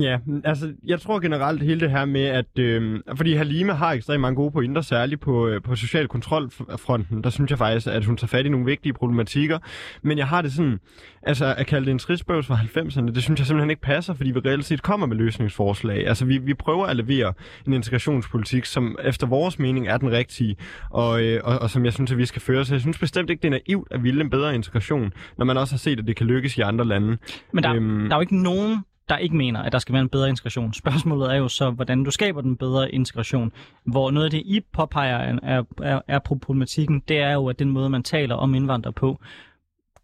Ja, 0.01 0.19
altså 0.45 0.73
jeg 0.85 1.01
tror 1.01 1.21
generelt 1.21 1.63
hele 1.63 1.81
det 1.81 1.91
her 1.91 2.05
med, 2.05 2.25
at 2.25 2.59
øh, 2.59 3.01
fordi 3.17 3.35
Halime 3.35 3.73
har 3.73 3.93
ekstremt 3.93 4.21
mange 4.21 4.37
gode 4.37 4.51
pointer, 4.51 4.83
særligt 4.83 5.21
på, 5.21 5.49
øh, 5.49 5.63
på 5.63 5.77
social 5.77 6.09
kontrolfronten, 6.09 7.25
der 7.25 7.31
synes 7.31 7.51
jeg 7.51 7.59
faktisk, 7.59 7.87
at 7.87 8.05
hun 8.05 8.17
tager 8.17 8.29
fat 8.29 8.47
i 8.47 8.49
nogle 8.49 8.67
vigtige 8.67 8.93
problematikker. 8.93 9.59
Men 10.03 10.19
jeg 10.19 10.27
har 10.27 10.43
det 10.43 10.53
sådan, 10.53 10.79
altså 11.23 11.55
at 11.59 11.67
kalde 11.67 11.87
det 11.87 11.93
en 11.93 11.99
tristbøvs 11.99 12.47
fra 12.47 12.55
90'erne, 12.55 13.15
det 13.15 13.23
synes 13.23 13.41
jeg 13.41 13.47
simpelthen 13.47 13.71
ikke 13.71 13.83
passer, 13.83 14.15
fordi 14.15 14.31
vi 14.31 14.39
reelt 14.39 14.65
set 14.65 14.83
kommer 14.83 15.07
med 15.07 15.17
løsningsforslag. 15.17 16.07
Altså 16.07 16.25
vi, 16.25 16.39
vi 16.39 16.55
prøver 16.55 16.87
at 16.87 16.97
levere 16.97 17.33
en 17.67 17.73
integrationspolitik, 17.73 18.65
som 18.65 18.97
efter 19.05 19.27
vores 19.27 19.59
mening 19.59 19.89
er 19.89 19.97
den 19.97 20.13
rigtige, 20.13 20.57
og, 20.91 21.23
øh, 21.23 21.41
og, 21.45 21.59
og 21.59 21.71
som 21.71 21.85
jeg 21.85 21.93
synes, 21.93 22.13
at 22.13 22.19
vi 22.19 22.27
skal 22.27 22.43
føre. 22.43 22.65
Så 22.65 22.75
jeg 22.75 22.81
synes 22.81 22.99
bestemt 22.99 23.31
ikke, 23.31 23.43
det 23.43 23.49
er 23.49 23.61
naivt 23.69 23.89
at 23.91 24.03
ville 24.03 24.21
en 24.21 24.31
bedre 24.31 24.55
integration, 24.55 25.13
når 25.39 25.45
man 25.45 25.57
også 25.57 25.75
har 25.75 25.79
set, 25.79 25.99
at 25.99 26.07
det 26.07 26.17
kan 26.17 26.27
lykkes 26.27 26.59
i 26.59 26.61
andre 26.61 26.85
lande. 26.85 27.17
Men 27.53 27.65
der, 27.65 27.75
øhm, 27.75 28.09
der 28.09 28.11
er 28.11 28.17
jo 28.17 28.21
ikke 28.21 28.43
nogen, 28.43 28.79
der 29.09 29.17
ikke 29.17 29.37
mener, 29.37 29.63
at 29.63 29.73
der 29.73 29.79
skal 29.79 29.93
være 29.93 30.03
en 30.03 30.09
bedre 30.09 30.29
integration. 30.29 30.75
Spørgsmålet 30.83 31.33
er 31.33 31.37
jo 31.37 31.49
så, 31.49 31.71
hvordan 31.71 32.05
du 32.05 32.11
skaber 32.11 32.41
den 32.41 32.57
bedre 32.57 32.93
integration. 32.93 33.53
Hvor 33.85 34.11
noget 34.11 34.25
af 34.25 34.31
det, 34.31 34.43
I 34.45 34.61
påpeger 34.73 35.17
er, 35.43 35.63
er, 35.83 36.01
er 36.09 36.19
problematikken, 36.19 37.03
det 37.09 37.19
er 37.19 37.33
jo, 37.33 37.49
at 37.49 37.59
den 37.59 37.71
måde, 37.71 37.91
man 37.91 38.03
taler 38.03 38.35
om 38.35 38.55
indvandrere 38.55 38.93
på. 38.93 39.21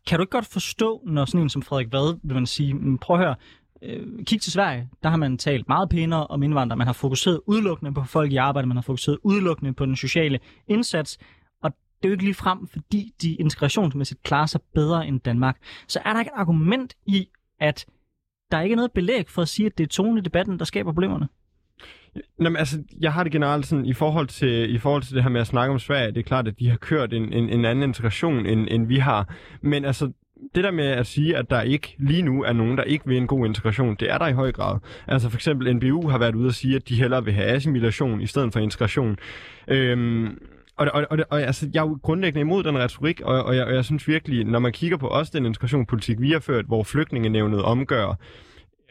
Kan 0.06 0.18
du 0.18 0.22
ikke 0.22 0.30
godt 0.30 0.46
forstå, 0.46 1.02
når 1.06 1.24
sådan 1.24 1.40
en 1.40 1.48
som 1.48 1.62
Frederik 1.62 1.92
Vad, 1.92 2.18
vil 2.22 2.34
man 2.34 2.46
sige, 2.46 2.74
mm, 2.74 2.98
prøv 2.98 3.16
at 3.16 3.22
høre, 3.22 3.34
øh, 3.82 4.24
kig 4.24 4.40
til 4.40 4.52
Sverige, 4.52 4.88
der 5.02 5.08
har 5.08 5.16
man 5.16 5.38
talt 5.38 5.68
meget 5.68 5.88
pænere 5.88 6.26
om 6.26 6.42
indvandrere. 6.42 6.76
Man 6.76 6.86
har 6.86 6.94
fokuseret 6.94 7.40
udelukkende 7.46 7.94
på 7.94 8.04
folk 8.04 8.32
i 8.32 8.36
arbejde, 8.36 8.68
man 8.68 8.76
har 8.76 8.82
fokuseret 8.82 9.18
udelukkende 9.22 9.72
på 9.72 9.86
den 9.86 9.96
sociale 9.96 10.40
indsats. 10.68 11.18
Og 11.62 11.70
det 11.70 12.04
er 12.04 12.08
jo 12.08 12.12
ikke 12.12 12.24
lige 12.24 12.34
frem, 12.34 12.66
fordi 12.66 13.14
de 13.22 13.34
integrationsmæssigt 13.34 14.22
klarer 14.22 14.46
sig 14.46 14.60
bedre 14.74 15.06
end 15.06 15.20
Danmark. 15.20 15.56
Så 15.88 16.00
er 16.04 16.12
der 16.12 16.20
ikke 16.20 16.30
et 16.36 16.40
argument 16.40 16.94
i, 17.06 17.28
at 17.60 17.86
der 18.52 18.58
er 18.58 18.62
ikke 18.62 18.76
noget 18.76 18.92
belæg 18.92 19.28
for 19.28 19.42
at 19.42 19.48
sige, 19.48 19.66
at 19.66 19.78
det 19.78 19.84
er 19.84 19.88
tonen 19.88 20.18
i 20.18 20.20
debatten, 20.20 20.58
der 20.58 20.64
skaber 20.64 20.92
problemerne. 20.92 21.28
Jamen, 22.40 22.56
altså, 22.56 22.82
jeg 23.00 23.12
har 23.12 23.22
det 23.22 23.32
generelt 23.32 23.66
sådan, 23.66 23.86
i 23.86 23.92
forhold, 23.92 24.26
til, 24.26 24.74
i 24.74 24.78
forhold 24.78 25.02
til 25.02 25.14
det 25.14 25.22
her 25.22 25.30
med 25.30 25.40
at 25.40 25.46
snakke 25.46 25.72
om 25.72 25.78
Sverige, 25.78 26.12
det 26.12 26.18
er 26.18 26.22
klart, 26.22 26.48
at 26.48 26.58
de 26.58 26.68
har 26.68 26.76
kørt 26.76 27.12
en, 27.12 27.32
en, 27.32 27.48
en 27.48 27.64
anden 27.64 27.84
integration, 27.84 28.46
end, 28.46 28.68
end 28.70 28.86
vi 28.86 28.96
har. 28.96 29.34
Men 29.62 29.84
altså, 29.84 30.12
det 30.54 30.64
der 30.64 30.70
med 30.70 30.86
at 30.86 31.06
sige, 31.06 31.36
at 31.36 31.50
der 31.50 31.62
ikke 31.62 31.96
lige 31.98 32.22
nu 32.22 32.42
er 32.42 32.52
nogen, 32.52 32.76
der 32.78 32.82
ikke 32.84 33.06
vil 33.06 33.16
en 33.16 33.26
god 33.26 33.46
integration, 33.46 33.96
det 34.00 34.10
er 34.10 34.18
der 34.18 34.26
i 34.26 34.32
høj 34.32 34.52
grad. 34.52 34.78
Altså 35.06 35.28
for 35.28 35.36
eksempel 35.36 35.76
NBU 35.76 36.08
har 36.08 36.18
været 36.18 36.34
ude 36.34 36.48
at 36.48 36.54
sige, 36.54 36.76
at 36.76 36.88
de 36.88 36.94
hellere 36.94 37.24
vil 37.24 37.34
have 37.34 37.48
assimilation 37.48 38.20
i 38.20 38.26
stedet 38.26 38.52
for 38.52 38.60
integration. 38.60 39.16
Øhm, 39.68 40.38
og, 40.80 40.90
og, 40.94 41.06
og, 41.10 41.18
og 41.30 41.42
altså, 41.42 41.70
jeg 41.74 41.80
er 41.84 41.88
jo 41.88 41.98
grundlæggende 42.02 42.40
imod 42.40 42.64
den 42.64 42.78
retorik, 42.78 43.20
og, 43.20 43.42
og, 43.42 43.56
jeg, 43.56 43.64
og 43.64 43.74
jeg 43.74 43.84
synes 43.84 44.08
virkelig, 44.08 44.44
når 44.44 44.58
man 44.58 44.72
kigger 44.72 44.96
på 44.96 45.06
også 45.06 45.32
den 45.34 45.46
integrationspolitik, 45.46 46.20
vi 46.20 46.32
har 46.32 46.40
ført, 46.40 46.64
hvor 46.64 46.82
flygtningenævnet 46.82 47.62
omgør 47.62 48.14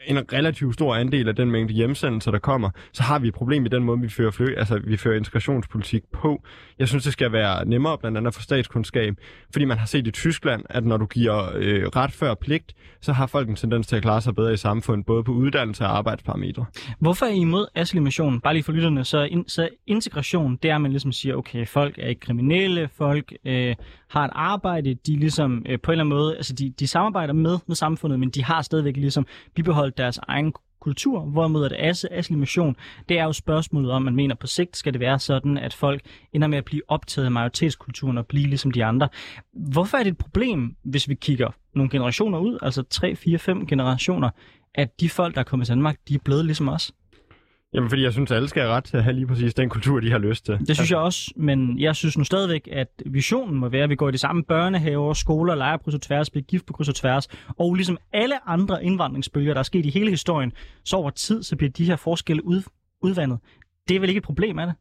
en 0.06 0.32
relativt 0.32 0.74
stor 0.74 0.94
andel 0.94 1.28
af 1.28 1.36
den 1.36 1.50
mængde 1.50 1.74
hjemsendelser, 1.74 2.30
der 2.30 2.38
kommer, 2.38 2.70
så 2.92 3.02
har 3.02 3.18
vi 3.18 3.28
et 3.28 3.34
problem 3.34 3.66
i 3.66 3.68
den 3.68 3.82
måde, 3.84 4.00
vi 4.00 4.08
fører, 4.08 4.30
fly, 4.30 4.54
altså, 4.56 4.80
vi 4.84 4.96
fører 4.96 5.16
integrationspolitik 5.16 6.02
på. 6.12 6.42
Jeg 6.78 6.88
synes, 6.88 7.04
det 7.04 7.12
skal 7.12 7.32
være 7.32 7.64
nemmere, 7.64 7.98
blandt 7.98 8.18
andet 8.18 8.34
for 8.34 8.42
statskundskab, 8.42 9.14
fordi 9.52 9.64
man 9.64 9.78
har 9.78 9.86
set 9.86 10.06
i 10.06 10.10
Tyskland, 10.10 10.62
at 10.70 10.84
når 10.84 10.96
du 10.96 11.06
giver 11.06 11.50
øh, 11.56 11.84
ret 11.86 12.12
før 12.12 12.34
pligt, 12.34 12.74
så 13.00 13.12
har 13.12 13.26
folk 13.26 13.48
en 13.48 13.56
tendens 13.56 13.86
til 13.86 13.96
at 13.96 14.02
klare 14.02 14.20
sig 14.20 14.34
bedre 14.34 14.52
i 14.52 14.56
samfundet, 14.56 15.06
både 15.06 15.24
på 15.24 15.32
uddannelse 15.32 15.84
og 15.84 15.96
arbejdsparametre. 15.96 16.64
Hvorfor 16.98 17.26
er 17.26 17.30
I 17.30 17.36
imod 17.36 17.66
assimilation? 17.74 18.40
Bare 18.40 18.54
lige 18.54 18.64
for 18.64 18.72
lytterne, 18.72 19.04
så, 19.04 19.22
in, 19.22 19.48
så 19.48 19.68
integration, 19.86 20.58
det 20.62 20.70
er, 20.70 20.74
at 20.74 20.80
man 20.80 20.90
ligesom 20.90 21.12
siger, 21.12 21.34
okay, 21.34 21.66
folk 21.66 21.98
er 21.98 22.06
ikke 22.06 22.20
kriminelle, 22.20 22.88
folk 22.96 23.32
øh, 23.44 23.74
har 24.08 24.24
et 24.24 24.30
arbejde, 24.34 24.94
de 24.94 25.16
ligesom 25.16 25.62
øh, 25.68 25.80
på 25.80 25.90
en 25.90 25.92
eller 25.92 26.04
anden 26.04 26.18
måde, 26.18 26.36
altså 26.36 26.52
de, 26.52 26.70
de 26.70 26.86
samarbejder 26.86 27.32
med, 27.32 27.58
med 27.66 27.76
samfundet, 27.76 28.20
men 28.20 28.30
de 28.30 28.44
har 28.44 28.62
stadigvæk 28.62 28.96
ligesom 28.96 29.26
bibeholdt 29.54 29.89
deres 29.98 30.18
egen 30.28 30.52
kultur, 30.80 31.20
hvorimod 31.20 31.64
at 31.64 31.72
asse, 31.78 32.12
assimilation, 32.12 32.76
det 33.08 33.18
er 33.18 33.24
jo 33.24 33.32
spørgsmålet 33.32 33.90
om, 33.90 34.02
man 34.02 34.14
mener 34.14 34.34
på 34.34 34.46
sigt 34.46 34.76
skal 34.76 34.92
det 34.92 35.00
være 35.00 35.18
sådan, 35.18 35.58
at 35.58 35.74
folk 35.74 36.02
ender 36.32 36.48
med 36.48 36.58
at 36.58 36.64
blive 36.64 36.82
optaget 36.88 37.26
af 37.26 37.32
majoritetskulturen 37.32 38.18
og 38.18 38.26
blive 38.26 38.46
ligesom 38.46 38.70
de 38.70 38.84
andre. 38.84 39.08
Hvorfor 39.52 39.98
er 39.98 40.02
det 40.02 40.10
et 40.10 40.18
problem, 40.18 40.76
hvis 40.82 41.08
vi 41.08 41.14
kigger 41.14 41.48
nogle 41.74 41.90
generationer 41.90 42.38
ud, 42.38 42.58
altså 42.62 42.82
3, 42.82 43.16
4, 43.16 43.38
5 43.38 43.66
generationer, 43.66 44.30
at 44.74 45.00
de 45.00 45.08
folk, 45.08 45.34
der 45.34 45.40
er 45.40 45.44
kommet 45.44 45.66
til 45.66 45.74
Danmark, 45.74 45.96
de 46.08 46.14
er 46.14 46.18
blevet 46.24 46.44
ligesom 46.44 46.68
os? 46.68 46.92
Jamen, 47.74 47.88
fordi 47.88 48.02
jeg 48.02 48.12
synes, 48.12 48.30
at 48.30 48.36
alle 48.36 48.48
skal 48.48 48.62
have 48.62 48.74
ret 48.74 48.84
til 48.84 48.96
at 48.96 49.04
have 49.04 49.14
lige 49.14 49.26
præcis 49.26 49.54
den 49.54 49.68
kultur, 49.68 50.00
de 50.00 50.10
har 50.10 50.18
lyst 50.18 50.44
til. 50.44 50.58
Det 50.58 50.76
synes 50.76 50.90
jeg 50.90 50.98
også, 50.98 51.32
men 51.36 51.80
jeg 51.80 51.96
synes 51.96 52.18
nu 52.18 52.24
stadigvæk, 52.24 52.68
at 52.72 52.88
visionen 53.06 53.58
må 53.58 53.68
være, 53.68 53.82
at 53.82 53.90
vi 53.90 53.94
går 53.94 54.08
i 54.08 54.12
de 54.12 54.18
samme 54.18 54.44
børnehaver, 54.44 55.12
skoler, 55.12 55.54
leger 55.54 55.76
på 55.76 55.82
kryds 55.82 55.94
og 55.94 56.02
tværs, 56.02 56.30
bliver 56.30 56.44
gift 56.44 56.66
på 56.66 56.72
kryds 56.72 56.88
og 56.88 56.94
tværs, 56.94 57.28
og 57.58 57.74
ligesom 57.74 57.98
alle 58.12 58.48
andre 58.48 58.84
indvandringsbølger, 58.84 59.54
der 59.54 59.58
er 59.58 59.62
sket 59.62 59.86
i 59.86 59.90
hele 59.90 60.10
historien, 60.10 60.52
så 60.84 60.96
over 60.96 61.10
tid, 61.10 61.42
så 61.42 61.56
bliver 61.56 61.70
de 61.70 61.84
her 61.84 61.96
forskelle 61.96 62.44
ud, 62.44 62.62
udvandet. 63.02 63.38
Det 63.88 63.96
er 63.96 64.00
vel 64.00 64.08
ikke 64.08 64.18
et 64.18 64.24
problem, 64.24 64.58
er 64.58 64.64
det? 64.64 64.74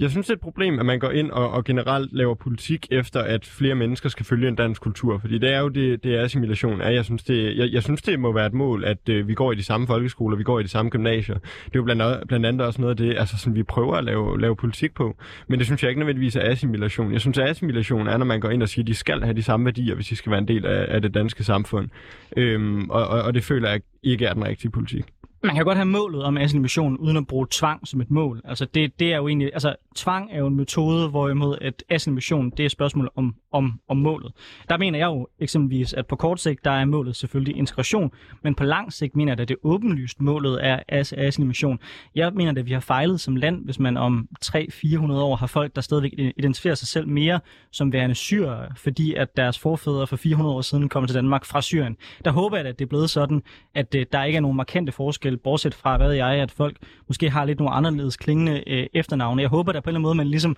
Jeg 0.00 0.10
synes, 0.10 0.26
det 0.26 0.30
er 0.32 0.36
et 0.36 0.40
problem, 0.40 0.78
at 0.78 0.86
man 0.86 0.98
går 0.98 1.10
ind 1.10 1.30
og, 1.30 1.50
og 1.50 1.64
generelt 1.64 2.12
laver 2.12 2.34
politik 2.34 2.86
efter, 2.90 3.20
at 3.20 3.44
flere 3.46 3.74
mennesker 3.74 4.08
skal 4.08 4.26
følge 4.26 4.48
en 4.48 4.54
dansk 4.54 4.82
kultur. 4.82 5.18
Fordi 5.18 5.38
det 5.38 5.52
er 5.52 5.60
jo 5.60 5.68
det, 5.68 6.04
det 6.04 6.14
er 6.14 6.22
assimilation. 6.22 6.80
Jeg 6.80 7.04
synes, 7.04 7.22
det, 7.24 7.56
jeg, 7.56 7.68
jeg 7.72 7.82
synes, 7.82 8.02
det 8.02 8.20
må 8.20 8.32
være 8.32 8.46
et 8.46 8.52
mål, 8.52 8.84
at 8.84 9.08
øh, 9.08 9.28
vi 9.28 9.34
går 9.34 9.52
i 9.52 9.54
de 9.54 9.62
samme 9.62 9.86
folkeskoler, 9.86 10.36
vi 10.36 10.42
går 10.42 10.60
i 10.60 10.62
de 10.62 10.68
samme 10.68 10.90
gymnasier. 10.90 11.34
Det 11.38 11.46
er 11.66 11.70
jo 11.76 11.82
blandt, 11.82 12.02
andet- 12.02 12.28
blandt 12.28 12.46
andet 12.46 12.66
også 12.66 12.80
noget 12.80 12.90
af 12.90 12.96
det, 12.96 13.18
altså, 13.18 13.38
sådan, 13.38 13.54
vi 13.54 13.62
prøver 13.62 13.94
at 13.96 14.04
lave, 14.04 14.40
lave 14.40 14.56
politik 14.56 14.94
på. 14.94 15.16
Men 15.48 15.58
det 15.58 15.66
synes 15.66 15.82
jeg 15.82 15.88
ikke 15.90 15.98
nødvendigvis 15.98 16.36
er 16.36 16.50
assimilation. 16.50 17.12
Jeg 17.12 17.20
synes, 17.20 17.38
at 17.38 17.48
assimilation 17.48 18.06
er, 18.06 18.16
når 18.16 18.26
man 18.26 18.40
går 18.40 18.50
ind 18.50 18.62
og 18.62 18.68
siger, 18.68 18.82
at 18.82 18.86
de 18.86 18.94
skal 18.94 19.22
have 19.22 19.34
de 19.34 19.42
samme 19.42 19.64
værdier, 19.66 19.94
hvis 19.94 20.06
de 20.06 20.16
skal 20.16 20.30
være 20.30 20.40
en 20.40 20.48
del 20.48 20.66
af, 20.66 20.86
af 20.88 21.02
det 21.02 21.14
danske 21.14 21.44
samfund. 21.44 21.88
Øhm, 22.36 22.90
og, 22.90 23.06
og, 23.08 23.22
og 23.22 23.34
det 23.34 23.44
føler 23.44 23.68
jeg 23.70 23.80
ikke 24.02 24.24
er 24.26 24.34
den 24.34 24.44
rigtige 24.44 24.70
politik 24.70 25.04
man 25.42 25.54
kan 25.54 25.64
godt 25.64 25.76
have 25.76 25.86
målet 25.86 26.22
om 26.22 26.36
assimilation 26.36 26.96
uden 26.96 27.16
at 27.16 27.26
bruge 27.26 27.46
tvang 27.50 27.88
som 27.88 28.00
et 28.00 28.10
mål. 28.10 28.40
Altså 28.44 28.64
det, 28.64 29.00
det 29.00 29.12
er 29.12 29.16
jo 29.16 29.28
egentlig, 29.28 29.50
altså 29.52 29.76
tvang 29.96 30.32
er 30.32 30.38
jo 30.38 30.46
en 30.46 30.56
metode, 30.56 31.08
hvorimod 31.08 31.58
at 31.60 31.84
assimilation, 31.90 32.50
det 32.50 32.60
er 32.60 32.64
et 32.64 32.70
spørgsmål 32.70 33.10
om, 33.16 33.34
om, 33.52 33.80
om 33.88 33.96
målet. 33.96 34.32
Der 34.68 34.76
mener 34.76 34.98
jeg 34.98 35.06
jo 35.06 35.28
eksempelvis, 35.38 35.92
at 35.92 36.06
på 36.06 36.16
kort 36.16 36.40
sigt, 36.40 36.64
der 36.64 36.70
er 36.70 36.84
målet 36.84 37.16
selvfølgelig 37.16 37.56
integration, 37.56 38.12
men 38.42 38.54
på 38.54 38.64
lang 38.64 38.92
sigt 38.92 39.16
mener 39.16 39.32
jeg, 39.32 39.40
at 39.40 39.48
det 39.48 39.56
åbenlyst 39.62 40.20
målet 40.20 40.66
er 40.66 40.82
assimilation. 41.16 41.78
Jeg 42.14 42.32
mener, 42.32 42.52
at 42.52 42.66
vi 42.66 42.72
har 42.72 42.80
fejlet 42.80 43.20
som 43.20 43.36
land, 43.36 43.64
hvis 43.64 43.78
man 43.78 43.96
om 43.96 44.28
300-400 44.44 45.12
år 45.12 45.36
har 45.36 45.46
folk, 45.46 45.76
der 45.76 45.80
stadigvæk 45.80 46.12
identificerer 46.36 46.74
sig 46.74 46.88
selv 46.88 47.08
mere 47.08 47.40
som 47.70 47.92
værende 47.92 48.14
syrere, 48.14 48.68
fordi 48.76 49.14
at 49.14 49.36
deres 49.36 49.58
forfædre 49.58 50.06
for 50.06 50.16
400 50.16 50.56
år 50.56 50.60
siden 50.60 50.88
kom 50.88 51.06
til 51.06 51.16
Danmark 51.16 51.44
fra 51.44 51.62
Syrien. 51.62 51.96
Der 52.24 52.30
håber 52.30 52.56
jeg, 52.56 52.66
at 52.66 52.78
det 52.78 52.84
er 52.84 52.88
blevet 52.88 53.10
sådan, 53.10 53.42
at 53.74 53.94
øh, 53.94 54.06
der 54.12 54.24
ikke 54.24 54.36
er 54.36 54.40
nogen 54.40 54.56
markante 54.56 54.92
forskel, 55.30 55.36
bortset 55.44 55.74
fra, 55.74 55.96
hvad 55.96 56.12
jeg, 56.12 56.28
at 56.30 56.50
folk 56.50 56.76
måske 57.08 57.30
har 57.30 57.44
lidt 57.44 57.58
nogle 57.58 57.74
anderledes 57.74 58.16
klingende 58.16 58.62
øh, 58.66 58.86
efternavne. 58.94 59.42
Jeg 59.42 59.48
håber, 59.48 59.72
at 59.72 59.82
på 59.84 59.90
en 59.90 59.90
eller 59.90 59.98
anden 59.98 60.02
måde, 60.02 60.14
man 60.14 60.26
ligesom 60.28 60.56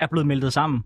er 0.00 0.06
blevet 0.06 0.26
meldet 0.26 0.52
sammen. 0.52 0.84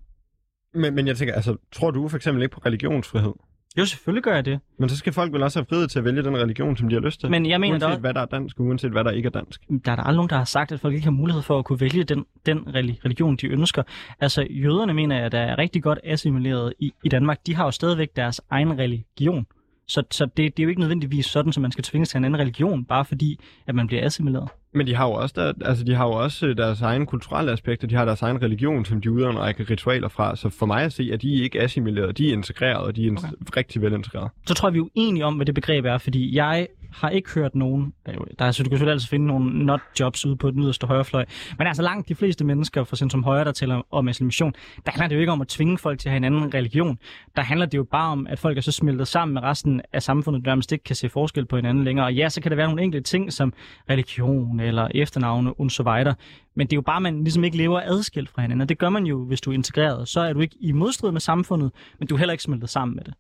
Men, 0.75 0.95
men 0.95 1.07
jeg 1.07 1.17
tænker, 1.17 1.35
altså, 1.35 1.57
tror 1.73 1.91
du 1.91 2.09
for 2.09 2.17
eksempel 2.17 2.43
ikke 2.43 2.55
på 2.55 2.61
religionsfrihed? 2.67 3.33
Jo, 3.79 3.85
selvfølgelig 3.85 4.23
gør 4.23 4.35
jeg 4.35 4.45
det. 4.45 4.61
Men 4.79 4.89
så 4.89 4.97
skal 4.97 5.13
folk 5.13 5.33
vel 5.33 5.43
også 5.43 5.59
have 5.59 5.67
frihed 5.69 5.89
til 5.89 5.99
at 5.99 6.05
vælge 6.05 6.23
den 6.23 6.37
religion, 6.37 6.77
som 6.77 6.89
de 6.89 6.95
har 6.95 7.01
lyst 7.03 7.21
til. 7.21 7.31
Men 7.31 7.47
jeg 7.47 7.61
mener 7.61 7.73
uanset 7.73 7.87
da 7.87 7.91
også- 7.93 8.01
hvad 8.01 8.15
der 8.15 8.21
er 8.21 8.25
dansk, 8.27 8.61
uanset 8.61 8.91
hvad 8.91 9.05
der 9.05 9.11
ikke 9.11 9.27
er 9.27 9.31
dansk. 9.31 9.61
Der 9.85 9.93
er 9.93 9.97
der 9.97 10.03
aldrig 10.03 10.17
nogen, 10.17 10.31
der 10.31 10.37
har 10.37 10.45
sagt, 10.45 10.73
at 10.73 10.81
folk 10.81 10.95
ikke 10.95 11.05
har 11.05 11.11
mulighed 11.11 11.43
for 11.43 11.59
at 11.59 11.65
kunne 11.65 11.81
vælge 11.81 12.05
den, 12.05 12.25
den 12.47 12.59
reli- 12.59 13.01
religion, 13.05 13.37
de 13.37 13.47
ønsker. 13.47 13.83
Altså, 14.21 14.47
jøderne 14.51 14.95
mener 14.95 15.19
jeg, 15.21 15.33
der 15.33 15.39
er 15.41 15.59
rigtig 15.59 15.83
godt 15.83 15.99
assimileret 16.05 16.73
i, 16.79 16.93
i 17.05 17.09
Danmark. 17.09 17.39
De 17.47 17.55
har 17.55 17.65
jo 17.65 17.71
stadigvæk 17.71 18.17
deres 18.17 18.41
egen 18.51 18.79
religion. 18.79 19.47
Så, 19.89 20.03
så 20.11 20.27
det, 20.27 20.37
det 20.37 20.61
er 20.61 20.65
jo 20.65 20.69
ikke 20.69 20.81
nødvendigvis 20.81 21.27
sådan, 21.27 21.53
at 21.57 21.59
man 21.59 21.73
skal 21.73 21.85
tvinges 21.85 22.09
til 22.09 22.19
en 22.19 22.25
anden 22.25 22.41
religion, 22.41 22.85
bare 22.85 23.05
fordi, 23.05 23.41
at 23.67 23.75
man 23.75 23.87
bliver 23.87 24.05
assimileret. 24.07 24.49
Men 24.75 24.87
de 24.87 24.95
har 24.95 25.07
jo 25.07 25.13
også, 25.13 25.35
der, 25.37 25.69
altså, 25.69 25.85
de 25.85 25.95
har 25.95 26.07
jo 26.07 26.13
også 26.13 26.47
øh, 26.47 26.57
deres 26.57 26.81
egen 26.81 27.07
kulturelle 27.07 27.53
aspekter. 27.53 27.87
De 27.87 27.95
har 27.95 28.05
deres 28.05 28.23
egen 28.23 28.43
religion, 28.43 28.85
som 28.85 29.01
de 29.01 29.13
udøver 29.13 29.31
en 29.31 29.39
række 29.39 29.65
ritualer 29.71 30.09
fra. 30.09 30.37
Så 30.37 30.49
for 30.49 30.67
mig 30.67 30.83
at 30.83 30.93
se, 30.93 31.11
at 31.13 31.23
de 31.23 31.35
ikke 31.35 31.61
assimileret. 31.61 32.19
De 32.19 32.29
er 32.29 32.33
integreret, 32.33 32.87
og 32.87 32.97
de 32.97 33.07
er 33.07 33.13
okay. 33.13 33.29
rigtig 33.57 33.83
velintegreret. 33.83 34.31
så 34.47 34.55
tror 34.55 34.69
jeg, 34.69 34.75
vi 34.75 34.79
er 34.79 34.89
uenige 34.97 35.25
om, 35.25 35.35
hvad 35.35 35.47
det 35.47 35.55
begreb 35.55 35.85
er, 35.85 35.99
fordi 35.99 36.37
jeg 36.37 36.67
har 36.97 37.09
ikke 37.09 37.31
hørt 37.35 37.55
nogen, 37.55 37.93
der 38.39 38.45
er 38.45 38.51
så 38.51 38.63
du 38.63 38.69
kan 38.69 38.79
selvfølgelig 38.79 38.93
altid 38.93 39.09
finde 39.09 39.27
nogle 39.27 39.65
not 39.65 39.81
jobs 40.01 40.27
ude 40.27 40.37
på 40.37 40.51
den 40.51 40.63
yderste 40.63 40.87
højrefløj, 40.87 41.25
men 41.59 41.67
altså 41.67 41.83
langt 41.83 42.09
de 42.09 42.15
fleste 42.15 42.45
mennesker 42.45 42.85
fra 42.85 42.97
centrum 42.97 43.25
højre, 43.25 43.45
der 43.45 43.53
taler 43.53 43.83
om 43.91 44.09
assimilation, 44.09 44.55
der 44.87 44.93
handler 44.93 45.09
det 45.09 45.15
jo 45.15 45.21
ikke 45.21 45.33
om 45.33 45.41
at 45.41 45.49
tvinge 45.49 45.79
folk 45.79 45.99
til 45.99 46.09
at 46.09 46.11
have 46.11 46.17
en 46.17 46.25
anden 46.25 46.55
religion. 46.55 46.99
Der 47.37 47.43
handler 47.43 47.67
det 47.67 47.79
jo 47.79 47.85
bare 47.85 48.13
om, 48.13 48.27
at 48.27 48.39
folk 48.39 48.57
er 48.59 48.63
så 48.63 48.73
smeltet 48.73 49.09
sammen 49.09 49.35
med 49.35 49.43
resten 49.43 49.83
af 49.93 50.03
samfundet, 50.03 50.45
der 50.45 50.51
nærmest 50.51 50.73
ikke 50.73 50.85
kan 50.85 50.97
se 50.97 51.09
forskel 51.09 51.47
på 51.47 51.57
hinanden 51.57 51.85
længere. 51.85 52.07
Og 52.07 52.15
ja, 52.15 52.29
så 52.29 52.41
kan 52.41 52.51
der 52.51 52.57
være 52.57 52.67
nogle 52.67 52.83
enkelte 52.83 53.11
ting 53.11 53.33
som 53.33 53.53
religion 53.91 54.61
eller 54.61 54.89
efternavne 54.95 55.53
og 55.53 55.71
så 55.71 55.83
videre, 55.83 56.15
men 56.57 56.67
det 56.67 56.73
er 56.73 56.77
jo 56.77 56.83
bare, 56.83 56.97
at 56.97 57.03
man 57.03 57.23
ligesom 57.23 57.45
ikke 57.45 57.57
lever 57.57 57.81
adskilt 57.85 58.29
fra 58.29 58.43
hinanden, 58.43 58.61
og 58.61 58.69
det 58.69 58.79
gør 58.79 58.89
man 58.89 59.07
jo, 59.07 59.25
hvis 59.25 59.41
du 59.41 59.51
er 59.51 59.55
integreret. 59.55 60.09
Så 60.09 60.21
er 60.21 60.33
du 60.33 60.41
ikke 60.41 60.57
i 60.61 60.73
modstrid 60.73 61.13
med 61.13 61.21
samfundet, 61.21 61.71
men 61.99 62.09
du 62.09 62.15
er 62.15 62.19
heller 62.19 62.33
ikke 62.33 62.45
smeltet 62.45 62.71
sammen 62.71 62.97
med 62.97 63.05
det. 63.05 63.15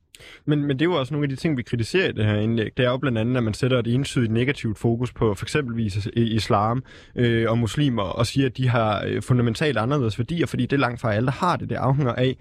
Men, 0.45 0.61
men 0.61 0.71
det 0.71 0.81
er 0.81 0.85
jo 0.85 0.93
også 0.93 1.14
nogle 1.14 1.25
af 1.25 1.29
de 1.29 1.37
ting, 1.37 1.57
vi 1.57 1.62
kritiserer 1.62 2.09
i 2.09 2.12
det 2.12 2.25
her 2.25 2.37
indlæg. 2.37 2.73
Det 2.77 2.85
er 2.85 2.91
jo 2.91 2.97
blandt 2.97 3.19
andet, 3.19 3.37
at 3.37 3.43
man 3.43 3.55
sætter 3.55 3.79
et 3.79 3.87
entydigt 3.87 4.33
negativt 4.33 4.79
fokus 4.79 5.12
på 5.12 5.35
for 5.35 5.45
eksempelvis 5.45 6.09
islam 6.17 6.83
øh, 7.17 7.51
og 7.51 7.59
muslimer, 7.59 8.03
og 8.03 8.27
siger, 8.27 8.47
at 8.47 8.57
de 8.57 8.69
har 8.69 9.05
øh, 9.07 9.23
fundamentalt 9.23 9.79
anderledes 9.79 10.19
værdier, 10.19 10.47
fordi 10.47 10.62
det 10.62 10.73
er 10.73 10.81
langt 10.81 11.01
fra 11.01 11.14
alle, 11.14 11.27
der 11.27 11.33
har 11.33 11.57
det. 11.57 11.71
Det 11.71 11.77
afhænger 11.77 12.12
af, 12.12 12.37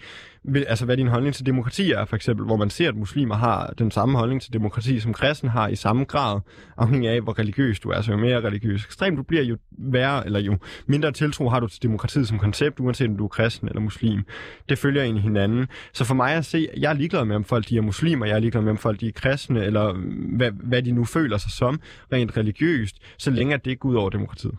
altså 0.68 0.86
hvad 0.86 0.98
din 0.98 1.08
holdning 1.08 1.36
til 1.36 1.46
demokrati 1.46 1.92
er, 1.92 2.06
for 2.06 2.16
eksempel, 2.16 2.46
hvor 2.46 2.56
man 2.56 2.70
ser, 2.70 2.90
at 2.90 2.96
muslimer 2.96 3.36
har 3.36 3.74
den 3.78 3.92
samme 3.92 4.18
holdning 4.18 4.42
til 4.42 4.54
demokrati, 4.54 5.00
som 5.00 5.14
kristen 5.14 5.50
har 5.50 5.68
i 5.68 5.76
samme 5.76 6.04
grad, 6.06 6.40
afhængig 6.78 7.10
af, 7.10 7.22
hvor 7.22 7.40
religiøs 7.40 7.80
du 7.80 7.90
er. 7.90 8.02
Så 8.02 8.12
jo 8.12 8.18
mere 8.18 8.42
religiøs 8.42 8.86
ekstrem 8.86 9.16
du 9.16 9.24
bliver, 9.24 9.44
jo 9.44 9.58
værre, 9.72 10.26
eller 10.26 10.40
jo 10.40 10.58
mindre 10.88 11.12
tiltro 11.12 11.50
har 11.50 11.60
du 11.60 11.68
til 11.68 11.84
demokratiet 11.84 12.28
som 12.28 12.40
koncept, 12.40 12.80
uanset 12.80 13.08
om 13.08 13.18
du 13.18 13.24
er 13.24 13.28
kristen 13.28 13.68
eller 13.68 13.82
muslim. 13.82 14.24
Det 14.70 14.78
følger 14.78 15.04
ind 15.04 15.18
hinanden. 15.18 15.68
Så 15.94 16.06
for 16.06 16.16
mig 16.16 16.34
at 16.34 16.46
se, 16.46 16.68
jeg 16.78 16.90
er 16.90 16.96
ligeglad 16.96 17.26
med, 17.26 17.36
om 17.36 17.44
folk 17.44 17.70
de 17.70 17.78
er 17.78 17.82
muslimer, 17.82 18.26
jeg 18.26 18.36
er 18.36 18.40
ligeglad 18.40 18.62
med, 18.62 18.72
om 18.72 18.78
folk 18.78 19.00
de 19.00 19.08
er 19.08 19.12
kristne, 19.12 19.64
eller 19.64 19.94
mm, 19.94 20.02
hvad, 20.38 20.52
hvad 20.52 20.82
de 20.82 20.92
nu 20.92 21.06
føler 21.06 21.38
sig 21.38 21.52
som, 21.52 21.80
rent 22.14 22.38
religiøst, 22.38 22.96
så 23.18 23.32
længe 23.32 23.54
at 23.54 23.66
det 23.66 23.72
ikke 23.72 23.80
går 23.80 23.90
ud 23.90 23.96
over 23.96 24.10
demokratiet. 24.10 24.56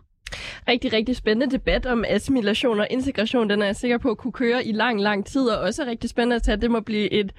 Rigtig, 0.69 0.93
rigtig 0.93 1.17
spændende 1.17 1.57
debat 1.57 1.87
om 1.87 2.05
assimilation 2.09 2.81
og 2.81 2.87
integration. 2.91 3.51
Den 3.51 3.63
er 3.63 3.67
jeg 3.67 3.77
sikker 3.77 3.99
på 3.99 4.11
at 4.11 4.19
kunne 4.19 4.33
køre 4.33 4.65
i 4.65 4.73
lang, 4.73 5.01
lang 5.01 5.27
tid, 5.27 5.49
og 5.49 5.59
også 5.59 5.85
rigtig 5.85 6.11
spændende 6.11 6.37
at 6.37 6.43
tage. 6.43 6.57
Det 6.57 6.71
må 6.71 6.81
blive 6.81 7.13
et, 7.13 7.33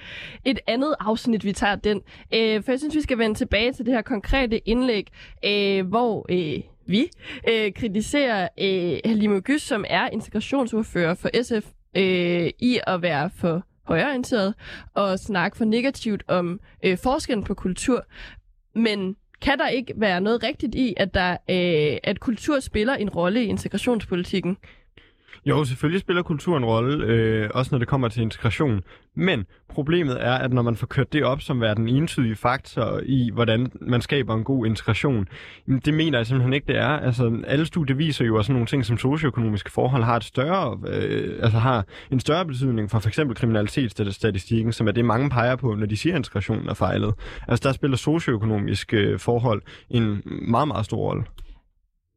et 0.46 0.60
andet 0.68 0.96
afsnit, 1.00 1.46
vi 1.46 1.54
tager 1.54 1.76
den. 1.76 2.02
Øh, 2.34 2.64
for 2.64 2.72
jeg 2.72 2.80
synes, 2.80 2.96
vi 2.96 3.02
skal 3.02 3.18
vende 3.18 3.36
tilbage 3.36 3.74
til 3.74 3.86
det 3.86 3.94
her 3.94 4.02
konkrete 4.02 4.70
indlæg, 4.70 5.08
øh, 5.46 5.88
hvor 5.88 6.26
øh, 6.30 6.60
vi 6.86 7.10
øh, 7.50 7.74
kritiserer 7.74 8.48
øh, 8.60 9.00
Halime 9.06 9.42
Gys, 9.42 9.62
som 9.62 9.86
er 9.88 10.10
integrationsordfører 10.10 11.14
for 11.14 11.30
SF, 11.44 11.68
øh, 11.98 12.50
i 12.60 12.80
at 12.88 13.02
være 13.02 13.30
for 13.30 13.64
højreorienteret 13.84 14.54
og 14.94 15.20
snakke 15.20 15.58
for 15.58 15.66
negativt 15.66 16.24
om 16.28 16.60
øh, 16.84 16.98
forskellen 16.98 17.44
på 17.44 17.54
kultur. 17.54 18.06
Men 18.76 19.16
kan 19.42 19.60
der 19.60 19.68
ikke 19.68 19.94
være 19.98 20.22
noget 20.22 20.44
rigtigt 20.44 20.76
i, 20.76 20.94
at, 20.98 21.14
der, 21.14 21.32
øh, 21.32 21.98
at 22.04 22.20
kultur 22.20 22.60
spiller 22.60 22.94
en 22.94 23.10
rolle 23.10 23.44
i 23.44 23.48
integrationspolitikken? 23.48 24.58
Jo, 25.46 25.64
selvfølgelig 25.64 26.02
spiller 26.02 26.24
kultur 26.24 26.58
en 26.58 26.66
rolle, 26.66 27.06
øh, 27.06 27.50
også 27.54 27.70
når 27.72 27.80
det 27.80 27.88
kommer 27.88 28.08
til 28.08 28.22
integration. 28.22 28.82
Men 29.16 29.46
problemet 29.70 30.26
er, 30.26 30.34
at 30.34 30.54
når 30.54 30.62
man 30.62 30.76
får 30.76 30.88
kørt 30.88 31.14
det 31.14 31.24
op 31.24 31.42
som 31.42 31.62
være 31.62 31.76
den 31.76 31.88
entydige 31.88 32.36
faktor 32.36 33.02
i, 33.06 33.32
hvordan 33.34 33.72
man 33.82 34.02
skaber 34.02 34.36
en 34.36 34.44
god 34.44 34.66
integration, 34.66 35.28
det 35.86 35.94
mener 35.94 36.20
jeg 36.20 36.28
simpelthen 36.28 36.54
ikke, 36.54 36.68
det 36.68 36.78
er. 36.78 36.88
Altså, 36.88 37.42
alle 37.48 37.66
studier 37.66 37.96
viser 37.96 38.26
jo, 38.26 38.38
at 38.38 38.46
sådan 38.46 38.54
nogle 38.54 38.68
ting 38.68 38.86
som 38.86 38.98
socioøkonomiske 38.98 39.72
forhold 39.72 40.04
har, 40.04 40.16
et 40.16 40.24
større, 40.24 40.80
øh, 40.88 41.40
altså 41.42 41.58
har 41.58 41.86
en 42.12 42.20
større 42.20 42.46
betydning 42.46 42.92
for 42.92 43.00
f.eks. 43.00 43.20
kriminalitetsstatistikken, 43.36 44.74
som 44.74 44.88
er 44.88 44.92
det, 44.92 45.06
mange 45.06 45.30
peger 45.30 45.56
på, 45.56 45.76
når 45.76 45.86
de 45.86 45.98
siger, 45.98 46.14
at 46.14 46.18
integrationen 46.18 46.70
er 46.70 46.74
fejlet. 46.74 47.14
Altså, 47.48 47.68
der 47.68 47.74
spiller 47.74 47.98
socioøkonomiske 47.98 48.98
øh, 48.98 49.20
forhold 49.20 49.62
en 49.90 50.22
meget, 50.26 50.68
meget 50.68 50.86
stor 50.86 50.98
rolle. 50.98 51.24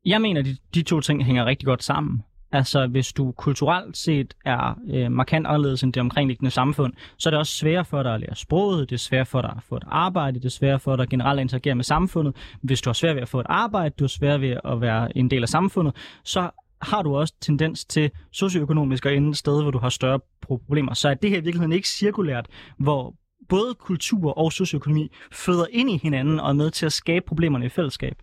Jeg 0.04 0.20
mener, 0.20 0.42
de, 0.42 0.56
de 0.74 0.82
to 0.82 1.00
ting 1.00 1.24
hænger 1.24 1.44
rigtig 1.44 1.66
godt 1.66 1.82
sammen. 1.82 2.22
Altså, 2.53 2.86
hvis 2.86 3.12
du 3.12 3.32
kulturelt 3.32 3.96
set 3.96 4.34
er 4.44 4.78
øh, 4.94 5.12
markant 5.12 5.46
anderledes 5.46 5.82
end 5.82 5.92
det 5.92 6.01
omkringliggende 6.01 6.51
samfund, 6.51 6.92
så 7.18 7.28
er 7.28 7.30
det 7.30 7.38
også 7.38 7.53
sværere 7.53 7.84
for 7.84 8.03
dig 8.03 8.14
at 8.14 8.20
lære 8.20 8.36
sproget, 8.36 8.90
det 8.90 8.96
er 8.96 8.98
sværere 8.98 9.26
for 9.26 9.40
dig 9.40 9.55
at 9.57 9.62
få 9.62 9.76
et 9.76 9.84
arbejde, 9.86 10.38
det 10.38 10.44
er 10.44 10.51
sværere 10.51 10.78
for 10.78 10.96
dig 10.96 11.09
generelt 11.09 11.40
at 11.40 11.42
interagere 11.42 11.74
med 11.74 11.84
samfundet. 11.84 12.36
Hvis 12.62 12.80
du 12.80 12.88
har 12.88 12.94
svært 12.94 13.16
ved 13.16 13.22
at 13.22 13.28
få 13.28 13.40
et 13.40 13.46
arbejde, 13.48 13.94
du 13.98 14.05
har 14.05 14.09
svært 14.09 14.40
ved 14.40 14.57
at 14.64 14.80
være 14.80 15.16
en 15.16 15.30
del 15.30 15.42
af 15.42 15.48
samfundet, 15.48 15.96
så 16.24 16.51
har 16.82 17.03
du 17.03 17.16
også 17.16 17.34
tendens 17.40 17.84
til 17.84 18.11
socioøkonomisk 18.32 19.07
at 19.07 19.12
ende 19.12 19.30
et 19.30 19.36
sted, 19.36 19.62
hvor 19.62 19.70
du 19.70 19.78
har 19.78 19.88
større 19.88 20.20
problemer. 20.42 20.94
Så 20.94 21.09
er 21.09 21.14
det 21.14 21.30
her 21.30 21.36
i 21.36 21.40
virkeligheden 21.40 21.72
ikke 21.72 21.88
cirkulært, 21.88 22.46
hvor 22.78 23.14
både 23.48 23.74
kultur 23.74 24.38
og 24.38 24.53
socioøkonomi 24.53 25.11
føder 25.32 25.66
ind 25.70 25.90
i 25.90 25.96
hinanden 26.03 26.40
og 26.40 26.48
er 26.48 26.53
med 26.53 26.70
til 26.70 26.86
at 26.86 26.92
skabe 26.92 27.24
problemerne 27.26 27.66
i 27.66 27.68
fællesskab. 27.68 28.14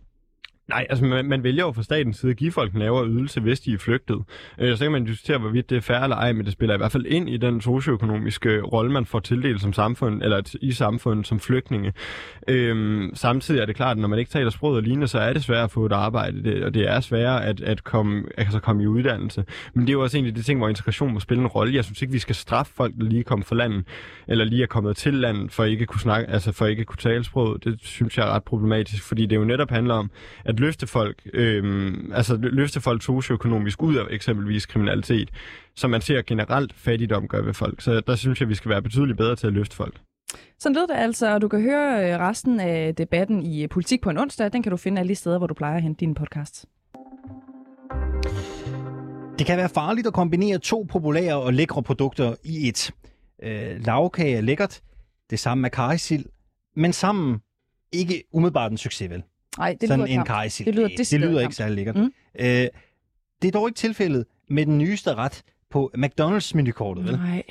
Nej, 0.69 0.87
altså 0.89 1.05
man, 1.05 1.25
man 1.25 1.43
vælger 1.43 1.63
jo 1.63 1.71
fra 1.71 1.83
statens 1.83 2.17
side 2.17 2.31
at 2.31 2.37
give 2.37 2.51
folk 2.51 2.73
en 2.73 2.79
lavere 2.79 3.07
ydelse, 3.07 3.39
hvis 3.39 3.59
de 3.59 3.73
er 3.73 3.77
flygtet. 3.77 4.23
Øh, 4.59 4.77
så 4.77 4.85
kan 4.85 4.91
man 4.91 5.05
diskutere, 5.05 5.37
hvorvidt 5.37 5.69
det 5.69 5.77
er 5.77 5.81
færre 5.81 6.03
eller 6.03 6.15
ej, 6.15 6.33
men 6.33 6.45
det 6.45 6.53
spiller 6.53 6.73
i 6.73 6.77
hvert 6.77 6.91
fald 6.91 7.05
ind 7.05 7.29
i 7.29 7.37
den 7.37 7.61
socioøkonomiske 7.61 8.61
rolle, 8.61 8.91
man 8.91 9.05
får 9.05 9.19
tildelt 9.19 9.61
som 9.61 9.73
samfund, 9.73 10.23
eller 10.23 10.57
i 10.61 10.71
samfundet 10.71 11.27
som 11.27 11.39
flygtninge. 11.39 11.93
Øh, 12.47 13.09
samtidig 13.13 13.61
er 13.61 13.65
det 13.65 13.75
klart, 13.75 13.97
at 13.97 14.01
når 14.01 14.07
man 14.07 14.19
ikke 14.19 14.31
taler 14.31 14.49
sproget 14.49 14.77
og 14.77 14.83
lignende, 14.83 15.07
så 15.07 15.19
er 15.19 15.33
det 15.33 15.43
svært 15.43 15.63
at 15.63 15.71
få 15.71 15.85
et 15.85 15.91
arbejde, 15.91 16.43
det, 16.43 16.63
og 16.63 16.73
det 16.73 16.89
er 16.89 16.99
sværere 16.99 17.45
at, 17.45 17.61
at 17.61 17.83
komme, 17.83 18.23
altså 18.37 18.59
komme 18.59 18.83
i 18.83 18.87
uddannelse. 18.87 19.45
Men 19.73 19.81
det 19.81 19.89
er 19.89 19.93
jo 19.93 20.01
også 20.01 20.17
egentlig 20.17 20.35
det 20.35 20.45
ting, 20.45 20.59
hvor 20.59 20.69
integration 20.69 21.13
må 21.13 21.19
spille 21.19 21.41
en 21.41 21.47
rolle. 21.47 21.75
Jeg 21.75 21.83
synes 21.83 22.01
ikke, 22.01 22.11
vi 22.11 22.19
skal 22.19 22.35
straffe 22.35 22.73
folk, 22.73 22.93
der 22.99 23.03
lige 23.03 23.19
er 23.19 23.23
kommet 23.23 23.47
fra 23.47 23.55
landet, 23.55 23.85
eller 24.27 24.45
lige 24.45 24.63
er 24.63 24.67
kommet 24.67 24.97
til 24.97 25.13
landet, 25.13 25.51
for 25.51 25.63
ikke 25.63 25.81
at 25.81 25.87
kunne 25.87 26.01
snakke, 26.01 26.29
altså 26.29 26.51
for 26.51 26.65
ikke 26.65 26.85
kunne 26.85 26.97
tale 26.97 27.23
sproget. 27.23 27.63
Det 27.63 27.79
synes 27.81 28.17
jeg 28.17 28.27
er 28.27 28.31
ret 28.31 28.43
problematisk, 28.43 29.03
fordi 29.03 29.25
det 29.25 29.35
jo 29.35 29.43
netop 29.43 29.69
handler 29.69 29.93
om, 29.93 30.11
at 30.45 30.56
løfte 30.59 30.87
folk, 30.87 31.21
øhm, 31.33 32.11
altså 32.13 32.37
løfte 32.41 32.81
folk 32.81 33.03
socioøkonomisk 33.03 33.83
ud 33.83 33.95
af 33.95 34.03
eksempelvis 34.09 34.65
kriminalitet, 34.65 35.29
som 35.75 35.89
man 35.89 36.01
ser 36.01 36.21
generelt 36.21 36.73
fattigdom 36.73 37.27
gør 37.27 37.41
ved 37.41 37.53
folk. 37.53 37.81
Så 37.81 37.99
der 37.99 38.15
synes 38.15 38.41
jeg, 38.41 38.49
vi 38.49 38.55
skal 38.55 38.69
være 38.69 38.81
betydeligt 38.81 39.17
bedre 39.17 39.35
til 39.35 39.47
at 39.47 39.53
løfte 39.53 39.75
folk. 39.75 40.01
Sådan 40.59 40.75
lød 40.75 40.87
det 40.87 40.95
altså, 40.95 41.33
og 41.33 41.41
du 41.41 41.47
kan 41.47 41.61
høre 41.61 42.13
øh, 42.13 42.19
resten 42.19 42.59
af 42.59 42.95
debatten 42.95 43.43
i 43.43 43.63
øh, 43.63 43.69
Politik 43.69 44.01
på 44.01 44.09
en 44.09 44.17
onsdag. 44.17 44.53
Den 44.53 44.63
kan 44.63 44.69
du 44.69 44.77
finde 44.77 44.99
alle 44.99 45.09
de 45.09 45.15
steder, 45.15 45.37
hvor 45.37 45.47
du 45.47 45.53
plejer 45.53 45.75
at 45.75 45.81
hente 45.81 45.99
dine 45.99 46.15
podcasts. 46.15 46.65
Det 49.39 49.45
kan 49.47 49.57
være 49.57 49.69
farligt 49.69 50.07
at 50.07 50.13
kombinere 50.13 50.57
to 50.57 50.85
populære 50.89 51.35
og 51.35 51.53
lækre 51.53 51.83
produkter 51.83 52.35
i 52.43 52.67
et. 52.67 52.91
Øh, 53.43 53.85
lavkage 53.85 54.37
er 54.37 54.41
lækkert, 54.41 54.81
det 55.29 55.39
samme 55.39 55.61
med 55.61 55.69
karisil, 55.69 56.25
men 56.75 56.93
sammen 56.93 57.39
ikke 57.91 58.23
umiddelbart 58.31 58.71
en 58.71 58.77
succes, 58.77 59.09
vel? 59.09 59.23
Nej, 59.57 59.77
det 59.81 59.87
Sådan 59.87 59.99
lyder 59.99 60.07
en 60.07 60.13
klamt. 60.15 60.27
karisil. 60.27 60.65
Det 60.65 60.75
lyder 60.75 60.87
det 60.87 60.97
decideret 60.97 61.31
lyder 61.31 61.41
ikke 61.41 61.55
særlig 61.55 61.75
lækkert. 61.75 61.95
Mm. 61.95 62.11
Øh, 62.39 62.67
det 63.41 63.47
er 63.47 63.51
dog 63.51 63.67
ikke 63.67 63.77
tilfældet 63.77 64.25
med 64.49 64.65
den 64.65 64.77
nyeste 64.77 65.15
ret 65.15 65.43
på 65.69 65.91
McDonald's 65.97 66.51
menukortet, 66.55 67.05
vel? 67.05 67.13
Nej. 67.17 67.43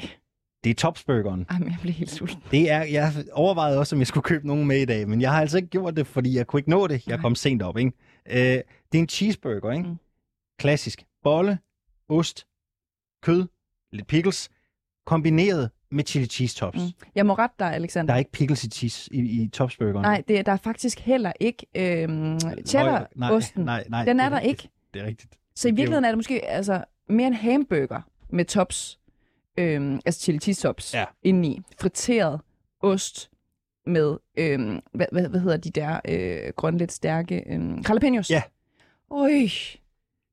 Det 0.64 0.70
er 0.70 0.74
Topsburgeren. 0.74 1.46
Jamen, 1.52 1.68
jeg 1.68 1.78
bliver 1.80 1.94
helt 1.94 2.11
sulten. 2.11 2.42
Det 2.50 2.70
er, 2.70 2.82
jeg 2.82 3.12
overvejede 3.32 3.78
også, 3.78 3.96
om 3.96 4.00
jeg 4.00 4.07
skulle 4.07 4.24
købe 4.24 4.46
nogen 4.46 4.66
med 4.66 4.78
i 4.80 4.84
dag, 4.84 5.09
men 5.09 5.20
jeg 5.20 5.32
har 5.32 5.40
altså 5.40 5.57
ikke 5.57 5.68
gjort 5.68 5.96
det, 5.96 6.07
fordi 6.07 6.36
jeg 6.36 6.46
kunne 6.46 6.61
ikke 6.61 6.70
nå 6.70 6.86
det. 6.86 7.07
Jeg 7.07 7.18
kom 7.18 7.34
sent 7.34 7.62
op, 7.62 7.78
ikke? 7.78 7.92
Øh, 8.30 8.36
det 8.36 8.64
er 8.92 8.98
en 8.98 9.09
cheeseburger, 9.09 9.72
ikke? 9.72 9.88
Mm. 9.88 9.96
Klassisk. 10.59 11.04
Bolle, 11.22 11.59
ost, 12.09 12.46
kød, 13.22 13.46
lidt 13.92 14.07
pickles, 14.07 14.48
kombineret 15.07 15.70
med 15.97 16.05
chili 16.05 16.26
cheese 16.26 16.57
tops. 16.57 16.78
Mm. 16.78 17.07
Jeg 17.14 17.26
må 17.26 17.34
rette 17.34 17.57
dig, 17.59 17.72
Alexander. 17.74 18.07
Der 18.07 18.14
er 18.14 18.18
ikke 18.18 18.32
pickles 18.32 18.64
i, 18.64 18.68
cheese, 18.70 19.14
i, 19.14 19.42
i 19.42 19.49
topsburgeren. 19.49 20.03
Nej, 20.03 20.22
det, 20.28 20.47
der 20.47 20.53
er 20.53 20.57
faktisk 20.57 21.01
heller 21.01 21.32
ikke 21.40 21.66
øhm, 21.74 22.38
cheddar-osten. 22.66 23.64
Nej, 23.64 23.84
nej, 23.88 24.05
Den 24.05 24.18
det 24.18 24.24
er 24.24 24.28
der 24.28 24.36
rigtigt. 24.36 24.64
ikke. 24.64 24.74
Det 24.94 25.03
er 25.03 25.07
rigtigt. 25.07 25.38
Så 25.55 25.68
i 25.68 25.70
virkeligheden 25.70 26.05
er 26.05 26.09
det 26.09 26.18
måske 26.18 26.44
altså, 26.44 26.84
mere 27.09 27.26
en 27.26 27.34
hamburger 27.34 28.01
med 28.30 28.44
tops, 28.44 28.99
øhm, 29.59 30.01
altså 30.07 30.20
chili 30.20 30.38
cheese 30.38 30.62
tops, 30.62 30.94
ja. 30.94 31.05
indeni. 31.22 31.61
Friteret 31.80 32.40
ost 32.80 33.30
med, 33.86 34.16
øhm, 34.36 34.80
hvad, 34.92 35.07
hvad, 35.12 35.28
hvad 35.28 35.40
hedder 35.40 35.57
de 35.57 35.70
der 35.70 36.01
øh, 36.09 36.53
grønne, 36.57 36.78
lidt 36.78 36.92
stærke, 36.92 37.44
øhm, 37.47 37.84
jalapenos. 37.88 38.30
Ja. 38.30 38.42
Oj, 39.11 39.49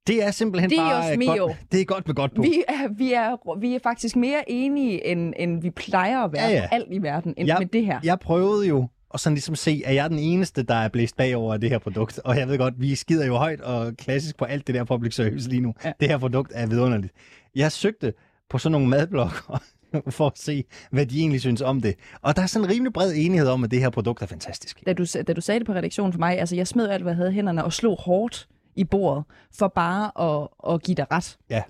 Det 0.08 0.24
er 0.24 0.32
simpelthen 0.32 0.70
Dios 0.70 0.80
bare 0.82 1.18
mio. 1.18 1.36
godt, 1.38 1.58
det 1.72 1.82
er 1.82 1.86
godt 1.86 2.08
med 2.08 2.16
godt 2.16 2.36
på. 2.36 2.42
vi 2.42 2.64
er, 2.68 2.88
vi, 2.98 3.14
er, 3.14 3.60
vi 3.60 3.76
er 3.76 3.80
faktisk 3.84 4.16
mere 4.16 4.52
enige, 4.52 5.08
end, 5.08 5.34
end 5.38 5.62
vi 5.62 5.70
plejer 5.70 6.20
at 6.20 6.34
være 6.34 6.48
Ja, 6.48 6.54
ja, 6.54 6.62
på 6.62 6.76
alt 6.76 6.88
i 6.92 6.98
verden, 6.98 7.34
end 7.38 7.48
jeg, 7.48 7.56
med 7.60 7.68
det 7.68 7.86
her. 7.86 8.00
Jeg 8.04 8.20
prøvede 8.20 8.68
jo 8.68 8.88
at 9.14 9.20
sådan 9.20 9.34
ligesom 9.34 9.56
se, 9.56 9.82
at 9.86 9.96
jeg 9.96 10.04
er 10.04 10.08
den 10.08 10.20
eneste, 10.20 10.64
der 10.64 10.76
er 10.76 10.88
blæst 10.88 11.18
bagover 11.18 11.54
af 11.54 11.62
det 11.62 11.70
her 11.70 11.78
produkt. 11.78 12.20
Og 12.20 12.38
jeg 12.38 12.48
ved 12.48 12.58
godt, 12.58 12.74
vi 12.78 12.96
skider 12.96 13.26
jo 13.26 13.36
højt 13.36 13.62
og 13.62 13.94
klassisk 13.98 14.38
på 14.38 14.46
alt 14.46 14.68
det 14.68 14.76
der 14.76 14.84
public 14.84 15.16
service 15.16 15.50
lige 15.50 15.62
nu. 15.62 15.74
Ja. 15.86 15.92
Det 16.00 16.08
her 16.08 16.18
produkt 16.18 16.52
er 16.56 16.68
vidunderligt. 16.68 17.14
Jeg 17.56 17.72
søgte 17.72 18.14
på 18.50 18.58
sådan 18.58 18.72
nogle 18.72 18.88
madblogger 18.88 19.62
for 20.10 20.28
at 20.28 20.38
se, 20.38 20.64
hvad 20.92 21.06
de 21.06 21.20
egentlig 21.20 21.42
synes 21.42 21.62
om 21.62 21.82
det. 21.82 21.96
Og 22.22 22.36
der 22.36 22.42
er 22.42 22.46
sådan 22.46 22.66
en 22.70 22.72
rimelig 22.74 22.94
bred 22.94 23.14
enighed 23.16 23.48
om, 23.48 23.64
at 23.64 23.72
det 23.72 23.80
her 23.80 23.90
produkt 23.90 24.22
er 24.22 24.26
fantastisk. 24.26 24.86
da 24.86 24.94
du, 24.94 25.06
da 25.28 25.34
du 25.34 25.42
sagde 25.42 25.60
det 25.60 25.68
på 25.68 25.74
redaktionen 25.74 26.14
for 26.14 26.20
mig, 26.20 26.40
altså 26.40 26.56
jeg 26.56 26.68
smed 26.68 26.90
alt, 26.90 27.04
hvad 27.04 27.12
jeg 27.14 27.18
havde 27.18 27.32
hænderne, 27.32 27.64
og 27.64 27.74
slog 27.74 28.00
hårdt 28.02 28.48
i 28.76 28.84
bordet, 28.84 29.24
for 29.52 29.68
bare 29.68 30.12
at, 30.44 30.48
at 30.74 30.84
give 30.84 30.96
dig 30.96 31.06
ret. 31.12 31.38
Ja. 31.50 31.64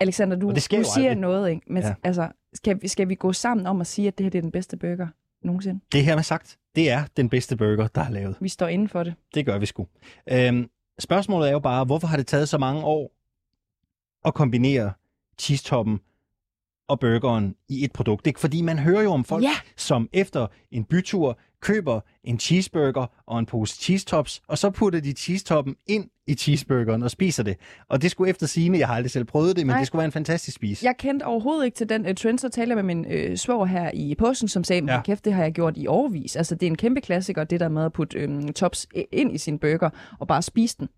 Alexander, 0.00 0.36
du, 0.36 0.50
du 0.50 0.60
siger 0.60 0.80
aldrig. 0.94 1.14
noget, 1.16 1.50
ikke? 1.50 1.62
Men 1.66 1.82
ja. 1.82 1.94
altså, 2.04 2.28
skal, 2.54 2.82
vi- 2.82 2.88
skal 2.88 3.08
vi 3.08 3.14
gå 3.14 3.32
sammen 3.32 3.66
om 3.66 3.80
at 3.80 3.86
sige, 3.86 4.08
at 4.08 4.18
det 4.18 4.24
her 4.24 4.30
det 4.30 4.38
er 4.38 4.42
den 4.42 4.50
bedste 4.50 4.76
burger 4.76 5.06
nogensinde? 5.44 5.80
Det 5.92 6.04
her 6.04 6.14
med 6.14 6.22
sagt, 6.22 6.58
det 6.74 6.90
er 6.90 7.04
den 7.16 7.28
bedste 7.28 7.56
burger, 7.56 7.86
der 7.88 8.00
er 8.00 8.10
lavet. 8.10 8.36
Vi 8.40 8.48
står 8.48 8.66
inden 8.68 8.88
for 8.88 9.02
det. 9.02 9.14
Det 9.34 9.46
gør 9.46 9.58
vi 9.58 9.66
sgu. 9.66 9.86
Øhm, 10.30 10.70
spørgsmålet 10.98 11.48
er 11.48 11.52
jo 11.52 11.58
bare, 11.58 11.84
hvorfor 11.84 12.06
har 12.06 12.16
det 12.16 12.26
taget 12.26 12.48
så 12.48 12.58
mange 12.58 12.84
år 12.84 13.12
at 14.24 14.34
kombinere 14.34 14.92
cheese-toppen 15.40 16.00
og 16.88 17.00
burgeren 17.00 17.54
i 17.68 17.84
et 17.84 17.92
produkt? 17.92 18.26
Ikke? 18.26 18.40
Fordi 18.40 18.62
man 18.62 18.78
hører 18.78 19.02
jo 19.02 19.10
om 19.12 19.24
folk, 19.24 19.42
Ja. 19.44 19.50
som 19.76 20.08
efter 20.12 20.46
en 20.70 20.84
bytur 20.84 21.38
køber 21.62 22.00
en 22.24 22.38
cheeseburger 22.38 23.06
og 23.26 23.38
en 23.38 23.46
pose 23.46 23.74
cheese-tops, 23.74 24.40
og 24.48 24.58
så 24.58 24.70
putter 24.70 25.00
de 25.00 25.12
cheese-toppen 25.12 25.76
ind 25.86 26.10
i 26.26 26.34
cheeseburgeren 26.34 27.02
og 27.02 27.10
spiser 27.10 27.42
det. 27.42 27.56
Og 27.88 28.02
det 28.02 28.10
skulle 28.10 28.30
efter 28.30 28.46
sigende, 28.46 28.78
jeg 28.78 28.88
har 28.88 28.94
aldrig 28.94 29.10
selv 29.10 29.24
prøvet 29.24 29.56
det, 29.56 29.66
men 29.66 29.72
Nej. 29.72 29.78
det 29.78 29.86
skulle 29.86 30.00
være 30.00 30.06
en 30.06 30.12
fantastisk 30.12 30.56
spis. 30.56 30.82
Jeg 30.82 30.94
kendte 30.98 31.24
overhovedet 31.24 31.64
ikke 31.64 31.76
til 31.76 31.88
den 31.88 32.06
uh, 32.06 32.14
trend, 32.14 32.38
så 32.38 32.48
talte 32.48 32.76
jeg 32.76 32.84
med 32.84 32.94
min 32.94 33.30
uh, 33.30 33.36
svoger 33.36 33.66
her 33.66 33.90
i 33.94 34.14
påsken, 34.14 34.48
som 34.48 34.64
sagde, 34.64 34.92
ja. 34.92 35.02
kæft, 35.02 35.24
det 35.24 35.32
har 35.32 35.42
jeg 35.42 35.52
gjort 35.52 35.76
i 35.76 35.86
årvis. 35.86 36.36
Altså, 36.36 36.54
det 36.54 36.62
er 36.62 36.70
en 36.70 36.76
kæmpe 36.76 37.00
klassiker, 37.00 37.44
det 37.44 37.60
der 37.60 37.68
med 37.68 37.84
at 37.84 37.92
putte 37.92 38.18
øhm, 38.18 38.52
tops 38.52 38.86
ind 39.12 39.34
i 39.34 39.38
sin 39.38 39.58
burger 39.58 39.90
og 40.18 40.28
bare 40.28 40.42
spise 40.42 40.76
den. 40.78 40.88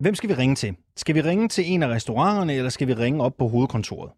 Hvem 0.00 0.14
skal 0.14 0.28
vi 0.28 0.34
ringe 0.34 0.54
til? 0.54 0.76
Skal 0.96 1.14
vi 1.14 1.20
ringe 1.20 1.48
til 1.48 1.72
en 1.72 1.82
af 1.82 1.88
restauranterne, 1.88 2.54
eller 2.54 2.70
skal 2.70 2.88
vi 2.88 2.94
ringe 2.94 3.22
op 3.22 3.36
på 3.38 3.48
hovedkontoret? 3.48 4.10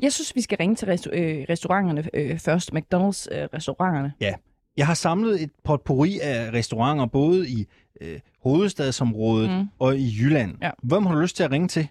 Jeg 0.00 0.12
synes, 0.12 0.36
vi 0.36 0.40
skal 0.40 0.56
ringe 0.60 0.76
til 0.76 0.86
resta- 0.86 1.18
øh, 1.18 1.46
restauranterne 1.50 2.04
øh, 2.14 2.38
først, 2.38 2.70
McDonald's-restauranterne. 2.74 4.12
Ja, 4.20 4.34
jeg 4.76 4.86
har 4.86 4.94
samlet 4.94 5.42
et 5.42 5.50
potpourri 5.64 6.18
af 6.22 6.52
restauranter, 6.52 7.06
både 7.06 7.48
i 7.48 7.66
øh, 8.00 8.20
hovedstadsområdet 8.42 9.50
mm. 9.50 9.66
Og 9.78 9.96
i 9.96 10.12
Jylland. 10.20 10.56
Ja. 10.62 10.70
Hvem 10.82 11.06
har 11.06 11.14
du 11.14 11.20
lyst 11.20 11.36
til 11.36 11.42
at 11.42 11.50
ringe 11.50 11.68
til? 11.68 11.88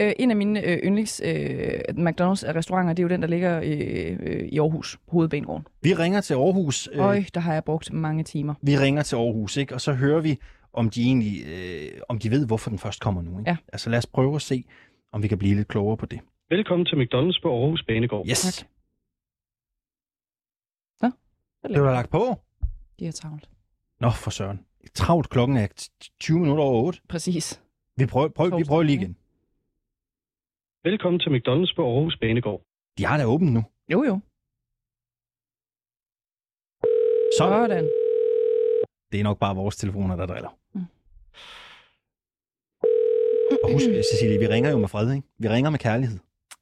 Øh, 0.00 0.12
en 0.18 0.30
af 0.30 0.36
mine 0.36 0.62
øh, 0.64 0.78
yndlings 0.78 1.22
øh, 1.24 1.80
McDonald's-restauranter, 1.90 2.92
det 2.92 2.98
er 2.98 3.02
jo 3.02 3.08
den, 3.08 3.22
der 3.22 3.28
ligger 3.28 3.60
øh, 3.64 4.16
øh, 4.20 4.48
i 4.48 4.58
Aarhus, 4.58 4.98
Hovedbanegården. 5.08 5.66
Vi 5.82 5.94
ringer 5.94 6.20
til 6.20 6.34
Aarhus. 6.34 6.88
Øh. 6.92 7.04
Øj, 7.06 7.24
der 7.34 7.40
har 7.40 7.52
jeg 7.52 7.64
brugt 7.64 7.92
mange 7.92 8.24
timer. 8.24 8.54
Vi 8.62 8.78
ringer 8.78 9.02
til 9.02 9.16
Aarhus, 9.16 9.56
ikke? 9.56 9.74
og 9.74 9.80
så 9.80 9.92
hører 9.92 10.20
vi, 10.20 10.38
om 10.72 10.90
de 10.90 11.02
egentlig 11.02 11.42
øh, 11.46 11.88
om 12.08 12.18
de 12.18 12.30
ved, 12.30 12.46
hvorfor 12.46 12.70
den 12.70 12.78
først 12.78 13.00
kommer 13.00 13.22
nu. 13.22 13.38
Ikke? 13.38 13.50
Ja. 13.50 13.56
Altså 13.72 13.90
lad 13.90 13.98
os 13.98 14.06
prøve 14.06 14.34
at 14.34 14.42
se, 14.42 14.64
om 15.12 15.22
vi 15.22 15.28
kan 15.28 15.38
blive 15.38 15.54
lidt 15.54 15.68
klogere 15.68 15.96
på 15.96 16.06
det. 16.06 16.20
Velkommen 16.50 16.86
til 16.86 16.96
McDonald's 16.96 17.40
på 17.42 17.48
Aarhus 17.60 17.82
Banegård. 17.88 18.26
Yes. 18.28 18.66
Nå, 21.02 21.08
Det 21.74 21.82
var 21.82 21.92
lagt 21.92 22.10
på. 22.10 22.22
De 22.98 23.06
er 23.06 23.12
travlt. 23.12 23.48
Nå, 24.00 24.10
for 24.10 24.30
søren. 24.30 24.66
Travlt 24.94 25.30
klokken 25.30 25.56
er 25.56 25.68
t- 25.80 26.08
20 26.20 26.38
minutter 26.40 26.64
over 26.64 26.82
8. 26.86 27.00
Præcis. 27.08 27.62
Vi 27.96 28.06
prøver, 28.06 28.28
prøver, 28.28 28.56
vi 28.58 28.64
prøver 28.64 28.82
lige 28.82 28.96
igen. 29.00 29.16
Velkommen 30.84 31.20
til 31.20 31.30
McDonald's 31.30 31.74
på 31.76 31.82
Aarhus 31.94 32.16
Banegård. 32.20 32.62
De 32.98 33.04
har 33.04 33.16
da 33.18 33.24
åbent 33.24 33.52
nu. 33.52 33.62
Jo, 33.92 34.04
jo. 34.04 34.20
Så. 37.38 37.38
Sådan. 37.38 37.84
Det 39.12 39.20
er 39.20 39.24
nok 39.24 39.38
bare 39.38 39.54
vores 39.56 39.76
telefoner, 39.76 40.16
der 40.16 40.26
driller. 40.26 40.58
Mm. 40.74 40.80
Og 43.62 43.72
husk, 43.72 43.86
Cecilie, 44.12 44.38
vi 44.38 44.46
ringer 44.48 44.70
jo 44.70 44.78
med 44.78 44.88
fred, 44.88 45.12
ikke? 45.14 45.26
Vi 45.38 45.48
ringer 45.48 45.70
med 45.70 45.78
kærlighed. 45.78 46.18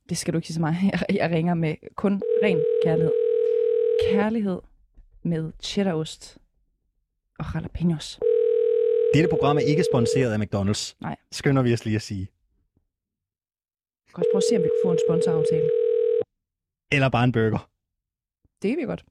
Det 0.08 0.18
skal 0.18 0.32
du 0.34 0.38
ikke 0.38 0.46
sige 0.46 0.54
så 0.54 0.60
meget. 0.60 0.76
Jeg, 0.92 1.00
jeg 1.10 1.30
ringer 1.30 1.54
med 1.54 1.74
kun 1.94 2.22
ren 2.42 2.58
kærlighed. 2.84 3.12
Kærlighed 4.10 4.60
med 5.22 5.52
cheddarost 5.62 6.38
og 7.38 7.44
jalapenos. 7.54 8.20
Dette 9.14 9.28
program 9.28 9.56
er 9.56 9.60
ikke 9.60 9.84
sponsoreret 9.92 10.32
af 10.32 10.38
McDonald's. 10.38 10.96
Nej. 11.00 11.16
Skynder 11.32 11.62
vi 11.62 11.72
os 11.72 11.84
lige 11.84 11.96
at 11.96 12.02
sige. 12.02 12.28
Vi 14.06 14.10
kan 14.14 14.18
også 14.18 14.30
prøve 14.32 14.38
at 14.38 14.48
se, 14.50 14.56
om 14.56 14.62
vi 14.62 14.68
kan 14.68 14.80
få 14.84 14.92
en 14.92 14.98
sponsoraftale. 15.08 15.70
Eller 16.92 17.08
bare 17.08 17.24
en 17.24 17.32
burger. 17.32 17.70
Det 18.62 18.70
kan 18.70 18.78
vi 18.78 18.82
godt. 18.84 19.04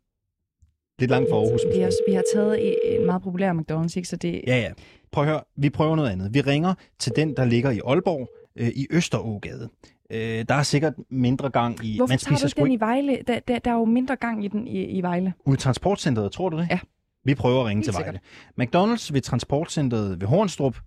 Lidt 0.99 1.11
langt 1.11 1.29
fra 1.29 1.37
Aarhus. 1.37 1.61
Vi 1.73 1.79
har, 1.79 1.91
vi 2.07 2.13
har 2.13 2.23
taget 2.33 2.95
en 2.95 3.05
meget 3.05 3.21
populær 3.23 3.53
McDonald's, 3.53 3.97
ikke? 3.97 4.09
Så 4.09 4.15
det, 4.15 4.41
Ja, 4.47 4.57
ja. 4.57 4.73
Prøv 5.11 5.23
at 5.23 5.29
høre, 5.29 5.43
vi 5.55 5.69
prøver 5.69 5.95
noget 5.95 6.09
andet. 6.11 6.33
Vi 6.33 6.41
ringer 6.41 6.73
til 6.99 7.11
den, 7.15 7.35
der 7.37 7.45
ligger 7.45 7.71
i 7.71 7.79
Aalborg, 7.87 8.29
øh, 8.55 8.67
i 8.67 8.87
Østerågade. 8.91 9.69
Øh, 10.11 10.45
der 10.49 10.55
er 10.55 10.63
sikkert 10.63 10.93
mindre 11.09 11.49
gang 11.49 11.85
i... 11.85 11.97
Hvorfor 11.97 12.11
man 12.11 12.19
tager 12.19 12.29
du 12.29 12.35
spiser 12.35 12.47
ikke 12.47 12.65
den 12.65 12.71
i 12.71 12.79
Vejle? 12.79 13.23
Der, 13.27 13.39
der, 13.39 13.59
der 13.59 13.71
er 13.71 13.75
jo 13.75 13.85
mindre 13.85 14.15
gang 14.15 14.45
i 14.45 14.47
den 14.47 14.67
i, 14.67 14.83
i 14.83 15.01
Vejle. 15.01 15.33
ud 15.45 15.53
i 15.53 15.57
transportcenteret, 15.57 16.31
tror 16.31 16.49
du 16.49 16.57
det? 16.57 16.67
Ja. 16.71 16.79
Vi 17.23 17.35
prøver 17.35 17.59
at 17.61 17.65
ringe 17.65 17.83
Helt 17.83 17.95
til 17.95 18.03
Vejle. 18.03 18.19
McDonald's 18.61 19.13
ved 19.13 19.21
transportcenteret 19.21 20.21
ved 20.21 20.27
Hornstrup 20.27 20.77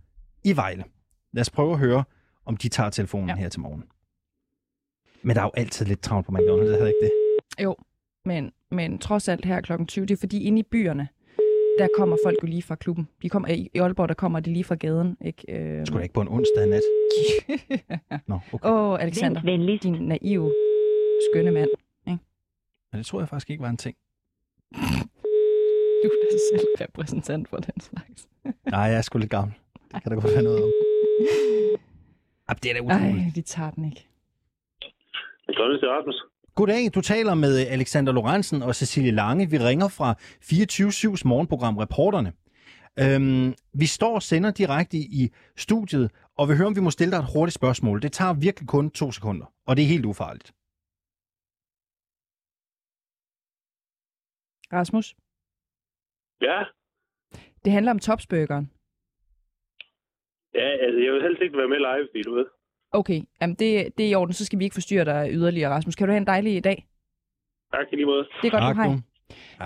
i 0.45 0.57
Vejle. 0.57 0.85
Lad 1.33 1.41
os 1.41 1.51
prøve 1.51 1.73
at 1.73 1.79
høre, 1.79 2.05
om 2.47 2.57
de 2.57 2.69
tager 2.69 2.91
telefonen 2.91 3.29
ja. 3.29 3.35
her 3.35 3.49
til 3.49 3.61
morgen. 3.61 3.85
Men 5.23 5.37
der 5.37 5.43
er 5.43 5.47
jo 5.47 5.51
altid 5.57 5.87
lidt 5.87 6.03
travlt 6.03 6.27
på 6.27 6.33
McDonald's, 6.33 6.83
det 6.83 6.89
ikke 6.89 7.01
det? 7.03 7.11
Jo, 7.63 7.77
men, 8.25 8.53
men 8.71 8.99
trods 8.99 9.29
alt 9.29 9.45
her 9.45 9.61
klokken 9.61 9.87
20, 9.87 10.07
det 10.07 10.15
er 10.15 10.19
fordi 10.19 10.43
inde 10.43 10.59
i 10.59 10.63
byerne, 10.63 11.09
der 11.79 11.89
kommer 11.97 12.17
folk 12.25 12.37
jo 12.43 12.47
lige 12.47 12.63
fra 12.63 12.75
klubben. 12.75 13.09
De 13.23 13.29
kommer, 13.29 13.49
i 13.49 13.69
Aalborg, 13.75 14.09
der 14.09 14.15
kommer 14.15 14.41
de 14.41 14.53
lige 14.53 14.65
fra 14.65 14.75
gaden. 14.75 15.17
Ikke? 15.25 15.43
Øh... 15.49 15.87
Skulle 15.87 15.99
da 15.99 16.03
ikke 16.03 16.15
på 16.15 16.21
en 16.21 16.29
onsdag 16.29 16.67
nat? 16.67 16.83
Nå, 18.31 18.39
okay. 18.53 18.69
Åh, 18.69 18.91
oh, 18.91 19.03
Alexander, 19.03 19.41
din 19.83 19.93
naive, 19.93 20.55
skønne 21.31 21.51
mand. 21.51 21.71
Ikke? 22.07 22.19
Men 22.93 22.99
det 22.99 23.07
tror 23.07 23.21
jeg 23.21 23.29
faktisk 23.29 23.51
ikke 23.51 23.63
var 23.63 23.71
en 23.71 23.77
ting. 23.77 23.97
Du 26.03 26.09
er 26.09 26.29
da 26.33 26.39
selv 26.53 26.67
repræsentant 26.81 27.49
for 27.49 27.57
den 27.57 27.81
slags. 27.81 28.29
Nej, 28.75 28.81
jeg 28.81 28.99
er 28.99 29.03
sgu 29.03 29.19
lidt 29.19 29.31
gammel. 29.31 29.55
Det 29.95 30.03
kan 30.03 30.13
der 30.13 30.21
godt 30.21 30.35
være 30.35 30.43
noget 30.43 30.65
om. 30.65 30.71
Ej, 32.49 32.55
det 32.63 32.71
er 32.71 32.75
da 32.75 32.81
utroligt. 32.81 33.25
Ej, 33.27 33.33
de 33.35 33.43
tager 33.43 33.71
den 33.71 33.85
ikke. 33.85 34.07
McDonald's 35.49 35.81
til 35.81 35.89
Rasmus. 35.89 36.19
Goddag, 36.59 36.95
du 36.95 37.01
taler 37.01 37.35
med 37.35 37.53
Alexander 37.77 38.13
Lorentzen 38.13 38.63
og 38.63 38.75
Cecilie 38.75 39.11
Lange. 39.11 39.51
Vi 39.51 39.59
ringer 39.69 39.89
fra 39.99 40.09
24-7's 40.51 41.23
morgenprogram 41.31 41.77
Reporterne. 41.85 42.31
Øhm, 43.03 43.49
vi 43.83 43.87
står 43.87 44.15
og 44.15 44.23
sender 44.23 44.51
direkte 44.51 44.97
i 45.21 45.23
studiet, 45.57 46.07
og 46.39 46.49
vil 46.49 46.57
høre, 46.57 46.67
om 46.67 46.77
vi 46.77 46.81
må 46.81 46.91
stille 46.91 47.13
dig 47.13 47.19
et 47.19 47.33
hurtigt 47.35 47.55
spørgsmål. 47.61 48.03
Det 48.03 48.13
tager 48.13 48.35
virkelig 48.47 48.69
kun 48.69 48.91
to 48.91 49.07
sekunder, 49.17 49.47
og 49.67 49.73
det 49.77 49.83
er 49.83 49.93
helt 49.95 50.07
ufarligt. 50.13 50.49
Rasmus, 54.77 55.07
Ja, 56.49 56.59
det 57.65 57.73
handler 57.73 57.93
om 57.97 57.99
topsburgeren. 57.99 58.67
ja 60.55 60.69
altså, 60.85 60.99
jeg 61.05 61.13
vil 61.15 61.23
helst 61.27 61.43
ikke 61.43 61.59
være 61.63 61.73
med 61.75 61.81
live, 61.89 62.09
fordi 62.11 62.23
du 62.29 62.35
ved. 62.39 62.47
Okay, 62.93 63.21
jamen 63.41 63.57
det, 63.57 63.89
det 63.99 64.07
er 64.07 64.11
i 64.11 64.15
orden, 64.15 64.33
så 64.35 64.45
skal 64.45 64.59
vi 64.59 64.65
ikke 64.65 64.75
forstyrre 64.75 65.05
dig 65.05 65.29
yderligere, 65.33 65.71
Rasmus. 65.71 65.95
Kan 65.95 66.07
du 66.07 66.13
have 66.13 66.21
en 66.21 66.27
dejlig 66.27 66.65
dag? 66.65 66.87
Tak 67.73 67.87
i 67.93 67.97
lige 67.97 68.07
måde. 68.07 68.25
Det 68.43 68.47
er 68.47 68.51
godt, 68.51 68.61
Tak, 68.63 68.77
du 68.77 68.81
har. 68.81 69.01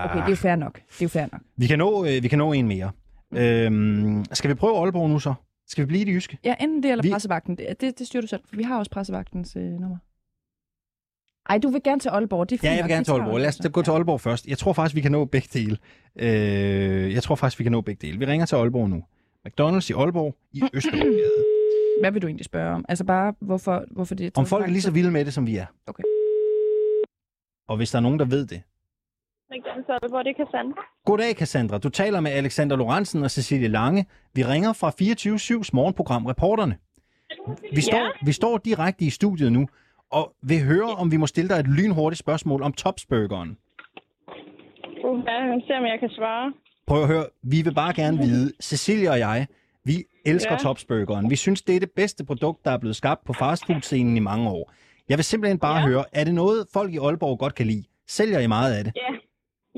Okay, 0.05 0.17
det 0.17 0.25
er 0.25 0.29
jo 0.31 0.37
fair 0.37 0.57
nok. 0.57 0.75
Det 0.75 1.01
er 1.01 1.05
jo 1.05 1.09
fair 1.09 1.27
nok. 1.33 1.41
Vi 1.57 1.67
kan 1.67 1.79
nå, 1.79 2.05
øh, 2.05 2.23
vi 2.23 2.29
kan 2.29 2.39
nå 2.39 2.53
en 2.53 2.69
mere. 2.69 2.91
Øhm, 3.37 4.25
skal 4.33 4.51
vi 4.51 4.55
prøve 4.55 4.79
Aalborg 4.79 5.11
nu 5.11 5.19
så? 5.19 5.35
Skal 5.67 5.83
vi 5.85 5.87
blive 5.87 6.01
i 6.03 6.05
det 6.05 6.13
jyske? 6.15 6.39
Ja, 6.45 6.55
enten 6.61 6.83
det 6.83 6.91
eller 6.91 7.03
Vi- 7.03 7.11
pressevagten. 7.11 7.57
Det, 7.57 7.67
det, 7.81 7.99
det 7.99 8.07
styrer 8.07 8.21
du 8.21 8.27
selv, 8.27 8.41
for 8.49 8.57
vi 8.57 8.63
har 8.63 8.79
også 8.79 8.91
pressevagtens 8.91 9.57
øh, 9.57 9.63
nummer. 9.63 9.97
Ej, 11.49 11.59
du 11.59 11.69
vil 11.69 11.83
gerne 11.83 12.01
til 12.01 12.09
Aalborg. 12.09 12.51
Det 12.51 12.57
er 12.57 12.59
fint 12.61 12.71
Ja, 12.71 12.75
jeg 12.77 12.85
vil 12.85 12.91
gerne 12.91 13.05
til 13.05 13.13
Aalborg. 13.13 13.39
Lad 13.41 13.49
os 13.49 13.57
da 13.57 13.69
gå 13.69 13.83
til 13.83 13.91
Aalborg 13.91 14.21
først. 14.21 14.47
Jeg 14.47 14.59
tror 14.59 14.73
faktisk, 14.73 14.97
vi 14.97 15.01
kan 15.01 15.13
nå 15.13 15.25
begge 15.25 15.49
dele. 15.53 15.79
Øh, 16.17 17.15
jeg 17.15 17.23
tror 17.23 17.35
faktisk, 17.35 17.59
vi 17.59 17.65
kan 17.65 17.73
nå 17.73 17.81
begge 17.81 18.07
dele. 18.07 18.19
Vi 18.19 18.27
ringer 18.27 18.47
til 18.47 18.57
Aalborg 18.57 18.91
nu. 18.91 19.05
McDonald's 19.49 19.91
i 19.91 19.93
Aalborg 19.93 20.35
i 20.53 20.63
Østerbrogade. 20.73 21.45
Hvad 22.01 22.13
vil 22.13 22.23
du 22.23 22.27
egentlig 22.27 22.45
spørge 22.45 22.75
om? 22.75 22.85
Altså 22.89 23.05
bare, 23.05 23.35
hvorfor, 23.41 23.85
hvorfor 23.91 24.15
det 24.15 24.27
er 24.27 24.31
Om 24.37 24.47
folk 24.47 24.65
er 24.65 24.69
lige 24.69 24.83
så 24.83 24.91
vilde 24.91 25.11
med 25.11 25.25
det, 25.25 25.35
som 25.35 25.47
vi 25.47 25.57
er. 25.57 25.67
Okay. 25.87 26.03
Og 27.69 27.77
hvis 27.77 27.91
der 27.91 27.99
er 27.99 28.03
nogen, 28.03 28.19
der 28.19 28.25
ved 28.25 28.47
det. 28.47 28.63
McDonald's 29.53 29.93
Aalborg, 29.93 30.25
det 30.25 30.31
er 30.39 30.45
Cassandra. 30.45 30.83
Goddag, 31.07 31.35
Cassandra. 31.35 31.79
Du 31.79 31.89
taler 31.89 32.21
med 32.21 32.31
Alexander 32.31 32.77
Lorentzen 32.77 33.23
og 33.23 33.31
Cecilie 33.31 33.69
Lange. 33.69 34.07
Vi 34.35 34.45
ringer 34.45 34.73
fra 34.73 34.91
24-7's 34.91 35.71
morgenprogram 35.73 36.27
Reporterne. 36.27 36.77
Vi 37.75 37.81
står, 37.81 37.99
Ja. 37.99 38.11
vi 38.27 38.33
står 38.33 38.59
direkte 38.59 39.05
i 39.05 39.11
studiet 39.11 39.53
nu, 39.53 39.69
og 40.11 40.35
vil 40.43 40.65
høre, 40.65 40.91
om 41.03 41.11
vi 41.11 41.17
må 41.17 41.27
stille 41.27 41.49
dig 41.49 41.55
et 41.61 41.67
lynhurtigt 41.67 42.19
spørgsmål 42.21 42.63
om 42.63 42.73
Topsburgeren. 42.73 43.59
Ja, 45.27 45.59
se 45.67 45.73
om 45.81 45.85
jeg 45.93 45.99
kan 46.01 46.09
svare. 46.09 46.53
Prøv 46.87 47.03
at 47.03 47.09
høre, 47.09 47.25
vi 47.43 47.63
vil 47.63 47.75
bare 47.75 47.95
gerne 47.95 48.19
vide, 48.19 48.53
Cecilie 48.63 49.11
og 49.11 49.19
jeg, 49.19 49.47
vi 49.85 49.95
elsker 50.27 50.53
Ja. 50.53 50.59
Topsburgeren. 50.59 51.31
Vi 51.31 51.37
synes, 51.37 51.63
det 51.63 51.77
er 51.77 51.81
det 51.81 51.91
bedste 51.91 52.25
produkt, 52.25 52.65
der 52.65 52.71
er 52.71 52.79
blevet 52.79 52.97
skabt 52.97 53.25
på 53.25 53.33
fastfood-scenen 53.33 54.17
i 54.17 54.21
mange 54.21 54.51
år. 54.51 54.73
Jeg 55.09 55.19
vil 55.19 55.25
simpelthen 55.25 55.59
bare 55.59 55.81
ja. 55.81 55.87
høre, 55.87 56.05
er 56.13 56.25
det 56.25 56.35
noget, 56.35 56.67
folk 56.73 56.95
i 56.95 56.99
Aalborg 56.99 57.39
godt 57.39 57.55
kan 57.55 57.67
lide? 57.67 57.85
Sælger 58.07 58.41
I 58.41 58.47
meget 58.47 58.79
af 58.79 58.85
det? 58.85 58.93
Ja, 58.97 59.13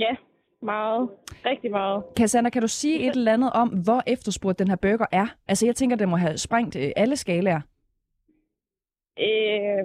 ja, 0.07 0.17
meget. 0.63 1.09
Rigtig 1.47 1.71
meget. 1.71 2.03
Cassandra, 2.19 2.51
kan 2.51 2.63
du 2.63 2.69
sige 2.69 3.01
et 3.07 3.17
eller 3.17 3.33
andet 3.33 3.51
om, 3.53 3.69
hvor 3.69 4.03
efterspurgt 4.07 4.59
den 4.59 4.69
her 4.69 4.77
burger 4.77 5.07
er? 5.13 5.27
Altså, 5.49 5.67
jeg 5.67 5.77
tænker, 5.77 5.97
den 5.97 6.09
må 6.09 6.17
have 6.17 6.39
sprængt 6.39 6.77
øh, 6.77 6.91
alle 6.97 7.17
skalaer. 7.17 7.61
Øh, 9.19 9.83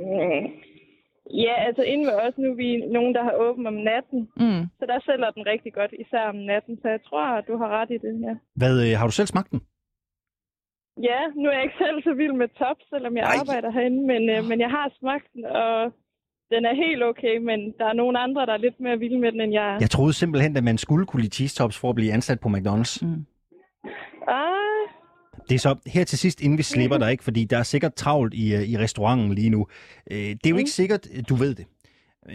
ja, 1.46 1.54
altså 1.68 1.84
inde 1.84 2.06
ved 2.06 2.14
os, 2.14 2.38
nu 2.38 2.52
er 2.52 2.56
vi 2.56 2.70
nogen, 2.78 3.16
der 3.16 3.24
har 3.24 3.34
åbent 3.40 3.68
om 3.68 3.74
natten. 3.74 4.20
Mm. 4.38 4.64
Så 4.80 4.86
der 4.88 5.00
sælger 5.06 5.32
den 5.32 5.46
rigtig 5.46 5.74
godt, 5.74 5.92
især 6.00 6.24
om 6.30 6.36
natten. 6.36 6.78
Så 6.82 6.88
jeg 6.90 7.00
tror, 7.08 7.42
du 7.42 7.58
har 7.58 7.70
ret 7.82 7.92
i 7.92 7.98
det, 7.98 8.14
ja. 8.28 8.34
Hvad, 8.56 8.76
øh, 8.92 8.98
har 9.00 9.06
du 9.06 9.12
selv 9.12 9.28
smagt 9.28 9.52
den? 9.52 9.62
Ja, 11.04 11.20
nu 11.36 11.46
er 11.50 11.54
jeg 11.58 11.64
ikke 11.64 11.80
selv 11.86 11.98
så 12.04 12.14
vild 12.22 12.34
med 12.34 12.48
top, 12.64 12.78
selvom 12.90 13.14
jeg 13.18 13.24
Ej. 13.24 13.36
arbejder 13.42 13.72
herinde, 13.72 14.02
men, 14.12 14.22
øh, 14.30 14.42
men 14.50 14.60
jeg 14.60 14.70
har 14.78 14.92
smagt 15.00 15.28
den, 15.34 15.46
og 15.46 15.74
den 16.54 16.62
er 16.70 16.76
helt 16.86 17.04
okay, 17.04 17.36
men 17.50 17.60
der 17.80 17.86
er 17.86 17.94
nogle 17.94 18.20
andre, 18.20 18.46
der 18.46 18.54
er 18.54 18.58
lidt 18.58 18.80
mere 18.80 18.98
vilde 19.00 19.20
med 19.20 19.32
den, 19.32 19.42
end 19.42 19.54
jeg 19.54 19.66
er. 19.74 19.78
Jeg 19.80 19.90
troede 19.90 20.14
simpelthen, 20.14 20.58
at 20.58 20.64
man 20.64 20.78
skulle 20.78 21.06
kunne 21.06 21.22
lide 21.22 21.36
cheese 21.36 21.56
tops 21.56 21.78
for 21.78 21.90
at 21.90 21.96
blive 21.96 22.14
ansat 22.14 22.40
på 22.40 22.50
McDonald's. 22.50 22.98
Mm. 23.06 23.26
Ah, 24.28 24.86
Det 25.50 25.56
er 25.56 25.60
så 25.60 25.76
her 25.86 26.04
til 26.04 26.18
sidst, 26.18 26.42
inden 26.42 26.58
vi 26.58 26.64
slipper 26.64 26.98
dig, 27.04 27.12
ikke? 27.12 27.24
fordi 27.24 27.44
der 27.46 27.58
er 27.58 27.64
sikkert 27.64 27.94
travlt 27.94 28.34
i, 28.34 28.56
øh, 28.56 28.62
i 28.62 28.78
restauranten 28.78 29.34
lige 29.34 29.50
nu. 29.50 29.68
Øh, 30.12 30.18
Det 30.18 30.46
er 30.46 30.50
jo 30.50 30.58
ikke 30.58 30.70
sikkert, 30.72 31.08
du 31.30 31.36
ved 31.36 31.56
det. 31.56 31.66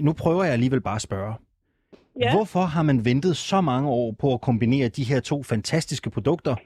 Nu 0.00 0.12
prøver 0.12 0.44
jeg 0.44 0.52
alligevel 0.52 0.80
bare 0.80 0.94
at 0.96 1.02
spørge. 1.02 1.34
Ja. 2.20 2.34
Hvorfor 2.34 2.60
har 2.60 2.82
man 2.82 3.04
ventet 3.04 3.36
så 3.36 3.60
mange 3.60 3.88
år 3.90 4.12
på 4.18 4.34
at 4.34 4.40
kombinere 4.40 4.88
de 4.88 5.04
her 5.04 5.20
to 5.20 5.42
fantastiske 5.42 6.10
produkter, 6.10 6.56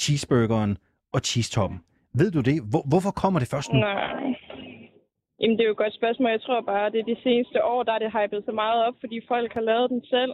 cheeseburgeren 0.00 0.78
og 1.14 1.20
cheesetoppen? 1.28 1.78
Ved 2.20 2.30
du 2.36 2.40
det? 2.40 2.56
Hvor, 2.70 2.82
hvorfor 2.90 3.12
kommer 3.22 3.38
det 3.40 3.48
først 3.54 3.68
nu? 3.72 3.78
nej. 3.78 4.34
Jamen, 5.40 5.56
det 5.56 5.62
er 5.62 5.68
jo 5.70 5.76
et 5.78 5.84
godt 5.84 5.94
spørgsmål. 6.00 6.30
Jeg 6.30 6.42
tror 6.46 6.60
bare, 6.72 6.90
det 6.92 6.98
er 7.00 7.08
de 7.14 7.22
seneste 7.26 7.58
år, 7.72 7.80
der 7.82 7.92
er 7.92 7.98
det 8.04 8.10
hypet 8.16 8.40
så 8.48 8.52
meget 8.62 8.78
op, 8.86 8.96
fordi 9.02 9.16
folk 9.32 9.50
har 9.56 9.64
lavet 9.70 9.90
den 9.90 10.02
selv. 10.14 10.32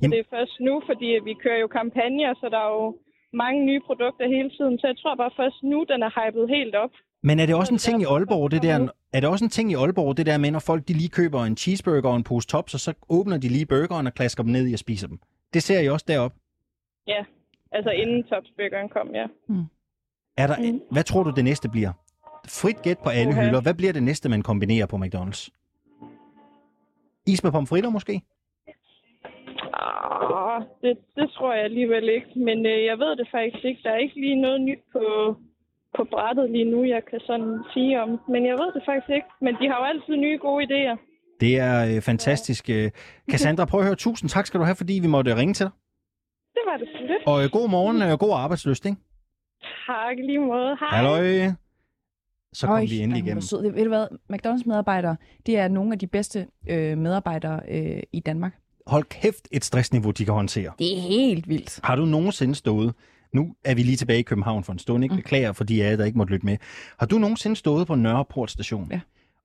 Så 0.00 0.06
det 0.12 0.18
er 0.18 0.30
først 0.36 0.54
nu, 0.60 0.82
fordi 0.88 1.08
vi 1.28 1.34
kører 1.44 1.60
jo 1.64 1.68
kampagner, 1.78 2.34
så 2.40 2.46
der 2.54 2.60
er 2.66 2.72
jo 2.80 2.98
mange 3.32 3.60
nye 3.68 3.80
produkter 3.88 4.24
hele 4.36 4.50
tiden. 4.56 4.78
Så 4.78 4.86
jeg 4.86 4.96
tror 5.02 5.14
bare 5.22 5.30
først 5.40 5.58
nu, 5.62 5.78
den 5.92 6.02
er 6.02 6.10
hypet 6.18 6.48
helt 6.56 6.74
op. 6.74 6.90
Men 7.22 7.40
er 7.40 7.46
det 7.46 7.54
også 7.54 7.74
en 7.74 7.78
ting 7.86 8.02
i 8.02 8.04
Aalborg, 8.04 8.50
det 8.50 8.62
der, 8.62 8.88
er 9.12 9.20
det 9.20 9.28
også 9.28 9.44
en 9.44 9.50
ting 9.50 9.72
i 9.72 9.74
Aalborg, 9.74 10.16
det 10.16 10.26
der 10.26 10.38
med, 10.38 10.50
når 10.50 10.62
folk 10.70 10.88
de 10.88 10.92
lige 10.92 11.08
køber 11.08 11.40
en 11.44 11.56
cheeseburger 11.56 12.10
og 12.10 12.16
en 12.16 12.24
pose 12.24 12.48
tops, 12.48 12.74
og 12.74 12.80
så 12.80 12.94
åbner 13.16 13.38
de 13.38 13.48
lige 13.48 13.66
burgeren 13.66 14.06
og 14.06 14.14
klasker 14.14 14.42
dem 14.42 14.52
ned 14.52 14.68
i 14.70 14.72
og 14.72 14.78
spiser 14.78 15.08
dem? 15.08 15.18
Det 15.54 15.62
ser 15.62 15.80
I 15.80 15.88
også 15.88 16.06
deroppe. 16.08 16.36
Ja, 17.06 17.22
altså 17.72 17.90
inden 17.90 18.24
topsburgeren 18.24 18.88
kom, 18.88 19.08
ja. 19.14 19.26
Er 20.36 20.46
der, 20.46 20.56
Hvad 20.90 21.04
tror 21.04 21.22
du, 21.22 21.30
det 21.30 21.44
næste 21.44 21.68
bliver? 21.68 21.92
Frit 22.48 22.82
gæt 22.82 22.98
på 23.04 23.08
alle 23.10 23.32
Uha. 23.32 23.40
hylder. 23.44 23.60
Hvad 23.60 23.74
bliver 23.74 23.92
det 23.92 24.02
næste, 24.02 24.28
man 24.28 24.42
kombinerer 24.42 24.86
på 24.86 24.96
McDonald's? 24.96 25.48
Is 27.26 27.42
med 27.44 27.52
pomfritter 27.52 27.90
måske? 27.90 28.20
Ah, 29.74 30.62
det, 30.82 30.98
det 31.16 31.30
tror 31.30 31.54
jeg 31.54 31.64
alligevel 31.64 32.08
ikke. 32.08 32.30
Men 32.36 32.66
øh, 32.66 32.84
jeg 32.90 32.98
ved 32.98 33.16
det 33.16 33.28
faktisk 33.30 33.64
ikke. 33.64 33.80
Der 33.84 33.90
er 33.90 33.96
ikke 33.96 34.20
lige 34.20 34.40
noget 34.40 34.60
nyt 34.60 34.82
på, 34.92 35.04
på 35.96 36.02
brættet 36.12 36.50
lige 36.50 36.70
nu, 36.70 36.84
jeg 36.84 37.02
kan 37.10 37.20
sådan 37.26 37.58
sige 37.74 38.02
om. 38.02 38.10
Men 38.28 38.46
jeg 38.46 38.52
ved 38.62 38.72
det 38.76 38.82
faktisk 38.86 39.10
ikke. 39.10 39.26
Men 39.40 39.54
de 39.60 39.68
har 39.70 39.76
jo 39.80 39.84
altid 39.92 40.16
nye 40.16 40.38
gode 40.40 40.64
idéer. 40.66 40.96
Det 41.40 41.58
er 41.58 41.96
øh, 41.96 42.02
fantastisk. 42.02 42.70
Øh, 42.70 42.90
Cassandra, 43.30 43.64
prøv 43.64 43.80
at 43.80 43.86
høre. 43.86 43.94
Tusind 43.96 44.30
tak 44.30 44.46
skal 44.46 44.60
du 44.60 44.64
have, 44.64 44.76
fordi 44.76 44.94
vi 45.02 45.06
måtte 45.06 45.36
ringe 45.36 45.54
til 45.54 45.64
dig. 45.66 45.72
Det 46.54 46.62
var 46.66 46.76
det 46.76 46.88
lidt. 47.00 47.22
Og 47.26 47.44
øh, 47.44 47.50
god 47.52 47.68
morgen 47.70 48.02
og 48.02 48.18
god 48.18 48.32
arbejdsløst, 48.44 48.86
ikke? 48.86 48.98
Tak 49.86 50.16
lige 50.16 50.38
måde. 50.38 50.76
Hej. 50.80 50.88
Halløj. 50.88 51.50
Så 52.52 52.66
kom 52.66 52.74
Øj, 52.74 52.84
vi 52.84 52.98
endelig 53.00 53.22
igennem. 53.24 53.40
sød. 53.40 53.72
Ved 53.72 53.82
du 53.84 53.88
hvad? 53.88 54.06
McDonald's 54.32 54.62
medarbejdere, 54.66 55.16
det 55.46 55.58
er 55.58 55.68
nogle 55.68 55.92
af 55.92 55.98
de 55.98 56.06
bedste 56.06 56.46
øh, 56.70 56.98
medarbejdere 56.98 57.60
øh, 57.68 58.02
i 58.12 58.20
Danmark. 58.20 58.52
Hold 58.86 59.04
kæft 59.04 59.48
et 59.52 59.64
stressniveau, 59.64 60.10
de 60.10 60.24
kan 60.24 60.34
håndtere. 60.34 60.72
Det 60.78 60.96
er 60.96 61.00
helt 61.00 61.48
vildt. 61.48 61.80
Har 61.84 61.96
du 61.96 62.04
nogensinde 62.04 62.54
stået, 62.54 62.94
nu 63.32 63.54
er 63.64 63.74
vi 63.74 63.82
lige 63.82 63.96
tilbage 63.96 64.18
i 64.18 64.22
København 64.22 64.64
for 64.64 64.72
en 64.72 64.78
stund, 64.78 65.04
ikke? 65.04 65.16
Beklager 65.16 65.52
for 65.52 65.64
de 65.64 65.84
af 65.84 65.90
jer, 65.90 65.96
der 65.96 66.04
ikke 66.04 66.18
måtte 66.18 66.32
lytte 66.32 66.46
med. 66.46 66.56
Har 66.98 67.06
du 67.06 67.18
nogensinde 67.18 67.56
stået 67.56 67.86
på 67.86 67.94
Nørreport 67.94 68.50
station 68.50 68.88
ja. 68.92 69.00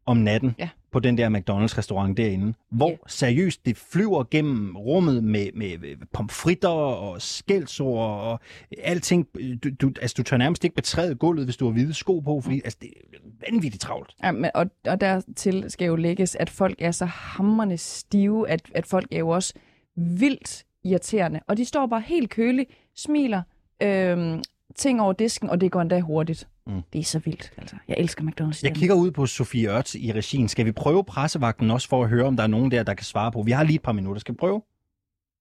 Om 0.06 0.18
natten 0.18 0.56
ja. 0.60 0.70
på 0.92 1.00
den 1.00 1.18
der 1.18 1.30
McDonald's-restaurant 1.30 2.14
derinde, 2.14 2.54
hvor 2.70 2.90
yeah. 2.90 3.00
seriøst 3.08 3.66
det 3.66 3.78
flyver 3.78 4.24
gennem 4.32 4.76
rummet 4.76 5.24
med, 5.24 5.50
med, 5.54 5.98
pomfritter 6.14 6.70
og 6.70 7.22
skældsord 7.22 8.20
og 8.20 8.40
alting. 8.84 9.28
Du, 9.64 9.70
du, 9.82 9.92
altså, 10.02 10.16
du 10.18 10.24
tør 10.24 10.38
nærmest 10.38 10.64
ikke 10.64 10.76
betræde 10.76 11.16
gulvet, 11.16 11.46
hvis 11.46 11.58
du 11.58 11.66
har 11.66 11.72
hvide 11.72 11.94
sko 11.94 12.20
på, 12.20 12.42
fordi 12.42 12.62
altså, 12.64 12.78
det 12.82 12.90
er 13.14 13.18
vanvittigt 13.52 13.82
travlt. 13.82 14.16
Ja, 14.24 14.32
men, 14.32 14.52
og, 14.54 14.66
og 14.88 15.02
dertil 15.02 15.66
skal 15.68 15.86
jo 15.86 15.96
lægges, 15.96 16.36
at 16.36 16.50
folk 16.50 16.76
er 16.82 16.92
så 16.92 17.06
hammerne 17.06 17.78
stive, 17.78 18.50
at, 18.50 18.62
at 18.76 18.86
folk 18.86 19.08
er 19.12 19.20
jo 19.20 19.30
også 19.30 19.54
vildt 19.96 20.66
irriterende. 20.84 21.40
Og 21.48 21.58
de 21.58 21.66
står 21.66 21.88
bare 21.88 22.02
helt 22.02 22.30
køligt, 22.30 22.70
smiler, 22.96 23.42
øhm, 23.82 24.42
ting 24.76 25.02
over 25.02 25.14
disken, 25.14 25.50
og 25.50 25.62
det 25.62 25.72
går 25.72 25.82
endda 25.82 26.00
hurtigt. 26.00 26.48
Mm. 26.68 26.82
Det 26.94 27.00
er 27.00 27.04
så 27.04 27.20
vildt, 27.20 27.54
altså. 27.58 27.76
Jeg 27.88 27.96
elsker 28.00 28.24
McDonald's. 28.24 28.60
Jeg 28.64 28.76
kigger 28.76 28.96
ud 28.96 29.12
på 29.12 29.26
Sofie 29.26 29.70
Ørts 29.70 29.96
i 29.96 30.12
regien. 30.12 30.48
Skal 30.48 30.66
vi 30.66 30.72
prøve 30.72 31.04
pressevagten 31.04 31.72
også 31.72 31.90
for 31.90 32.04
at 32.04 32.10
høre, 32.10 32.26
om 32.26 32.36
der 32.36 32.44
er 32.44 32.48
nogen 32.48 32.72
der, 32.72 32.84
der 32.84 32.94
kan 32.94 33.06
svare 33.06 33.32
på? 33.32 33.42
Vi 33.42 33.52
har 33.52 33.64
lige 33.64 33.76
et 33.76 33.82
par 33.82 33.92
minutter. 33.92 34.20
Skal 34.20 34.34
vi 34.34 34.38
prøve? 34.38 34.62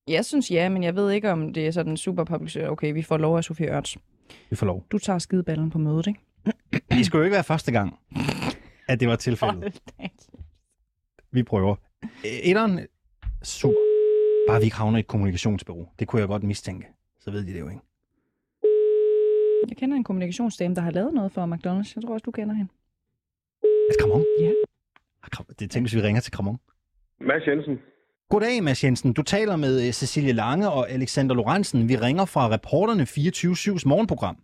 Jeg 0.08 0.24
synes 0.24 0.50
ja, 0.50 0.68
men 0.68 0.82
jeg 0.82 0.96
ved 0.96 1.10
ikke, 1.10 1.32
om 1.32 1.52
det 1.52 1.66
er 1.66 1.70
sådan 1.70 1.96
super 1.96 2.24
public. 2.24 2.56
Okay, 2.56 2.92
vi 2.92 3.02
får 3.02 3.16
lov 3.16 3.36
af 3.36 3.44
Sofie 3.44 3.76
Ørts. 3.76 3.96
Vi 4.50 4.56
får 4.56 4.66
lov. 4.66 4.84
Du 4.92 4.98
tager 4.98 5.18
skideballen 5.18 5.70
på 5.70 5.78
mødet, 5.78 6.06
ikke? 6.06 6.20
Det 6.90 7.06
skulle 7.06 7.20
jo 7.20 7.24
ikke 7.24 7.34
være 7.34 7.44
første 7.44 7.72
gang, 7.72 7.98
at 8.88 9.00
det 9.00 9.08
var 9.08 9.16
tilfældet. 9.16 9.80
Vi 11.32 11.42
prøver. 11.42 11.76
Etteren, 12.24 12.80
super. 13.42 13.74
Bare 14.48 14.58
vi 14.60 14.64
ikke 14.64 14.76
havner 14.76 14.96
i 14.96 15.00
et 15.00 15.06
kommunikationsbureau. 15.06 15.88
Det 15.98 16.08
kunne 16.08 16.20
jeg 16.20 16.28
godt 16.28 16.42
mistænke. 16.42 16.86
Så 17.20 17.30
ved 17.30 17.46
de 17.46 17.52
det 17.52 17.60
jo 17.60 17.68
ikke. 17.68 17.80
Jeg 19.68 19.76
kender 19.76 19.96
en 19.96 20.04
kommunikationsdame, 20.04 20.74
der 20.74 20.80
har 20.80 20.90
lavet 20.90 21.14
noget 21.14 21.32
for 21.32 21.46
McDonald's. 21.46 21.92
Jeg 21.96 22.02
tror 22.02 22.12
også, 22.14 22.24
du 22.24 22.30
kender 22.30 22.54
hende. 22.54 22.70
Er 23.62 23.94
Kramon? 24.00 24.24
Ja. 24.40 24.52
Det 25.58 25.70
tænker 25.70 25.80
hvis 25.88 25.94
vi 25.94 26.02
ringer 26.06 26.20
til 26.20 26.32
Kramon. 26.32 26.58
Mads 27.20 27.46
Jensen. 27.46 27.78
Goddag, 28.28 28.62
Mads 28.62 28.84
Jensen. 28.84 29.12
Du 29.12 29.22
taler 29.22 29.56
med 29.56 29.86
øh, 29.86 29.92
Cecilie 29.92 30.32
Lange 30.32 30.70
og 30.70 30.90
Alexander 30.90 31.34
Lorentzen. 31.34 31.88
Vi 31.88 31.96
ringer 31.96 32.24
fra 32.24 32.50
reporterne 32.50 33.02
24-7's 33.02 33.88
morgenprogram. 33.88 34.36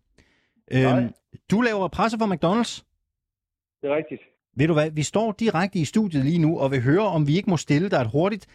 Øhm, 0.73 1.13
du 1.51 1.61
laver 1.61 1.89
presse 1.89 2.19
for 2.19 2.27
McDonald's. 2.27 2.85
Det 3.83 3.91
er 3.91 3.97
rigtigt. 3.97 4.23
Ved 4.57 4.67
du 4.69 4.73
hvad, 4.73 4.91
vi 4.91 5.03
står 5.03 5.33
direkte 5.33 5.79
i 5.79 5.85
studiet 5.85 6.25
lige 6.25 6.39
nu 6.39 6.59
og 6.59 6.71
vil 6.71 6.83
høre, 6.83 7.07
om 7.07 7.27
vi 7.27 7.37
ikke 7.37 7.51
må 7.51 7.57
stille 7.57 7.89
dig 7.91 8.01
et 8.01 8.11
hurtigt, 8.11 8.47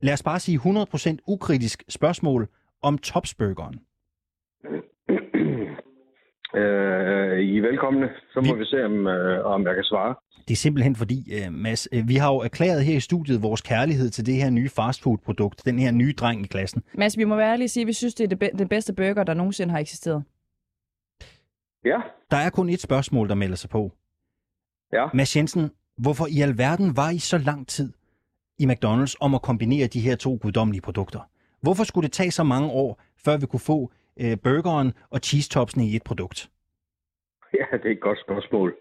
lad 0.00 0.12
os 0.12 0.22
bare 0.22 0.40
sige 0.40 0.58
100% 0.58 1.16
ukritisk 1.26 1.84
spørgsmål 1.88 2.48
om 2.82 2.98
topsburgeren. 2.98 3.80
Øh, 6.54 7.40
I 7.40 7.58
er 7.58 7.62
velkomne. 7.62 8.08
Så 8.32 8.40
må 8.40 8.54
vi, 8.54 8.58
vi 8.58 8.64
se, 8.64 8.84
om, 8.84 9.06
øh, 9.06 9.46
om 9.46 9.66
jeg 9.66 9.74
kan 9.74 9.84
svare. 9.84 10.14
Det 10.48 10.54
er 10.54 10.56
simpelthen 10.56 10.96
fordi, 10.96 11.18
øh, 11.34 11.52
Mads, 11.52 11.88
øh, 11.92 12.08
vi 12.08 12.14
har 12.14 12.32
jo 12.32 12.38
erklæret 12.38 12.84
her 12.84 12.96
i 12.96 13.00
studiet 13.00 13.42
vores 13.42 13.60
kærlighed 13.60 14.10
til 14.10 14.26
det 14.26 14.34
her 14.34 14.50
nye 14.50 14.68
fastfood-produkt, 14.68 15.62
den 15.64 15.78
her 15.78 15.90
nye 15.90 16.12
dreng 16.12 16.44
i 16.44 16.46
klassen. 16.46 16.82
Mads, 16.94 17.18
vi 17.18 17.24
må 17.24 17.36
være 17.36 17.52
ærlige 17.52 17.66
og 17.66 17.70
sige, 17.70 17.82
at 17.82 17.86
vi 17.86 17.92
synes, 17.92 18.14
det 18.14 18.24
er 18.24 18.28
det, 18.28 18.38
be- 18.38 18.50
det 18.58 18.68
bedste 18.68 18.92
burger, 18.92 19.24
der 19.24 19.34
nogensinde 19.34 19.72
har 19.72 19.78
eksisteret. 19.78 20.24
Ja. 21.84 22.00
Der 22.30 22.36
er 22.36 22.50
kun 22.50 22.68
et 22.68 22.80
spørgsmål, 22.80 23.28
der 23.28 23.34
melder 23.34 23.56
sig 23.56 23.70
på. 23.70 23.92
Ja. 24.92 25.06
Mads 25.14 25.36
Jensen, 25.36 25.70
hvorfor 25.98 26.26
i 26.26 26.40
alverden 26.40 26.96
var 26.96 27.10
I 27.10 27.18
så 27.18 27.38
lang 27.38 27.66
tid 27.68 27.92
i 28.58 28.66
McDonald's 28.66 29.14
om 29.20 29.34
at 29.34 29.42
kombinere 29.42 29.86
de 29.86 30.00
her 30.00 30.16
to 30.16 30.38
guddommelige 30.42 30.82
produkter? 30.82 31.20
Hvorfor 31.62 31.84
skulle 31.84 32.04
det 32.04 32.12
tage 32.12 32.30
så 32.30 32.42
mange 32.44 32.70
år, 32.70 33.00
før 33.24 33.36
vi 33.36 33.46
kunne 33.46 33.60
få 33.60 33.92
øh, 34.22 34.36
burgeren 34.44 34.92
og 35.10 35.18
cheese 35.18 35.50
topsene 35.50 35.84
i 35.86 35.96
et 35.96 36.02
produkt? 36.02 36.48
Ja, 37.54 37.76
det 37.78 37.86
er 37.86 37.96
et 37.98 38.00
godt 38.00 38.20
spørgsmål. 38.26 38.76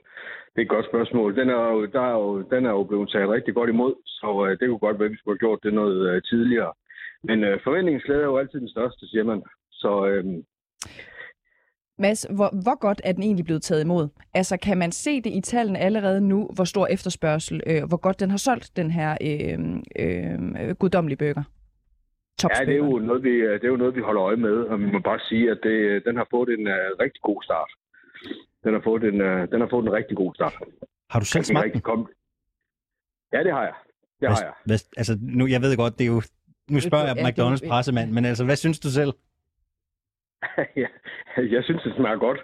Det 0.53 0.61
er 0.61 0.65
et 0.65 0.75
godt 0.75 0.85
spørgsmål. 0.91 1.35
Den 1.35 1.49
er 1.49 1.61
jo, 1.71 1.85
der 1.85 2.01
er 2.01 2.15
jo, 2.21 2.41
den 2.41 2.65
er 2.65 2.69
jo 2.69 2.83
blevet 2.83 3.09
taget 3.09 3.29
rigtig 3.29 3.53
godt 3.53 3.69
imod, 3.69 3.93
så 4.05 4.45
øh, 4.45 4.59
det 4.59 4.67
kunne 4.67 4.85
godt 4.87 4.99
være, 4.99 5.05
at 5.05 5.11
vi 5.11 5.17
skulle 5.17 5.35
have 5.35 5.45
gjort 5.45 5.63
det 5.63 5.73
noget 5.73 6.09
øh, 6.09 6.21
tidligere. 6.21 6.73
Men 7.23 7.43
øh, 7.43 7.59
forventningsglæde 7.63 8.21
er 8.21 8.25
jo 8.25 8.37
altid 8.37 8.59
den 8.59 8.69
største, 8.69 9.07
siger 9.07 9.23
man. 9.23 9.43
Så 9.71 10.05
øh, 10.07 10.25
Mads, 11.99 12.27
hvor, 12.35 12.49
hvor 12.63 12.79
godt 12.79 13.01
er 13.03 13.11
den 13.11 13.23
egentlig 13.23 13.45
blevet 13.45 13.61
taget 13.61 13.83
imod? 13.83 14.07
Altså, 14.33 14.57
kan 14.57 14.77
man 14.77 14.91
se 14.91 15.21
det 15.21 15.33
i 15.33 15.41
tallene 15.41 15.79
allerede 15.79 16.21
nu, 16.21 16.49
hvor 16.55 16.63
stor 16.63 16.87
efterspørgsel, 16.87 17.61
øh, 17.67 17.83
hvor 17.87 17.97
godt 17.97 18.19
den 18.19 18.29
har 18.29 18.37
solgt, 18.37 18.71
den 18.75 18.91
her 18.91 19.17
øh, 19.21 19.59
øh, 19.99 20.75
guddommelige 20.75 21.17
burger? 21.17 21.43
Ja, 22.43 22.65
det 22.65 22.73
er, 22.73 22.77
jo 22.77 22.99
noget, 22.99 23.23
vi, 23.23 23.41
det 23.41 23.63
er 23.63 23.67
jo 23.67 23.75
noget, 23.75 23.95
vi 23.95 24.01
holder 24.01 24.23
øje 24.23 24.35
med, 24.35 24.57
og 24.71 24.79
vi 24.79 24.85
må 24.85 24.99
bare 24.99 25.19
sige, 25.19 25.51
at 25.51 25.59
det, 25.63 26.05
den 26.05 26.15
har 26.17 26.27
fået 26.31 26.49
en 26.49 26.67
uh, 26.67 26.99
rigtig 26.99 27.21
god 27.21 27.43
start. 27.43 27.71
Den 28.63 28.73
har 28.73 28.81
fået 28.81 29.03
en, 29.03 29.21
uh, 29.21 29.41
den 29.51 29.61
har 29.61 29.67
fået 29.69 29.85
en 29.85 29.93
rigtig 29.93 30.17
god 30.17 30.35
start. 30.35 30.55
Har 31.09 31.19
du 31.19 31.25
selv 31.25 31.39
er 31.39 31.43
smagt 31.43 31.73
den? 31.73 31.81
kom... 31.81 32.09
Ja, 33.33 33.43
det 33.43 33.51
har 33.51 33.63
jeg. 33.63 33.73
Det 34.19 34.29
har 34.29 34.41
jeg. 34.41 34.53
Hvad, 34.65 34.79
altså, 34.97 35.17
nu, 35.21 35.47
jeg 35.47 35.61
ved 35.61 35.77
godt, 35.77 35.97
det 35.97 36.03
er 36.03 36.11
jo... 36.15 36.21
Nu 36.69 36.79
spørger 36.79 37.07
jeg 37.07 37.15
Ja, 37.17 37.27
McDonald's 37.27 37.69
pressemand, 37.69 38.11
men 38.11 38.25
altså, 38.25 38.45
hvad 38.45 38.55
synes 38.55 38.79
du 38.79 38.89
selv? 38.89 39.13
ja, 40.83 40.87
jeg 41.37 41.63
synes, 41.63 41.83
det 41.83 41.93
smager 41.95 42.17
godt. 42.17 42.39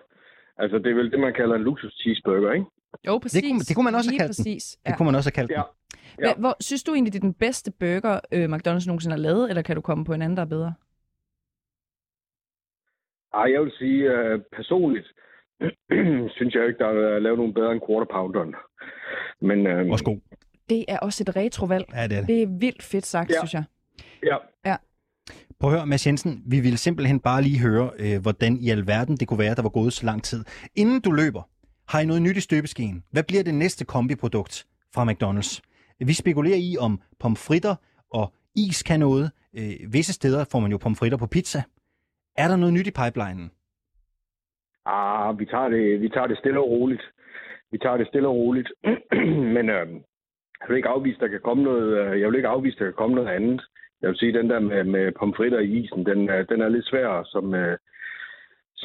Altså, 0.58 0.78
det 0.78 0.92
er 0.92 0.96
vel 0.96 1.12
det, 1.12 1.20
man 1.20 1.34
kalder 1.34 1.56
en 1.56 1.64
luksus 1.64 1.94
cheeseburger, 2.02 2.52
ikke? 2.52 2.66
Jo, 3.08 3.18
præcis. 3.18 3.42
Det 3.42 3.52
kunne, 3.52 3.60
det 3.60 3.76
kunne 3.76 3.84
man 3.84 3.96
også 3.96 4.10
have 4.10 4.14
Lige 4.14 4.20
kaldt 4.20 4.38
den. 4.38 4.44
præcis. 4.44 4.78
Det 4.88 4.98
kunne 4.98 5.06
man 5.06 5.16
også 5.16 5.28
have 5.30 5.36
kaldt 5.40 5.52
ja. 5.52 5.56
den. 5.56 5.64
Hvad, 6.18 6.34
hvor, 6.40 6.56
synes 6.60 6.84
du 6.84 6.94
egentlig, 6.94 7.14
det 7.14 7.20
er 7.20 7.28
den 7.32 7.34
bedste 7.34 7.72
burger, 7.72 8.20
øh, 8.32 8.44
McDonald's 8.54 8.88
nogensinde 8.88 9.16
har 9.16 9.22
lavet, 9.22 9.50
eller 9.50 9.62
kan 9.62 9.76
du 9.76 9.82
komme 9.82 10.06
på 10.06 10.14
en 10.14 10.22
anden, 10.22 10.38
der 10.38 10.44
er 10.44 10.48
bedre? 10.48 10.74
Ej, 13.34 13.48
jeg 13.54 13.62
vil 13.62 13.72
sige, 13.78 14.00
uh, 14.14 14.42
personligt, 14.56 15.08
synes 16.38 16.56
jeg 16.56 16.68
ikke, 16.68 16.78
der 16.80 16.88
er 16.88 17.20
lavet 17.20 17.38
nogen 17.38 17.54
bedre 17.54 17.72
end 17.72 17.82
quarter 17.88 18.08
pounderen. 18.14 18.56
Men, 19.42 19.60
uh, 19.68 19.92
også 19.92 20.06
god. 20.06 20.20
Det 20.70 20.86
er 20.88 21.00
også 21.00 21.24
et 21.28 21.36
retrovalg. 21.36 21.86
Ja, 21.94 22.04
det 22.08 22.18
er 22.18 22.20
det. 22.20 22.28
Det 22.28 22.44
er 22.44 22.48
vildt 22.60 22.84
fedt 22.84 23.06
sagt, 23.06 23.30
Ja. 23.30 23.36
synes 23.40 23.54
jeg. 23.54 23.64
Ja. 24.24 24.38
Ja. 24.66 24.76
Prøv 25.60 25.70
at 25.72 25.78
høre, 25.78 25.86
Mads 25.88 26.08
Jensen, 26.08 26.44
vi 26.48 26.60
ville 26.60 26.78
simpelthen 26.78 27.20
bare 27.20 27.42
lige 27.42 27.60
høre, 27.60 27.92
øh, 28.00 28.22
hvordan 28.22 28.58
i 28.58 28.70
alverden 28.70 29.18
det 29.18 29.28
kunne 29.28 29.40
være, 29.40 29.56
der 29.56 29.62
var 29.62 29.70
gået 29.70 29.94
så 29.94 30.06
lang 30.06 30.24
tid. 30.24 30.46
Inden 30.76 31.02
du 31.02 31.12
løber, 31.12 31.50
har 31.94 32.00
I 32.00 32.06
noget 32.06 32.22
nyt 32.22 32.38
i 32.38 32.48
støbeskeen? 32.50 33.04
Hvad 33.12 33.24
bliver 33.24 33.44
det 33.44 33.54
næste 33.54 33.86
kombiprodukt 33.86 34.56
fra 34.94 35.04
McDonald's? 35.10 35.54
Vi 36.10 36.14
spekulerer 36.14 36.62
i, 36.70 36.72
om 36.86 37.02
pomfritter 37.20 37.76
og 38.10 38.26
is 38.56 38.84
kan 38.84 39.00
noget. 39.00 39.32
Øh, 39.60 39.94
visse 39.94 40.14
steder 40.14 40.46
får 40.52 40.60
man 40.60 40.72
jo 40.72 40.78
pomfritter 40.78 41.18
på 41.18 41.28
pizza. 41.28 41.60
Er 42.38 42.48
der 42.48 42.58
noget 42.58 42.74
nyt 42.74 42.88
i 42.88 42.98
pipelinen? 43.02 43.52
Ah, 44.86 45.40
vi 45.40 45.46
tager 45.46 45.70
det, 45.70 46.02
vi 46.02 46.10
tager 46.10 46.28
det 46.28 46.38
stille 46.38 46.60
og 46.60 46.70
roligt. 46.70 47.04
Vi 47.72 47.78
tager 47.78 47.98
det 47.98 48.08
stille 48.08 48.28
og 48.28 48.36
roligt. 48.36 48.70
Men 49.56 49.66
øh, 49.78 49.88
jeg 50.60 50.68
vil 50.68 50.78
ikke 50.78 50.94
afvise, 50.96 51.20
der 51.20 51.28
kan 51.28 51.42
komme 51.44 51.64
noget, 51.64 51.88
øh, 52.00 52.22
jeg 52.22 52.28
vil 52.28 52.36
ikke 52.36 52.54
afvise, 52.56 52.80
der 52.80 52.86
kan 52.86 53.02
komme 53.02 53.16
noget 53.16 53.30
andet. 53.38 53.62
Jeg 54.02 54.10
vil 54.10 54.18
sige, 54.18 54.38
den 54.40 54.50
der 54.50 54.60
med, 54.60 54.84
med 54.84 55.12
pomfritter 55.20 55.60
i 55.60 55.72
isen, 55.80 56.06
den, 56.06 56.20
den 56.52 56.62
er 56.62 56.70
lidt 56.70 56.86
svær 56.86 57.24
som, 57.24 57.54
øh, 57.54 57.78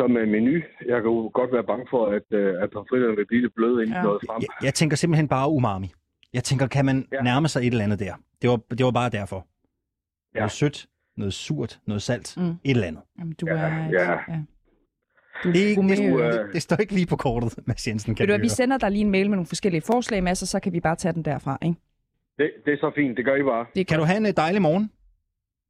som 0.01 0.17
øh, 0.17 0.29
menu. 0.29 0.55
Jeg 0.93 0.97
kan 1.03 1.11
jo 1.15 1.31
godt 1.39 1.51
være 1.57 1.65
bange 1.73 1.87
for, 1.91 2.03
at, 2.17 2.27
øh, 2.41 2.63
at 2.63 2.69
pomfritterne 2.75 3.17
vil 3.17 3.27
blive 3.27 3.43
lidt 3.43 3.55
bløde, 3.59 3.79
inden 3.83 3.97
ja. 3.97 4.03
noget 4.03 4.21
frem. 4.27 4.39
Jeg, 4.43 4.49
jeg 4.67 4.75
tænker 4.75 4.97
simpelthen 4.97 5.29
bare 5.29 5.49
umami. 5.51 5.91
Jeg 6.33 6.45
tænker, 6.45 6.67
kan 6.67 6.85
man 6.85 7.07
ja. 7.13 7.23
nærme 7.23 7.49
sig 7.49 7.61
et 7.61 7.67
eller 7.73 7.85
andet 7.85 7.99
der? 7.99 8.15
Det 8.43 8.51
var, 8.51 8.57
det 8.79 8.85
var 8.85 8.91
bare 8.91 9.11
derfor. 9.11 9.41
Ja. 10.35 10.39
Noget 10.39 10.53
sødt, 10.53 10.87
noget 11.17 11.33
surt, 11.35 11.81
noget 11.87 12.03
salt, 12.03 12.35
Mm. 12.37 12.43
et 12.45 12.59
eller 12.65 12.87
andet. 12.87 13.03
Jamen, 13.19 13.35
du 13.41 13.47
Ja, 13.47 13.53
er... 13.55 13.89
ja. 13.99 14.11
ja. 14.13 14.39
Det, 15.45 15.63
er 15.65 15.69
ikke, 15.69 15.83
det, 15.83 15.99
det, 15.99 16.41
øh. 16.41 16.53
det 16.53 16.63
står 16.63 16.77
ikke 16.77 16.95
lige 16.95 17.07
på 17.07 17.17
kortet, 17.17 17.59
Mads 17.69 17.87
Jensen, 17.89 18.15
kan 18.15 18.29
Ved 18.29 18.35
du, 18.35 18.39
vi 18.39 18.43
vi 18.43 18.49
sender 18.49 18.79
dig 18.79 18.91
lige 18.91 19.05
en 19.05 19.11
mail 19.11 19.29
med 19.31 19.37
nogle 19.37 19.47
forskellige 19.47 19.81
forslag, 19.81 20.23
Mads, 20.23 20.43
og 20.43 20.49
så 20.49 20.61
kan 20.61 20.73
vi 20.73 20.81
bare 20.81 20.97
tage 20.97 21.13
den 21.13 21.25
derfra, 21.25 21.59
ikke? 21.63 21.77
Det, 22.39 22.51
det 22.65 22.73
er 22.73 22.77
så 22.77 22.93
fint, 22.95 23.17
det 23.17 23.25
gør 23.25 23.35
I 23.35 23.43
bare. 23.43 23.67
Det 23.75 23.87
kan 23.87 23.99
du 23.99 24.05
have 24.05 24.29
en 24.29 24.35
dejlig 24.37 24.63
morgen? 24.63 24.91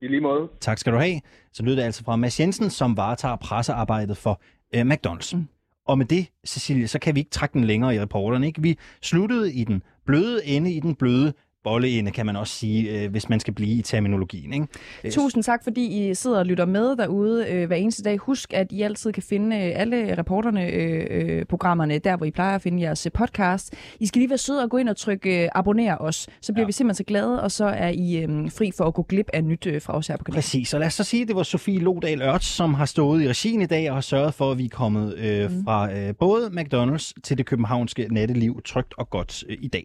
I 0.03 0.09
lige 0.09 0.21
måde. 0.21 0.49
Tak 0.61 0.79
skal 0.79 0.93
du 0.93 0.99
have. 0.99 1.21
Så 1.53 1.63
lød 1.63 1.77
det 1.77 1.83
altså 1.83 2.05
fra 2.05 2.17
Mads 2.17 2.41
Jensen, 2.41 2.71
som 2.71 2.97
varetager 2.97 3.37
pressearbejdet 3.37 4.17
for 4.17 4.41
øh, 4.75 4.81
McDonald's. 4.81 5.37
Mm. 5.37 5.49
Og 5.87 5.99
med 5.99 6.07
det, 6.07 6.27
Cecilie, 6.47 6.89
så 6.89 6.99
kan 6.99 7.15
vi 7.15 7.21
ikke 7.21 7.31
trække 7.31 7.53
den 7.53 7.65
længere 7.65 7.95
i 7.95 8.01
reporterne. 8.01 8.47
Ikke? 8.47 8.63
Vi 8.63 8.79
sluttede 9.03 9.53
i 9.53 9.65
den 9.65 9.83
bløde 10.07 10.47
ende, 10.47 10.73
i 10.73 10.81
den 10.81 10.95
bløde 10.95 11.33
bolleende, 11.65 12.11
kan 12.11 12.27
man 12.27 12.37
også 12.37 12.55
sige, 12.55 13.03
øh, 13.03 13.11
hvis 13.11 13.29
man 13.29 13.41
skal 13.41 13.55
blive 13.55 13.79
i 13.79 13.83
terminologien. 13.83 14.53
Ikke? 14.53 14.67
Øh, 15.05 15.13
Tusind 15.13 15.43
tak, 15.43 15.65
fordi 15.65 16.09
I 16.09 16.15
sidder 16.15 16.39
og 16.39 16.47
lytter 16.47 16.67
med 16.67 16.97
derude 16.97 17.47
øh, 17.49 17.67
hver 17.67 17.77
eneste 17.77 18.03
dag. 18.03 18.19
Husk, 18.19 18.53
at 18.55 18.73
I 18.73 18.83
altid 18.83 19.13
kan 19.13 19.23
finde 19.23 19.57
alle 19.57 20.19
reporterne, 20.19 20.67
øh, 20.67 21.07
øh, 21.11 21.45
programmerne, 21.45 21.99
der 21.99 22.17
hvor 22.17 22.27
I 22.27 22.31
plejer 22.31 22.55
at 22.55 22.63
finde 22.63 22.83
jeres 22.83 23.09
podcast. 23.15 23.75
I 24.01 24.07
skal 24.07 24.21
lige 24.21 24.31
være 24.31 24.39
søde 24.39 24.63
og 24.63 24.71
gå 24.71 24.77
ind 24.77 24.89
og 24.89 24.97
trykke 24.97 25.57
abonner 25.57 25.97
os. 25.97 26.29
Så 26.41 26.53
bliver 26.53 26.65
ja. 26.65 26.67
vi 26.67 26.73
simpelthen 26.73 26.95
så 26.97 27.05
glade, 27.05 27.43
og 27.43 27.51
så 27.51 27.65
er 27.65 27.89
I 27.89 28.27
fri 28.59 28.71
for 28.77 28.85
at 28.85 28.95
gå 28.95 29.03
glip 29.03 29.27
af 29.33 29.45
nyt 29.45 29.67
fra 29.81 29.97
os 29.97 30.07
her 30.07 30.17
på 30.17 30.25
kanalen. 30.25 30.39
Præcis, 30.39 30.75
og 30.75 30.81
lad 30.81 30.87
os 30.87 30.95
så 30.95 31.05
sige, 31.05 31.23
at 31.23 31.29
det 31.29 31.37
var 31.37 31.43
Sofie 31.43 31.79
Lodal 31.79 32.23
Ørts, 32.23 32.47
som 32.47 32.75
har 32.75 32.85
stået 32.85 33.23
i 33.23 33.29
regien 33.29 33.63
i 33.63 33.67
dag 33.67 33.91
og 33.91 33.97
har 33.97 34.01
sørget 34.01 34.35
for, 34.35 34.51
at 34.51 34.59
vi 34.59 34.65
er 34.65 34.69
kommet 34.69 35.15
øh, 35.15 35.51
fra 35.65 35.93
øh, 35.93 36.15
både 36.15 36.47
McDonald's 36.47 37.13
til 37.25 37.39
det 37.39 37.47
københavnske 37.47 38.07
natteliv 38.11 38.63
trygt 38.65 38.95
og 38.99 39.11
godt 39.11 39.45
øh, 39.49 39.57
i 39.61 39.69
dag. 39.69 39.77